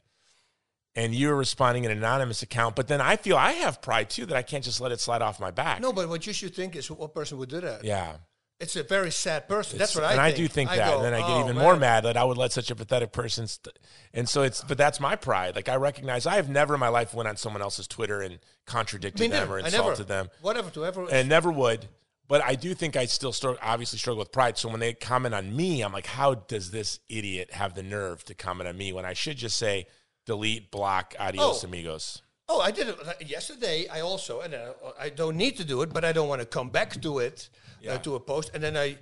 And 0.94 1.14
you 1.14 1.28
were 1.28 1.34
responding 1.36 1.86
an 1.86 1.90
anonymous 1.90 2.42
account. 2.42 2.76
But 2.76 2.86
then 2.88 3.00
I 3.00 3.16
feel 3.16 3.36
I 3.36 3.52
have 3.52 3.80
pride 3.80 4.10
too 4.10 4.26
that 4.26 4.36
I 4.36 4.42
can't 4.42 4.62
just 4.62 4.80
let 4.80 4.92
it 4.92 5.00
slide 5.00 5.22
off 5.22 5.40
my 5.40 5.50
back. 5.50 5.80
No, 5.80 5.92
but 5.92 6.08
what 6.08 6.26
you 6.26 6.32
should 6.34 6.54
think 6.54 6.76
is 6.76 6.90
what 6.90 7.14
person 7.14 7.38
would 7.38 7.48
do 7.48 7.60
that. 7.62 7.82
Yeah. 7.82 8.16
It's 8.62 8.76
a 8.76 8.82
very 8.82 9.10
sad 9.10 9.48
person. 9.48 9.78
That's 9.78 9.94
what 9.94 10.04
I 10.04 10.10
think. 10.10 10.20
and 10.20 10.26
think. 10.26 10.34
I 10.34 10.42
do 10.42 10.48
think 10.48 10.70
that. 10.70 10.90
go, 10.90 10.96
and 10.96 11.04
then 11.04 11.14
I 11.14 11.18
get 11.18 11.30
"Oh, 11.30 11.40
even 11.40 11.56
man." 11.56 11.64
more 11.64 11.76
mad 11.76 12.04
that 12.04 12.16
I 12.16 12.24
would 12.24 12.38
let 12.38 12.52
such 12.52 12.70
a 12.70 12.74
pathetic 12.76 13.12
person. 13.12 13.46
St- 13.48 13.76
and 14.14 14.28
so 14.28 14.42
it's, 14.42 14.62
but 14.62 14.78
that's 14.78 15.00
my 15.00 15.16
pride. 15.16 15.54
Like 15.56 15.68
I 15.68 15.74
recognize 15.76 16.26
I 16.26 16.36
have 16.36 16.48
never 16.48 16.74
in 16.74 16.80
my 16.80 16.88
life 16.88 17.12
went 17.12 17.28
on 17.28 17.36
someone 17.36 17.60
else's 17.60 17.86
Twitter 17.88 18.20
and 18.22 18.38
contradicted 18.66 19.30
them 19.30 19.50
or 19.52 19.58
insulted 19.58 19.74
never, 19.84 20.04
them, 20.04 20.30
Whatever 20.40 20.70
to 20.70 20.86
ever. 20.86 21.06
and 21.10 21.28
never 21.28 21.50
would. 21.50 21.86
But 22.28 22.42
I 22.44 22.54
do 22.54 22.72
think 22.72 22.96
I 22.96 23.04
still 23.06 23.32
str- 23.32 23.52
obviously 23.60 23.98
struggle 23.98 24.20
with 24.20 24.32
pride. 24.32 24.56
So 24.56 24.68
when 24.70 24.80
they 24.80 24.94
comment 24.94 25.34
on 25.34 25.54
me, 25.54 25.82
I'm 25.82 25.92
like, 25.92 26.06
how 26.06 26.34
does 26.34 26.70
this 26.70 27.00
idiot 27.08 27.52
have 27.52 27.74
the 27.74 27.82
nerve 27.82 28.24
to 28.26 28.34
comment 28.34 28.68
on 28.68 28.76
me 28.78 28.92
when 28.92 29.04
I 29.04 29.12
should 29.12 29.36
just 29.36 29.56
say 29.58 29.86
delete, 30.24 30.70
block, 30.70 31.14
adios, 31.18 31.62
Oh. 31.64 31.66
amigos? 31.66 32.22
Oh, 32.48 32.60
I 32.60 32.70
did 32.70 32.88
it 32.88 32.96
uh, 33.06 33.12
yesterday. 33.26 33.86
I 33.88 34.00
also, 34.00 34.40
and 34.40 34.54
uh, 34.54 34.72
I 34.98 35.08
don't 35.10 35.36
need 35.36 35.56
to 35.58 35.64
do 35.64 35.82
it, 35.82 35.92
but 35.92 36.04
I 36.04 36.12
don't 36.12 36.28
want 36.28 36.40
to 36.40 36.46
come 36.46 36.70
back 36.70 37.00
to 37.02 37.18
it, 37.18 37.48
Yeah. 37.82 37.94
uh, 37.94 37.98
to 37.98 38.14
a 38.14 38.20
post, 38.20 38.50
and 38.54 38.62
then 38.62 38.76
I, 38.76 38.96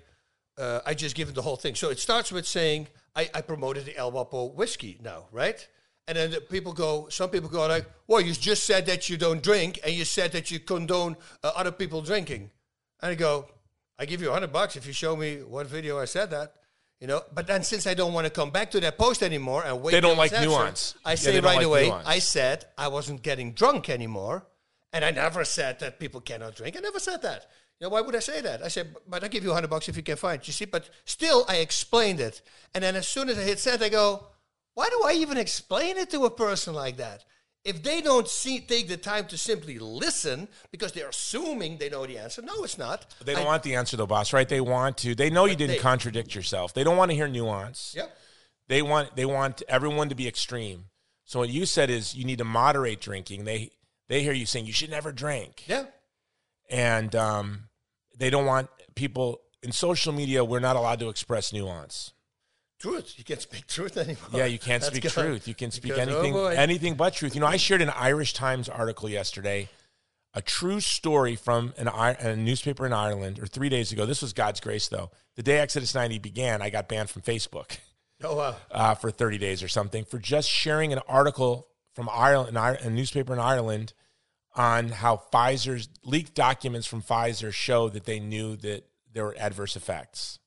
uh, 0.59 0.81
I 0.87 0.95
just 0.95 1.15
give 1.15 1.29
it 1.29 1.35
the 1.35 1.43
whole 1.43 1.57
thing. 1.57 1.75
So 1.75 1.91
it 1.91 1.99
starts 1.99 2.33
with 2.33 2.47
saying 2.47 2.89
I, 3.15 3.29
I 3.35 3.41
promoted 3.43 3.85
the 3.85 3.97
El 3.97 4.13
Wapo 4.13 4.55
whiskey 4.55 4.99
now, 5.03 5.25
right? 5.33 5.67
And 6.09 6.17
then 6.17 6.31
the 6.31 6.41
people 6.41 6.73
go, 6.73 7.09
some 7.09 7.31
people 7.31 7.49
go 7.49 7.67
like, 7.69 7.87
well, 8.09 8.21
you 8.21 8.33
just 8.33 8.65
said 8.65 8.87
that 8.87 9.09
you 9.09 9.17
don't 9.17 9.43
drink, 9.43 9.79
and 9.85 9.93
you 9.95 10.05
said 10.05 10.33
that 10.33 10.51
you 10.51 10.59
condone 10.59 11.17
uh, 11.45 11.53
other 11.55 11.71
people 11.73 12.03
drinking. 12.03 12.51
And 13.01 13.13
I 13.13 13.15
go, 13.15 13.47
I 13.99 14.07
give 14.07 14.21
you 14.23 14.31
a 14.31 14.33
hundred 14.33 14.53
bucks 14.53 14.77
if 14.77 14.87
you 14.87 14.93
show 14.93 15.15
me 15.15 15.37
what 15.43 15.67
video 15.67 15.99
I 15.99 16.07
said 16.07 16.31
that. 16.31 16.55
You 17.01 17.07
know, 17.07 17.23
but 17.35 17.47
then 17.47 17.63
since 17.63 17.87
I 17.87 17.95
don't 17.95 18.13
want 18.13 18.27
to 18.27 18.31
come 18.31 18.51
back 18.51 18.71
to 18.73 18.81
that 18.81 18.99
post 18.99 19.23
anymore 19.23 19.63
and 19.65 19.81
wait, 19.83 19.93
They 19.93 20.01
don't 20.01 20.19
like 20.19 20.33
nuance. 20.33 20.95
I 21.05 21.15
say 21.15 21.33
don't 21.33 21.45
right 21.45 21.57
like 21.57 21.67
away. 21.67 21.87
nuance. 21.87 22.07
I 22.07 22.19
said 22.19 22.67
I 22.77 22.89
wasn't 22.89 23.23
getting 23.23 23.53
drunk 23.53 23.89
anymore, 23.89 24.47
and 24.93 25.03
I 25.03 25.11
never 25.11 25.45
said 25.45 25.81
that 25.81 25.99
people 25.99 26.21
cannot 26.21 26.57
drink. 26.57 26.77
I 26.77 26.81
never 26.81 26.99
said 26.99 27.23
that. 27.23 27.47
Know, 27.81 27.89
why 27.89 28.01
would 28.03 28.15
I 28.15 28.21
say 28.21 28.41
that? 28.43 28.63
I 28.63 28.69
said, 28.69 28.95
but 29.09 29.25
I 29.25 29.29
give 29.29 29.43
you 29.43 29.51
a 29.51 29.55
hundred 29.55 29.71
bucks 29.71 29.89
if 29.89 29.97
you 29.97 30.03
can 30.03 30.17
find. 30.17 30.41
it. 30.41 30.47
You 30.47 30.53
see, 30.53 30.67
but 30.67 30.91
still, 31.05 31.47
I 31.49 31.57
explained 31.57 32.21
it, 32.21 32.43
and 32.75 32.85
then 32.85 32.95
as 32.95 33.09
soon 33.09 33.29
as 33.31 33.39
I 33.39 33.43
hit 33.43 33.59
send, 33.59 33.83
I 33.83 33.89
go, 33.89 34.27
why 34.75 34.89
do 34.91 35.03
I 35.05 35.13
even 35.15 35.39
explain 35.39 35.97
it 35.97 36.11
to 36.11 36.25
a 36.27 36.31
person 36.31 36.75
like 36.75 36.99
that? 36.99 37.25
If 37.65 37.83
they 37.83 38.01
don't 38.01 38.27
see, 38.29 38.61
take 38.61 38.89
the 38.89 38.97
time 38.97 39.27
to 39.27 39.37
simply 39.37 39.79
listen 39.79 40.49
because 40.71 40.93
they're 40.93 41.09
assuming 41.11 41.77
they 41.77 41.91
know 41.91 42.07
the 42.07 42.17
answer, 42.19 42.41
no, 42.43 42.65
it's 42.65 42.79
not. 42.79 43.07
They 43.25 43.35
don't 43.35 43.43
I- 43.45 43.47
want 43.47 43.63
the 43.63 43.75
answer 43.75 43.97
though, 43.97 44.07
Bas, 44.07 44.33
right? 44.33 44.49
They 44.49 44.61
want 44.63 44.97
to. 44.99 45.15
They 45.15 45.29
know 45.31 45.45
you 45.47 45.57
didn't 45.57 45.77
they- 45.77 45.83
contradict 45.83 46.35
yourself. 46.35 46.73
They 46.75 46.85
don't 46.85 46.97
want 46.97 47.11
to 47.11 47.15
hear 47.15 47.29
nuance. 47.29 47.95
Yep. 47.97 48.17
They 48.69 48.83
want 48.83 49.17
they 49.17 49.27
want 49.27 49.63
everyone 49.69 50.09
to 50.11 50.15
be 50.15 50.29
extreme. 50.29 50.85
So 51.25 51.41
what 51.41 51.49
you 51.49 51.67
said 51.67 51.91
is 51.91 52.15
you 52.15 52.25
need 52.25 52.39
to 52.39 52.45
moderate 52.45 53.01
drinking. 53.01 53.45
They 53.45 53.71
they 54.09 54.23
hear 54.23 54.33
you 54.33 54.47
saying 54.47 54.67
you 54.67 54.73
should 54.73 54.91
never 54.91 55.13
drink, 55.13 55.65
Yeah. 55.67 55.85
and 56.71 57.15
um, 57.15 57.65
they 58.21 58.31
don't 58.31 58.47
want 58.47 58.69
people 58.95 59.41
in 59.63 59.73
social 59.73 60.13
media. 60.13 60.45
We're 60.45 60.61
not 60.61 60.77
allowed 60.77 61.01
to 61.01 61.09
express 61.09 61.53
nuance. 61.53 62.13
Truth. 62.79 63.15
You 63.19 63.25
can't 63.25 63.43
speak 63.43 63.67
truth 63.67 63.97
anymore. 63.97 64.25
Yeah, 64.33 64.47
you 64.47 64.59
can't 64.59 64.81
That's 64.81 64.95
speak 64.95 65.03
good. 65.03 65.13
truth. 65.13 65.49
You 65.49 65.55
can 65.55 65.71
speak 65.71 65.95
Because, 65.95 66.09
oh 66.09 66.47
anything 66.47 66.59
anything 66.59 66.95
but 66.95 67.13
truth. 67.15 67.35
You 67.35 67.41
know, 67.41 67.47
I 67.47 67.57
shared 67.59 67.83
an 67.83 67.91
Irish 67.91 68.33
Times 68.33 68.69
article 68.69 69.09
yesterday, 69.09 69.69
a 70.33 70.41
true 70.41 70.81
story 70.81 71.37
from 71.37 71.75
an 71.77 71.89
a 71.89 72.37
newspaper 72.37 72.87
in 72.87 72.93
Ireland, 72.93 73.39
or 73.39 73.47
three 73.47 73.69
days 73.69 73.93
ago. 73.93 74.07
This 74.07 74.23
was 74.23 74.33
God's 74.33 74.61
grace, 74.61 74.89
though. 74.89 75.11
The 75.37 75.43
day 75.43 75.59
Exodus 75.59 75.95
ninety 75.95 76.19
began, 76.19 76.63
I 76.63 76.71
got 76.71 76.89
banned 76.89 77.11
from 77.11 77.23
Facebook. 77.23 77.77
Oh 78.23 78.37
wow. 78.37 78.55
uh, 78.71 78.95
for 78.97 79.11
30 79.11 79.39
days 79.39 79.63
or 79.63 79.69
something 79.69 80.05
for 80.05 80.19
just 80.19 80.47
sharing 80.47 80.93
an 80.93 81.01
article 81.09 81.69
from 81.95 82.07
Ireland, 82.13 82.55
a 82.55 82.91
newspaper 82.91 83.33
in 83.33 83.39
Ireland, 83.39 83.95
on 84.61 84.89
how 84.91 85.23
Pfizer's 85.33 85.89
leaked 86.05 86.35
documents 86.35 86.87
from 86.87 87.01
Pfizer 87.01 87.51
show 87.51 87.89
that 87.89 88.05
they 88.05 88.21
knew 88.21 88.57
that 88.57 88.85
there 89.11 89.25
were 89.25 89.37
adverse 89.39 89.75
effects. 89.75 90.39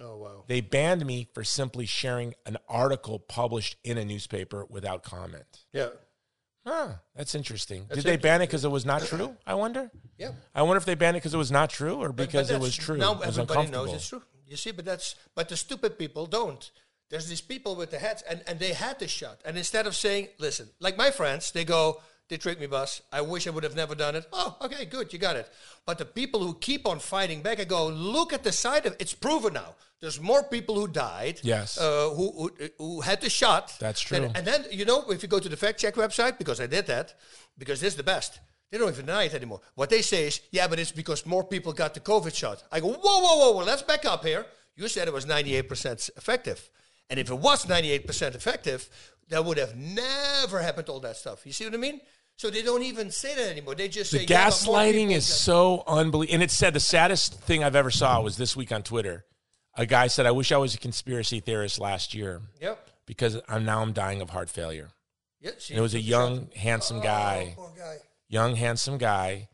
Oh 0.00 0.16
wow. 0.16 0.44
They 0.46 0.62
banned 0.62 1.04
me 1.04 1.28
for 1.34 1.44
simply 1.44 1.84
sharing 1.84 2.34
an 2.46 2.56
article 2.66 3.18
published 3.18 3.76
in 3.84 3.98
a 3.98 4.04
newspaper 4.06 4.64
without 4.70 5.02
comment. 5.02 5.64
Yeah. 5.74 5.88
Huh, 6.66 6.94
that's 7.14 7.34
interesting. 7.34 7.84
That's 7.88 8.02
Did 8.02 8.10
they 8.10 8.16
ban 8.16 8.40
it 8.40 8.46
because 8.46 8.64
it 8.64 8.70
was 8.70 8.86
not 8.86 9.02
true? 9.02 9.36
I 9.46 9.54
wonder. 9.54 9.90
Yeah. 10.16 10.32
I 10.54 10.62
wonder 10.62 10.78
if 10.78 10.86
they 10.86 10.94
banned 10.94 11.16
it 11.16 11.20
because 11.20 11.34
it 11.34 11.38
was 11.38 11.50
not 11.50 11.68
true 11.68 11.96
or 11.96 12.12
because 12.12 12.48
but 12.48 12.56
it 12.56 12.60
was 12.60 12.74
true. 12.74 12.96
Now 12.96 13.14
was 13.14 13.38
everybody 13.38 13.70
knows 13.70 13.92
it's 13.92 14.08
true. 14.08 14.22
You 14.46 14.56
see, 14.56 14.70
but 14.70 14.86
that's 14.86 15.14
but 15.34 15.50
the 15.50 15.56
stupid 15.58 15.98
people 15.98 16.24
don't. 16.24 16.70
There's 17.10 17.28
these 17.28 17.40
people 17.42 17.74
with 17.74 17.90
the 17.90 17.98
hats, 17.98 18.22
and, 18.28 18.42
and 18.46 18.58
they 18.58 18.72
had 18.72 18.98
the 18.98 19.08
shot. 19.08 19.40
And 19.44 19.56
instead 19.56 19.86
of 19.86 19.96
saying, 19.96 20.28
"Listen," 20.38 20.68
like 20.78 20.98
my 20.98 21.10
friends, 21.10 21.52
they 21.52 21.64
go, 21.64 22.02
"They 22.28 22.36
tricked 22.36 22.60
me, 22.60 22.66
Bas. 22.66 23.02
I 23.12 23.20
wish 23.20 23.46
I 23.46 23.50
would 23.50 23.64
have 23.64 23.76
never 23.76 23.94
done 23.94 24.14
it." 24.16 24.26
Oh, 24.32 24.56
okay, 24.62 24.84
good, 24.84 25.12
you 25.12 25.18
got 25.18 25.36
it. 25.36 25.48
But 25.86 25.98
the 25.98 26.04
people 26.04 26.40
who 26.40 26.54
keep 26.54 26.86
on 26.86 26.98
fighting 26.98 27.42
back, 27.42 27.60
I 27.60 27.64
go, 27.64 27.88
"Look 27.88 28.32
at 28.32 28.42
the 28.44 28.52
side 28.52 28.86
of 28.86 28.96
it's 28.98 29.14
proven 29.14 29.54
now. 29.54 29.74
There's 30.00 30.20
more 30.20 30.44
people 30.44 30.76
who 30.76 30.86
died, 30.86 31.40
Yes. 31.42 31.76
uh, 31.76 32.10
who, 32.10 32.30
who 32.38 32.50
who 32.78 33.00
had 33.00 33.20
the 33.20 33.30
shot. 33.30 33.74
That's 33.80 34.00
true. 34.00 34.30
and 34.34 34.46
then 34.46 34.64
you 34.70 34.84
know, 34.84 35.10
if 35.10 35.22
you 35.22 35.28
go 35.28 35.40
to 35.40 35.48
the 35.48 35.56
fact 35.56 35.80
check 35.80 35.94
website, 35.94 36.38
because 36.38 36.60
I 36.60 36.66
did 36.66 36.86
that, 36.86 37.14
because 37.56 37.80
this 37.80 37.92
is 37.94 37.96
the 37.96 38.04
best. 38.04 38.38
They 38.70 38.76
don't 38.78 38.90
even 38.92 39.06
deny 39.06 39.24
it 39.24 39.34
anymore. 39.34 39.60
What 39.74 39.88
they 39.88 40.02
say 40.02 40.26
is, 40.26 40.40
yeah, 40.50 40.68
but 40.68 40.78
it's 40.78 40.92
because 40.92 41.24
more 41.24 41.42
people 41.42 41.72
got 41.72 41.94
the 41.94 42.00
COVID 42.00 42.34
shot. 42.34 42.62
I 42.70 42.80
go, 42.80 42.88
whoa, 42.88 43.20
whoa, 43.24 43.36
whoa, 43.38 43.52
whoa, 43.52 43.64
let's 43.64 43.82
back 43.82 44.04
up 44.04 44.24
here. 44.26 44.44
You 44.76 44.88
said 44.88 45.08
it 45.08 45.14
was 45.14 45.24
98% 45.24 46.10
effective. 46.16 46.68
And 47.08 47.18
if 47.18 47.30
it 47.30 47.34
was 47.34 47.64
98% 47.64 48.34
effective, 48.34 48.88
that 49.30 49.42
would 49.44 49.56
have 49.56 49.74
never 49.74 50.60
happened, 50.60 50.90
all 50.90 51.00
that 51.00 51.16
stuff. 51.16 51.46
You 51.46 51.52
see 51.52 51.64
what 51.64 51.72
I 51.72 51.78
mean? 51.78 52.00
So 52.38 52.50
they 52.50 52.62
don't 52.62 52.84
even 52.84 53.10
say 53.10 53.34
that 53.34 53.50
anymore. 53.50 53.74
They 53.74 53.88
just 53.88 54.12
The 54.12 54.18
say, 54.18 54.24
yeah, 54.28 54.46
gaslighting 54.46 54.92
people 55.08 55.14
is 55.16 55.26
so 55.26 55.82
unbelievable. 55.88 56.34
And 56.34 56.42
it 56.42 56.52
said 56.52 56.72
the 56.72 56.78
saddest 56.80 57.34
thing 57.40 57.64
I've 57.64 57.74
ever 57.74 57.90
saw 57.90 58.20
was 58.22 58.36
this 58.36 58.54
week 58.56 58.70
on 58.70 58.82
Twitter. 58.84 59.24
A 59.74 59.84
guy 59.86 60.06
said, 60.06 60.24
"I 60.24 60.30
wish 60.30 60.52
I 60.52 60.56
was 60.56 60.74
a 60.74 60.78
conspiracy 60.78 61.40
theorist 61.40 61.78
last 61.80 62.14
year 62.14 62.40
Yep. 62.60 62.90
because 63.06 63.38
I'm 63.48 63.64
now 63.64 63.82
I'm 63.82 63.92
dying 63.92 64.20
of 64.20 64.30
heart 64.30 64.48
failure." 64.50 64.90
Yeah, 65.40 65.50
And 65.68 65.78
it 65.78 65.80
was 65.80 65.94
a 65.94 66.00
young, 66.00 66.48
handsome 66.56 66.98
Oh, 66.98 67.02
guy, 67.02 67.56
guy. 67.76 67.96
young, 68.28 68.56
handsome 68.56 68.98
guy, 68.98 69.48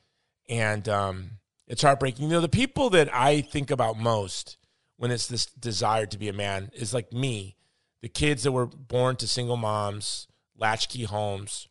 and 0.49 0.87
um, 0.89 1.31
it's 1.67 1.83
heartbreaking. 1.83 2.25
You 2.27 2.33
know, 2.33 2.41
the 2.41 2.49
people 2.51 2.91
that 2.91 3.13
I 3.15 3.41
think 3.43 3.71
about 3.71 3.99
most 3.99 4.57
when 4.97 5.11
it's 5.11 5.27
this 5.27 5.47
desire 5.47 6.07
to 6.07 6.19
be 6.19 6.29
a 6.29 6.33
man 6.35 6.71
is 6.75 6.93
like 6.95 7.13
me, 7.13 7.57
the 8.03 8.09
kids 8.09 8.43
that 8.45 8.53
were 8.53 8.67
born 8.67 9.17
to 9.17 9.27
single 9.29 9.57
moms, 9.59 10.27
latchkey 10.57 11.05
homes. 11.05 11.69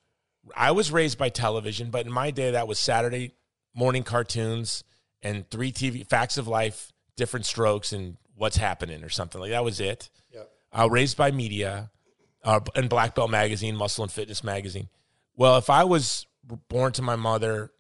I 0.56 0.72
was 0.72 0.92
raised 0.92 1.18
by 1.18 1.30
television, 1.30 1.90
but 1.90 2.06
in 2.06 2.12
my 2.12 2.32
day, 2.32 2.52
that 2.52 2.68
was 2.68 2.80
Saturday 2.80 3.34
morning 3.74 4.04
cartoons 4.04 4.84
and 5.22 5.50
three 5.50 5.72
TV 5.72 6.08
facts 6.08 6.38
of 6.38 6.48
life, 6.48 6.92
different 7.16 7.46
strokes, 7.46 7.94
and 7.94 8.18
what's 8.36 8.58
happening 8.58 9.04
or 9.04 9.10
something 9.10 9.40
like 9.40 9.52
that 9.52 9.64
was 9.64 9.80
it. 9.80 10.10
Yep. 10.32 10.52
Uh, 10.72 10.90
raised 10.90 11.18
by 11.18 11.32
media 11.32 11.92
uh, 12.44 12.60
and 12.76 12.90
Black 12.90 13.16
Belt 13.16 13.30
Magazine, 13.30 13.76
Muscle 13.76 14.04
and 14.04 14.12
Fitness 14.12 14.44
Magazine. 14.44 14.90
Well, 15.36 15.58
if 15.58 15.70
I 15.70 15.84
was 15.86 16.28
born 16.68 16.92
to 16.94 17.02
my 17.02 17.16
mother, 17.16 17.72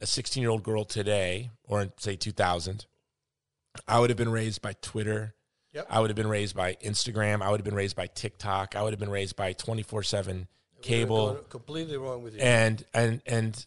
a 0.00 0.06
16 0.06 0.40
year 0.40 0.50
old 0.50 0.62
girl 0.62 0.84
today, 0.84 1.50
or 1.64 1.82
in, 1.82 1.92
say 1.96 2.16
2000, 2.16 2.86
I 3.86 3.98
would 4.00 4.10
have 4.10 4.16
been 4.16 4.30
raised 4.30 4.60
by 4.62 4.74
Twitter, 4.82 5.34
Yep. 5.74 5.86
I 5.90 6.00
would 6.00 6.10
have 6.10 6.16
been 6.16 6.28
raised 6.28 6.56
by 6.56 6.74
Instagram. 6.82 7.42
I 7.42 7.50
would 7.50 7.60
have 7.60 7.64
been 7.64 7.74
raised 7.74 7.94
by 7.94 8.06
TikTok. 8.06 8.74
I 8.74 8.82
would 8.82 8.92
have 8.92 8.98
been 8.98 9.10
raised 9.10 9.36
by 9.36 9.52
twenty 9.52 9.82
four 9.82 10.02
seven 10.02 10.48
cable, 10.82 11.34
completely 11.48 11.96
wrong 11.96 12.22
with 12.22 12.34
you. 12.34 12.40
and 12.40 12.84
and 12.94 13.22
and 13.26 13.66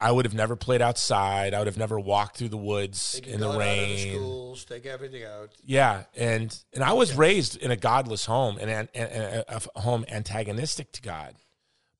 I 0.00 0.10
would 0.10 0.24
have 0.24 0.34
never 0.34 0.56
played 0.56 0.80
outside. 0.80 1.52
I 1.52 1.58
would 1.58 1.66
have 1.66 1.76
never 1.76 2.00
walked 2.00 2.38
through 2.38 2.48
the 2.48 2.56
woods 2.56 3.20
in 3.22 3.38
the 3.38 3.46
daughter 3.46 3.60
out 3.60 3.68
of 3.68 3.76
the 3.76 3.94
rain. 3.94 4.14
schools, 4.14 4.64
take 4.64 4.86
everything 4.86 5.24
out. 5.24 5.50
Yeah, 5.64 6.04
and 6.16 6.58
and 6.72 6.82
I 6.82 6.94
was 6.94 7.14
raised 7.14 7.56
in 7.56 7.70
a 7.70 7.76
godless 7.76 8.24
home 8.24 8.56
and, 8.58 8.70
and, 8.70 8.88
and 8.94 9.12
a, 9.12 9.60
a 9.74 9.80
home 9.80 10.06
antagonistic 10.08 10.92
to 10.92 11.02
God, 11.02 11.34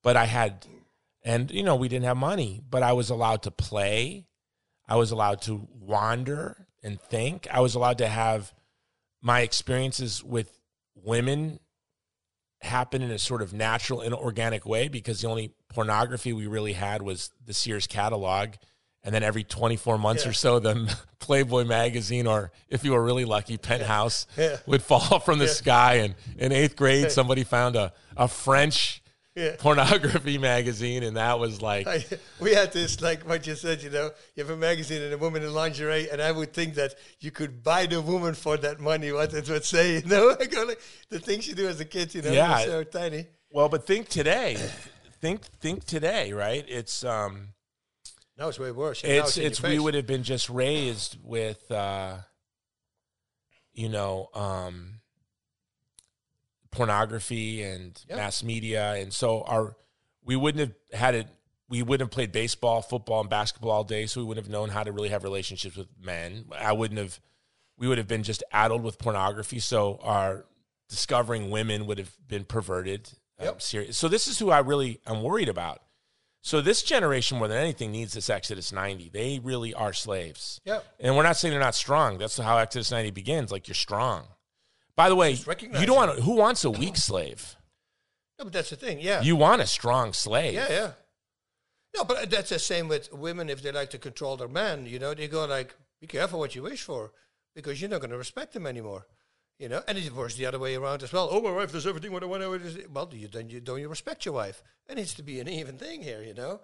but 0.01 0.17
I 0.17 0.25
had, 0.25 0.65
and 1.23 1.51
you 1.51 1.61
know 1.61 1.75
we 1.75 1.89
didn't 1.89 2.05
have 2.05 2.17
money, 2.17 2.61
but 2.67 2.81
I 2.81 2.93
was 2.93 3.11
allowed 3.11 3.43
to 3.43 3.51
play, 3.51 4.25
I 4.87 4.95
was 4.95 5.11
allowed 5.11 5.41
to 5.43 5.67
wander 5.79 6.67
and 6.83 6.99
think, 6.99 7.47
I 7.51 7.59
was 7.59 7.75
allowed 7.75 7.99
to 7.99 8.07
have 8.07 8.51
my 9.21 9.41
experiences 9.41 10.23
with 10.23 10.57
women 10.95 11.59
happen 12.61 13.01
in 13.01 13.11
a 13.11 13.17
sort 13.19 13.41
of 13.41 13.53
natural 13.53 14.01
and 14.01 14.13
organic 14.13 14.65
way 14.65 14.87
because 14.87 15.21
the 15.21 15.27
only 15.27 15.51
pornography 15.69 16.31
we 16.33 16.47
really 16.47 16.73
had 16.73 17.01
was 17.01 17.31
the 17.45 17.53
Sears 17.53 17.87
catalog. 17.87 18.49
And 19.03 19.15
then 19.15 19.23
every 19.23 19.43
24 19.43 19.97
months 19.97 20.23
Yeah. 20.25 20.29
or 20.29 20.33
so, 20.33 20.59
the 20.59 20.95
Playboy 21.19 21.63
magazine, 21.65 22.27
or 22.27 22.51
if 22.69 22.83
you 22.83 22.91
were 22.91 23.03
really 23.03 23.25
lucky, 23.25 23.57
Penthouse 23.57 24.27
Yeah. 24.37 24.57
would 24.67 24.83
fall 24.83 25.19
from 25.25 25.39
the 25.39 25.47
sky. 25.47 25.95
And 25.95 26.15
in 26.37 26.51
eighth 26.51 26.75
grade, 26.75 27.11
somebody 27.11 27.43
found 27.43 27.75
a, 27.75 27.93
a 28.15 28.27
French 28.27 29.00
Yeah. 29.35 29.55
pornography 29.59 30.37
magazine. 30.53 31.03
And 31.03 31.15
that 31.15 31.39
was 31.39 31.61
like, 31.61 31.87
I, 31.87 32.03
we 32.41 32.53
had 32.53 32.73
this, 32.73 32.99
like 33.01 33.27
what 33.27 33.47
you 33.47 33.55
said, 33.55 33.81
you 33.81 33.89
know, 33.89 34.11
you 34.35 34.43
have 34.43 34.49
a 34.49 34.57
magazine 34.57 35.01
and 35.01 35.13
a 35.13 35.17
woman 35.17 35.41
in 35.41 35.53
lingerie, 35.53 36.09
and 36.11 36.21
I 36.21 36.31
would 36.33 36.53
think 36.53 36.75
that 36.75 36.95
you 37.21 37.31
could 37.31 37.63
buy 37.63 37.85
the 37.85 38.01
woman 38.01 38.33
for 38.33 38.57
that 38.57 38.81
money, 38.81 39.11
what 39.13 39.33
it 39.33 39.47
would 39.49 39.63
say, 39.63 39.95
you 39.99 40.05
know, 40.05 40.35
I 40.39 40.45
go 40.47 40.63
like, 40.63 40.81
the 41.09 41.19
things 41.19 41.47
you 41.47 41.55
do 41.55 41.67
as 41.67 41.79
a 41.79 41.85
kid, 41.85 42.13
you 42.13 42.21
know, 42.23 42.31
Yeah. 42.33 42.65
so 42.65 42.83
tiny. 42.83 43.27
well, 43.51 43.69
but 43.69 43.87
think 43.87 44.09
today, 44.09 44.57
think, 45.21 45.45
think 45.61 45.85
today, 45.85 46.33
right? 46.33 46.65
It's, 46.67 47.05
um, 47.05 47.53
Now 48.37 48.49
it's 48.49 48.59
way 48.59 48.71
worse. 48.71 49.01
Now 49.03 49.09
it's 49.11 49.37
it's 49.37 49.61
we 49.63 49.79
would 49.79 49.93
have 49.93 50.07
been 50.07 50.23
just 50.23 50.49
raised 50.49 51.15
with 51.23 51.71
uh 51.71 52.17
you 53.73 53.87
know 53.87 54.29
um 54.33 54.90
pornography 56.71 57.61
and 57.63 58.01
Yeah. 58.09 58.15
mass 58.17 58.43
media. 58.43 58.93
And 58.93 59.13
so 59.13 59.41
our 59.43 59.75
we 60.23 60.35
wouldn't 60.35 60.59
have 60.91 60.99
had 60.99 61.15
it 61.15 61.27
we 61.69 61.81
wouldn't 61.81 62.01
have 62.09 62.11
played 62.13 62.31
baseball 62.33 62.81
football 62.81 63.21
and 63.21 63.29
basketball 63.29 63.71
all 63.71 63.83
day 63.85 64.05
so 64.05 64.19
we 64.19 64.25
wouldn't 64.27 64.45
have 64.45 64.51
known 64.51 64.69
how 64.69 64.83
to 64.83 64.91
really 64.91 65.07
have 65.09 65.23
relationships 65.23 65.77
with 65.77 65.87
men. 65.99 66.45
I 66.57 66.73
wouldn't 66.73 66.99
have 66.99 67.19
we 67.77 67.87
would 67.87 67.97
have 67.97 68.07
been 68.07 68.23
just 68.23 68.43
addled 68.51 68.83
with 68.83 68.97
pornography. 68.99 69.59
So 69.59 69.99
our 70.03 70.45
discovering 70.89 71.49
women 71.49 71.85
would 71.87 71.97
have 71.97 72.11
been 72.27 72.43
perverted. 72.45 73.09
Um, 73.39 73.45
Yep. 73.47 73.61
serious 73.61 73.97
so 73.97 74.07
this 74.07 74.27
is 74.27 74.37
who 74.39 74.51
i 74.51 74.59
really 74.59 74.99
am 75.07 75.23
worried 75.23 75.49
about. 75.49 75.81
So 76.43 76.59
this 76.59 76.81
generation 76.83 77.37
more 77.37 77.47
than 77.47 77.57
anything 77.57 77.91
needs 77.91 78.13
this 78.13 78.29
exodus 78.29 78.71
90 78.71 79.09
they 79.09 79.39
really 79.39 79.73
are 79.73 79.93
slaves. 79.93 80.59
Yep. 80.65 80.85
and 80.99 81.15
we're 81.15 81.23
not 81.23 81.37
saying 81.37 81.51
they're 81.51 81.59
not 81.59 81.75
strong. 81.75 82.17
That's 82.17 82.37
how 82.37 82.57
exodus 82.57 82.91
90 82.91 83.11
begins. 83.11 83.51
Like 83.51 83.67
you're 83.67 83.75
strong 83.75 84.27
by 84.95 85.09
the 85.09 85.15
way 85.15 85.31
you 85.31 85.85
don't 85.85 85.95
want 85.95 86.19
who 86.19 86.35
wants 86.35 86.63
a 86.63 86.69
weak 86.69 86.97
slave 86.97 87.55
No, 88.37 88.45
but 88.45 88.53
that's 88.53 88.69
the 88.69 88.75
thing. 88.75 88.99
Yeah. 88.99 89.21
you 89.21 89.35
want 89.35 89.61
a 89.61 89.67
strong 89.67 90.13
slave 90.13 90.53
yeah, 90.53 90.67
yeah. 90.69 90.91
No, 91.95 92.03
but 92.05 92.29
that's 92.29 92.49
the 92.49 92.59
same 92.59 92.87
with 92.87 93.11
women 93.11 93.49
if 93.49 93.61
they 93.61 93.71
like 93.71 93.89
to 93.89 93.97
control 93.97 94.37
their 94.37 94.47
man. 94.47 94.85
You 94.85 94.99
know, 94.99 95.13
they 95.13 95.27
go 95.27 95.45
like, 95.45 95.75
be 95.99 96.07
careful 96.07 96.39
what 96.39 96.55
you 96.55 96.63
wish 96.63 96.83
for 96.83 97.11
because 97.53 97.81
you're 97.81 97.89
not 97.89 97.99
going 97.99 98.11
to 98.11 98.17
respect 98.17 98.53
them 98.53 98.65
anymore. 98.65 99.07
You 99.59 99.69
know, 99.69 99.83
and 99.87 99.97
it 99.97 100.11
works 100.15 100.35
the 100.35 100.47
other 100.47 100.57
way 100.57 100.75
around 100.75 101.03
as 101.03 101.13
well. 101.13 101.29
Oh, 101.31 101.41
my 101.41 101.51
wife 101.51 101.71
does 101.71 101.85
everything 101.85 102.11
what 102.11 102.23
I 102.23 102.25
want. 102.25 102.43
Well, 102.91 103.05
do 103.05 103.17
you 103.17 103.27
then 103.27 103.49
you 103.49 103.59
don't 103.59 103.79
you 103.79 103.89
respect 103.89 104.25
your 104.25 104.33
wife? 104.33 104.63
It 104.89 104.95
needs 104.95 105.13
to 105.15 105.23
be 105.23 105.39
an 105.39 105.47
even 105.47 105.77
thing 105.77 106.01
here. 106.01 106.23
You 106.23 106.33
know. 106.33 106.61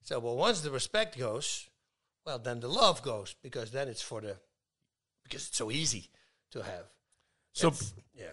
So, 0.00 0.18
well, 0.18 0.36
once 0.36 0.62
the 0.62 0.70
respect 0.70 1.18
goes, 1.18 1.68
well, 2.24 2.38
then 2.38 2.60
the 2.60 2.68
love 2.68 3.02
goes 3.02 3.34
because 3.42 3.70
then 3.72 3.88
it's 3.88 4.00
for 4.00 4.22
the 4.22 4.36
because 5.24 5.48
it's 5.48 5.58
so 5.58 5.70
easy 5.70 6.08
to 6.52 6.62
have. 6.62 6.86
So 7.58 7.68
It's- 7.68 7.92
yeah. 8.14 8.26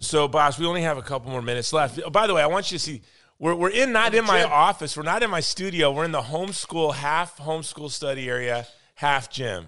So, 0.00 0.26
Bas, 0.26 0.58
we 0.58 0.66
only 0.66 0.82
have 0.82 0.98
a 0.98 1.02
couple 1.02 1.30
more 1.30 1.42
minutes 1.42 1.72
left. 1.72 2.00
Oh, 2.04 2.10
by 2.10 2.26
the 2.26 2.34
way, 2.34 2.42
I 2.42 2.46
want 2.46 2.72
you 2.72 2.78
to 2.78 2.82
see 2.84 3.02
we're, 3.38 3.54
we're 3.54 3.70
in 3.70 3.92
not 3.92 4.14
in 4.14 4.24
my 4.24 4.42
office, 4.42 4.96
we're 4.96 5.02
not 5.04 5.22
in 5.22 5.30
my 5.30 5.40
studio, 5.40 5.92
we're 5.92 6.04
in 6.04 6.12
the 6.12 6.22
homeschool, 6.22 6.94
half 6.94 7.38
homeschool 7.38 7.90
study 7.90 8.28
area, 8.28 8.66
half 8.96 9.30
gym. 9.30 9.66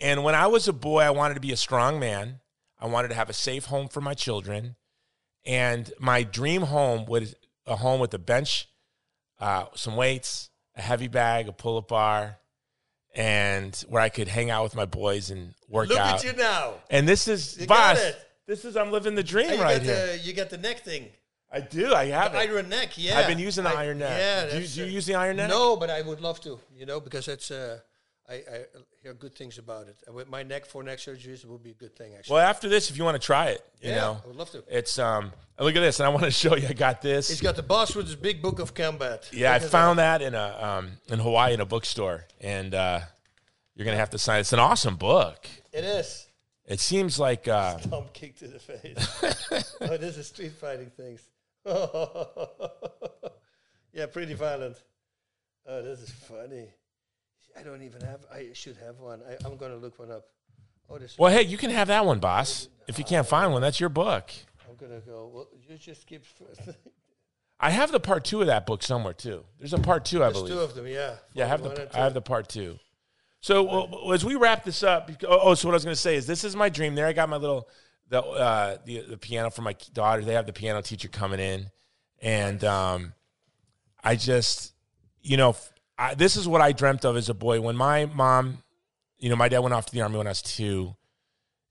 And 0.00 0.24
when 0.24 0.34
I 0.34 0.48
was 0.48 0.66
a 0.66 0.72
boy, 0.72 1.02
I 1.02 1.10
wanted 1.10 1.34
to 1.34 1.40
be 1.40 1.52
a 1.52 1.56
strong 1.56 2.00
man. 2.00 2.40
I 2.80 2.86
wanted 2.86 3.08
to 3.08 3.14
have 3.14 3.28
a 3.28 3.32
safe 3.34 3.66
home 3.66 3.88
for 3.88 4.00
my 4.00 4.14
children. 4.14 4.76
And 5.44 5.92
my 6.00 6.22
dream 6.22 6.62
home 6.62 7.06
was 7.06 7.34
a 7.66 7.76
home 7.76 8.00
with 8.00 8.12
a 8.14 8.18
bench, 8.18 8.68
uh, 9.38 9.66
some 9.74 9.96
weights, 9.96 10.50
a 10.76 10.82
heavy 10.82 11.08
bag, 11.08 11.48
a 11.48 11.52
pull 11.52 11.78
up 11.78 11.88
bar, 11.88 12.38
and 13.14 13.74
where 13.88 14.02
I 14.02 14.08
could 14.08 14.28
hang 14.28 14.50
out 14.50 14.62
with 14.64 14.74
my 14.74 14.84
boys 14.86 15.30
and 15.30 15.54
work 15.68 15.88
Look 15.88 15.98
out. 15.98 16.24
Look 16.24 16.24
at 16.26 16.36
you 16.36 16.42
now. 16.42 16.74
And 16.90 17.08
this 17.08 17.28
is, 17.28 17.58
You 17.58 17.66
boss, 17.66 17.98
it. 18.00 18.18
This 18.50 18.64
is, 18.64 18.76
I'm 18.76 18.90
living 18.90 19.14
the 19.14 19.22
dream 19.22 19.50
you 19.50 19.62
right 19.62 19.76
got 19.78 19.82
here. 19.82 20.06
the 20.08 20.18
you 20.18 20.32
got 20.32 20.50
the 20.50 20.58
neck 20.58 20.80
thing. 20.84 21.08
I 21.52 21.60
do. 21.60 21.94
I 21.94 22.06
have 22.06 22.32
The 22.32 22.38
it. 22.42 22.50
iron 22.50 22.68
neck, 22.68 22.90
yeah. 22.96 23.18
I've 23.18 23.26
been 23.26 23.38
using 23.38 23.64
the 23.64 23.70
I- 23.70 23.82
iron 23.84 23.98
neck. 23.98 24.18
Yeah, 24.18 24.50
do 24.52 24.60
you, 24.60 24.66
do 24.68 24.80
you 24.80 24.86
uh, 24.86 24.96
use 24.98 25.06
the 25.06 25.14
iron 25.16 25.36
neck? 25.36 25.48
No, 25.50 25.76
but 25.76 25.90
I 25.90 26.00
would 26.02 26.20
love 26.20 26.40
to, 26.42 26.58
you 26.76 26.86
know, 26.86 27.00
because 27.00 27.26
it's. 27.28 27.50
Uh, 27.50 27.78
I, 28.28 28.34
I 28.34 28.64
hear 29.02 29.12
good 29.14 29.34
things 29.34 29.58
about 29.58 29.88
it. 29.88 29.96
And 30.06 30.14
with 30.14 30.28
my 30.28 30.44
neck 30.44 30.64
for 30.64 30.84
neck 30.84 30.98
surgeries, 30.98 31.42
it 31.42 31.46
would 31.50 31.64
be 31.64 31.70
a 31.70 31.74
good 31.74 31.96
thing 31.96 32.12
actually. 32.16 32.34
Well, 32.34 32.46
after 32.46 32.68
this, 32.68 32.88
if 32.88 32.96
you 32.96 33.02
want 33.02 33.20
to 33.20 33.26
try 33.26 33.46
it, 33.48 33.60
you 33.82 33.90
yeah, 33.90 33.96
know, 33.96 34.20
I 34.24 34.26
would 34.28 34.36
love 34.36 34.50
to. 34.52 34.62
it's 34.68 34.98
um. 35.00 35.32
Look 35.58 35.74
at 35.76 35.80
this, 35.80 35.98
and 36.00 36.06
I 36.06 36.10
want 36.10 36.24
to 36.24 36.30
show 36.44 36.54
you. 36.56 36.68
I 36.68 36.72
got 36.72 37.02
this. 37.02 37.28
He's 37.28 37.40
got 37.40 37.56
the 37.56 37.62
boss 37.64 37.96
with 37.96 38.06
his 38.06 38.14
big 38.16 38.40
book 38.40 38.60
of 38.60 38.72
combat. 38.74 39.28
yeah, 39.32 39.50
I 39.50 39.54
Look 39.54 39.64
at 39.64 39.70
found 39.70 39.98
that 39.98 40.22
in 40.22 40.34
a 40.34 40.56
um 40.62 40.92
in 41.08 41.18
Hawaii 41.18 41.54
in 41.54 41.60
a 41.60 41.66
bookstore, 41.66 42.26
and 42.40 42.72
uh, 42.74 43.00
you're 43.74 43.84
gonna 43.84 43.96
have 43.96 44.10
to 44.10 44.18
sign. 44.18 44.38
It's 44.40 44.52
an 44.52 44.60
awesome 44.60 44.94
book. 44.96 45.48
It 45.72 45.82
is. 45.84 46.28
It 46.70 46.78
seems 46.78 47.18
like 47.18 47.48
uh, 47.48 47.78
Thumb 47.78 48.04
kick 48.12 48.38
to 48.38 48.46
the 48.46 48.60
face. 48.60 48.96
oh, 49.80 49.96
this 49.96 50.16
is 50.16 50.28
street 50.28 50.52
fighting 50.52 50.90
things. 50.96 51.20
yeah, 53.92 54.06
pretty 54.06 54.34
violent. 54.34 54.76
Oh, 55.66 55.82
this 55.82 55.98
is 56.00 56.10
funny. 56.10 56.68
I 57.58 57.64
don't 57.64 57.82
even 57.82 58.02
have. 58.02 58.20
I 58.32 58.50
should 58.52 58.76
have 58.76 59.00
one. 59.00 59.20
I, 59.28 59.36
I'm 59.44 59.56
gonna 59.56 59.76
look 59.76 59.98
one 59.98 60.12
up. 60.12 60.26
Oh, 60.88 60.98
this. 60.98 61.18
well, 61.18 61.32
hey, 61.32 61.42
you 61.42 61.58
can 61.58 61.70
have 61.70 61.88
that 61.88 62.06
one, 62.06 62.20
Bas. 62.20 62.68
If 62.86 63.00
you 63.00 63.04
can't 63.04 63.26
find 63.26 63.52
one, 63.52 63.62
that's 63.62 63.80
your 63.80 63.88
book. 63.88 64.30
I'm 64.68 64.76
gonna 64.76 65.00
go. 65.00 65.28
Well, 65.34 65.48
you 65.68 65.76
just 65.76 66.06
keep. 66.06 66.22
I 67.60 67.70
have 67.70 67.90
the 67.90 68.00
part 68.00 68.24
two 68.24 68.42
of 68.42 68.46
that 68.46 68.64
book 68.64 68.84
somewhere 68.84 69.12
too. 69.12 69.44
There's 69.58 69.72
a 69.72 69.78
part 69.78 70.04
two, 70.04 70.22
I 70.22 70.26
There's 70.26 70.34
believe. 70.34 70.54
two 70.54 70.60
of 70.60 70.74
them. 70.76 70.86
Yeah. 70.86 71.16
Yeah, 71.34 71.46
I 71.46 71.48
have 71.48 71.62
the 71.64 71.88
I 71.92 71.98
have 72.04 72.14
the 72.14 72.22
part 72.22 72.48
two. 72.48 72.78
So 73.40 73.62
well, 73.62 74.12
as 74.12 74.24
we 74.24 74.34
wrap 74.34 74.64
this 74.64 74.82
up, 74.82 75.10
oh, 75.26 75.40
oh, 75.42 75.54
so 75.54 75.68
what 75.68 75.72
I 75.72 75.76
was 75.76 75.84
going 75.84 75.94
to 75.94 76.00
say 76.00 76.16
is 76.16 76.26
this 76.26 76.44
is 76.44 76.54
my 76.54 76.68
dream. 76.68 76.94
There, 76.94 77.06
I 77.06 77.12
got 77.12 77.28
my 77.28 77.36
little 77.36 77.68
the 78.08 78.22
uh, 78.22 78.76
the 78.84 79.00
the 79.02 79.16
piano 79.16 79.50
for 79.50 79.62
my 79.62 79.74
daughter. 79.94 80.22
They 80.22 80.34
have 80.34 80.46
the 80.46 80.52
piano 80.52 80.82
teacher 80.82 81.08
coming 81.08 81.40
in, 81.40 81.70
and 82.20 82.62
um, 82.64 83.14
I 84.04 84.16
just 84.16 84.74
you 85.22 85.36
know 85.36 85.56
I, 86.00 86.14
this 86.14 86.36
is 86.36 86.48
what 86.48 86.62
I 86.62 86.72
dreamt 86.72 87.04
of 87.04 87.18
as 87.18 87.28
a 87.28 87.34
boy 87.34 87.60
when 87.60 87.76
my 87.76 88.06
mom, 88.06 88.62
you 89.18 89.28
know, 89.28 89.36
my 89.36 89.50
dad 89.50 89.58
went 89.58 89.74
off 89.74 89.84
to 89.86 89.92
the 89.92 90.00
army 90.00 90.16
when 90.16 90.26
I 90.26 90.30
was 90.30 90.40
two, 90.40 90.96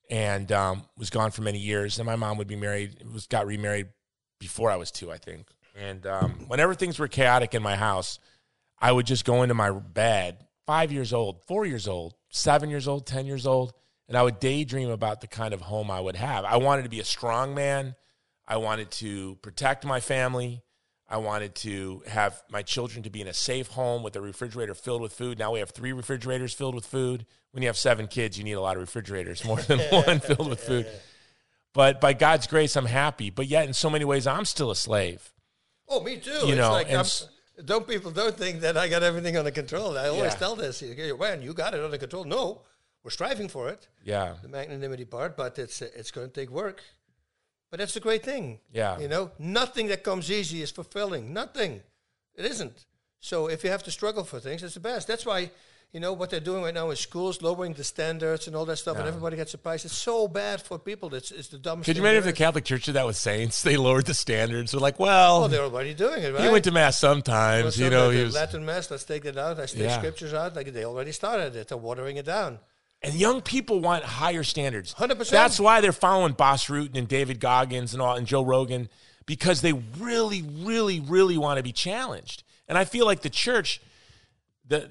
and 0.07 0.51
um, 0.51 0.83
was 0.95 1.09
gone 1.09 1.31
for 1.31 1.41
many 1.41 1.57
years. 1.57 1.97
And 1.97 2.05
my 2.05 2.15
mom 2.15 2.37
would 2.37 2.47
be 2.47 2.55
married, 2.55 2.97
was 3.11 3.25
got 3.25 3.47
remarried 3.47 3.87
before 4.37 4.69
I 4.69 4.75
was 4.75 4.91
two, 4.91 5.11
I 5.11 5.17
think. 5.17 5.47
And 5.75 6.05
um, 6.05 6.31
whenever 6.47 6.75
things 6.75 6.99
were 6.99 7.07
chaotic 7.07 7.55
in 7.55 7.63
my 7.63 7.75
house, 7.75 8.19
I 8.79 8.91
would 8.91 9.07
just 9.07 9.25
go 9.25 9.41
into 9.41 9.55
my 9.55 9.71
bed, 9.71 10.45
five 10.69 10.91
years 10.91 11.13
old, 11.13 11.41
four 11.47 11.65
years 11.65 11.87
old, 11.87 12.13
seven 12.29 12.69
years 12.69 12.87
old, 12.87 13.07
10 13.07 13.25
years 13.25 13.47
old, 13.47 13.73
and 14.07 14.15
I 14.15 14.21
would 14.21 14.39
daydream 14.39 14.91
about 14.91 15.19
the 15.19 15.25
kind 15.25 15.51
of 15.51 15.61
home 15.61 15.89
I 15.89 15.99
would 15.99 16.15
have. 16.15 16.45
I 16.45 16.57
wanted 16.57 16.83
to 16.83 16.89
be 16.89 16.99
a 16.99 17.03
strong 17.03 17.55
man. 17.55 17.95
I 18.47 18.57
wanted 18.57 18.91
to 18.91 19.39
protect 19.41 19.83
my 19.83 19.99
family. 19.99 20.61
I 21.07 21.17
wanted 21.17 21.55
to 21.55 22.03
have 22.05 22.39
my 22.51 22.61
children 22.61 23.01
to 23.01 23.09
be 23.09 23.19
in 23.19 23.27
a 23.27 23.33
safe 23.33 23.69
home 23.69 24.03
with 24.03 24.15
a 24.15 24.21
refrigerator 24.21 24.75
filled 24.75 25.01
with 25.01 25.11
food. 25.11 25.39
Now 25.39 25.53
we 25.53 25.57
have 25.57 25.71
three 25.71 25.91
refrigerators 25.91 26.53
filled 26.53 26.75
with 26.75 26.85
food. 26.85 27.25
When 27.49 27.63
you 27.63 27.67
have 27.69 27.75
seven 27.77 28.05
kids, 28.05 28.37
you 28.37 28.43
need 28.43 28.53
a 28.53 28.61
lot 28.61 28.75
of 28.75 28.81
refrigerators, 28.81 29.43
more 29.43 29.59
than 29.59 29.79
one 30.05 30.19
filled 30.19 30.49
with 30.49 30.59
food. 30.61 30.85
But 31.73 31.99
by 31.99 32.13
God's 32.13 32.45
grace, 32.45 32.75
I'm 32.75 32.85
happy. 32.85 33.31
But 33.31 33.47
yet, 33.47 33.67
in 33.67 33.73
so 33.73 33.89
many 33.89 34.05
ways, 34.05 34.27
I'm 34.27 34.45
still 34.45 34.69
a 34.69 34.75
slave. 34.75 35.33
Oh, 35.87 36.03
me 36.03 36.17
too. 36.17 36.29
You 36.29 36.49
it's 36.49 36.57
know, 36.57 36.73
like 36.73 36.89
and 36.89 36.97
I'm, 36.97 37.05
s- 37.05 37.27
don't 37.65 37.87
people 37.87 38.11
don't 38.11 38.35
think 38.35 38.61
that 38.61 38.77
I 38.77 38.87
got 38.87 39.03
everything 39.03 39.37
under 39.37 39.51
control. 39.51 39.97
I 39.97 40.07
always 40.07 40.33
Yeah. 40.33 40.39
tell 40.39 40.55
this. 40.55 40.81
you- 40.81 41.17
Man, 41.17 41.41
you 41.41 41.53
got 41.53 41.73
it 41.73 41.83
under 41.83 41.97
control. 41.97 42.23
No, 42.25 42.61
we're 43.03 43.11
striving 43.11 43.49
for 43.49 43.69
it. 43.69 43.87
Yeah. 44.03 44.35
the 44.41 44.47
magnanimity 44.47 45.05
part, 45.05 45.35
but 45.37 45.57
it's 45.59 45.81
it's 45.81 46.11
going 46.11 46.29
to 46.29 46.33
take 46.33 46.49
work. 46.49 46.81
But 47.69 47.79
that's 47.79 47.93
the 47.93 47.99
great 47.99 48.23
thing. 48.23 48.59
Yeah. 48.71 48.97
You 48.99 49.07
know, 49.07 49.31
nothing 49.37 49.87
that 49.87 50.03
comes 50.03 50.29
easy 50.31 50.61
is 50.61 50.71
fulfilling. 50.71 51.33
Nothing. 51.33 51.83
It 52.35 52.45
isn't. 52.45 52.85
So 53.19 53.47
if 53.47 53.63
you 53.63 53.69
have 53.69 53.83
to 53.83 53.91
struggle 53.91 54.23
for 54.23 54.39
things, 54.39 54.63
it's 54.63 54.73
the 54.73 54.79
best. 54.79 55.07
That's 55.07 55.25
why, 55.25 55.51
you 55.91 55.99
know 55.99 56.13
what 56.13 56.29
they're 56.29 56.39
doing 56.39 56.61
right 56.63 56.73
now 56.73 56.89
in 56.91 56.95
schools, 56.95 57.41
lowering 57.41 57.73
the 57.73 57.83
standards 57.83 58.45
and 58.45 58.55
all 58.55 58.65
that 58.65 58.77
stuff, 58.77 58.97
and 58.97 59.07
everybody 59.07 59.35
gets 59.35 59.49
surprised. 59.51 59.85
It's 59.85 59.97
so 59.97 60.27
bad 60.27 60.61
for 60.61 60.77
people. 60.77 61.13
It's, 61.15 61.31
it's 61.31 61.47
the 61.47 61.57
dumbest. 61.57 61.85
Could 61.87 61.97
you 61.97 62.03
thing 62.03 62.11
imagine 62.11 62.29
if 62.29 62.35
the. 62.35 62.39
Catholic 62.39 62.63
Church 62.65 62.85
did 62.85 62.93
that 62.93 63.05
with 63.07 63.15
saints? 63.17 63.63
They 63.69 63.75
lowered 63.77 64.05
the 64.05 64.13
standards. 64.13 64.71
They're 64.71 64.79
like, 64.81 64.99
well, 64.99 65.39
Well, 65.41 65.49
they're 65.49 65.63
already 65.63 65.93
doing 65.95 66.21
it, 66.23 66.33
right? 66.33 66.43
he 66.43 66.49
went 66.49 66.63
to 66.65 66.71
mass 66.71 67.01
Well, 67.01 67.13
sometimes. 67.15 67.75
so 67.75 67.83
you 67.83 67.89
know, 67.89 68.09
he 68.11 68.21
was. 68.23 68.35
Latin 68.35 68.65
mass. 68.65 68.91
Let's 68.91 69.03
take 69.03 69.23
that 69.23 69.37
out. 69.37 69.57
Let's 69.57 69.73
take 69.73 69.83
Yeah. 69.83 69.97
scriptures 69.97 70.33
out. 70.33 70.55
Like 70.55 70.71
they 70.73 70.85
already 70.85 71.11
started 71.11 71.55
it. 71.55 71.67
They're 71.69 71.77
watering 71.77 72.17
it 72.17 72.25
down. 72.25 72.59
And 73.01 73.13
young 73.15 73.41
people 73.41 73.79
want 73.79 74.03
higher 74.03 74.43
standards. 74.43 74.93
100%. 74.93 75.29
That's 75.31 75.59
why 75.59 75.79
they're 75.81 75.91
following 75.93 76.33
Bas 76.33 76.65
Rutten 76.65 76.97
and 76.97 77.07
David 77.07 77.39
Goggins 77.39 77.93
and 77.93 78.01
all 78.01 78.15
and 78.15 78.27
Joe 78.27 78.43
Rogan 78.43 78.89
because 79.25 79.61
they 79.61 79.73
really, 79.97 80.41
really, 80.41 80.99
really 80.99 81.37
want 81.37 81.57
to 81.57 81.63
be 81.63 81.71
challenged. 81.71 82.43
And 82.67 82.77
I 82.77 82.83
feel 82.85 83.05
like 83.05 83.21
the 83.21 83.29
church, 83.29 83.81
the 84.67 84.89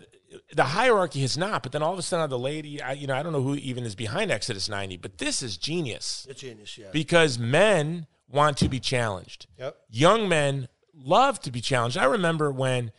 the 0.52 0.64
hierarchy 0.64 1.20
has 1.22 1.36
not. 1.38 1.62
But 1.62 1.72
then 1.72 1.82
all 1.82 1.92
of 1.92 1.98
a 1.98 2.02
sudden, 2.02 2.28
the 2.30 2.38
lady, 2.38 2.82
I, 2.82 2.92
you 2.92 3.06
know, 3.06 3.14
I 3.14 3.22
don't 3.22 3.32
know 3.32 3.42
who 3.42 3.54
even 3.56 3.84
is 3.84 3.94
behind 3.94 4.30
Exodus 4.30 4.68
90, 4.68 4.96
but 4.98 5.18
this 5.18 5.42
is 5.42 5.56
genius 5.56 6.26
It's 6.28 6.40
genius. 6.40 6.76
Yeah. 6.76 6.88
because 6.92 7.38
men 7.38 8.06
want 8.28 8.56
to 8.58 8.68
be 8.68 8.78
challenged. 8.80 9.46
Yep. 9.58 9.76
Young 9.90 10.28
men 10.28 10.68
love 10.94 11.40
to 11.40 11.50
be 11.50 11.60
challenged. 11.60 11.96
I 11.96 12.04
remember 12.04 12.50
when 12.50 12.92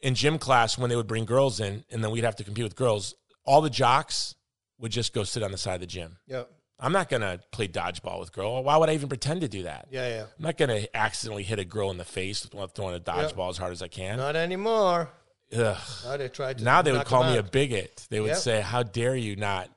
in 0.00 0.14
gym 0.14 0.38
class 0.38 0.78
when 0.78 0.90
they 0.90 0.96
would 0.96 1.06
bring 1.06 1.24
girls 1.24 1.60
in 1.60 1.84
and 1.90 2.02
then 2.02 2.10
we'd 2.10 2.24
have 2.24 2.36
to 2.36 2.44
compete 2.44 2.64
with 2.64 2.76
girls, 2.76 3.14
all 3.44 3.60
the 3.60 3.70
jocks 3.70 4.34
would 4.78 4.92
just 4.92 5.12
go 5.12 5.24
sit 5.24 5.42
on 5.42 5.50
the 5.52 5.58
side 5.58 5.74
of 5.74 5.80
the 5.80 5.86
gym. 5.86 6.16
Yep. 6.28 6.50
I'm 6.80 6.92
not 6.92 7.08
going 7.08 7.22
to 7.22 7.40
play 7.52 7.68
dodgeball 7.68 8.18
with 8.20 8.32
girl. 8.32 8.62
Why 8.64 8.76
would 8.76 8.88
I 8.90 8.94
even 8.94 9.08
pretend 9.08 9.42
to 9.42 9.48
do 9.48 9.62
that? 9.62 9.86
Yeah. 9.90 10.08
Yeah. 10.08 10.22
I'm 10.22 10.44
not 10.44 10.56
going 10.58 10.70
to 10.70 10.96
accidentally 10.96 11.42
hit 11.44 11.58
a 11.58 11.64
girl 11.64 11.90
in 11.90 11.98
the 11.98 12.04
face 12.04 12.46
while 12.52 12.66
throwing 12.66 12.94
a 12.96 13.00
dodgeball 13.00 13.50
as 13.50 13.58
hard 13.58 13.72
as 13.72 13.80
I 13.82 13.88
can. 13.88 14.16
Not 14.16 14.34
anymore. 14.34 15.08
Ugh. 15.52 15.76
Now 16.04 16.16
they 16.16 16.28
tried 16.28 16.58
to. 16.58 16.64
Now 16.64 16.82
they 16.82 16.92
would 16.92 17.04
call 17.06 17.24
me 17.24 17.36
a 17.36 17.42
bigot. 17.42 18.06
They 18.10 18.20
would 18.20 18.28
Yep. 18.28 18.36
say, 18.38 18.60
"How 18.60 18.82
dare 18.82 19.14
you 19.16 19.36
not 19.36 19.70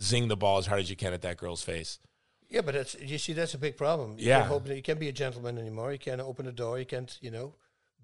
zing 0.00 0.28
the 0.28 0.36
ball 0.36 0.58
as 0.58 0.66
hard 0.66 0.80
as 0.80 0.88
you 0.90 0.96
can 0.96 1.12
at 1.12 1.22
that 1.22 1.36
girl's 1.36 1.62
face?" 1.62 1.98
Yeah, 2.48 2.62
but 2.62 2.74
that's 2.74 2.94
you 3.00 3.18
see 3.18 3.32
that's 3.32 3.54
a 3.54 3.58
big 3.58 3.76
problem. 3.76 4.18
You 4.18 4.28
Yeah. 4.28 4.48
can't 4.48 4.66
you 4.68 4.82
can't 4.82 4.98
be 5.00 5.08
a 5.08 5.12
gentleman 5.12 5.58
anymore. 5.58 5.92
You 5.92 5.98
can't 5.98 6.20
open 6.20 6.46
the 6.46 6.52
door. 6.52 6.78
You 6.78 6.86
can't 6.86 7.16
you 7.20 7.30
know 7.30 7.54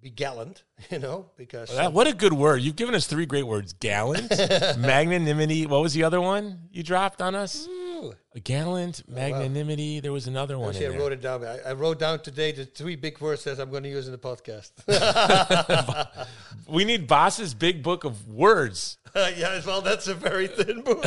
be 0.01 0.11
gallant. 0.11 0.63
You 0.91 0.99
know 0.99 1.31
because 1.37 1.71
That- 1.75 1.93
what 1.93 2.07
a 2.07 2.13
good 2.13 2.33
word. 2.35 2.61
You've 2.63 2.77
given 2.77 2.95
us 2.95 3.07
three 3.07 3.25
great 3.27 3.45
words 3.45 3.73
gallant, 3.73 4.31
magnanimity. 4.79 5.67
What 5.67 5.81
was 5.83 5.95
the 5.95 6.03
other 6.05 6.21
one 6.21 6.69
you 6.71 6.83
dropped 6.83 7.23
on 7.23 7.35
us? 7.35 7.67
Mm, 7.67 7.86
A 8.35 8.41
gallant, 8.41 9.03
oh, 9.09 9.15
magnanimity. 9.15 10.01
There 10.01 10.13
was 10.13 10.27
another 10.27 10.59
one. 10.59 10.75
In 10.77 10.93
I 10.93 10.97
wrote 10.97 11.13
it 11.13 11.21
down. 11.21 11.45
I, 11.45 11.59
I 11.67 11.73
wrote 11.73 11.99
down 11.99 12.21
today 12.21 12.53
the 12.53 12.65
three 12.65 12.97
big 12.97 13.21
words 13.21 13.45
that 13.45 13.59
I'm 13.59 13.71
going 13.71 13.85
to 13.85 13.89
use 13.89 14.07
in 14.07 14.13
the 14.13 14.19
podcast. 14.19 14.73
We 16.69 16.85
need 16.85 17.07
Bas's 17.07 17.55
big 17.55 17.83
book 17.83 18.05
of 18.05 18.29
words. 18.29 18.99
yeah, 19.17 19.61
well, 19.65 19.81
that's 19.81 20.09
a 20.09 20.15
very 20.15 20.49
thin 20.49 20.83
book. 20.83 21.05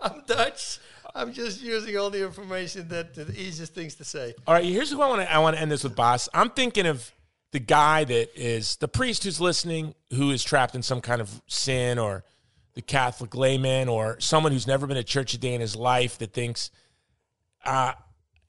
I'm 0.00 0.22
Dutch. 0.26 0.78
I'm 1.14 1.32
just 1.32 1.62
using 1.62 1.96
all 1.98 2.10
the 2.10 2.24
information 2.24 2.88
that 2.88 3.14
the 3.14 3.30
easiest 3.38 3.74
things 3.74 3.94
to 3.96 4.04
say. 4.04 4.34
All 4.46 4.54
right, 4.54 4.64
here's 4.64 4.90
who 4.90 5.02
I 5.02 5.08
want 5.08 5.22
to. 5.22 5.32
I 5.32 5.38
want 5.38 5.56
to 5.56 5.62
end 5.62 5.70
this 5.70 5.84
with, 5.84 5.96
Bas. 5.96 6.28
I'm 6.32 6.50
thinking 6.50 6.86
of 6.86 7.10
the 7.52 7.58
guy 7.58 8.04
that 8.04 8.30
is 8.34 8.76
the 8.76 8.88
priest 8.88 9.24
who's 9.24 9.40
listening, 9.40 9.94
who 10.14 10.30
is 10.30 10.42
trapped 10.42 10.74
in 10.74 10.82
some 10.82 11.00
kind 11.00 11.20
of 11.20 11.42
sin, 11.46 11.98
or 11.98 12.24
the 12.74 12.82
Catholic 12.82 13.34
layman, 13.34 13.88
or 13.88 14.18
someone 14.20 14.52
who's 14.52 14.66
never 14.66 14.86
been 14.86 14.96
to 14.96 15.04
church 15.04 15.34
a 15.34 15.38
day 15.38 15.54
in 15.54 15.60
his 15.60 15.74
life 15.76 16.18
that 16.18 16.32
thinks, 16.32 16.70
uh, 17.64 17.92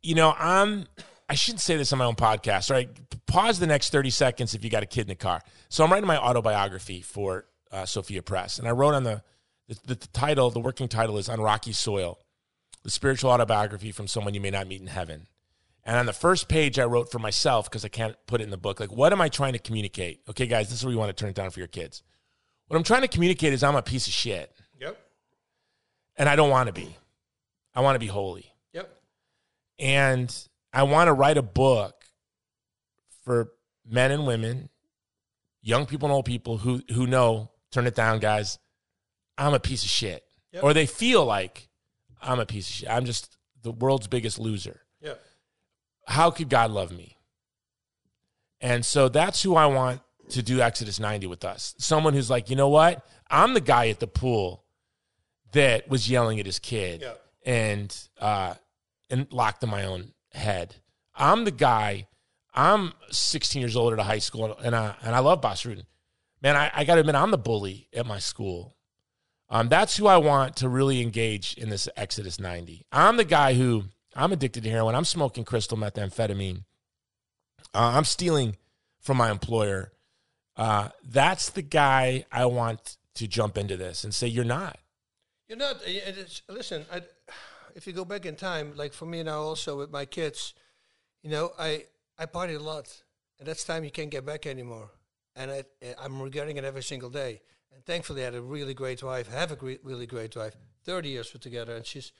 you 0.01 0.15
know, 0.15 0.33
I'm. 0.37 0.85
I 1.31 1.35
shouldn't 1.35 1.61
say 1.61 1.77
this 1.77 1.93
on 1.93 1.99
my 1.99 2.05
own 2.05 2.15
podcast. 2.15 2.71
Right, 2.71 2.89
pause 3.27 3.59
the 3.59 3.67
next 3.67 3.91
30 3.91 4.09
seconds 4.09 4.55
if 4.55 4.63
you 4.63 4.71
got 4.71 4.81
a 4.81 4.87
kid 4.87 5.01
in 5.01 5.07
the 5.07 5.15
car. 5.15 5.41
So 5.69 5.83
I'm 5.83 5.91
writing 5.91 6.07
my 6.07 6.17
autobiography 6.17 7.01
for 7.01 7.45
uh, 7.71 7.85
Sophia 7.85 8.23
Press, 8.23 8.57
and 8.57 8.67
I 8.67 8.71
wrote 8.71 8.95
on 8.95 9.03
the, 9.03 9.21
the 9.67 9.95
the 9.95 9.95
title. 9.95 10.49
The 10.49 10.59
working 10.59 10.87
title 10.87 11.17
is 11.17 11.29
"On 11.29 11.39
Rocky 11.39 11.73
Soil." 11.73 12.19
the 12.83 12.89
spiritual 12.89 13.31
autobiography 13.31 13.91
from 13.91 14.07
someone 14.07 14.33
you 14.33 14.41
may 14.41 14.49
not 14.49 14.67
meet 14.67 14.81
in 14.81 14.87
heaven. 14.87 15.27
And 15.83 15.97
on 15.97 16.05
the 16.05 16.13
first 16.13 16.47
page, 16.47 16.77
I 16.77 16.85
wrote 16.85 17.11
for 17.11 17.19
myself 17.19 17.69
because 17.69 17.85
I 17.85 17.87
can't 17.87 18.15
put 18.27 18.41
it 18.41 18.43
in 18.43 18.49
the 18.51 18.57
book. 18.57 18.79
Like, 18.79 18.91
what 18.91 19.11
am 19.11 19.21
I 19.21 19.29
trying 19.29 19.53
to 19.53 19.59
communicate? 19.59 20.21
Okay, 20.29 20.45
guys, 20.45 20.69
this 20.69 20.79
is 20.79 20.85
where 20.85 20.91
you 20.91 20.99
want 20.99 21.15
to 21.15 21.19
turn 21.19 21.29
it 21.29 21.35
down 21.35 21.49
for 21.49 21.59
your 21.59 21.67
kids. 21.67 22.03
What 22.69 22.77
I'm 22.77 22.83
trying 22.83 23.01
to 23.01 23.07
communicate 23.07 23.51
is 23.51 23.63
I'm 23.63 23.75
a 23.75 23.81
piece 23.81 24.05
of 24.07 24.13
shit, 24.13 24.55
Yep. 24.79 24.97
and 26.17 26.29
I 26.29 26.35
don't 26.35 26.49
want 26.51 26.67
to 26.67 26.73
be. 26.73 26.95
I 27.75 27.81
want 27.81 27.95
to 27.95 27.99
be 27.99 28.07
holy, 28.07 28.51
Yep. 28.73 28.95
and 29.79 30.47
I 30.71 30.83
want 30.83 31.07
to 31.07 31.13
write 31.13 31.37
a 31.37 31.41
book 31.41 32.05
for 33.23 33.51
men 33.85 34.11
and 34.11 34.25
women, 34.27 34.69
young 35.61 35.85
people 35.87 36.05
and 36.07 36.13
old 36.13 36.25
people 36.25 36.57
who 36.59 36.81
who 36.93 37.05
know. 37.07 37.49
Turn 37.71 37.85
it 37.87 37.93
down, 37.95 38.19
guys. 38.19 38.57
I'm 39.37 39.53
a 39.53 39.59
piece 39.59 39.83
of 39.83 39.89
shit, 39.89 40.23
Yep. 40.53 40.63
or 40.63 40.73
they 40.73 40.85
feel 40.85 41.25
like 41.25 41.69
I'm 42.21 42.39
a 42.39 42.45
piece 42.45 42.67
of 42.69 42.75
shit. 42.75 42.89
I'm 42.89 43.05
just 43.05 43.35
the 43.61 43.71
world's 43.71 44.07
biggest 44.07 44.37
loser. 44.39 44.81
Yeah. 45.01 45.15
how 46.07 46.29
could 46.31 46.49
God 46.49 46.69
love 46.71 46.91
me? 46.91 47.17
And 48.61 48.85
so 48.85 49.09
that's 49.09 49.41
who 49.43 49.55
I 49.55 49.65
want 49.67 50.01
to 50.29 50.41
do 50.43 50.61
Exodus 50.61 50.99
90 50.99 51.27
with 51.27 51.43
us. 51.45 51.75
Someone 51.77 52.13
who's 52.13 52.29
like, 52.29 52.49
you 52.49 52.55
know 52.55 52.69
what? 52.69 53.05
I'm 53.29 53.53
the 53.53 53.61
guy 53.61 53.89
at 53.89 53.99
the 53.99 54.07
pool 54.07 54.63
that 55.53 55.89
was 55.89 56.09
yelling 56.09 56.39
at 56.39 56.45
his 56.45 56.59
kid 56.59 57.01
Yeah. 57.01 57.13
and 57.45 57.95
uh, 58.19 58.53
and 59.09 59.31
locked 59.31 59.63
in 59.63 59.69
my 59.69 59.85
own 59.85 60.13
head. 60.33 60.75
I'm 61.15 61.45
the 61.45 61.51
guy. 61.51 62.07
I'm 62.53 62.93
16 63.11 63.59
years 63.59 63.75
old 63.75 63.93
at 63.93 63.99
a 63.99 64.03
high 64.03 64.19
school, 64.19 64.55
and 64.63 64.75
I 64.75 64.95
and 65.03 65.15
I 65.15 65.19
love 65.19 65.41
Bas 65.41 65.63
Rutten. 65.63 65.83
Man, 66.41 66.55
I, 66.55 66.71
I 66.73 66.83
got 66.85 66.95
to 66.95 67.01
admit, 67.01 67.15
I'm 67.15 67.31
the 67.31 67.37
bully 67.37 67.87
at 67.93 68.05
my 68.05 68.19
school. 68.19 68.75
Um, 69.49 69.67
that's 69.67 69.97
who 69.97 70.07
I 70.07 70.17
want 70.17 70.55
to 70.57 70.69
really 70.69 71.01
engage 71.01 71.55
in 71.55 71.69
this 71.69 71.89
Exodus 71.97 72.39
90. 72.39 72.85
I'm 72.91 73.17
the 73.17 73.25
guy 73.25 73.55
who 73.55 73.85
I'm 74.15 74.31
addicted 74.31 74.63
to 74.63 74.69
heroin. 74.69 74.95
I'm 74.95 75.05
smoking 75.05 75.43
crystal 75.43 75.77
methamphetamine. 75.77 76.63
Uh, 77.73 77.91
I'm 77.95 78.05
stealing 78.05 78.55
from 79.01 79.17
my 79.17 79.31
employer. 79.31 79.91
Uh, 80.59 80.89
that's 81.09 81.51
the 81.51 81.61
guy 81.61 82.25
I 82.33 82.45
want 82.45 82.97
to 83.15 83.27
jump 83.27 83.57
into 83.57 83.77
this 83.77 84.03
and 84.03 84.13
say, 84.13 84.27
You're 84.27 84.43
not. 84.43 84.77
You're 85.47 85.57
not. 85.57 85.77
It's, 85.85 86.41
listen, 86.49 86.85
I, 86.91 87.01
if 87.75 87.87
you 87.87 87.93
go 87.93 88.03
back 88.03 88.25
in 88.25 88.35
time, 88.35 88.73
like 88.75 88.91
for 88.91 89.05
me 89.05 89.23
now, 89.23 89.39
also 89.39 89.77
with 89.77 89.89
my 89.89 90.03
kids, 90.03 90.53
you 91.23 91.29
know, 91.29 91.53
I 91.57 91.85
I 92.17 92.25
partied 92.25 92.59
a 92.59 92.63
lot, 92.63 92.93
and 93.39 93.47
that's 93.47 93.63
time 93.63 93.85
you 93.85 93.89
can't 93.89 94.11
get 94.11 94.25
back 94.25 94.45
anymore, 94.45 94.91
and 95.33 95.49
I 95.49 95.63
I'm 95.97 96.21
regretting 96.21 96.57
it 96.57 96.65
every 96.65 96.83
single 96.83 97.09
day. 97.09 97.41
And 97.73 97.85
thankfully, 97.85 98.23
I 98.23 98.25
had 98.25 98.35
a 98.35 98.41
really 98.41 98.73
great 98.73 99.01
wife. 99.01 99.29
Have 99.29 99.53
a 99.53 99.55
great, 99.55 99.79
really 99.83 100.07
great 100.07 100.35
wife. 100.35 100.55
Thirty 100.83 101.07
years 101.07 101.33
we're 101.33 101.39
together, 101.39 101.77
and 101.77 101.85
she's 101.85 102.11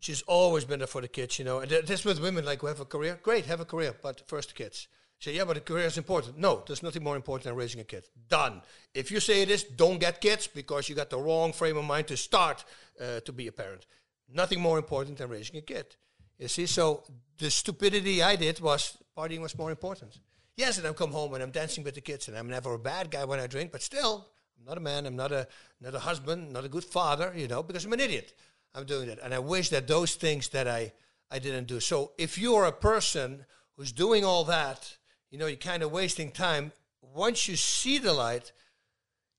she's 0.00 0.22
always 0.22 0.64
been 0.64 0.80
there 0.80 0.88
for 0.88 1.00
the 1.00 1.08
kids, 1.08 1.38
you 1.38 1.44
know. 1.44 1.60
And 1.60 1.70
th- 1.70 1.86
this 1.86 2.04
with 2.04 2.20
women 2.20 2.44
like 2.44 2.60
who 2.60 2.66
have 2.66 2.80
a 2.80 2.84
career, 2.84 3.20
great, 3.22 3.46
have 3.46 3.60
a 3.60 3.64
career, 3.64 3.94
but 4.02 4.26
first 4.26 4.48
the 4.48 4.54
kids. 4.54 4.88
Say, 5.20 5.34
yeah, 5.34 5.44
but 5.44 5.56
a 5.56 5.60
career 5.60 5.86
is 5.86 5.98
important. 5.98 6.38
No, 6.38 6.62
there's 6.66 6.82
nothing 6.82 7.02
more 7.02 7.16
important 7.16 7.44
than 7.44 7.56
raising 7.56 7.80
a 7.80 7.84
kid. 7.84 8.04
Done. 8.28 8.62
If 8.94 9.10
you 9.10 9.18
say 9.18 9.42
it 9.42 9.50
is, 9.50 9.64
don't 9.64 9.98
get 9.98 10.20
kids 10.20 10.46
because 10.46 10.88
you 10.88 10.94
got 10.94 11.10
the 11.10 11.18
wrong 11.18 11.52
frame 11.52 11.76
of 11.76 11.84
mind 11.84 12.06
to 12.08 12.16
start 12.16 12.64
uh, 13.00 13.20
to 13.20 13.32
be 13.32 13.48
a 13.48 13.52
parent. 13.52 13.86
Nothing 14.32 14.60
more 14.60 14.78
important 14.78 15.18
than 15.18 15.28
raising 15.28 15.56
a 15.56 15.62
kid. 15.62 15.96
You 16.38 16.46
see, 16.46 16.66
so 16.66 17.02
the 17.38 17.50
stupidity 17.50 18.22
I 18.22 18.36
did 18.36 18.60
was 18.60 18.96
partying 19.16 19.40
was 19.40 19.58
more 19.58 19.70
important. 19.70 20.20
Yes, 20.56 20.78
and 20.78 20.86
I 20.86 20.92
come 20.92 21.10
home 21.10 21.34
and 21.34 21.42
I'm 21.42 21.50
dancing 21.50 21.82
with 21.82 21.94
the 21.94 22.00
kids, 22.00 22.28
and 22.28 22.36
I'm 22.36 22.48
never 22.48 22.74
a 22.74 22.78
bad 22.78 23.10
guy 23.10 23.24
when 23.24 23.40
I 23.40 23.48
drink, 23.48 23.72
but 23.72 23.82
still, 23.82 24.28
I'm 24.58 24.64
not 24.64 24.76
a 24.76 24.80
man. 24.80 25.06
I'm 25.06 25.16
not 25.16 25.32
a 25.32 25.48
not 25.80 25.94
a 25.94 26.00
husband, 26.00 26.52
not 26.52 26.64
a 26.64 26.68
good 26.68 26.84
father, 26.84 27.32
you 27.34 27.48
know, 27.48 27.62
because 27.62 27.84
I'm 27.84 27.92
an 27.92 28.00
idiot. 28.00 28.34
I'm 28.74 28.84
doing 28.84 29.08
that, 29.08 29.18
and 29.20 29.34
I 29.34 29.40
wish 29.40 29.70
that 29.70 29.88
those 29.88 30.14
things 30.14 30.48
that 30.50 30.68
I 30.68 30.92
I 31.30 31.40
didn't 31.40 31.66
do. 31.66 31.80
So 31.80 32.12
if 32.18 32.38
you 32.38 32.54
are 32.54 32.66
a 32.66 32.72
person 32.72 33.46
who's 33.76 33.92
doing 33.92 34.24
all 34.24 34.44
that, 34.44 34.96
you 35.30 35.38
know, 35.38 35.46
you're 35.46 35.56
kind 35.56 35.82
of 35.82 35.92
wasting 35.92 36.30
time. 36.30 36.72
Once 37.02 37.48
you 37.48 37.56
see 37.56 37.98
the 37.98 38.12
light, 38.12 38.52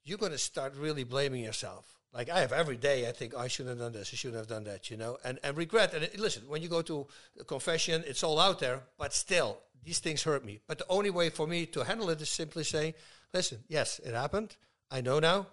you're 0.03 0.17
going 0.17 0.31
to 0.31 0.37
start 0.37 0.75
really 0.75 1.03
blaming 1.03 1.43
yourself. 1.43 1.85
Like 2.13 2.29
I 2.29 2.39
have 2.39 2.51
every 2.51 2.77
day, 2.77 3.07
I 3.07 3.11
think 3.11 3.33
"Oh, 3.35 3.39
I 3.39 3.47
shouldn't 3.47 3.77
have 3.77 3.85
done 3.85 3.99
this, 3.99 4.09
I 4.11 4.15
shouldn't 4.15 4.39
have 4.39 4.47
done 4.47 4.63
that, 4.63 4.89
you 4.89 4.97
know, 4.97 5.17
and 5.23 5.37
and 5.43 5.55
regret. 5.55 5.93
And 5.93 6.03
it, 6.03 6.19
listen, 6.19 6.43
when 6.47 6.63
you 6.63 6.67
go 6.67 6.81
to 6.81 7.05
confession, 7.45 8.03
it's 8.07 8.23
all 8.23 8.39
out 8.39 8.59
there, 8.59 8.81
but 8.97 9.13
still, 9.13 9.59
these 9.83 9.99
things 9.99 10.23
hurt 10.23 10.43
me. 10.43 10.59
But 10.67 10.79
the 10.79 10.87
only 10.89 11.11
way 11.11 11.29
for 11.29 11.45
me 11.45 11.67
to 11.67 11.83
handle 11.83 12.09
it 12.09 12.21
is 12.21 12.29
simply 12.29 12.63
say, 12.63 12.95
listen, 13.31 13.59
yes, 13.67 13.99
it 14.03 14.13
happened. 14.15 14.55
I 14.89 15.01
know 15.01 15.19
now. 15.19 15.47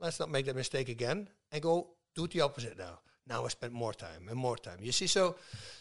Let's 0.00 0.18
not 0.18 0.30
make 0.30 0.46
that 0.46 0.56
mistake 0.56 0.88
again, 0.88 1.28
and 1.52 1.62
go 1.62 1.88
do 2.14 2.26
the 2.26 2.40
opposite 2.40 2.78
now. 2.78 3.00
Now 3.28 3.44
I 3.44 3.48
spend 3.48 3.72
more 3.72 3.92
time 3.92 4.28
and 4.28 4.36
more 4.38 4.56
time. 4.56 4.78
You 4.80 4.92
see, 4.92 5.06
so 5.06 5.36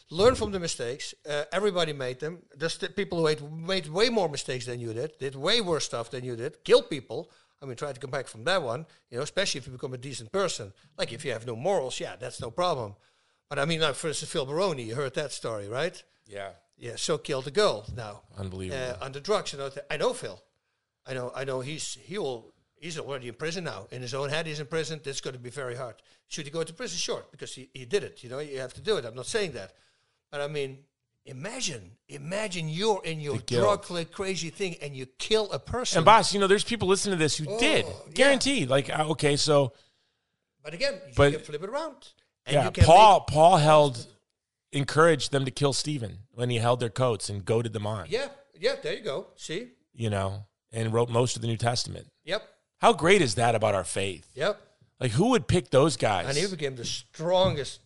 learn 0.09 0.35
from 0.35 0.51
the 0.51 0.59
mistakes. 0.59 1.13
Uh, 1.29 1.43
everybody 1.51 1.93
made 1.93 2.19
them. 2.19 2.39
There's 2.55 2.73
st- 2.73 2.95
people 2.95 3.17
who 3.19 3.25
made, 3.25 3.41
made 3.51 3.87
way 3.87 4.09
more 4.09 4.29
mistakes 4.29 4.65
than 4.65 4.79
you 4.79 4.93
did, 4.93 5.17
did 5.19 5.35
way 5.35 5.61
worse 5.61 5.85
stuff 5.85 6.11
than 6.11 6.23
you 6.23 6.35
did, 6.35 6.63
killed 6.63 6.89
people. 6.89 7.31
I 7.61 7.65
mean, 7.65 7.75
try 7.75 7.91
to 7.91 7.99
come 7.99 8.11
back 8.11 8.27
from 8.27 8.43
that 8.43 8.61
one, 8.61 8.85
you 9.09 9.17
know, 9.17 9.23
especially 9.23 9.59
if 9.59 9.65
you 9.65 9.73
become 9.73 9.93
a 9.93 9.97
decent 9.97 10.31
person. 10.31 10.73
Like 10.97 11.11
if 11.13 11.25
you 11.25 11.31
have 11.31 11.47
no 11.47 11.55
morals, 11.55 11.99
yeah, 11.99 12.15
that's 12.15 12.39
no 12.41 12.51
problem. 12.51 12.95
But 13.49 13.59
I 13.59 13.65
mean, 13.65 13.79
like 13.81 13.95
for 13.95 14.09
instance, 14.09 14.31
Phil 14.31 14.45
Baroni, 14.45 14.83
you 14.83 14.95
heard 14.95 15.15
that 15.15 15.31
story, 15.31 15.67
right? 15.67 16.01
Yeah. 16.27 16.49
Yeah, 16.77 16.95
so 16.95 17.17
killed 17.17 17.47
a 17.47 17.51
girl 17.51 17.85
now. 17.95 18.21
Unbelievable. 18.37 18.79
Uh, 19.01 19.03
under 19.03 19.19
drugs, 19.19 19.53
you 19.53 19.59
know. 19.59 19.71
I 19.89 19.97
know 19.97 20.13
Phil. 20.13 20.39
I 21.07 21.13
know. 21.13 21.31
I 21.35 21.43
know. 21.43 21.61
He's 21.61 21.97
he 22.03 22.17
will 22.19 22.53
He's 22.79 22.99
already 22.99 23.27
in 23.27 23.33
prison 23.33 23.63
now. 23.63 23.87
In 23.91 24.01
his 24.01 24.13
own 24.13 24.29
head, 24.29 24.45
he's 24.45 24.59
in 24.59 24.67
prison. 24.67 24.99
That's 25.03 25.21
going 25.21 25.33
to 25.35 25.39
be 25.39 25.49
very 25.49 25.75
hard. 25.75 25.95
Should 26.27 26.45
he 26.45 26.51
go 26.51 26.63
to 26.63 26.73
prison? 26.73 26.97
Sure, 26.97 27.25
because 27.31 27.53
he, 27.55 27.69
he 27.73 27.85
did 27.85 28.03
it. 28.03 28.23
You 28.23 28.29
know, 28.29 28.39
you 28.39 28.59
have 28.59 28.73
to 28.75 28.81
do 28.81 28.97
it. 28.97 29.05
I'm 29.05 29.15
not 29.15 29.25
saying 29.25 29.53
that. 29.53 29.73
But 30.31 30.41
I 30.41 30.47
mean, 30.47 30.79
imagine, 31.25 31.91
imagine 32.07 32.69
you're 32.69 33.01
in 33.03 33.19
your 33.19 33.37
drug 33.39 33.89
like 33.89 34.11
crazy 34.11 34.49
thing 34.49 34.75
and 34.81 34.95
you 34.95 35.05
kill 35.17 35.51
a 35.51 35.59
person. 35.59 35.99
And 35.99 36.05
Bas, 36.05 36.33
you 36.33 36.39
know, 36.39 36.47
there's 36.47 36.63
people 36.63 36.87
listening 36.87 37.17
to 37.17 37.23
this 37.23 37.37
who 37.37 37.45
did, 37.59 37.85
Oh, 37.87 38.03
yeah. 38.07 38.13
guaranteed. 38.13 38.69
Like, 38.69 38.89
uh, 38.89 39.07
okay, 39.09 39.35
so 39.37 39.73
but 40.63 40.73
again, 40.73 40.93
you 41.07 41.13
But- 41.15 41.31
can 41.33 41.41
flip 41.41 41.63
it 41.63 41.69
around. 41.69 41.95
And 42.45 42.53
yeah, 42.53 42.65
you 42.65 42.71
can 42.71 42.83
Paul 42.85 43.19
make- 43.19 43.27
Paul 43.33 43.57
held 43.57 44.07
encouraged 44.71 45.31
them 45.31 45.45
to 45.45 45.51
kill 45.51 45.73
Stephen 45.73 46.19
when 46.31 46.49
he 46.49 46.57
held 46.57 46.79
their 46.79 46.89
coats 46.89 47.29
and 47.29 47.43
goaded 47.43 47.73
them 47.73 47.87
on. 47.87 48.05
yeah, 48.09 48.27
yeah, 48.59 48.75
there 48.81 48.93
you 48.95 49.01
go. 49.03 49.27
See? 49.35 49.69
You 49.93 50.09
know, 50.09 50.45
and 50.71 50.93
wrote 50.93 51.09
most 51.09 51.35
of 51.35 51.41
the 51.41 51.47
New 51.47 51.57
Testament. 51.57 52.07
Yep, 52.25 52.43
How 52.79 52.93
great 52.93 53.21
is 53.21 53.35
that 53.35 53.55
about 53.55 53.75
our 53.75 53.83
faith? 53.83 54.29
yep. 54.35 54.59
Like, 54.99 55.11
who 55.11 55.29
would 55.29 55.47
pick 55.47 55.69
those 55.69 55.95
guys? 55.95 56.27
And 56.27 56.35
he 56.35 56.47
became 56.47 56.75
the 56.75 56.83
strongest 56.85 57.81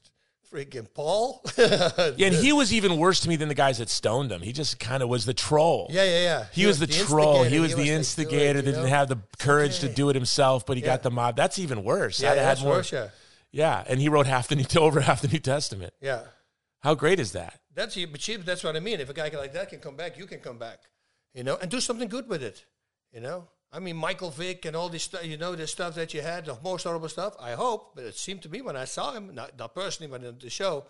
freaking 0.52 0.88
Paul. 0.94 1.44
yeah, 1.58 2.28
and 2.28 2.36
he 2.36 2.54
was 2.62 2.74
even 2.74 2.98
worse 2.98 3.20
to 3.22 3.30
me 3.30 3.36
than 3.36 3.50
the 3.50 3.56
guys 3.56 3.80
that 3.80 3.90
stoned 3.90 4.32
him. 4.32 4.42
He 4.42 4.54
just 4.54 4.80
kind 4.80 5.04
of 5.04 5.10
was 5.10 5.26
the 5.26 5.34
troll. 5.34 5.88
Yeah, 5.90 6.04
yeah, 6.04 6.22
yeah. 6.22 6.46
He, 6.54 6.66
was, 6.66 6.80
the, 6.80 6.88
troll. 6.88 7.44
He 7.44 7.60
was 7.60 7.72
the 7.72 7.78
like, 7.78 7.86
"Do 7.86 7.92
it," 7.92 7.96
instigator 7.98 8.60
you 8.60 8.66
that 8.66 8.72
didn't 8.72 8.88
have 8.88 9.10
the 9.10 9.18
courage 9.40 9.80
to 9.80 9.90
do 9.90 10.10
it 10.10 10.16
himself, 10.16 10.66
but 10.66 10.78
he 10.78 10.84
Yeah. 10.84 10.90
got 10.90 11.04
the 11.04 11.12
mob. 11.12 11.36
That's 11.36 11.60
even 11.60 11.84
worse. 11.84 12.22
Yeah, 12.22 12.34
yeah, 12.34 12.44
had 12.44 12.62
more. 12.62 12.76
worse, 12.76 12.92
yeah. 12.92 13.10
Yeah, 13.52 13.84
and 13.88 14.00
he 14.00 14.08
wrote 14.08 14.28
half 14.28 14.48
the 14.48 14.56
New 14.56 14.66
over 14.80 15.02
half 15.02 15.22
the 15.22 15.28
New 15.28 15.40
Testament. 15.40 15.94
Yeah. 16.00 16.22
How 16.80 16.96
great 16.96 17.20
is 17.20 17.34
that? 17.34 17.60
That's 17.74 17.98
but 18.06 18.22
see, 18.22 18.38
that's 18.38 18.64
what 18.64 18.76
I 18.76 18.80
mean. 18.80 19.00
If 19.00 19.10
a 19.10 19.14
guy 19.14 19.30
like 19.30 19.54
that 19.54 19.70
can 19.70 19.80
come 19.80 19.96
back, 19.96 20.18
you 20.18 20.26
can 20.26 20.40
come 20.40 20.58
back, 20.58 20.80
you 21.34 21.44
know, 21.44 21.58
and 21.62 21.70
do 21.70 21.80
something 21.80 22.08
good 22.08 22.28
with 22.28 22.42
it, 22.44 22.66
you 23.14 23.20
know. 23.22 23.48
I 23.74 23.80
mean, 23.80 23.96
Michael 23.96 24.32
Vick 24.32 24.66
and 24.66 24.76
all 24.76 24.90
this 24.90 25.04
stuff, 25.04 25.26
you 25.26 25.38
know, 25.38 25.56
the 25.56 25.66
stuff 25.68 25.96
that 25.96 26.14
you 26.14 26.22
had, 26.22 26.46
the 26.46 26.58
most 26.64 26.84
horrible 26.84 27.08
stuff. 27.10 27.36
I 27.40 27.52
hope, 27.52 27.96
but 27.96 28.04
it 28.04 28.16
seemed 28.18 28.42
to 28.44 28.50
me 28.50 28.62
when 28.62 28.76
I 28.76 28.86
saw 28.86 29.14
him, 29.14 29.34
not, 29.34 29.58
not 29.58 29.74
personally, 29.74 30.12
but 30.12 30.24
in 30.24 30.38
the 30.40 30.50
show, 30.50 30.86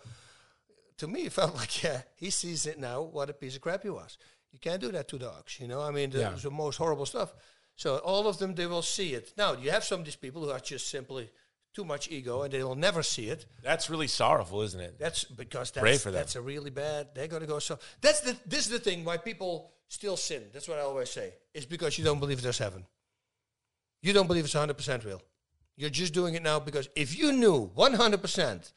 to 0.98 1.06
me, 1.06 1.22
it 1.26 1.32
felt 1.38 1.54
like, 1.54 1.82
yeah, 1.82 2.02
he 2.16 2.30
sees 2.30 2.66
it 2.66 2.78
now. 2.80 3.02
What 3.02 3.30
a 3.30 3.32
piece 3.32 3.54
of 3.54 3.60
crap 3.62 3.82
he 3.84 3.90
was. 3.90 4.18
You 4.52 4.58
can't 4.58 4.80
do 4.80 4.90
that 4.92 5.08
to 5.08 5.18
dogs, 5.18 5.58
you 5.60 5.68
know. 5.68 5.80
I 5.80 5.90
mean, 5.92 6.10
the, 6.10 6.18
Yeah. 6.20 6.30
the 6.40 6.50
most 6.50 6.76
horrible 6.76 7.06
stuff. 7.06 7.32
So 7.76 7.98
all 7.98 8.26
of 8.26 8.38
them, 8.38 8.54
they 8.54 8.66
will 8.66 8.82
see 8.82 9.14
it. 9.14 9.32
Now 9.36 9.54
you 9.54 9.70
have 9.70 9.84
some 9.84 10.00
of 10.00 10.04
these 10.04 10.16
people 10.16 10.42
who 10.42 10.50
are 10.50 10.60
just 10.60 10.90
simply 10.90 11.30
too 11.72 11.84
much 11.86 12.10
ego, 12.10 12.42
and 12.42 12.52
they 12.52 12.62
will 12.62 12.74
never 12.74 13.02
see 13.02 13.28
it. 13.30 13.46
That's 13.62 13.88
really 13.88 14.08
sorrowful, 14.08 14.60
isn't 14.60 14.78
it? 14.80 14.98
That's 14.98 15.24
because 15.24 15.70
Pray 15.70 15.96
for 15.96 16.10
them. 16.10 16.20
that's 16.20 16.36
a 16.36 16.42
really 16.42 16.68
bad. 16.68 17.08
They're 17.14 17.28
gonna 17.28 17.46
go 17.46 17.60
so. 17.60 17.78
That's 18.02 18.20
the. 18.20 18.36
This 18.44 18.66
is 18.66 18.72
the 18.72 18.78
thing 18.78 19.04
why 19.06 19.16
people 19.16 19.72
still 19.92 20.16
sin. 20.16 20.44
That's 20.52 20.68
what 20.68 20.78
I 20.78 20.82
always 20.82 21.10
say. 21.10 21.34
It's 21.52 21.66
because 21.66 21.98
you 21.98 22.04
don't 22.04 22.18
believe 22.18 22.40
there's 22.40 22.58
heaven. 22.58 22.86
You 24.00 24.12
don't 24.12 24.26
believe 24.26 24.44
it's 24.44 24.54
100 24.54 24.74
percent 24.74 25.04
real. 25.04 25.22
You're 25.76 25.90
just 25.90 26.14
doing 26.14 26.34
it 26.34 26.42
now 26.42 26.58
because 26.60 26.88
if 26.96 27.16
you 27.16 27.30
knew 27.32 27.70
100 27.74 28.20
percent 28.20 28.72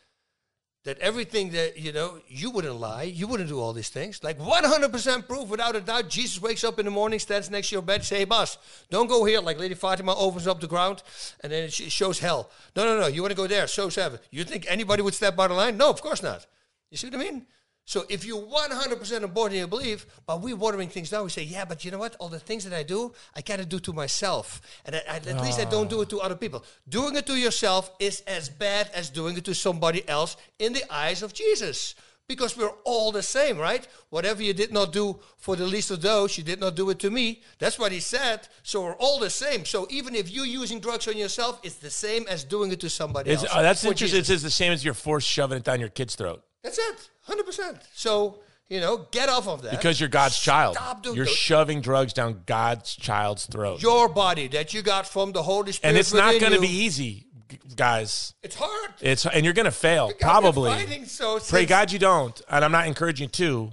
that 0.83 0.99
everything 0.99 1.49
that 1.51 1.79
you 1.79 1.91
know, 1.91 2.19
you 2.27 2.51
wouldn't 2.51 2.75
lie, 2.75 3.03
you 3.03 3.27
wouldn't 3.27 3.49
do 3.49 3.59
all 3.59 3.73
these 3.73 3.89
things. 3.89 4.23
Like 4.23 4.39
100 4.39 4.91
percent 4.91 5.27
proof, 5.27 5.47
without 5.47 5.75
a 5.75 5.81
doubt. 5.81 6.09
Jesus 6.09 6.41
wakes 6.41 6.63
up 6.63 6.79
in 6.79 6.85
the 6.85 6.91
morning, 6.91 7.17
stands 7.17 7.49
next 7.49 7.69
to 7.69 7.75
your 7.75 7.81
bed, 7.81 8.03
say, 8.03 8.19
"Hey, 8.19 8.25
Bas, 8.25 8.57
don't 8.89 9.07
go 9.07 9.23
here." 9.23 9.39
Like 9.39 9.57
Lady 9.57 9.73
Fatima 9.73 10.13
opens 10.15 10.47
up 10.47 10.59
the 10.59 10.67
ground, 10.67 11.01
and 11.41 11.51
then 11.51 11.63
it 11.63 11.73
shows 11.73 12.19
hell. 12.19 12.51
No, 12.75 12.83
no, 12.83 12.99
no. 12.99 13.07
You 13.07 13.21
want 13.21 13.31
to 13.31 13.37
go 13.37 13.47
there? 13.47 13.67
Shows 13.67 13.95
heaven. 13.95 14.19
You 14.31 14.43
think 14.43 14.65
anybody 14.67 15.01
would 15.01 15.15
step 15.15 15.39
out 15.39 15.49
of 15.49 15.57
line? 15.57 15.77
No, 15.77 15.89
of 15.89 16.01
course 16.01 16.21
not. 16.21 16.45
You 16.91 16.97
see 16.97 17.07
what 17.07 17.15
I 17.15 17.23
mean? 17.23 17.47
So 17.87 18.03
if 18.09 18.25
you're 18.25 18.41
100% 18.41 19.23
on 19.23 19.31
board 19.31 19.51
in 19.53 19.59
your 19.59 19.67
belief, 19.67 20.07
but 20.25 20.41
we're 20.41 20.55
watering 20.55 20.89
things 20.89 21.11
down, 21.11 21.23
we 21.23 21.29
say, 21.29 21.43
yeah, 21.43 21.65
but 21.65 21.85
you 21.85 21.91
know 21.91 21.99
what? 21.99 22.15
All 22.19 22.29
the 22.29 22.39
things 22.39 22.63
that 22.63 22.73
I 22.73 22.81
do, 22.81 23.13
I 23.35 23.41
got 23.41 23.57
to 23.59 23.65
do 23.65 23.79
to 23.79 23.93
myself. 23.93 24.59
And 24.85 24.95
I, 24.95 25.01
I- 25.07 25.15
at 25.17 25.41
least 25.41 25.59
I 25.59 25.65
don't 25.65 25.89
do 25.89 26.01
it 26.01 26.09
to 26.09 26.19
other 26.19 26.35
people. 26.35 26.63
Doing 26.89 27.15
it 27.15 27.27
to 27.27 27.35
yourself 27.35 27.91
is 27.99 28.21
as 28.21 28.49
bad 28.49 28.89
as 28.93 29.09
doing 29.11 29.37
it 29.37 29.45
to 29.45 29.53
somebody 29.53 30.07
else 30.09 30.35
in 30.57 30.73
the 30.73 30.83
eyes 30.91 31.21
of 31.21 31.31
Jesus. 31.33 31.93
Because 32.27 32.57
we're 32.57 32.73
all 32.85 33.11
the 33.11 33.21
same, 33.21 33.59
right? 33.59 33.87
Whatever 34.09 34.41
you 34.41 34.51
did 34.55 34.73
not 34.73 34.91
do 34.91 35.19
for 35.37 35.55
the 35.55 35.67
least 35.67 35.91
of 35.91 36.01
those, 36.01 36.39
you 36.39 36.43
did 36.43 36.59
not 36.59 36.75
do 36.75 36.89
it 36.89 36.97
to 36.99 37.11
me. 37.11 37.43
That's 37.59 37.77
what 37.77 37.91
he 37.91 37.99
said. 37.99 38.47
So 38.63 38.81
we're 38.81 38.95
all 38.95 39.19
the 39.19 39.29
same. 39.29 39.63
So 39.63 39.85
even 39.91 40.15
if 40.15 40.31
you're 40.31 40.47
using 40.47 40.79
drugs 40.79 41.07
on 41.07 41.17
yourself, 41.17 41.59
it's 41.61 41.75
the 41.75 41.91
same 41.91 42.25
as 42.27 42.43
doing 42.43 42.71
it 42.71 42.79
to 42.79 42.89
somebody 42.89 43.29
It's, 43.29 43.43
else. 43.43 43.51
oh, 43.55 43.61
that's 43.61 43.85
interesting. 43.85 44.17
Jesus. 44.21 44.29
It's 44.37 44.41
the 44.43 44.49
same 44.49 44.71
as 44.71 44.83
your 44.83 44.95
force 44.95 45.23
shoving 45.23 45.57
it 45.59 45.63
down 45.63 45.79
your 45.79 45.89
kid's 45.89 46.15
throat 46.15 46.43
That's 46.63 46.79
it, 46.79 47.09
hundred 47.25 47.45
percent. 47.45 47.77
So 47.93 48.39
you 48.67 48.79
know, 48.79 49.05
get 49.11 49.29
off 49.29 49.47
of 49.47 49.61
that 49.61 49.71
because 49.71 49.99
you're 49.99 50.09
God's 50.09 50.39
child. 50.39 50.75
Stop 50.75 51.03
doing 51.03 51.15
You're 51.15 51.25
the- 51.25 51.31
shoving 51.31 51.81
drugs 51.81 52.13
down 52.13 52.41
God's 52.47 52.95
child's 52.95 53.45
throat, 53.45 53.81
your 53.81 54.09
body 54.09 54.47
that 54.49 54.73
you 54.73 54.81
got 54.81 55.05
from 55.07 55.31
the 55.33 55.43
Holy 55.43 55.71
Spirit. 55.71 55.89
and 55.91 55.97
it's 55.99 56.13
not 56.13 56.39
going 56.39 56.53
to 56.53 56.59
be 56.59 56.67
easy, 56.67 57.27
g- 57.47 57.59
guys. 57.75 58.33
It's 58.41 58.55
hard. 58.55 58.93
It's 59.01 59.25
and 59.27 59.45
you're 59.45 59.53
going 59.53 59.65
to 59.65 59.71
fail 59.71 60.11
probably. 60.19 60.71
fighting, 60.71 61.05
so 61.05 61.33
Pray 61.37 61.59
since- 61.61 61.69
God 61.69 61.91
you 61.91 61.99
don't, 61.99 62.41
and 62.49 62.65
I'm 62.65 62.71
not 62.71 62.87
encouraging 62.87 63.25
you 63.25 63.29
to. 63.29 63.71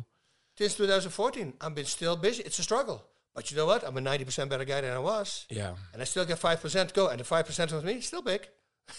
Since 0.58 0.74
2014, 0.74 1.54
I've 1.62 1.74
been 1.74 1.86
still 1.86 2.14
busy. 2.16 2.42
It's 2.42 2.58
a 2.58 2.62
struggle, 2.62 3.02
but 3.34 3.50
you 3.50 3.56
know 3.56 3.64
what? 3.64 3.82
I'm 3.88 3.96
a 3.96 4.00
90 4.02 4.26
percent 4.26 4.50
better 4.50 4.66
guy 4.66 4.82
than 4.82 4.92
I 4.92 4.98
was, 4.98 5.46
Yeah. 5.48 5.72
and 5.94 6.02
I 6.02 6.04
still 6.04 6.26
get 6.26 6.38
five 6.38 6.60
percent 6.60 6.90
to 6.90 6.94
go, 6.94 7.08
and 7.08 7.18
the 7.18 7.24
five 7.24 7.46
percent 7.46 7.72
of 7.72 7.82
me 7.82 7.94
is 7.94 8.06
still 8.06 8.20
big. 8.22 8.46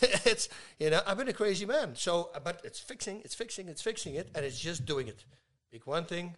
it's 0.25 0.49
you 0.79 0.89
know, 0.89 1.01
I've 1.05 1.17
been 1.17 1.27
a 1.29 1.33
crazy 1.33 1.65
man. 1.65 1.95
So, 1.95 2.29
uh, 2.35 2.39
but 2.43 2.61
it's 2.63 2.79
fixing, 2.79 3.21
it's 3.23 3.35
fixing, 3.35 3.67
it's 3.67 3.81
fixing 3.81 4.15
it, 4.15 4.29
and 4.35 4.43
it's 4.45 4.59
just 4.59 4.85
doing 4.85 5.07
it. 5.07 5.23
Pick 5.71 5.87
one 5.87 6.05
thing, 6.05 6.35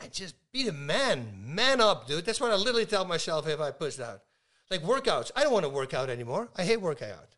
and 0.00 0.12
just 0.12 0.34
be 0.52 0.64
the 0.64 0.72
man. 0.72 1.42
Man 1.44 1.80
up, 1.80 2.06
dude. 2.06 2.24
That's 2.24 2.40
what 2.40 2.50
I 2.50 2.56
literally 2.56 2.86
tell 2.86 3.04
myself 3.04 3.48
if 3.48 3.60
I 3.60 3.70
push 3.70 3.96
down. 3.96 4.18
Like 4.70 4.82
workouts. 4.82 5.30
I 5.36 5.42
don't 5.42 5.52
want 5.52 5.64
to 5.64 5.68
work 5.68 5.92
out 5.94 6.08
anymore. 6.10 6.48
I 6.56 6.64
hate 6.64 6.80
working 6.80 7.10
out 7.10 7.28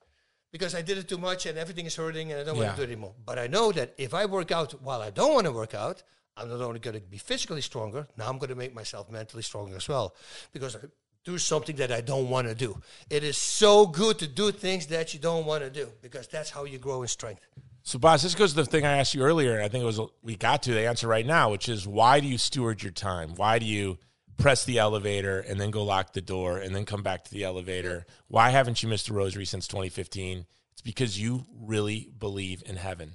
because 0.52 0.74
I 0.74 0.82
did 0.82 0.98
it 0.98 1.08
too 1.08 1.18
much 1.18 1.46
and 1.46 1.58
everything 1.58 1.84
is 1.86 1.96
hurting 1.96 2.30
and 2.30 2.40
I 2.40 2.44
don't 2.44 2.54
Yeah. 2.56 2.64
want 2.66 2.76
to 2.76 2.86
do 2.86 2.88
it 2.88 2.92
anymore. 2.92 3.14
But 3.26 3.40
I 3.40 3.48
know 3.48 3.72
that 3.72 3.92
if 3.98 4.14
I 4.14 4.26
work 4.26 4.52
out 4.52 4.80
while 4.82 5.00
I 5.02 5.10
don't 5.10 5.34
want 5.34 5.46
to 5.46 5.52
work 5.52 5.74
out, 5.74 6.04
I'm 6.36 6.48
not 6.48 6.60
only 6.60 6.78
going 6.78 6.94
to 6.94 7.00
be 7.00 7.18
physically 7.18 7.60
stronger, 7.60 8.06
now 8.16 8.28
I'm 8.28 8.38
going 8.38 8.50
to 8.50 8.54
make 8.54 8.72
myself 8.74 9.10
mentally 9.10 9.42
stronger 9.42 9.74
as 9.76 9.88
well 9.88 10.14
because 10.52 10.76
I 10.76 10.80
do 11.24 11.38
something 11.38 11.76
that 11.76 11.90
I 11.90 12.00
don't 12.00 12.28
want 12.28 12.48
to 12.48 12.54
do. 12.54 12.80
It 13.10 13.24
is 13.24 13.36
so 13.36 13.86
good 13.86 14.18
to 14.18 14.26
do 14.26 14.52
things 14.52 14.86
that 14.88 15.14
you 15.14 15.20
don't 15.20 15.46
want 15.46 15.62
to 15.62 15.70
do 15.70 15.88
because 16.02 16.28
that's 16.28 16.50
how 16.50 16.64
you 16.64 16.78
grow 16.78 17.02
in 17.02 17.08
strength. 17.08 17.46
So, 17.82 17.98
Bas, 17.98 18.22
this 18.22 18.34
goes 18.34 18.50
to 18.50 18.56
the 18.56 18.64
thing 18.64 18.86
I 18.86 18.98
asked 18.98 19.14
you 19.14 19.22
earlier, 19.22 19.54
and 19.54 19.62
I 19.62 19.68
think 19.68 19.82
it 19.82 19.86
was 19.86 20.00
we 20.22 20.36
got 20.36 20.62
to 20.62 20.72
the 20.72 20.86
answer 20.86 21.06
right 21.06 21.26
now, 21.26 21.50
which 21.50 21.68
is 21.68 21.86
why 21.86 22.20
do 22.20 22.26
you 22.26 22.38
steward 22.38 22.82
your 22.82 22.92
time? 22.92 23.34
Why 23.36 23.58
do 23.58 23.66
you 23.66 23.98
press 24.36 24.64
the 24.64 24.78
elevator 24.78 25.40
and 25.40 25.60
then 25.60 25.70
go 25.70 25.84
lock 25.84 26.12
the 26.12 26.20
door 26.20 26.58
and 26.58 26.74
then 26.74 26.84
come 26.84 27.02
back 27.02 27.24
to 27.24 27.30
the 27.30 27.44
elevator? 27.44 28.06
Why 28.28 28.50
haven't 28.50 28.82
you 28.82 28.88
missed 28.88 29.08
a 29.08 29.12
rosary 29.12 29.44
since 29.44 29.68
2015? 29.68 30.46
It's 30.72 30.82
because 30.82 31.20
you 31.20 31.44
really 31.60 32.10
believe 32.18 32.62
in 32.66 32.76
heaven. 32.76 33.12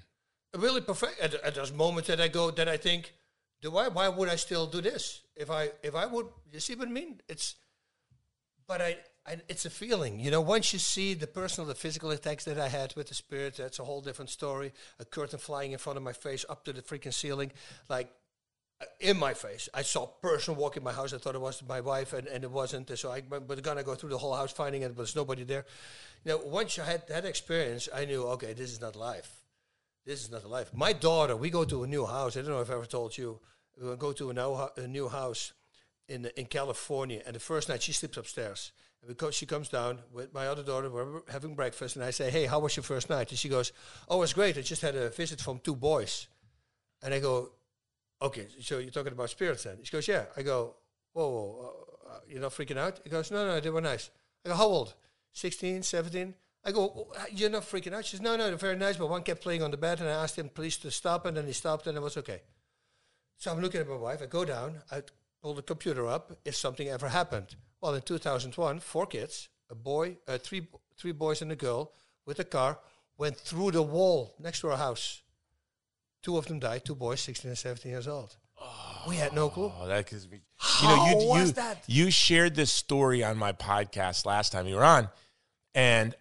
really 0.55 0.81
perfect. 0.81 1.19
At, 1.19 1.33
at 1.35 1.55
those 1.55 1.73
moments 1.73 2.07
that 2.07 2.21
I 2.21 2.27
go, 2.27 2.51
that 2.51 2.69
I 2.69 2.77
think, 2.77 3.13
do 3.61 3.75
I? 3.75 3.87
Why 3.87 4.07
would 4.07 4.29
I 4.29 4.35
still 4.35 4.67
do 4.67 4.81
this? 4.81 5.21
If 5.35 5.49
I, 5.49 5.69
if 5.83 5.95
I 5.95 6.05
would, 6.05 6.27
you 6.51 6.59
see 6.59 6.75
what 6.75 6.87
I 6.87 6.91
mean? 6.91 7.21
It's, 7.27 7.55
but 8.69 8.81
I, 8.83 8.97
I, 9.25 9.37
it's 9.49 9.65
a 9.65 9.69
feeling. 9.69 10.19
You 10.19 10.29
know, 10.29 10.41
once 10.41 10.71
you 10.71 10.79
see 10.79 11.15
the 11.15 11.25
personal, 11.25 11.67
the 11.67 11.73
physical 11.73 12.11
attacks 12.11 12.45
that 12.45 12.59
I 12.59 12.67
had 12.67 12.93
with 12.95 13.07
the 13.07 13.15
spirit, 13.15 13.55
that's 13.57 13.79
a 13.79 13.83
whole 13.83 13.99
different 13.99 14.29
story. 14.29 14.71
A 14.99 15.05
curtain 15.05 15.39
flying 15.39 15.71
in 15.71 15.79
front 15.79 15.97
of 15.97 16.03
my 16.03 16.13
face 16.13 16.45
up 16.47 16.63
to 16.65 16.71
the 16.71 16.83
freaking 16.83 17.11
ceiling, 17.11 17.51
like 17.89 18.11
uh, 18.79 18.85
in 18.99 19.17
my 19.17 19.33
face. 19.33 19.69
I 19.73 19.81
saw 19.81 20.03
a 20.03 20.21
person 20.21 20.55
walk 20.55 20.77
in 20.77 20.83
my 20.83 20.93
house. 20.93 21.13
I 21.13 21.17
thought 21.17 21.33
it 21.33 21.41
was 21.41 21.63
my 21.67 21.81
wife, 21.81 22.13
and, 22.13 22.27
and 22.27 22.43
it 22.43 22.51
wasn't. 22.51 22.95
So 22.95 23.09
I 23.09 23.23
was 23.27 23.59
gonna 23.61 23.83
go 23.83 23.95
through 23.95 24.11
the 24.11 24.19
whole 24.19 24.35
house 24.35 24.51
finding 24.51 24.83
it, 24.83 24.89
but 24.89 24.97
there's 24.97 25.15
nobody 25.15 25.43
there. 25.43 25.65
You 26.23 26.33
know, 26.33 26.37
once 26.45 26.77
I 26.77 26.85
had 26.85 27.07
that 27.07 27.25
experience, 27.25 27.89
I 27.93 28.05
knew, 28.05 28.21
okay, 28.35 28.53
this 28.53 28.71
is 28.71 28.79
not 28.79 28.95
life. 28.95 29.41
This 30.05 30.21
is 30.21 30.29
not 30.29 30.47
life. 30.47 30.69
My 30.75 30.93
daughter, 30.93 31.35
we 31.35 31.49
go 31.49 31.65
to 31.65 31.83
a 31.83 31.87
new 31.87 32.05
house. 32.05 32.37
I 32.37 32.41
don't 32.41 32.51
know 32.51 32.61
if 32.61 32.69
I 32.69 32.75
ever 32.75 32.85
told 32.85 33.17
you. 33.17 33.39
We 33.81 33.95
go 33.95 34.11
to 34.13 34.29
a 34.29 34.33
new, 34.33 34.69
a 34.77 34.87
new 34.87 35.09
house 35.09 35.53
in 36.09 36.25
in 36.35 36.45
California, 36.45 37.21
and 37.25 37.35
the 37.35 37.39
first 37.39 37.69
night 37.69 37.83
she 37.83 37.93
sleeps 37.93 38.17
upstairs. 38.17 38.71
And 39.01 39.07
because 39.07 39.35
she 39.35 39.45
comes 39.45 39.69
down 39.69 39.99
with 40.11 40.33
my 40.33 40.47
other 40.47 40.63
daughter, 40.63 40.89
we're 40.89 41.21
having 41.29 41.55
breakfast, 41.55 41.95
and 41.95 42.05
I 42.05 42.11
say, 42.11 42.29
"Hey, 42.29 42.45
how 42.45 42.59
was 42.59 42.75
your 42.75 42.83
first 42.83 43.09
night?" 43.09 43.29
And 43.29 43.39
she 43.39 43.49
goes, 43.49 43.71
"Oh, 44.07 44.21
it's 44.21 44.33
great. 44.33 44.57
I 44.57 44.61
just 44.61 44.81
had 44.81 44.95
a 44.95 45.09
visit 45.09 45.41
from 45.41 45.59
two 45.59 45.75
boys." 45.75 46.27
And 47.01 47.13
I 47.13 47.19
go, 47.19 47.51
"Okay, 48.21 48.47
so 48.61 48.79
you're 48.79 48.91
talking 48.91 49.13
about 49.13 49.29
spirits 49.29 49.63
then?" 49.63 49.77
She 49.83 49.91
goes, 49.91 50.07
"Yeah." 50.07 50.25
I 50.35 50.41
go, 50.41 50.75
"Whoa, 51.13 51.29
whoa 51.29 51.87
uh, 52.09 52.19
you're 52.27 52.41
not 52.41 52.53
freaking 52.53 52.77
out?" 52.77 52.99
He 53.03 53.09
goes, 53.09 53.31
"No, 53.31 53.45
no, 53.45 53.59
they 53.59 53.69
were 53.69 53.81
nice." 53.81 54.09
I 54.45 54.49
go, 54.49 54.55
"How 54.55 54.65
old?" 54.67 54.95
16, 55.33 55.83
17. 55.83 56.35
I 56.63 56.71
go, 56.71 56.81
"Oh, 57.15 57.25
you're 57.31 57.49
not 57.49 57.63
freaking 57.63 57.93
out. 57.93 58.05
She 58.05 58.17
says, 58.17 58.21
no, 58.21 58.35
no, 58.35 58.47
they're 58.47 58.57
very 58.57 58.75
nice, 58.75 58.97
but 58.97 59.09
one 59.09 59.23
kept 59.23 59.41
playing 59.41 59.63
on 59.63 59.71
the 59.71 59.77
bed, 59.77 60.01
and 60.01 60.09
I 60.09 60.23
asked 60.23 60.37
him 60.37 60.49
please 60.49 60.77
to 60.77 60.91
stop, 60.91 61.25
and 61.25 61.37
then 61.37 61.45
he 61.45 61.53
stopped, 61.53 61.87
and 61.87 61.97
it 61.97 62.01
was 62.01 62.17
okay. 62.17 62.41
So 63.37 63.51
I'm 63.51 63.61
looking 63.61 63.79
at 63.79 63.87
my 63.87 63.95
wife. 63.95 64.21
I 64.21 64.25
go 64.25 64.43
down. 64.43 64.81
I 64.91 65.01
pull 65.41 65.53
the 65.53 65.61
computer 65.61 66.07
up. 66.07 66.37
If 66.45 66.55
something 66.55 66.87
ever 66.87 67.09
happened, 67.09 67.55
well, 67.81 67.95
in 67.95 68.01
2001, 68.01 68.79
four 68.79 69.05
kids, 69.05 69.49
a 69.69 69.75
boy, 69.75 70.17
uh, 70.27 70.37
three 70.37 70.67
three 70.97 71.11
boys 71.13 71.41
and 71.41 71.51
a 71.51 71.55
girl, 71.55 71.93
with 72.25 72.39
a 72.39 72.43
car, 72.43 72.79
went 73.17 73.37
through 73.37 73.71
the 73.71 73.81
wall 73.81 74.35
next 74.39 74.59
to 74.61 74.69
our 74.69 74.77
house. 74.77 75.21
Two 76.21 76.37
of 76.37 76.45
them 76.47 76.59
died. 76.59 76.83
Two 76.83 76.95
boys, 76.95 77.21
16 77.21 77.49
and 77.49 77.57
17 77.57 77.89
years 77.91 78.07
old. 78.07 78.35
We 79.07 79.15
had 79.15 79.31
no 79.33 79.47
clue. 79.49 79.71
Oh, 79.79 79.87
that 79.87 80.09
gives 80.09 80.29
me. 80.29 80.41
you 80.81 80.87
know, 80.89 80.95
you 80.95 80.99
How 81.11 81.25
was 81.27 81.47
you, 81.47 81.53
that? 81.53 81.83
you 81.87 82.11
shared 82.11 82.55
this 82.55 82.71
story 82.71 83.23
on 83.23 83.37
my 83.37 83.53
podcast 83.53 84.25
last 84.25 84.51
time 84.51 84.67
you 84.67 84.75
were 84.75 84.83
on, 84.83 85.07
and 85.73 86.13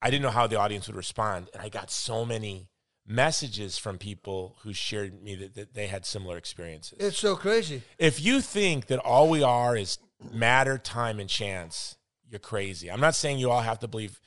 I 0.00 0.10
didn't 0.10 0.22
know 0.22 0.30
how 0.30 0.46
the 0.46 0.58
audience 0.58 0.86
would 0.86 0.96
respond, 0.96 1.50
and 1.52 1.62
I 1.62 1.68
got 1.68 1.90
so 1.90 2.24
many 2.24 2.68
messages 3.06 3.78
from 3.78 3.98
people 3.98 4.56
who 4.62 4.72
shared 4.72 5.22
me 5.22 5.34
that, 5.34 5.54
that 5.54 5.74
they 5.74 5.86
had 5.86 6.06
similar 6.06 6.36
experiences. 6.36 6.98
It's 7.00 7.18
so 7.18 7.36
crazy. 7.36 7.82
if 7.98 8.20
you 8.20 8.40
think 8.40 8.86
that 8.86 8.98
all 9.00 9.28
we 9.28 9.42
are 9.42 9.76
is 9.76 9.98
matter, 10.32 10.78
time, 10.78 11.18
and 11.18 11.28
chance, 11.28 11.96
you're 12.28 12.38
crazy. 12.38 12.90
I'm 12.90 13.00
not 13.00 13.14
saying 13.14 13.38
you 13.38 13.50
all 13.50 13.60
have 13.60 13.80
to 13.80 13.88
believe 13.88 14.20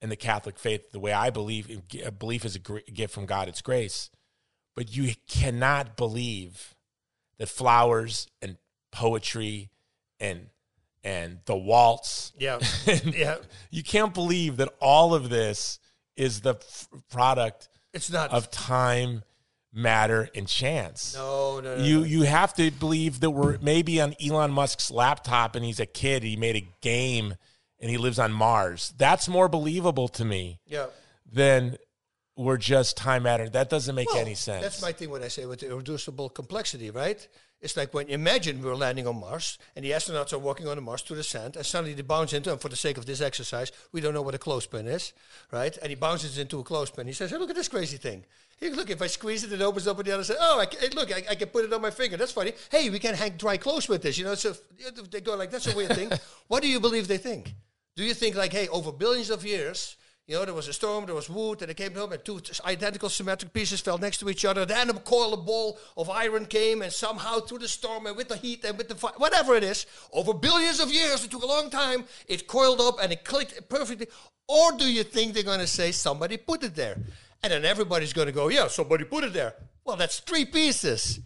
in 0.00 0.08
the 0.08 0.16
Catholic 0.16 0.58
faith 0.58 0.90
the 0.92 1.00
way 1.00 1.12
I 1.12 1.30
believe. 1.30 1.82
Belief 2.18 2.44
is 2.44 2.56
a 2.56 2.58
gift 2.58 3.12
from 3.14 3.26
God; 3.26 3.48
it's 3.48 3.62
grace. 3.62 4.10
But 4.74 4.94
you 4.96 5.14
cannot 5.28 5.96
believe 5.96 6.74
that 7.38 7.48
flowers 7.48 8.26
and 8.40 8.56
poetry 8.90 9.70
and 10.18 10.48
and 11.04 11.40
the 11.46 11.56
waltz. 11.56 12.32
Yeah. 12.38 12.60
Yeah. 13.04 13.36
You 13.70 13.82
can't 13.82 14.14
believe 14.14 14.58
that 14.58 14.68
all 14.80 15.14
of 15.14 15.28
this 15.28 15.78
is 16.16 16.40
the 16.42 16.54
f- 16.54 16.88
product 17.10 17.68
It's 17.92 18.10
not. 18.10 18.30
of 18.30 18.50
time, 18.50 19.22
matter, 19.72 20.28
and 20.34 20.46
chance 20.48 21.14
no, 21.14 21.60
no, 21.60 21.76
no. 21.76 21.82
you 21.84 22.00
no. 22.00 22.04
you 22.04 22.22
have 22.22 22.54
to 22.54 22.70
believe 22.70 23.20
that 23.20 23.30
we're 23.30 23.58
maybe 23.62 24.00
on 24.00 24.14
Elon 24.24 24.50
Musk's 24.50 24.90
laptop 24.90 25.54
and 25.56 25.64
he's 25.64 25.80
a 25.80 25.86
kid. 25.86 26.22
He 26.22 26.36
made 26.36 26.56
a 26.56 26.66
game 26.80 27.34
and 27.80 27.90
he 27.90 27.96
lives 27.98 28.18
on 28.18 28.32
Mars. 28.32 28.92
That's 28.96 29.28
more 29.28 29.48
believable 29.48 30.08
to 30.08 30.24
me 30.24 30.60
Yeah. 30.66 30.86
than 31.30 31.76
we're 32.36 32.56
just 32.56 32.96
time 32.96 33.24
matter. 33.24 33.48
That 33.48 33.68
doesn't 33.70 33.94
make 33.94 34.08
Well, 34.10 34.20
any 34.20 34.34
sense. 34.34 34.62
That's 34.62 34.80
my 34.82 34.92
thing 34.92 35.10
when 35.10 35.22
I 35.22 35.28
say 35.28 35.44
with 35.46 35.60
the 35.60 35.68
irreducible 35.70 36.30
complexity, 36.30 36.90
right? 36.90 37.26
It's 37.62 37.76
like 37.76 37.94
when 37.94 38.08
imagine 38.08 38.60
we're 38.60 38.74
landing 38.74 39.06
on 39.06 39.20
Mars 39.20 39.56
and 39.76 39.84
the 39.84 39.92
astronauts 39.92 40.32
are 40.32 40.38
walking 40.38 40.66
on 40.66 40.76
the 40.76 40.82
Mars 40.82 41.02
to 41.02 41.14
the 41.14 41.22
sand, 41.22 41.56
and 41.56 41.64
suddenly 41.64 41.94
they 41.94 42.02
bounce 42.02 42.32
into, 42.32 42.50
and 42.50 42.60
for 42.60 42.68
the 42.68 42.76
sake 42.76 42.98
of 42.98 43.06
this 43.06 43.20
exercise, 43.20 43.70
we 43.92 44.00
don't 44.00 44.14
know 44.14 44.22
what 44.22 44.34
a 44.34 44.38
clothespin 44.38 44.86
is, 44.88 45.12
right? 45.52 45.76
And 45.78 45.88
he 45.88 45.94
bounces 45.94 46.38
into 46.38 46.58
a 46.58 46.64
clothespin. 46.64 47.06
He 47.06 47.12
says, 47.12 47.30
"Hey, 47.30 47.38
look 47.38 47.50
at 47.50 47.56
this 47.56 47.68
crazy 47.68 47.96
thing. 47.96 48.24
Here, 48.58 48.72
look, 48.72 48.90
if 48.90 49.00
I 49.00 49.06
squeeze 49.06 49.42
it, 49.44 49.52
it 49.52 49.60
opens 49.60 49.86
up 49.86 49.98
on 49.98 50.04
the 50.04 50.12
other 50.12 50.24
side. 50.24 50.36
Oh, 50.40 50.60
I 50.60 50.66
can, 50.66 50.80
hey, 50.80 50.88
look, 50.90 51.10
I, 51.12 51.24
I 51.30 51.34
can 51.34 51.48
put 51.48 51.64
it 51.64 51.72
on 51.72 51.80
my 51.80 51.90
finger. 51.90 52.16
That's 52.16 52.32
funny. 52.32 52.52
Hey, 52.70 52.90
we 52.90 52.98
can 52.98 53.14
hang 53.14 53.32
dry 53.36 53.56
clothes 53.56 53.88
with 53.88 54.02
this. 54.02 54.18
You 54.18 54.24
know, 54.24 54.34
so 54.34 54.54
they 55.10 55.20
go 55.20 55.34
like, 55.34 55.50
that's 55.50 55.72
a 55.72 55.76
weird 55.76 55.94
thing. 55.94 56.10
What 56.48 56.62
do 56.62 56.68
you 56.68 56.78
believe 56.80 57.08
they 57.08 57.18
think? 57.18 57.54
Do 57.96 58.04
you 58.04 58.14
think 58.14 58.36
like, 58.36 58.52
hey, 58.52 58.68
over 58.68 58.92
billions 58.92 59.30
of 59.30 59.44
years, 59.44 59.96
you 60.32 60.38
know, 60.38 60.46
there 60.46 60.54
was 60.54 60.66
a 60.66 60.72
storm, 60.72 61.04
there 61.04 61.14
was 61.14 61.28
wood, 61.28 61.60
and 61.60 61.70
it 61.70 61.76
came 61.76 61.94
home, 61.94 62.10
and 62.10 62.24
two 62.24 62.40
identical 62.64 63.10
symmetric 63.10 63.52
pieces 63.52 63.82
fell 63.82 63.98
next 63.98 64.16
to 64.16 64.30
each 64.30 64.46
other. 64.46 64.64
Then 64.64 64.88
a 64.88 64.94
coil, 64.94 65.34
a 65.34 65.36
ball 65.36 65.78
of 65.94 66.08
iron 66.08 66.46
came, 66.46 66.80
and 66.80 66.90
somehow 66.90 67.40
through 67.40 67.58
the 67.58 67.68
storm 67.68 68.06
and 68.06 68.16
with 68.16 68.28
the 68.28 68.36
heat 68.36 68.64
and 68.64 68.78
with 68.78 68.88
the 68.88 68.94
fire, 68.94 69.12
whatever 69.18 69.54
it 69.56 69.62
is, 69.62 69.84
over 70.10 70.32
billions 70.32 70.80
of 70.80 70.90
years, 70.90 71.22
it 71.22 71.30
took 71.30 71.42
a 71.42 71.46
long 71.46 71.68
time, 71.68 72.06
it 72.26 72.46
coiled 72.46 72.80
up 72.80 72.96
and 73.02 73.12
it 73.12 73.24
clicked 73.24 73.68
perfectly. 73.68 74.06
Or 74.48 74.72
do 74.72 74.90
you 74.90 75.02
think 75.02 75.34
they're 75.34 75.42
going 75.42 75.60
to 75.60 75.66
say 75.66 75.92
somebody 75.92 76.38
put 76.38 76.64
it 76.64 76.74
there? 76.74 76.96
And 77.42 77.52
then 77.52 77.66
everybody's 77.66 78.14
going 78.14 78.28
to 78.28 78.32
go, 78.32 78.48
yeah, 78.48 78.68
somebody 78.68 79.04
put 79.04 79.24
it 79.24 79.34
there. 79.34 79.54
Well, 79.84 79.96
that's 79.96 80.20
three 80.20 80.46
pieces. 80.46 81.20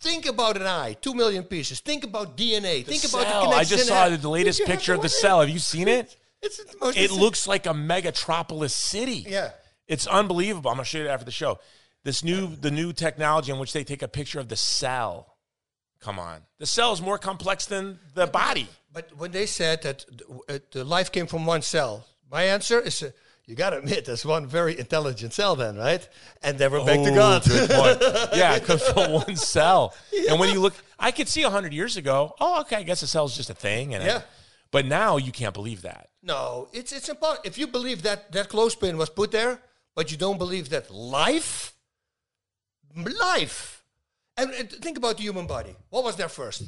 Think 0.00 0.26
about 0.26 0.56
an 0.58 0.66
eye, 0.66 0.98
two 1.00 1.14
million 1.14 1.44
pieces. 1.44 1.80
Think 1.80 2.04
about 2.04 2.36
DNA. 2.36 2.84
Think 2.84 3.04
about 3.04 3.24
the 3.24 3.40
cell. 3.40 3.54
I 3.54 3.64
just 3.64 3.88
saw 3.88 4.08
the 4.10 4.28
latest 4.28 4.64
picture 4.66 4.92
of 4.92 5.00
the 5.00 5.08
cell. 5.08 5.40
Have 5.40 5.48
you 5.48 5.58
seen 5.58 5.88
it? 5.88 6.18
It's 6.42 6.56
the 6.62 6.76
most 6.80 6.96
It 6.96 7.10
looks 7.10 7.46
like 7.46 7.66
a 7.66 7.70
megatropolis 7.70 8.70
city. 8.70 9.26
Yeah. 9.28 9.50
It's 9.86 10.06
unbelievable. 10.06 10.70
I'm 10.70 10.76
gonna 10.76 10.84
show 10.84 10.98
you 10.98 11.08
after 11.08 11.24
the 11.24 11.30
show. 11.32 11.58
This 12.04 12.24
new 12.24 12.56
the 12.56 12.70
new 12.70 12.92
technology 12.92 13.52
in 13.52 13.58
which 13.58 13.72
they 13.72 13.84
take 13.84 14.02
a 14.02 14.08
picture 14.08 14.40
of 14.40 14.48
the 14.48 14.56
cell. 14.56 15.36
Come 16.00 16.18
on. 16.18 16.40
The 16.58 16.66
cell 16.66 16.92
is 16.92 17.02
more 17.02 17.18
complex 17.18 17.66
than 17.66 17.98
the 18.14 18.26
body. 18.26 18.68
But 18.92 19.16
when 19.18 19.32
they 19.32 19.46
said 19.46 19.82
that 19.82 20.04
uh, 20.48 20.58
the 20.72 20.84
life 20.84 21.12
came 21.12 21.26
from 21.26 21.44
one 21.44 21.62
cell, 21.62 22.06
my 22.30 22.44
answer 22.44 22.80
is 22.80 23.02
uh, 23.02 23.10
you 23.44 23.54
got 23.54 23.70
to 23.70 23.78
admit 23.78 24.04
there's 24.06 24.24
one 24.24 24.46
very 24.46 24.78
intelligent 24.78 25.32
cell 25.34 25.56
then, 25.56 25.76
right? 25.76 26.08
And 26.42 26.56
then 26.56 26.70
we're 26.72 26.84
back 26.86 27.00
to 27.02 27.10
Oh, 27.10 27.14
God. 27.14 28.30
Yeah, 28.34 28.54
it 28.56 28.64
comes 28.64 28.82
from 28.82 29.12
one 29.12 29.36
cell. 29.36 29.94
And 30.28 30.40
when 30.40 30.52
you 30.54 30.60
look, 30.60 30.74
I 30.98 31.10
could 31.10 31.28
see 31.28 31.42
hundred 31.42 31.74
years 31.74 31.96
ago. 31.96 32.34
Oh, 32.40 32.60
okay. 32.62 32.76
I 32.76 32.82
guess 32.84 33.02
a 33.02 33.06
cell's 33.06 33.36
just 33.36 33.50
a 33.50 33.54
thing. 33.54 33.94
And 33.94 34.04
Yeah. 34.04 34.22
But 34.70 34.86
now 34.86 35.16
you 35.16 35.32
can't 35.32 35.54
believe 35.54 35.82
that. 35.82 36.08
no, 36.22 36.68
it's 36.72 36.92
it's 36.92 37.08
important. 37.08 37.46
If 37.46 37.58
you 37.58 37.66
believe 37.66 38.02
that 38.02 38.32
that 38.32 38.48
clothespin 38.48 38.96
was 38.96 39.10
put 39.10 39.30
there, 39.30 39.60
but 39.94 40.10
you 40.10 40.16
don't 40.16 40.38
believe 40.38 40.68
that 40.70 40.90
life, 40.90 41.74
life, 42.94 43.84
and, 44.36 44.50
and 44.52 44.70
think 44.70 44.96
about 44.98 45.16
the 45.16 45.22
human 45.22 45.46
body. 45.46 45.74
What 45.90 46.04
was 46.04 46.16
there 46.16 46.28
first? 46.28 46.62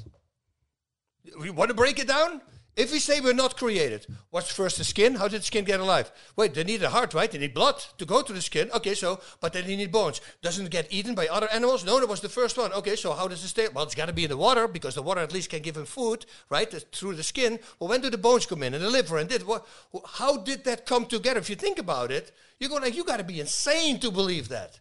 We 1.39 1.51
want 1.51 1.69
to 1.69 1.75
break 1.75 1.99
it 1.99 2.09
down. 2.09 2.41
If 2.75 2.91
we 2.91 3.01
say 3.01 3.21
we're 3.21 3.35
not 3.35 3.59
created, 3.59 4.07
what's 4.31 4.51
first 4.51 4.79
the 4.79 4.85
skin? 4.85 5.17
How 5.17 5.29
did 5.29 5.43
the 5.43 5.45
skin 5.45 5.67
get 5.67 5.81
alive? 5.81 6.11
Wait, 6.37 6.55
they 6.55 6.65
need 6.65 6.83
a 6.83 6.89
heart, 6.89 7.13
right? 7.13 7.31
They 7.31 7.37
need 7.37 7.53
blood 7.53 7.85
to 7.99 8.07
go 8.07 8.23
to 8.23 8.33
the 8.33 8.41
skin. 8.41 8.71
Okay, 8.75 8.95
so, 8.95 9.21
but 9.41 9.53
then 9.53 9.67
they 9.67 9.77
need 9.77 9.93
bones. 9.93 10.23
Doesn't 10.41 10.67
it 10.67 10.73
get 10.73 10.91
eaten 10.91 11.15
by 11.15 11.29
other 11.29 11.49
animals? 11.53 11.85
No, 11.85 12.01
that 12.01 12.09
was 12.09 12.23
the 12.23 12.31
first 12.31 12.57
one. 12.57 12.73
Okay, 12.73 12.97
so 12.97 13.13
how 13.13 13.29
does 13.29 13.45
it 13.45 13.49
stay? 13.49 13.69
Well, 13.69 13.85
it's 13.85 13.95
got 13.95 14.07
to 14.07 14.15
be 14.15 14.25
in 14.25 14.31
the 14.31 14.39
water 14.39 14.67
because 14.67 14.95
the 14.95 15.03
water 15.03 15.21
at 15.21 15.35
least 15.35 15.51
can 15.51 15.61
give 15.61 15.77
him 15.77 15.85
food, 15.85 16.25
right? 16.49 16.71
That's 16.71 16.85
Through 16.99 17.17
the 17.17 17.23
skin. 17.23 17.59
Well, 17.79 17.91
when 17.91 18.01
do 18.01 18.09
the 18.09 18.17
bones 18.17 18.47
come 18.47 18.63
in 18.63 18.73
and 18.73 18.83
the 18.83 18.89
liver 18.89 19.19
and 19.19 19.29
did 19.29 19.47
what? 19.47 19.67
How 20.07 20.39
did 20.39 20.65
that 20.65 20.87
come 20.87 21.05
together? 21.05 21.41
If 21.41 21.51
you 21.51 21.57
think 21.57 21.79
about 21.79 22.11
it, 22.11 22.33
you're 22.59 22.71
go 22.71 22.77
like, 22.77 22.97
you 22.97 23.05
got 23.05 23.19
to 23.19 23.25
be 23.25 23.41
insane 23.41 24.01
to 24.01 24.11
believe 24.11 24.49
that. 24.49 24.81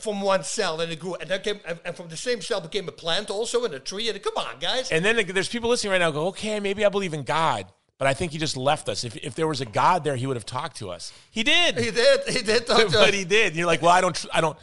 From 0.00 0.20
one 0.20 0.44
cell 0.44 0.80
and 0.82 0.92
it 0.92 1.00
grew, 1.00 1.14
and 1.14 1.30
then 1.30 1.40
came, 1.40 1.60
and, 1.66 1.78
and 1.84 1.96
from 1.96 2.08
the 2.08 2.16
same 2.16 2.42
cell 2.42 2.60
became 2.60 2.88
a 2.88 2.92
plant 2.92 3.30
also 3.30 3.64
and 3.64 3.72
a 3.72 3.80
tree. 3.80 4.10
And 4.10 4.22
come 4.22 4.36
on, 4.36 4.58
guys. 4.60 4.90
And 4.90 5.02
then 5.02 5.16
there's 5.28 5.48
people 5.48 5.70
listening 5.70 5.92
right 5.92 5.98
now 5.98 6.10
go, 6.10 6.26
okay, 6.28 6.60
maybe 6.60 6.84
I 6.84 6.90
believe 6.90 7.14
in 7.14 7.22
God, 7.22 7.66
but 7.96 8.06
I 8.06 8.12
think 8.12 8.32
he 8.32 8.38
just 8.38 8.56
left 8.56 8.90
us. 8.90 9.02
If, 9.02 9.16
if 9.16 9.34
there 9.34 9.48
was 9.48 9.62
a 9.62 9.64
God 9.64 10.04
there, 10.04 10.14
he 10.14 10.26
would 10.26 10.36
have 10.36 10.44
talked 10.44 10.76
to 10.78 10.90
us. 10.90 11.10
He 11.30 11.42
did. 11.42 11.78
he 11.78 11.90
did. 11.90 12.20
He 12.28 12.42
did 12.42 12.66
talk 12.66 12.80
to 12.80 12.86
us. 12.86 12.92
but 12.94 13.14
he 13.14 13.24
did. 13.24 13.48
And 13.48 13.56
you're 13.56 13.66
like, 13.66 13.80
well, 13.80 13.92
I 13.92 14.02
don't, 14.02 14.26
I 14.34 14.42
don't, 14.42 14.58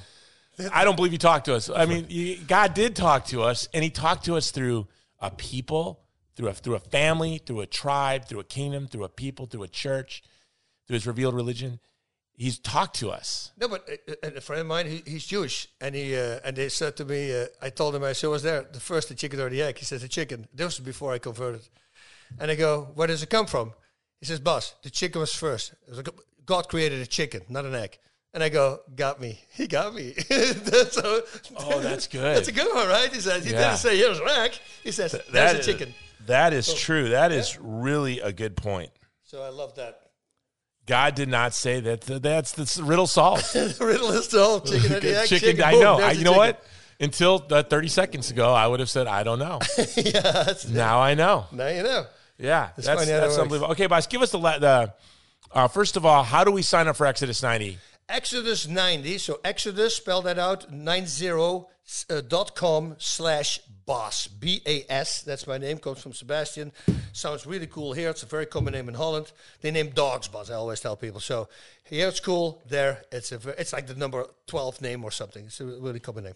I 0.72 0.84
don't 0.84 0.96
believe 0.96 1.12
he 1.12 1.18
talked 1.18 1.46
to 1.46 1.56
us. 1.56 1.70
I 1.74 1.86
mean, 1.86 2.06
you, 2.10 2.38
God 2.48 2.74
did 2.74 2.96
talk 2.96 3.26
to 3.28 3.42
us, 3.42 3.68
and 3.74 3.84
he 3.84 3.90
talked 3.90 4.26
to 4.26 4.36
us 4.36 4.52
through 4.52 4.88
a 5.20 5.32
people, 5.32 6.02
through 6.36 6.50
a 6.50 6.54
through 6.54 6.76
a 6.76 6.80
family, 6.80 7.42
through 7.44 7.62
a 7.62 7.66
tribe, 7.66 8.26
through 8.26 8.42
a 8.42 8.44
kingdom, 8.44 8.88
through 8.88 9.06
a 9.06 9.10
people, 9.10 9.46
through 9.46 9.64
a 9.64 9.68
church, 9.68 10.22
through 10.86 10.96
his 10.96 11.08
revealed 11.08 11.34
religion. 11.34 11.80
He's 12.40 12.58
talked 12.58 12.96
to 13.02 13.10
us. 13.12 13.52
No, 13.60 13.68
but 13.68 13.82
uh, 13.90 14.14
uh, 14.24 14.32
a 14.38 14.42
friend 14.42 14.62
of 14.62 14.68
mine, 14.68 14.86
he, 14.88 15.04
he's 15.06 15.26
Jewish, 15.26 15.68
and 15.82 15.94
he 15.94 16.16
uh, 16.16 16.40
and 16.46 16.56
they 16.56 16.70
said 16.70 16.96
to 16.98 17.04
me, 17.06 17.36
uh, 17.38 17.48
I 17.62 17.70
told 17.70 17.94
him, 17.96 18.04
I 18.06 18.14
said, 18.14 18.28
was 18.30 18.44
there 18.44 18.62
the 18.72 18.80
first 18.80 19.10
the 19.10 19.16
chicken 19.16 19.42
or 19.42 19.50
the 19.50 19.62
egg? 19.62 19.78
He 19.78 19.84
says 19.86 20.02
the 20.02 20.08
chicken. 20.08 20.48
This 20.54 20.80
was 20.80 20.86
before 20.86 21.12
I 21.14 21.18
converted, 21.20 21.68
and 22.40 22.50
I 22.50 22.56
go, 22.56 22.92
where 22.96 23.08
does 23.08 23.22
it 23.24 23.30
come 23.30 23.46
from? 23.46 23.74
He 24.22 24.26
says, 24.26 24.40
Bas, 24.40 24.74
the 24.84 24.90
chicken 24.90 25.20
was 25.20 25.34
first. 25.36 25.74
Was 25.90 25.98
like, 25.98 26.10
God 26.46 26.70
created 26.70 27.02
a 27.02 27.06
chicken, 27.06 27.42
not 27.50 27.66
an 27.66 27.76
egg. 27.76 27.98
And 28.34 28.42
I 28.44 28.50
go, 28.50 28.80
got 28.96 29.20
me. 29.20 29.40
He 29.54 29.68
got 29.68 29.94
me. 29.94 30.14
so, 30.92 31.22
Oh, 31.58 31.80
that's 31.82 32.08
good. 32.16 32.36
That's 32.38 32.48
a 32.48 32.52
good 32.54 32.74
one, 32.74 32.88
right? 32.88 33.12
He 33.12 33.20
says 33.20 33.44
he 33.44 33.52
Yeah. 33.52 33.68
didn't 33.70 33.78
say 33.80 33.98
here's 33.98 34.20
an 34.20 34.28
egg. 34.30 34.52
He 34.84 34.92
says 34.92 35.12
there's 35.12 35.26
That 35.32 35.56
a 35.56 35.60
is- 35.60 35.66
chicken. 35.66 35.94
That 36.28 36.54
is 36.54 36.74
true. 36.74 37.10
That 37.10 37.32
is 37.32 37.58
really 37.60 38.20
a 38.22 38.32
good 38.32 38.56
point. 38.56 38.92
So 39.24 39.42
I 39.42 39.50
love 39.50 39.76
that. 39.76 40.09
God 40.90 41.14
did 41.14 41.30
not 41.30 41.54
say 41.54 41.80
that. 41.82 42.02
That's 42.02 42.54
the 42.54 42.84
riddle 42.84 43.06
solved. 43.06 43.44
the 43.54 43.86
riddle 43.86 44.10
is 44.10 44.26
solved. 44.28 44.72
Chicken 44.72 44.92
egg. 45.04 45.28
chicken, 45.28 45.62
I 45.62 45.74
know. 45.74 46.00
I, 46.00 46.14
you 46.14 46.24
know 46.24 46.32
chicken. 46.32 46.38
what? 46.38 46.66
Until 47.00 47.46
uh, 47.52 47.62
30 47.62 47.88
seconds 47.90 48.32
ago, 48.32 48.52
I 48.52 48.66
would 48.66 48.80
have 48.80 48.90
said, 48.90 49.06
I 49.06 49.22
don't 49.22 49.38
know. 49.38 49.60
yeah, 49.96 50.52
now 50.70 51.00
I 51.00 51.14
know. 51.14 51.46
now 51.52 51.68
you 51.68 51.84
know. 51.84 52.08
Yeah, 52.40 52.70
It's 52.76 52.88
that's, 52.88 53.06
that's 53.06 53.36
that 53.36 53.42
unbelievable. 53.42 53.72
Okay, 53.74 53.86
Bas, 53.86 54.08
give 54.08 54.24
us 54.24 54.32
the, 54.32 54.40
the 54.40 54.94
uh, 55.52 55.68
first 55.68 55.96
of 55.96 56.08
all, 56.08 56.24
how 56.24 56.44
do 56.44 56.52
we 56.52 56.64
sign 56.64 56.88
up 56.88 56.96
for 56.96 57.06
Exodus 57.06 57.44
90? 57.44 57.78
Exodus 58.10 58.68
90. 58.68 59.20
So 59.20 59.40
Exodus, 59.44 59.96
spell 59.96 60.24
that 60.24 60.40
out, 60.40 60.72
90 60.72 61.30
uh, 61.30 62.22
dot 62.28 62.56
com 62.56 62.96
slash 62.98 63.60
Bas. 63.90 64.28
B 64.28 64.62
A 64.68 64.86
S. 64.88 65.24
That's 65.24 65.48
my 65.48 65.58
name. 65.58 65.80
Comes 65.80 66.00
from 66.00 66.14
Sebastian. 66.14 66.72
Sounds 67.12 67.48
really 67.48 67.66
cool 67.66 67.94
here. 67.94 68.12
It's 68.12 68.22
a 68.22 68.28
very 68.28 68.46
common 68.46 68.74
name 68.74 68.88
in 68.88 68.94
Holland. 68.94 69.32
They 69.62 69.72
name 69.72 69.90
dogs 69.90 70.28
Bas. 70.28 70.52
I 70.52 70.54
always 70.54 70.80
tell 70.80 70.96
people. 70.96 71.20
So 71.20 71.50
here 71.86 72.08
it's 72.08 72.20
cool. 72.20 72.62
There 72.70 73.02
it's 73.12 73.32
a. 73.32 73.40
It's 73.60 73.74
like 73.74 73.88
the 73.88 73.96
number 73.96 74.28
12 74.46 74.82
name 74.82 75.04
or 75.04 75.10
something. 75.10 75.46
It's 75.46 75.60
a 75.60 75.66
really 75.66 76.00
common 76.00 76.26
name. 76.26 76.36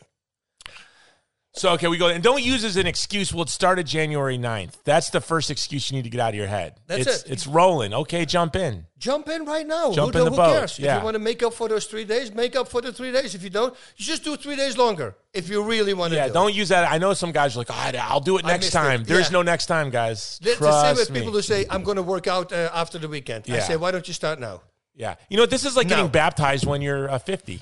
So, 1.55 1.73
okay, 1.73 1.87
we 1.87 1.99
go, 1.99 2.07
and 2.07 2.23
don't 2.23 2.41
use 2.41 2.63
as 2.63 2.77
an 2.77 2.87
excuse, 2.87 3.31
well, 3.31 3.43
it 3.43 3.49
started 3.49 3.85
January 3.85 4.39
9th. 4.39 4.73
That's 4.85 5.11
the 5.11 5.21
first 5.21 5.51
excuse 5.51 5.91
you 5.91 5.95
need 5.97 6.03
to 6.03 6.09
get 6.09 6.19
out 6.19 6.29
of 6.29 6.35
your 6.35 6.47
head. 6.47 6.73
That's 6.87 7.01
it's, 7.05 7.23
it. 7.25 7.31
It's 7.31 7.45
rolling. 7.47 7.93
Okay, 7.93 8.25
jump 8.25 8.55
in. 8.55 8.87
Jump 8.97 9.29
in 9.29 9.45
right 9.45 9.65
now. 9.67 9.91
Jump 9.91 10.13
who, 10.15 10.19
in 10.19 10.25
the 10.25 10.31
who 10.31 10.35
boat, 10.37 10.51
cares? 10.57 10.79
If 10.79 10.85
you 10.85 11.03
want 11.03 11.13
to 11.13 11.19
make 11.19 11.43
up 11.43 11.53
for 11.53 11.69
those 11.69 11.85
three 11.85 12.05
days, 12.05 12.33
make 12.33 12.55
up 12.55 12.67
for 12.67 12.81
the 12.81 12.91
three 12.91 13.11
days. 13.11 13.35
If 13.35 13.43
you 13.43 13.51
don't, 13.51 13.71
you 13.97 14.03
just 14.03 14.23
do 14.23 14.35
three 14.35 14.55
days 14.55 14.79
longer. 14.79 15.15
If 15.31 15.47
you 15.47 15.61
really 15.61 15.93
want 15.93 16.09
to 16.13 16.17
Yeah, 16.17 16.27
do 16.27 16.33
don't 16.33 16.55
use 16.55 16.69
that. 16.69 16.91
I 16.91 16.97
know 16.97 17.13
some 17.13 17.31
guys 17.31 17.55
are 17.55 17.59
like, 17.59 17.69
oh, 17.69 17.91
I'll 18.01 18.19
do 18.19 18.39
it 18.39 18.45
next 18.45 18.65
missed 18.65 18.75
it. 18.75 18.77
time. 18.79 19.03
There's 19.03 19.27
Yeah. 19.27 19.33
no 19.33 19.41
next 19.43 19.67
time, 19.67 19.91
guys. 19.91 20.39
The, 20.41 20.55
the 20.59 20.81
same 20.81 20.95
with 20.95 21.11
me. 21.11 21.19
people 21.19 21.33
who 21.33 21.43
say, 21.43 21.67
I'm 21.69 21.83
going 21.83 21.97
to 21.97 22.03
work 22.03 22.25
out 22.25 22.51
uh, 22.51 22.71
after 22.73 22.97
the 22.97 23.07
weekend. 23.07 23.45
I 23.47 23.59
say, 23.59 23.75
why 23.75 23.91
don't 23.91 24.07
you 24.07 24.13
start 24.15 24.39
now? 24.39 24.61
yeah. 24.95 25.15
You 25.29 25.37
know, 25.37 25.45
this 25.45 25.65
is 25.65 25.75
like 25.77 25.85
No. 25.87 25.97
getting 25.97 26.11
baptized 26.11 26.65
when 26.65 26.81
you're 26.81 27.11
uh, 27.11 27.19
50. 27.19 27.61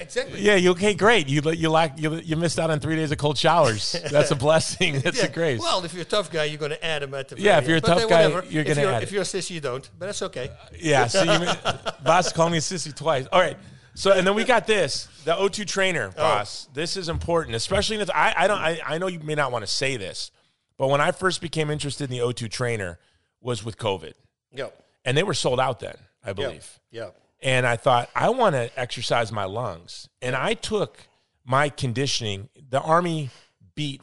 Exactly. 0.00 0.40
Yeah, 0.40 0.54
you 0.54 0.70
okay? 0.70 0.94
Great. 0.94 1.28
You 1.28 1.42
you 1.52 1.68
lack 1.70 1.98
you, 2.00 2.14
you 2.16 2.36
missed 2.36 2.58
out 2.58 2.70
on 2.70 2.80
three 2.80 2.96
days 2.96 3.12
of 3.12 3.18
cold 3.18 3.36
showers. 3.36 3.92
That's 4.10 4.30
a 4.30 4.34
blessing. 4.34 5.00
That's 5.00 5.18
Yeah. 5.18 5.26
a 5.26 5.30
grace. 5.30 5.60
Well, 5.60 5.84
if 5.84 5.92
you're 5.92 6.02
a 6.02 6.06
tough 6.06 6.30
guy, 6.30 6.44
you're 6.44 6.58
going 6.58 6.70
to 6.70 6.82
add 6.84 7.02
them 7.02 7.12
at 7.12 7.28
the 7.28 7.38
Yeah, 7.38 7.58
if 7.58 7.68
you're 7.68 7.76
a 7.76 7.80
tough 7.82 8.08
guy, 8.08 8.26
whatever. 8.28 8.46
you're 8.48 8.64
gonna 8.64 8.80
add 8.82 9.02
If 9.02 9.12
you're 9.12 9.22
a 9.22 9.26
sissy, 9.26 9.50
you 9.50 9.60
don't. 9.60 9.88
But 9.98 10.06
that's 10.06 10.22
okay. 10.22 10.48
Uh, 10.48 10.68
yeah. 10.78 11.06
So 11.06 11.22
you 11.22 11.38
Bas 12.02 12.32
called 12.32 12.52
me 12.52 12.58
a 12.58 12.60
sissy 12.62 12.94
twice. 12.96 13.26
All 13.30 13.40
right. 13.40 13.58
So 13.94 14.12
and 14.12 14.26
then 14.26 14.34
we 14.34 14.44
got 14.44 14.66
this 14.66 15.06
the 15.26 15.32
O2 15.34 15.66
trainer, 15.66 16.10
Oh. 16.16 16.16
Bas. 16.16 16.66
This 16.72 16.96
is 16.96 17.10
important, 17.10 17.54
especially 17.54 17.98
if 17.98 18.08
I 18.10 18.32
I 18.36 18.46
don't 18.46 18.58
I, 18.58 18.80
I 18.86 18.98
know 18.98 19.06
you 19.08 19.20
may 19.20 19.34
not 19.34 19.52
want 19.52 19.64
to 19.66 19.70
say 19.70 19.98
this, 19.98 20.30
but 20.78 20.88
when 20.88 21.02
I 21.02 21.12
first 21.12 21.42
became 21.42 21.70
interested 21.70 22.10
in 22.10 22.16
the 22.16 22.22
O2 22.24 22.50
trainer 22.50 22.98
was 23.42 23.62
with 23.62 23.76
COVID, 23.76 24.14
Yeah. 24.50 24.68
and 25.04 25.14
they 25.16 25.22
were 25.22 25.34
sold 25.34 25.60
out 25.60 25.78
then, 25.80 25.96
I 26.24 26.32
believe. 26.32 26.80
Yeah. 26.90 27.10
And 27.44 27.66
I 27.66 27.76
thought 27.76 28.08
I 28.16 28.30
want 28.30 28.54
to 28.56 28.70
exercise 28.76 29.30
my 29.30 29.44
lungs, 29.44 30.08
and 30.22 30.34
I 30.34 30.54
took 30.54 31.06
my 31.44 31.68
conditioning. 31.68 32.48
The 32.70 32.80
army 32.80 33.30
beat 33.76 34.00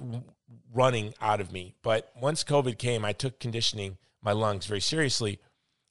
running 0.74 1.14
out 1.20 1.42
of 1.42 1.52
me, 1.52 1.74
but 1.82 2.12
once 2.18 2.44
COVID 2.44 2.78
came, 2.78 3.04
I 3.04 3.12
took 3.12 3.40
conditioning 3.40 3.98
my 4.22 4.32
lungs 4.32 4.68
very 4.68 4.80
seriously, 4.80 5.40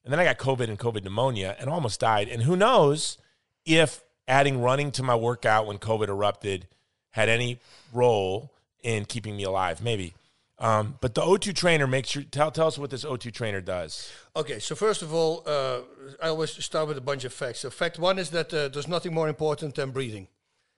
and 0.03 0.11
then 0.11 0.19
I 0.19 0.23
got 0.23 0.39
COVID 0.39 0.69
and 0.69 0.79
COVID 0.79 1.03
pneumonia, 1.03 1.55
and 1.59 1.69
almost 1.69 1.99
died. 1.99 2.29
And 2.29 2.43
who 2.43 2.55
knows 2.55 3.17
if 3.65 4.01
adding 4.27 4.61
running 4.61 4.91
to 4.93 5.03
my 5.03 5.15
workout 5.15 5.67
when 5.67 5.77
COVID 5.77 6.07
erupted 6.07 6.67
had 7.11 7.27
any 7.27 7.59
role 7.91 8.53
in 8.81 9.03
keeping 9.03 9.35
me 9.35 9.43
alive? 9.43 9.83
Maybe. 9.83 10.13
Um, 10.61 10.95
but 11.01 11.15
the 11.15 11.21
O2 11.21 11.55
trainer 11.55 11.87
makes 11.87 12.13
you 12.15 12.21
tell 12.23 12.51
tell 12.51 12.67
us 12.67 12.77
what 12.77 12.91
this 12.91 13.03
O2 13.03 13.33
trainer 13.33 13.61
does. 13.61 14.11
Okay, 14.35 14.59
so 14.59 14.75
first 14.75 15.01
of 15.01 15.11
all, 15.11 15.41
uh, 15.47 15.79
I 16.21 16.27
always 16.27 16.51
start 16.63 16.87
with 16.87 16.97
a 16.99 17.01
bunch 17.01 17.25
of 17.25 17.33
facts. 17.33 17.61
So, 17.61 17.71
fact 17.71 17.97
one 17.97 18.19
is 18.19 18.29
that 18.29 18.53
uh, 18.53 18.67
there's 18.67 18.87
nothing 18.87 19.11
more 19.11 19.27
important 19.27 19.73
than 19.73 19.89
breathing. 19.89 20.27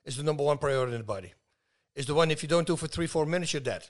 It's 0.06 0.16
the 0.16 0.24
number 0.24 0.42
one 0.44 0.58
priority 0.58 0.94
in 0.94 1.00
the 1.00 1.04
body. 1.04 1.34
It's 1.96 2.08
the 2.08 2.14
one 2.14 2.32
if 2.32 2.42
you 2.42 2.48
don't 2.50 2.66
do 2.66 2.78
for 2.78 2.88
three, 2.88 3.08
four 3.08 3.26
minutes, 3.26 3.52
you're 3.52 3.60
dead. 3.62 3.90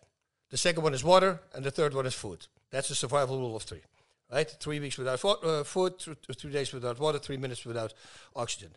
The 0.49 0.57
second 0.57 0.81
one 0.83 0.95
is 0.95 1.03
water, 1.03 1.39
and 1.53 1.63
the 1.63 1.71
third 1.71 1.93
one 1.93 2.07
is 2.07 2.15
food. 2.15 2.47
That's 2.71 2.89
the 2.89 2.95
survival 2.95 3.37
rule 3.37 3.55
of 3.55 3.61
three, 3.63 3.81
right? 4.31 4.49
Three 4.49 4.79
weeks 4.79 4.97
without 4.97 5.23
uh, 5.23 5.63
food, 5.63 5.99
th- 5.99 6.17
th- 6.25 6.39
three 6.39 6.51
days 6.51 6.73
without 6.73 6.99
water, 6.99 7.19
three 7.19 7.37
minutes 7.37 7.65
without 7.65 7.93
oxygen. 8.35 8.71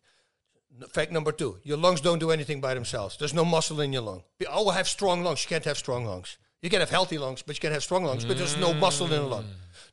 Fact 0.93 1.12
number 1.12 1.32
two: 1.32 1.56
your 1.62 1.78
lungs 1.78 2.02
don't 2.02 2.18
do 2.18 2.30
anything 2.30 2.60
by 2.60 2.74
themselves. 2.74 3.16
There's 3.16 3.32
no 3.32 3.44
muscle 3.44 3.80
in 3.80 3.94
your 3.94 4.02
lung. 4.02 4.22
Be- 4.38 4.47
Oh, 4.47 4.68
have 4.70 4.86
strong 4.86 5.24
lungs. 5.24 5.43
You 5.44 5.48
can't 5.48 5.64
have 5.64 5.78
strong 5.78 6.05
lungs. 6.05 6.36
You 6.62 6.70
can 6.70 6.80
have 6.80 6.90
healthy 6.90 7.18
lungs, 7.18 7.42
but 7.42 7.56
you 7.56 7.60
can 7.60 7.72
have 7.72 7.82
strong 7.82 8.04
lungs. 8.04 8.24
But 8.24 8.38
there's 8.38 8.56
no 8.56 8.72
muscle 8.74 9.06
in 9.06 9.12
the 9.12 9.22
lung. 9.22 9.44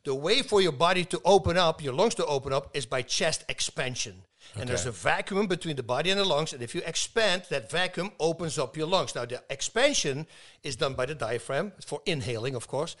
The 0.04 0.14
way 0.14 0.42
for 0.42 0.60
your 0.60 0.72
body 0.72 1.04
to 1.06 1.20
open 1.24 1.56
up, 1.56 1.82
your 1.82 1.92
lungs 1.92 2.14
to 2.16 2.26
open 2.26 2.52
up, 2.52 2.74
is 2.74 2.86
by 2.86 3.02
chest 3.02 3.44
expansion. 3.48 4.22
And 4.56 4.68
there's 4.68 4.86
a 4.86 4.90
vacuum 4.90 5.46
between 5.46 5.76
the 5.76 5.82
body 5.82 6.10
and 6.10 6.20
the 6.20 6.24
lungs. 6.24 6.52
And 6.52 6.62
if 6.62 6.74
you 6.74 6.82
expand, 6.84 7.44
that 7.50 7.70
vacuum 7.70 8.12
opens 8.20 8.58
up 8.58 8.76
your 8.76 8.86
lungs. 8.86 9.14
Now, 9.14 9.24
the 9.24 9.42
expansion 9.50 10.26
is 10.62 10.76
done 10.76 10.94
by 10.94 11.06
the 11.06 11.14
diaphragm 11.14 11.72
for 11.84 12.00
inhaling, 12.06 12.54
of 12.54 12.68
course. 12.68 12.96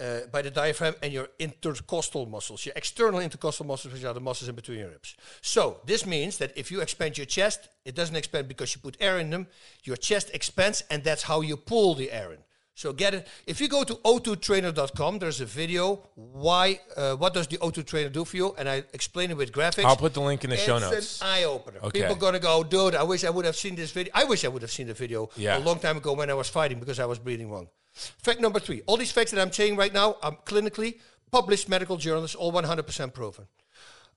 Uh, 0.00 0.26
by 0.32 0.42
the 0.42 0.50
diaphragm 0.50 0.94
and 1.04 1.12
your 1.12 1.28
intercostal 1.38 2.26
muscles, 2.26 2.66
your 2.66 2.72
external 2.74 3.20
intercostal 3.20 3.64
muscles, 3.64 3.94
which 3.94 4.04
are 4.04 4.12
the 4.12 4.20
muscles 4.20 4.48
in 4.48 4.54
between 4.56 4.80
your 4.80 4.88
ribs. 4.90 5.14
So 5.40 5.80
this 5.86 6.04
means 6.04 6.38
that 6.38 6.52
if 6.56 6.72
you 6.72 6.80
expand 6.80 7.16
your 7.16 7.26
chest, 7.26 7.68
it 7.84 7.94
doesn't 7.94 8.16
expand 8.16 8.48
because 8.48 8.74
you 8.74 8.80
put 8.80 8.96
air 8.98 9.20
in 9.20 9.30
them. 9.30 9.46
Your 9.84 9.96
chest 9.96 10.30
expands, 10.34 10.82
and 10.90 11.04
that's 11.04 11.22
how 11.22 11.42
you 11.42 11.56
pull 11.56 11.94
the 11.94 12.10
air 12.10 12.32
in. 12.32 12.43
So 12.76 12.92
get 12.92 13.14
it. 13.14 13.28
If 13.46 13.60
you 13.60 13.68
go 13.68 13.84
to 13.84 13.94
o2trainer.com, 13.94 15.20
there's 15.20 15.40
a 15.40 15.46
video. 15.46 16.02
Why? 16.16 16.80
Uh, 16.96 17.14
what 17.14 17.32
does 17.32 17.46
the 17.46 17.56
O2 17.58 17.86
trainer 17.86 18.08
do 18.08 18.24
for 18.24 18.36
you? 18.36 18.54
And 18.58 18.68
I 18.68 18.82
explain 18.92 19.30
it 19.30 19.36
with 19.36 19.52
graphics. 19.52 19.84
I'll 19.84 19.96
put 19.96 20.12
the 20.12 20.20
link 20.20 20.42
in 20.42 20.50
the 20.50 20.56
show 20.56 20.78
notes. 20.80 20.96
It's 20.96 21.20
an 21.22 21.28
eye 21.28 21.44
opener. 21.44 21.78
Okay. 21.84 22.00
People 22.00 22.16
gonna 22.16 22.40
go, 22.40 22.64
dude. 22.64 22.96
I 22.96 23.04
wish 23.04 23.22
I 23.24 23.30
would 23.30 23.44
have 23.44 23.54
seen 23.54 23.76
this 23.76 23.92
video. 23.92 24.12
I 24.14 24.24
wish 24.24 24.44
I 24.44 24.48
would 24.48 24.62
have 24.62 24.72
seen 24.72 24.88
the 24.88 24.94
video 24.94 25.30
Yeah. 25.36 25.58
a 25.58 25.60
long 25.60 25.78
time 25.78 25.98
ago 25.98 26.14
when 26.14 26.30
I 26.30 26.34
was 26.34 26.48
fighting 26.48 26.80
because 26.80 26.98
I 26.98 27.06
was 27.06 27.20
breathing 27.20 27.48
wrong. 27.48 27.68
Fact 27.92 28.40
number 28.40 28.58
three: 28.58 28.82
all 28.86 28.96
these 28.96 29.12
facts 29.12 29.30
that 29.30 29.40
I'm 29.40 29.52
saying 29.52 29.76
right 29.76 29.92
now 29.92 30.16
are 30.20 30.36
clinically 30.44 30.98
published 31.30 31.68
medical 31.68 31.96
journals, 31.96 32.34
all 32.34 32.52
100% 32.52 33.12
proven. 33.12 33.46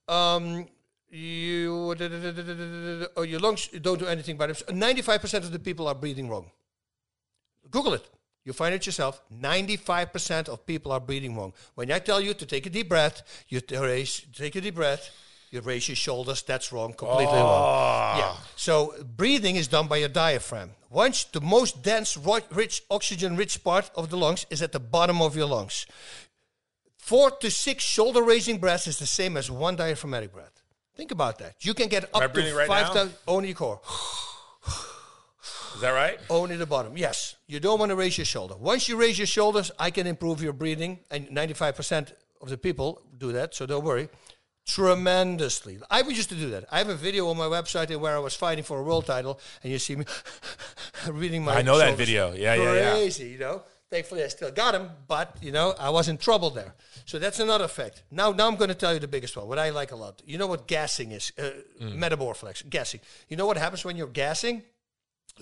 Um, 0.07 0.67
you, 1.09 1.95
oh, 3.15 3.21
your 3.21 3.39
lungs 3.39 3.67
don't 3.81 3.99
do 3.99 4.05
anything 4.05 4.37
by 4.37 4.47
themselves. 4.47 4.73
95% 4.73 5.33
of 5.45 5.51
the 5.51 5.59
people 5.59 5.87
are 5.87 5.95
breathing 5.95 6.27
wrong. 6.29 6.51
Google 7.71 7.93
it. 7.93 8.07
You 8.47 8.53
find 8.53 8.73
it 8.73 8.85
yourself. 8.85 9.21
95% 9.43 10.47
of 10.47 10.65
people 10.65 10.93
are 10.93 11.01
breathing 11.01 11.35
wrong. 11.35 11.51
When 11.75 11.91
I 11.91 11.99
tell 11.99 12.21
you 12.21 12.33
to 12.33 12.45
take 12.45 12.65
a 12.65 12.69
deep 12.69 12.87
breath, 12.87 13.21
you 13.49 13.59
t- 13.59 13.75
raise, 13.75 14.21
take 14.31 14.55
a 14.55 14.61
deep 14.61 14.75
breath, 14.75 15.09
you 15.51 15.59
raise 15.59 15.89
your 15.89 15.97
shoulders. 15.97 16.43
That's 16.43 16.71
wrong, 16.71 16.93
completely 16.93 17.35
wrong. 17.35 18.19
Yeah. 18.19 18.37
So 18.55 18.95
breathing 19.17 19.57
is 19.57 19.67
done 19.67 19.89
by 19.89 19.97
your 19.97 20.07
diaphragm. 20.07 20.69
Once 20.89 21.25
the 21.25 21.41
most 21.41 21.83
dense, 21.83 22.17
rich, 22.51 22.83
oxygen-rich 22.89 23.65
part 23.65 23.91
of 23.95 24.09
the 24.09 24.15
lungs 24.15 24.45
is 24.49 24.61
at 24.61 24.71
the 24.71 24.79
bottom 24.79 25.21
of 25.21 25.35
your 25.35 25.47
lungs. 25.47 25.85
Four 26.95 27.31
to 27.31 27.51
six 27.51 27.83
shoulder-raising 27.83 28.59
breaths 28.59 28.87
is 28.87 28.97
the 28.97 29.05
same 29.05 29.35
as 29.35 29.51
one 29.51 29.75
diaphragmatic 29.75 30.31
breath. 30.31 30.63
Think 30.95 31.11
about 31.11 31.37
that. 31.39 31.55
You 31.65 31.73
can 31.73 31.89
get 31.89 32.05
up 32.13 32.33
to 32.33 32.55
right 32.55 32.67
five 32.67 32.87
now? 32.87 32.93
thousand 32.93 33.13
only 33.27 33.53
core. 33.53 33.81
Is 35.77 35.81
that 35.81 35.91
right? 35.91 36.19
Only 36.27 36.55
the 36.57 36.65
bottom. 36.65 36.97
Yes. 36.97 37.35
You 37.45 37.59
don't 37.59 37.77
want 37.79 37.91
to 37.91 37.95
raise 37.95 38.17
your 38.17 38.25
shoulder. 38.25 38.55
Once 38.57 38.89
you 38.89 38.95
raise 38.97 39.19
your 39.19 39.27
shoulders, 39.27 39.69
I 39.77 39.91
can 39.91 40.07
improve 40.07 40.41
your 40.41 40.53
breathing. 40.53 41.01
And 41.11 41.27
95% 41.27 42.13
of 42.41 42.49
the 42.49 42.57
people 42.57 43.03
do 43.15 43.31
that, 43.33 43.53
so 43.53 43.67
don't 43.67 43.83
worry. 43.83 44.09
Tremendously. 44.65 45.77
I 45.91 46.01
used 46.01 46.29
to 46.29 46.35
do 46.35 46.49
that. 46.49 46.65
I 46.71 46.79
have 46.79 46.89
a 46.89 46.95
video 46.95 47.27
on 47.29 47.37
my 47.37 47.45
website 47.45 47.95
where 47.99 48.15
I 48.15 48.19
was 48.19 48.33
fighting 48.35 48.63
for 48.63 48.79
a 48.79 48.83
world 48.83 49.05
title, 49.05 49.39
and 49.61 49.71
you 49.71 49.77
see 49.77 49.95
me 49.95 50.05
reading 51.11 51.43
my. 51.43 51.57
I 51.57 51.61
know 51.61 51.77
that 51.77 51.95
video. 51.95 52.33
Yeah, 52.33 52.55
yeah, 52.55 52.73
yeah. 52.73 52.91
Crazy, 52.93 53.29
you 53.29 53.37
know. 53.37 53.61
Thankfully, 53.91 54.23
I 54.23 54.29
still 54.29 54.51
got 54.51 54.73
him, 54.73 54.89
but 55.07 55.37
you 55.41 55.51
know, 55.51 55.75
I 55.79 55.91
was 55.91 56.09
in 56.09 56.17
trouble 56.17 56.49
there. 56.49 56.73
So 57.05 57.19
that's 57.19 57.39
another 57.39 57.67
fact. 57.67 58.01
Now, 58.09 58.31
now 58.31 58.47
I'm 58.47 58.55
going 58.55 58.67
to 58.69 58.75
tell 58.75 58.93
you 58.93 58.99
the 58.99 59.07
biggest 59.07 59.37
one. 59.37 59.47
What 59.47 59.59
I 59.59 59.69
like 59.69 59.91
a 59.91 59.95
lot. 59.95 60.21
You 60.25 60.39
know 60.39 60.47
what 60.47 60.67
gassing 60.67 61.11
is? 61.11 61.31
Uh, 61.37 61.51
Mm. 61.79 61.97
Metaboor. 61.99 62.33
Gassing. 62.69 62.99
You 63.29 63.37
know 63.37 63.45
what 63.45 63.57
happens 63.57 63.85
when 63.85 63.95
you're 63.95 64.07
gassing? 64.07 64.63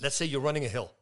Let's 0.00 0.16
say 0.16 0.24
you're 0.26 0.40
running 0.40 0.64
a 0.64 0.68
hill 0.68 0.92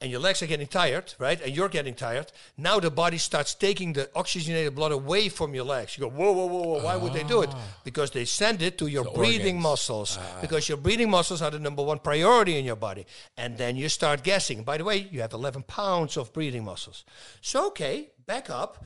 and 0.00 0.10
your 0.10 0.20
legs 0.20 0.42
are 0.42 0.46
getting 0.46 0.66
tired, 0.66 1.14
right? 1.18 1.40
And 1.40 1.54
you're 1.54 1.68
getting 1.68 1.94
tired. 1.94 2.32
Now 2.56 2.80
the 2.80 2.90
body 2.90 3.18
starts 3.18 3.54
taking 3.54 3.92
the 3.92 4.08
oxygenated 4.14 4.74
blood 4.74 4.92
away 4.92 5.28
from 5.28 5.54
your 5.54 5.64
legs. 5.64 5.96
You 5.96 6.02
go, 6.04 6.10
whoa, 6.10 6.32
whoa, 6.32 6.46
whoa, 6.46 6.62
whoa. 6.62 6.84
Why 6.84 6.96
would 6.96 7.12
they 7.12 7.22
do 7.24 7.42
it? 7.42 7.50
Ah. 7.52 7.60
Because 7.84 8.10
they 8.10 8.24
send 8.24 8.62
it 8.62 8.78
to 8.78 8.86
your 8.86 9.04
The 9.04 9.10
breathing 9.10 9.56
organs. 9.56 9.62
muscles. 9.62 10.18
Ah. 10.20 10.38
Because 10.40 10.68
your 10.68 10.78
breathing 10.78 11.10
muscles 11.10 11.42
are 11.42 11.50
the 11.50 11.58
number 11.58 11.82
one 11.82 11.98
priority 11.98 12.58
in 12.58 12.64
your 12.64 12.76
body. 12.76 13.06
And 13.36 13.58
then 13.58 13.76
you 13.76 13.88
start 13.88 14.22
guessing. 14.22 14.62
By 14.64 14.78
the 14.78 14.84
way, 14.84 15.08
you 15.10 15.20
have 15.20 15.32
11 15.32 15.64
pounds 15.64 16.16
of 16.16 16.32
breathing 16.32 16.64
muscles. 16.64 17.04
So, 17.40 17.66
okay, 17.68 18.10
back 18.26 18.50
up. 18.50 18.84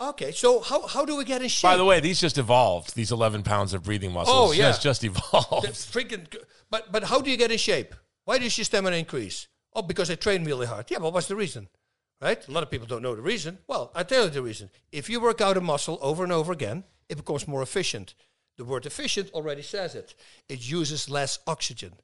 Okay, 0.00 0.32
so 0.32 0.60
how, 0.60 0.86
how 0.86 1.04
do 1.04 1.14
we 1.14 1.24
get 1.24 1.42
in 1.42 1.48
shape? 1.48 1.68
By 1.68 1.76
the 1.76 1.84
way, 1.84 2.00
these 2.00 2.18
just 2.20 2.38
evolved. 2.38 2.94
These 2.94 3.12
11 3.12 3.42
pounds 3.42 3.74
of 3.74 3.82
breathing 3.82 4.12
muscles. 4.12 4.34
Oh, 4.34 4.52
yeah. 4.52 4.68
Just, 4.70 4.82
just 4.82 5.04
evolved. 5.04 5.66
Freaking. 5.66 6.26
But 6.70 6.90
but 6.90 7.04
how 7.04 7.20
do 7.20 7.30
you 7.30 7.36
get 7.36 7.50
in 7.50 7.58
shape? 7.58 7.94
Why 8.30 8.38
does 8.38 8.56
your 8.56 8.64
stamina 8.64 8.94
increase? 8.94 9.48
Oh, 9.74 9.82
because 9.82 10.08
I 10.08 10.14
train 10.14 10.44
really 10.44 10.68
hard. 10.68 10.88
Yeah, 10.88 11.00
but 11.00 11.12
what's 11.12 11.26
the 11.26 11.34
reason? 11.34 11.66
Right? 12.22 12.46
A 12.46 12.52
lot 12.52 12.62
of 12.62 12.70
people 12.70 12.86
don't 12.86 13.02
know 13.02 13.16
the 13.16 13.22
reason. 13.22 13.58
Well, 13.66 13.90
I 13.92 14.04
tell 14.04 14.22
you 14.22 14.30
the 14.30 14.40
reason. 14.40 14.70
If 14.92 15.10
you 15.10 15.20
work 15.20 15.40
out 15.40 15.56
a 15.56 15.60
muscle 15.60 15.98
over 16.00 16.22
and 16.22 16.32
over 16.32 16.52
again, 16.52 16.84
it 17.08 17.16
becomes 17.16 17.48
more 17.48 17.60
efficient. 17.60 18.14
The 18.56 18.64
word 18.64 18.86
efficient 18.86 19.32
already 19.32 19.62
says 19.62 19.96
it. 19.96 20.14
It 20.48 20.70
uses 20.70 21.10
less 21.10 21.40
oxygen. 21.48 21.94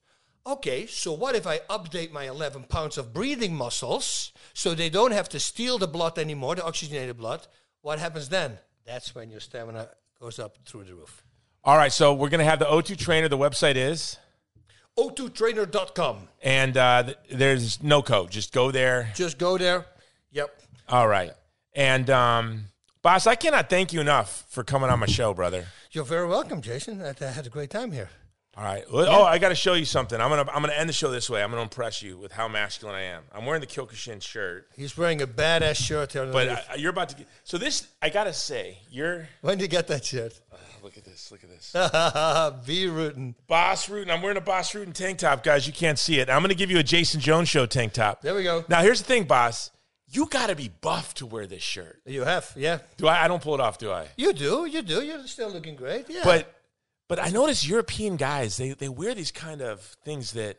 Okay, 0.45 0.87
so 0.87 1.13
what 1.13 1.37
if 1.37 1.47
I 1.47 1.59
update 1.71 2.11
my 2.11 2.25
11 2.25 2.65
pounds 2.65 2.99
of 2.99 3.15
breathing 3.15 3.55
muscles 3.55 4.33
so 4.53 4.75
they 4.75 4.91
don't 4.91 5.13
have 5.13 5.29
to 5.29 5.39
steal 5.39 5.79
the 5.79 5.87
blood 5.87 6.19
anymore, 6.19 6.57
the 6.57 6.65
oxygenated 6.65 7.19
blood? 7.19 7.47
What 7.83 8.01
happens 8.01 8.31
then? 8.31 8.59
That's 8.85 9.15
when 9.15 9.31
your 9.31 9.39
stamina 9.39 9.91
goes 10.21 10.41
up 10.41 10.59
through 10.67 10.87
the 10.87 10.95
roof. 10.97 11.25
All 11.63 11.77
right, 11.77 11.93
so 11.93 12.15
we're 12.15 12.31
going 12.31 12.41
to 12.41 12.51
have 12.51 12.59
the 12.59 12.65
O2 12.65 12.97
trainer. 12.97 13.29
The 13.29 13.39
website 13.39 13.77
is, 13.77 14.17
o2trainer.com. 14.99 16.29
and 16.43 16.77
uh, 16.77 17.03
th- 17.03 17.19
there's 17.31 17.83
no 17.83 18.03
code. 18.03 18.31
Just 18.31 18.53
go 18.53 18.71
there. 18.71 19.13
Just 19.15 19.39
go 19.39 19.59
there. 19.59 19.87
Yep. 20.33 20.61
All 20.89 21.09
right. 21.09 21.33
And, 21.75 22.09
um, 22.11 22.65
Bas, 23.03 23.27
I 23.27 23.35
cannot 23.37 23.71
thank 23.71 23.93
you 23.93 24.01
enough 24.01 24.45
for 24.49 24.65
coming 24.65 24.91
on 24.91 24.99
my 24.99 25.07
show, 25.07 25.33
brother. 25.33 25.67
You're 25.93 26.05
very 26.05 26.27
welcome, 26.27 26.61
Jason. 26.61 27.01
I, 27.03 27.15
I 27.21 27.31
had 27.31 27.47
a 27.47 27.51
great 27.51 27.71
time 27.71 27.93
here. 27.93 28.09
All 28.57 28.65
right. 28.65 28.85
Oh, 28.91 29.23
I 29.23 29.39
got 29.39 29.51
to 29.51 29.55
show 29.55 29.75
you 29.75 29.85
something. 29.85 30.19
I'm 30.19 30.31
gonna 30.31 30.51
I'm 30.51 30.63
gonna 30.63 30.73
end 30.73 30.89
the 30.89 30.95
show 30.95 31.11
this 31.11 31.29
way. 31.29 31.43
I'm 31.43 31.51
gonna 31.51 31.63
impress 31.63 32.03
you 32.03 32.17
with 32.17 32.33
how 32.33 32.49
masculine 32.49 32.97
I 32.97 33.03
am. 33.03 33.23
I'm 33.35 33.45
wearing 33.45 33.61
the 33.61 33.67
Kyokushin 33.67 34.23
shirt, 34.23 34.69
He's 34.75 34.97
wearing 34.97 35.21
a 35.21 35.27
badass 35.27 35.77
shirt 35.77 36.15
but. 36.15 36.49
I, 36.49 36.77
you're 36.77 36.91
about 36.91 37.11
to 37.11 37.17
get. 37.17 37.29
So 37.45 37.59
this, 37.59 37.87
I 38.01 38.09
gotta 38.09 38.33
say, 38.33 38.79
you're. 38.91 39.29
when 39.43 39.59
did 39.59 39.65
you 39.65 39.69
get 39.69 39.89
that 39.89 40.07
shirt? 40.07 40.41
Look 40.87 40.97
at 40.97 41.03
this. 41.03 41.33
Look 41.33 41.43
at 41.43 41.51
this. 41.51 42.65
Be 42.67 42.87
rooting. 42.87 43.35
Bas 43.49 43.89
Rutten. 43.89 44.09
I'm 44.09 44.23
wearing 44.23 44.37
a 44.37 44.41
Bas 44.41 44.73
Rutten 44.73 44.93
tank 44.93 45.19
top, 45.19 45.43
guys. 45.43 45.67
You 45.67 45.73
can't 45.73 45.99
see 45.99 46.21
it. 46.21 46.31
I'm 46.31 46.39
going 46.39 46.51
to 46.51 46.55
give 46.55 46.71
you 46.71 46.79
a 46.79 46.85
Jason 46.85 47.19
Jones 47.21 47.49
show 47.49 47.67
tank 47.67 47.93
top. 47.93 48.23
There 48.23 48.37
we 48.37 48.45
go. 48.45 48.65
Now, 48.69 48.83
here's 48.83 49.01
the 49.01 49.05
thing, 49.05 49.25
Bas. 49.25 49.73
You 50.09 50.27
got 50.27 50.47
to 50.47 50.55
be 50.55 50.69
buff 50.69 51.13
to 51.15 51.27
wear 51.27 51.49
this 51.49 51.65
shirt. 51.65 52.01
You 52.07 52.23
have, 52.23 52.53
yeah. 52.55 52.79
Do 52.99 53.09
I? 53.09 53.25
I 53.25 53.27
don't 53.27 53.43
pull 53.43 53.55
it 53.55 53.61
off, 53.61 53.79
do 53.79 53.91
I? 53.91 54.07
You 54.17 54.33
do, 54.33 54.65
you 54.67 54.81
do. 54.81 55.03
You're 55.03 55.27
still 55.27 55.51
looking 55.51 55.75
great. 55.75 56.09
Yeah. 56.09 56.21
But 56.23 56.55
But 57.09 57.19
I 57.21 57.31
notice 57.31 57.67
European 57.67 58.15
guys 58.15 58.57
they 58.57 58.71
they 58.71 58.89
wear 58.89 59.13
these 59.13 59.33
kind 59.33 59.63
of 59.63 59.81
things 60.05 60.35
that 60.35 60.59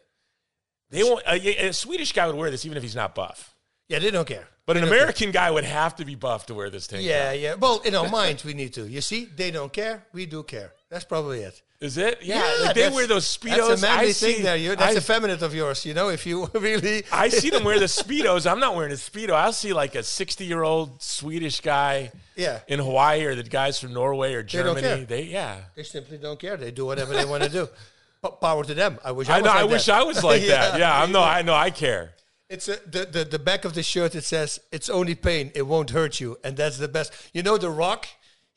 they 0.89 1.03
won't. 1.03 1.23
A, 1.25 1.67
a 1.67 1.71
Swedish 1.71 2.11
guy 2.11 2.27
would 2.27 2.35
wear 2.35 2.51
this 2.51 2.65
even 2.65 2.75
if 2.77 2.83
he's 2.83 2.97
not 2.97 3.15
buff. 3.15 3.55
Yeah, 3.89 3.99
they 3.99 4.11
don't 4.11 4.27
care. 4.27 4.47
But 4.65 4.73
They 4.73 4.80
an 4.80 4.85
don't 4.85 4.89
care. 4.91 4.97
American 4.99 5.31
guy 5.31 5.49
would 5.49 5.64
have 5.64 5.95
to 5.95 6.05
be 6.05 6.15
buff 6.15 6.45
to 6.47 6.53
wear 6.53 6.69
this 6.69 6.88
tank. 6.88 7.03
Yeah, 7.03 7.31
top. 7.31 7.39
yeah. 7.39 7.53
Well, 7.55 7.80
in 7.85 7.95
our 7.95 8.09
minds, 8.22 8.43
we 8.43 8.53
need 8.53 8.73
to. 8.73 8.85
You 8.88 8.99
see, 9.01 9.26
they 9.35 9.49
don't 9.51 9.72
care. 9.72 10.05
We 10.11 10.26
do 10.26 10.43
care. 10.43 10.73
That's 10.89 11.05
probably 11.05 11.39
it. 11.41 11.61
Is 11.80 11.97
it? 11.97 12.19
Yeah, 12.23 12.41
like 12.64 12.76
they 12.76 12.89
wear 12.89 13.05
those 13.05 13.26
speedos. 13.26 13.68
That's 13.69 13.81
a 13.84 13.85
manly 13.85 14.07
I 14.07 14.11
see, 14.11 14.34
thing 14.34 14.43
there. 14.43 14.55
You, 14.57 14.76
that's 14.76 14.95
I, 14.95 14.97
a 14.97 15.01
feminine 15.01 15.43
of 15.43 15.53
yours. 15.53 15.85
You 15.85 15.93
know, 15.93 16.09
if 16.09 16.26
you 16.26 16.47
really. 16.53 17.03
I 17.11 17.30
see 17.30 17.49
them 17.51 17.64
wear 17.64 17.80
the 17.80 17.85
speedos. 17.85 18.49
I'm 18.49 18.59
not 18.59 18.76
wearing 18.76 18.91
a 18.91 18.95
speedo. 18.95 19.31
I'll 19.34 19.53
see 19.53 19.73
like 19.73 19.93
a 19.93 20.01
60 20.01 20.43
year 20.43 20.64
old 20.64 21.01
Swedish 21.03 21.61
guy 21.61 22.11
Yeah. 22.35 22.59
in 22.68 22.80
Hawaii 22.80 23.23
or 23.26 23.35
the 23.35 23.43
guys 23.43 23.80
from 23.80 23.93
Norway 23.93 24.34
or 24.34 24.41
Germany. 24.41 24.81
care. 24.81 24.97
They, 25.05 25.23
yeah. 25.23 25.57
They 25.76 25.84
simply 25.84 26.18
don't 26.18 26.39
care. 26.39 26.57
They 26.57 26.72
do 26.72 26.85
whatever 26.85 27.14
they 27.14 27.26
want 27.26 27.43
to 27.43 27.49
do. 27.49 27.68
P- 28.23 28.30
power 28.41 28.64
to 28.64 28.73
them. 28.73 28.97
I 29.05 29.11
wish 29.11 29.30
I, 29.30 29.35
I 29.35 29.38
was 29.38 29.45
know. 29.45 29.51
like 29.51 29.59
I 29.61 29.64
wish. 29.65 29.89
I 29.89 30.03
was 30.03 30.23
like 30.23 30.41
that. 30.47 30.80
Yeah, 30.80 30.99
I'm 31.03 31.11
no. 31.11 31.22
I 31.22 31.43
know. 31.43 31.53
I 31.53 31.69
care. 31.69 32.14
It's 32.49 32.68
a, 32.69 32.78
the, 32.90 33.06
the 33.06 33.26
the 33.26 33.40
back 33.40 33.65
of 33.65 33.74
the 33.74 33.84
shirt. 33.84 34.15
It 34.15 34.24
says, 34.24 34.60
"It's 34.72 34.90
only 34.90 35.15
pain. 35.15 35.52
It 35.53 35.64
won't 35.64 35.90
hurt 35.90 36.19
you," 36.22 36.38
and 36.44 36.56
that's 36.56 36.78
the 36.78 36.88
best. 36.88 37.11
You 37.34 37.44
know, 37.44 37.57
The 37.57 37.69
Rock. 37.69 38.07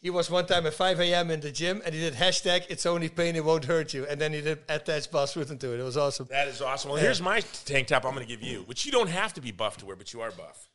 He 0.03 0.09
was 0.09 0.31
one 0.31 0.47
time 0.47 0.65
at 0.67 0.73
5 0.73 0.99
a.m. 1.01 1.31
in 1.31 1.41
the 1.41 1.51
gym, 1.53 1.83
and 1.85 1.95
he 1.95 2.01
did 2.01 2.15
hashtag 2.15 2.65
"It's 2.71 2.87
only 2.87 3.09
pain. 3.11 3.37
It 3.37 3.45
won't 3.45 3.65
hurt 3.67 3.93
you," 3.93 4.07
and 4.07 4.19
then 4.21 4.33
he 4.33 4.41
did 4.41 4.61
attach 4.69 5.11
Bas 5.11 5.35
Rutten 5.35 5.59
to 5.61 5.75
it. 5.75 5.81
It 5.81 5.83
was 5.83 5.97
awesome. 5.99 6.27
That 6.31 6.49
is 6.49 6.63
awesome. 6.63 6.93
Well, 6.93 7.01
here's 7.01 7.21
my 7.21 7.41
tank 7.67 7.89
top. 7.89 8.05
I'm 8.07 8.15
going 8.15 8.25
to 8.27 8.29
give 8.37 8.43
you, 8.43 8.61
which 8.63 8.87
you 8.87 8.93
don't 8.93 9.11
have 9.11 9.35
to 9.35 9.41
be 9.43 9.51
buff 9.51 9.77
to 9.79 9.87
wear, 9.87 9.97
but 9.97 10.13
you 10.15 10.21
are 10.23 10.31
buff. 10.31 10.69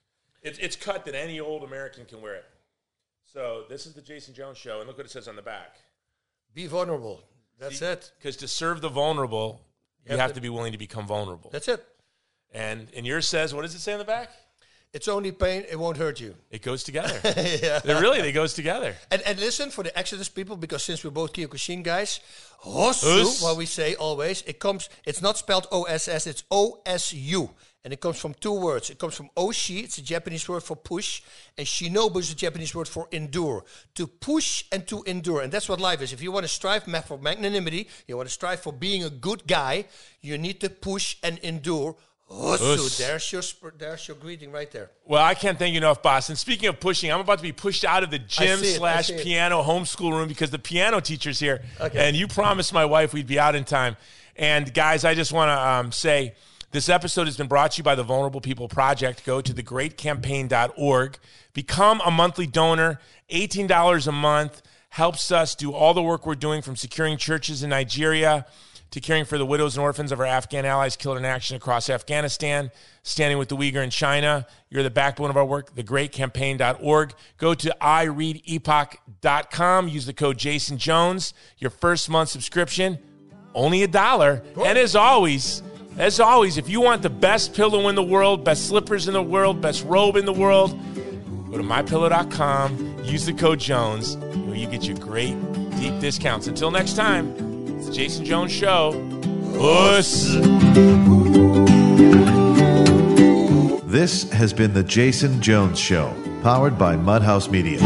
It's 0.43 0.59
it's 0.59 0.75
cut 0.75 1.05
that 1.05 1.15
any 1.15 1.39
old 1.39 1.63
American 1.63 2.05
can 2.05 2.21
wear 2.21 2.35
it. 2.35 2.45
So 3.25 3.63
this 3.69 3.87
is 3.87 3.93
the 3.93 4.01
Jason 4.01 4.33
Jones 4.35 4.57
show, 4.57 4.79
and 4.79 4.87
look 4.87 4.97
what 4.97 5.07
it 5.07 5.11
says 5.11 5.27
on 5.27 5.35
the 5.35 5.41
back. 5.41 5.75
Be 6.53 6.67
vulnerable. 6.67 7.23
That's 7.59 7.81
it. 7.81 8.11
Because 8.19 8.35
to 8.37 8.47
serve 8.47 8.81
the 8.81 8.89
vulnerable, 8.89 9.61
you 10.05 10.11
have 10.11 10.19
have 10.19 10.29
to- 10.31 10.35
to 10.35 10.41
be 10.41 10.49
willing 10.49 10.73
to 10.73 10.77
become 10.77 11.07
vulnerable. 11.07 11.49
That's 11.51 11.67
it. 11.67 11.83
And 12.55 12.87
and 12.95 13.05
yours 13.05 13.27
says, 13.27 13.53
what 13.53 13.63
does 13.63 13.75
it 13.75 13.81
say 13.81 13.93
on 13.93 13.99
the 13.99 14.05
back? 14.05 14.29
It's 14.93 15.09
only 15.09 15.33
pain. 15.33 15.65
It 15.69 15.77
won't 15.77 15.97
hurt 15.97 16.21
you. 16.21 16.35
It 16.49 16.61
goes 16.61 16.81
together. 16.85 17.19
yeah. 17.61 17.79
They 17.79 17.93
really, 17.95 18.19
it 18.19 18.31
goes 18.31 18.53
together. 18.53 18.95
And, 19.11 19.21
and 19.23 19.37
listen 19.37 19.69
for 19.69 19.83
the 19.83 19.95
Exodus 19.99 20.29
people, 20.29 20.55
because 20.55 20.83
since 20.83 21.03
we're 21.03 21.11
both 21.11 21.33
Kyokushin 21.33 21.83
guys, 21.83 22.21
Osu, 22.63 23.43
what 23.43 23.57
we 23.57 23.65
say 23.65 23.95
always, 23.95 24.41
it 24.43 24.57
comes, 24.57 24.87
it's 25.05 25.21
not 25.21 25.37
spelled 25.37 25.67
O-S-S, 25.69 26.27
it's 26.27 26.45
O-S-U. 26.49 27.49
And 27.83 27.91
it 27.91 27.99
comes 27.99 28.17
from 28.17 28.35
two 28.35 28.53
words. 28.53 28.89
It 28.89 28.97
comes 28.97 29.15
from 29.15 29.29
Oshi, 29.35 29.83
it's 29.83 29.97
a 29.97 30.01
Japanese 30.01 30.47
word 30.47 30.63
for 30.63 30.77
push, 30.77 31.21
and 31.57 31.67
Shinobu 31.67 32.19
is 32.21 32.31
a 32.31 32.35
Japanese 32.35 32.73
word 32.73 32.87
for 32.87 33.09
endure. 33.11 33.65
To 33.95 34.07
push 34.07 34.63
and 34.71 34.87
to 34.87 35.03
endure. 35.03 35.41
And 35.41 35.51
that's 35.51 35.67
what 35.67 35.81
life 35.81 36.01
is. 36.01 36.13
If 36.13 36.23
you 36.23 36.31
want 36.31 36.45
to 36.45 36.47
strive 36.47 36.83
for 36.83 37.17
magnanimity, 37.17 37.89
you 38.07 38.15
want 38.15 38.29
to 38.29 38.33
strive 38.33 38.61
for 38.61 38.71
being 38.71 39.03
a 39.03 39.09
good 39.09 39.45
guy, 39.45 39.85
you 40.21 40.37
need 40.37 40.61
to 40.61 40.69
push 40.69 41.17
and 41.21 41.37
endure. 41.39 41.97
Hosu, 42.29 42.77
Hus. 42.77 42.97
there's 42.97 43.31
your, 43.31 43.41
sp- 43.45 43.77
there's 43.77 44.07
your 44.07 44.17
greeting 44.17 44.51
right 44.51 44.71
there. 44.71 44.89
Well, 45.05 45.23
I 45.23 45.35
can't 45.35 45.59
thank 45.59 45.73
you 45.73 45.77
enough, 45.77 46.01
boss. 46.01 46.29
And 46.29 46.37
speaking 46.37 46.67
of 46.69 46.79
pushing, 46.79 47.11
I'm 47.11 47.19
about 47.19 47.37
to 47.37 47.43
be 47.43 47.51
pushed 47.51 47.85
out 47.85 48.03
of 48.03 48.09
the 48.09 48.19
gym 48.19 48.59
it, 48.59 48.77
slash 48.77 49.09
piano 49.09 49.61
homeschool 49.61 50.11
room 50.11 50.27
because 50.27 50.49
the 50.49 50.59
piano 50.59 50.99
teacher's 50.99 51.39
here. 51.39 51.61
Okay. 51.79 52.07
And 52.07 52.15
you 52.15 52.27
promised 52.27 52.73
my 52.73 52.85
wife 52.85 53.13
we'd 53.13 53.27
be 53.27 53.39
out 53.39 53.53
in 53.55 53.63
time. 53.63 53.95
And 54.35 54.73
guys, 54.73 55.05
I 55.05 55.13
just 55.13 55.31
want 55.31 55.49
to 55.49 55.67
um, 55.67 55.91
say 55.91 56.33
this 56.71 56.89
episode 56.89 57.27
has 57.27 57.37
been 57.37 57.47
brought 57.47 57.71
to 57.73 57.77
you 57.77 57.83
by 57.83 57.95
the 57.95 58.03
Vulnerable 58.03 58.41
People 58.41 58.67
Project. 58.67 59.23
Go 59.23 59.39
to 59.39 59.53
thegreatcampaign.org. 59.53 61.17
Become 61.53 62.01
a 62.03 62.11
monthly 62.11 62.47
donor. 62.47 62.99
$18 63.29 64.07
a 64.07 64.11
month 64.11 64.61
helps 64.89 65.31
us 65.31 65.55
do 65.55 65.73
all 65.73 65.93
the 65.93 66.03
work 66.03 66.25
we're 66.25 66.35
doing 66.35 66.61
from 66.61 66.75
securing 66.75 67.17
churches 67.17 67.63
in 67.63 67.69
Nigeria 67.69 68.45
to 68.91 69.01
caring 69.01 69.25
for 69.25 69.37
the 69.37 69.45
widows 69.45 69.75
and 69.75 69.83
orphans 69.83 70.11
of 70.11 70.19
our 70.19 70.25
Afghan 70.25 70.65
allies 70.65 70.95
killed 70.95 71.17
in 71.17 71.25
action 71.25 71.57
across 71.57 71.89
Afghanistan, 71.89 72.71
standing 73.03 73.37
with 73.37 73.49
the 73.49 73.57
Uyghur 73.57 73.83
in 73.83 73.89
China. 73.89 74.47
You're 74.69 74.83
the 74.83 74.89
backbone 74.89 75.29
of 75.29 75.37
our 75.37 75.45
work, 75.45 75.75
thegreatcampaign.org. 75.75 77.13
Go 77.37 77.53
to 77.53 77.75
ireadepoch.com, 77.81 79.87
use 79.89 80.05
the 80.05 80.13
code 80.13 80.37
Jason 80.37 80.77
Jones. 80.77 81.33
Your 81.57 81.71
first 81.71 82.09
month 82.09 82.29
subscription, 82.29 82.99
only 83.53 83.83
a 83.83 83.87
dollar. 83.87 84.43
And 84.63 84.77
as 84.77 84.95
always, 84.95 85.61
as 85.97 86.19
always, 86.19 86.57
if 86.57 86.69
you 86.69 86.81
want 86.81 87.01
the 87.01 87.09
best 87.09 87.53
pillow 87.53 87.87
in 87.87 87.95
the 87.95 88.03
world, 88.03 88.43
best 88.43 88.67
slippers 88.67 89.07
in 89.07 89.13
the 89.13 89.23
world, 89.23 89.61
best 89.61 89.85
robe 89.85 90.17
in 90.17 90.25
the 90.25 90.33
world, 90.33 90.71
go 91.49 91.57
to 91.57 91.63
mypillow.com, 91.63 93.05
use 93.05 93.25
the 93.25 93.33
code 93.33 93.59
Jones, 93.59 94.17
where 94.17 94.55
you 94.55 94.67
get 94.67 94.83
your 94.83 94.97
great 94.97 95.35
deep 95.77 95.97
discounts. 95.99 96.47
Until 96.47 96.71
next 96.71 96.95
time, 96.95 97.54
it's 97.85 97.95
the 97.95 98.01
Jason 98.01 98.25
Jones 98.25 98.51
Show. 98.51 98.93
Puss. 99.57 100.33
This 103.85 104.29
has 104.31 104.53
been 104.53 104.73
The 104.73 104.83
Jason 104.83 105.41
Jones 105.41 105.79
Show, 105.79 106.13
powered 106.41 106.77
by 106.77 106.95
Mudhouse 106.95 107.49
Media. 107.49 107.79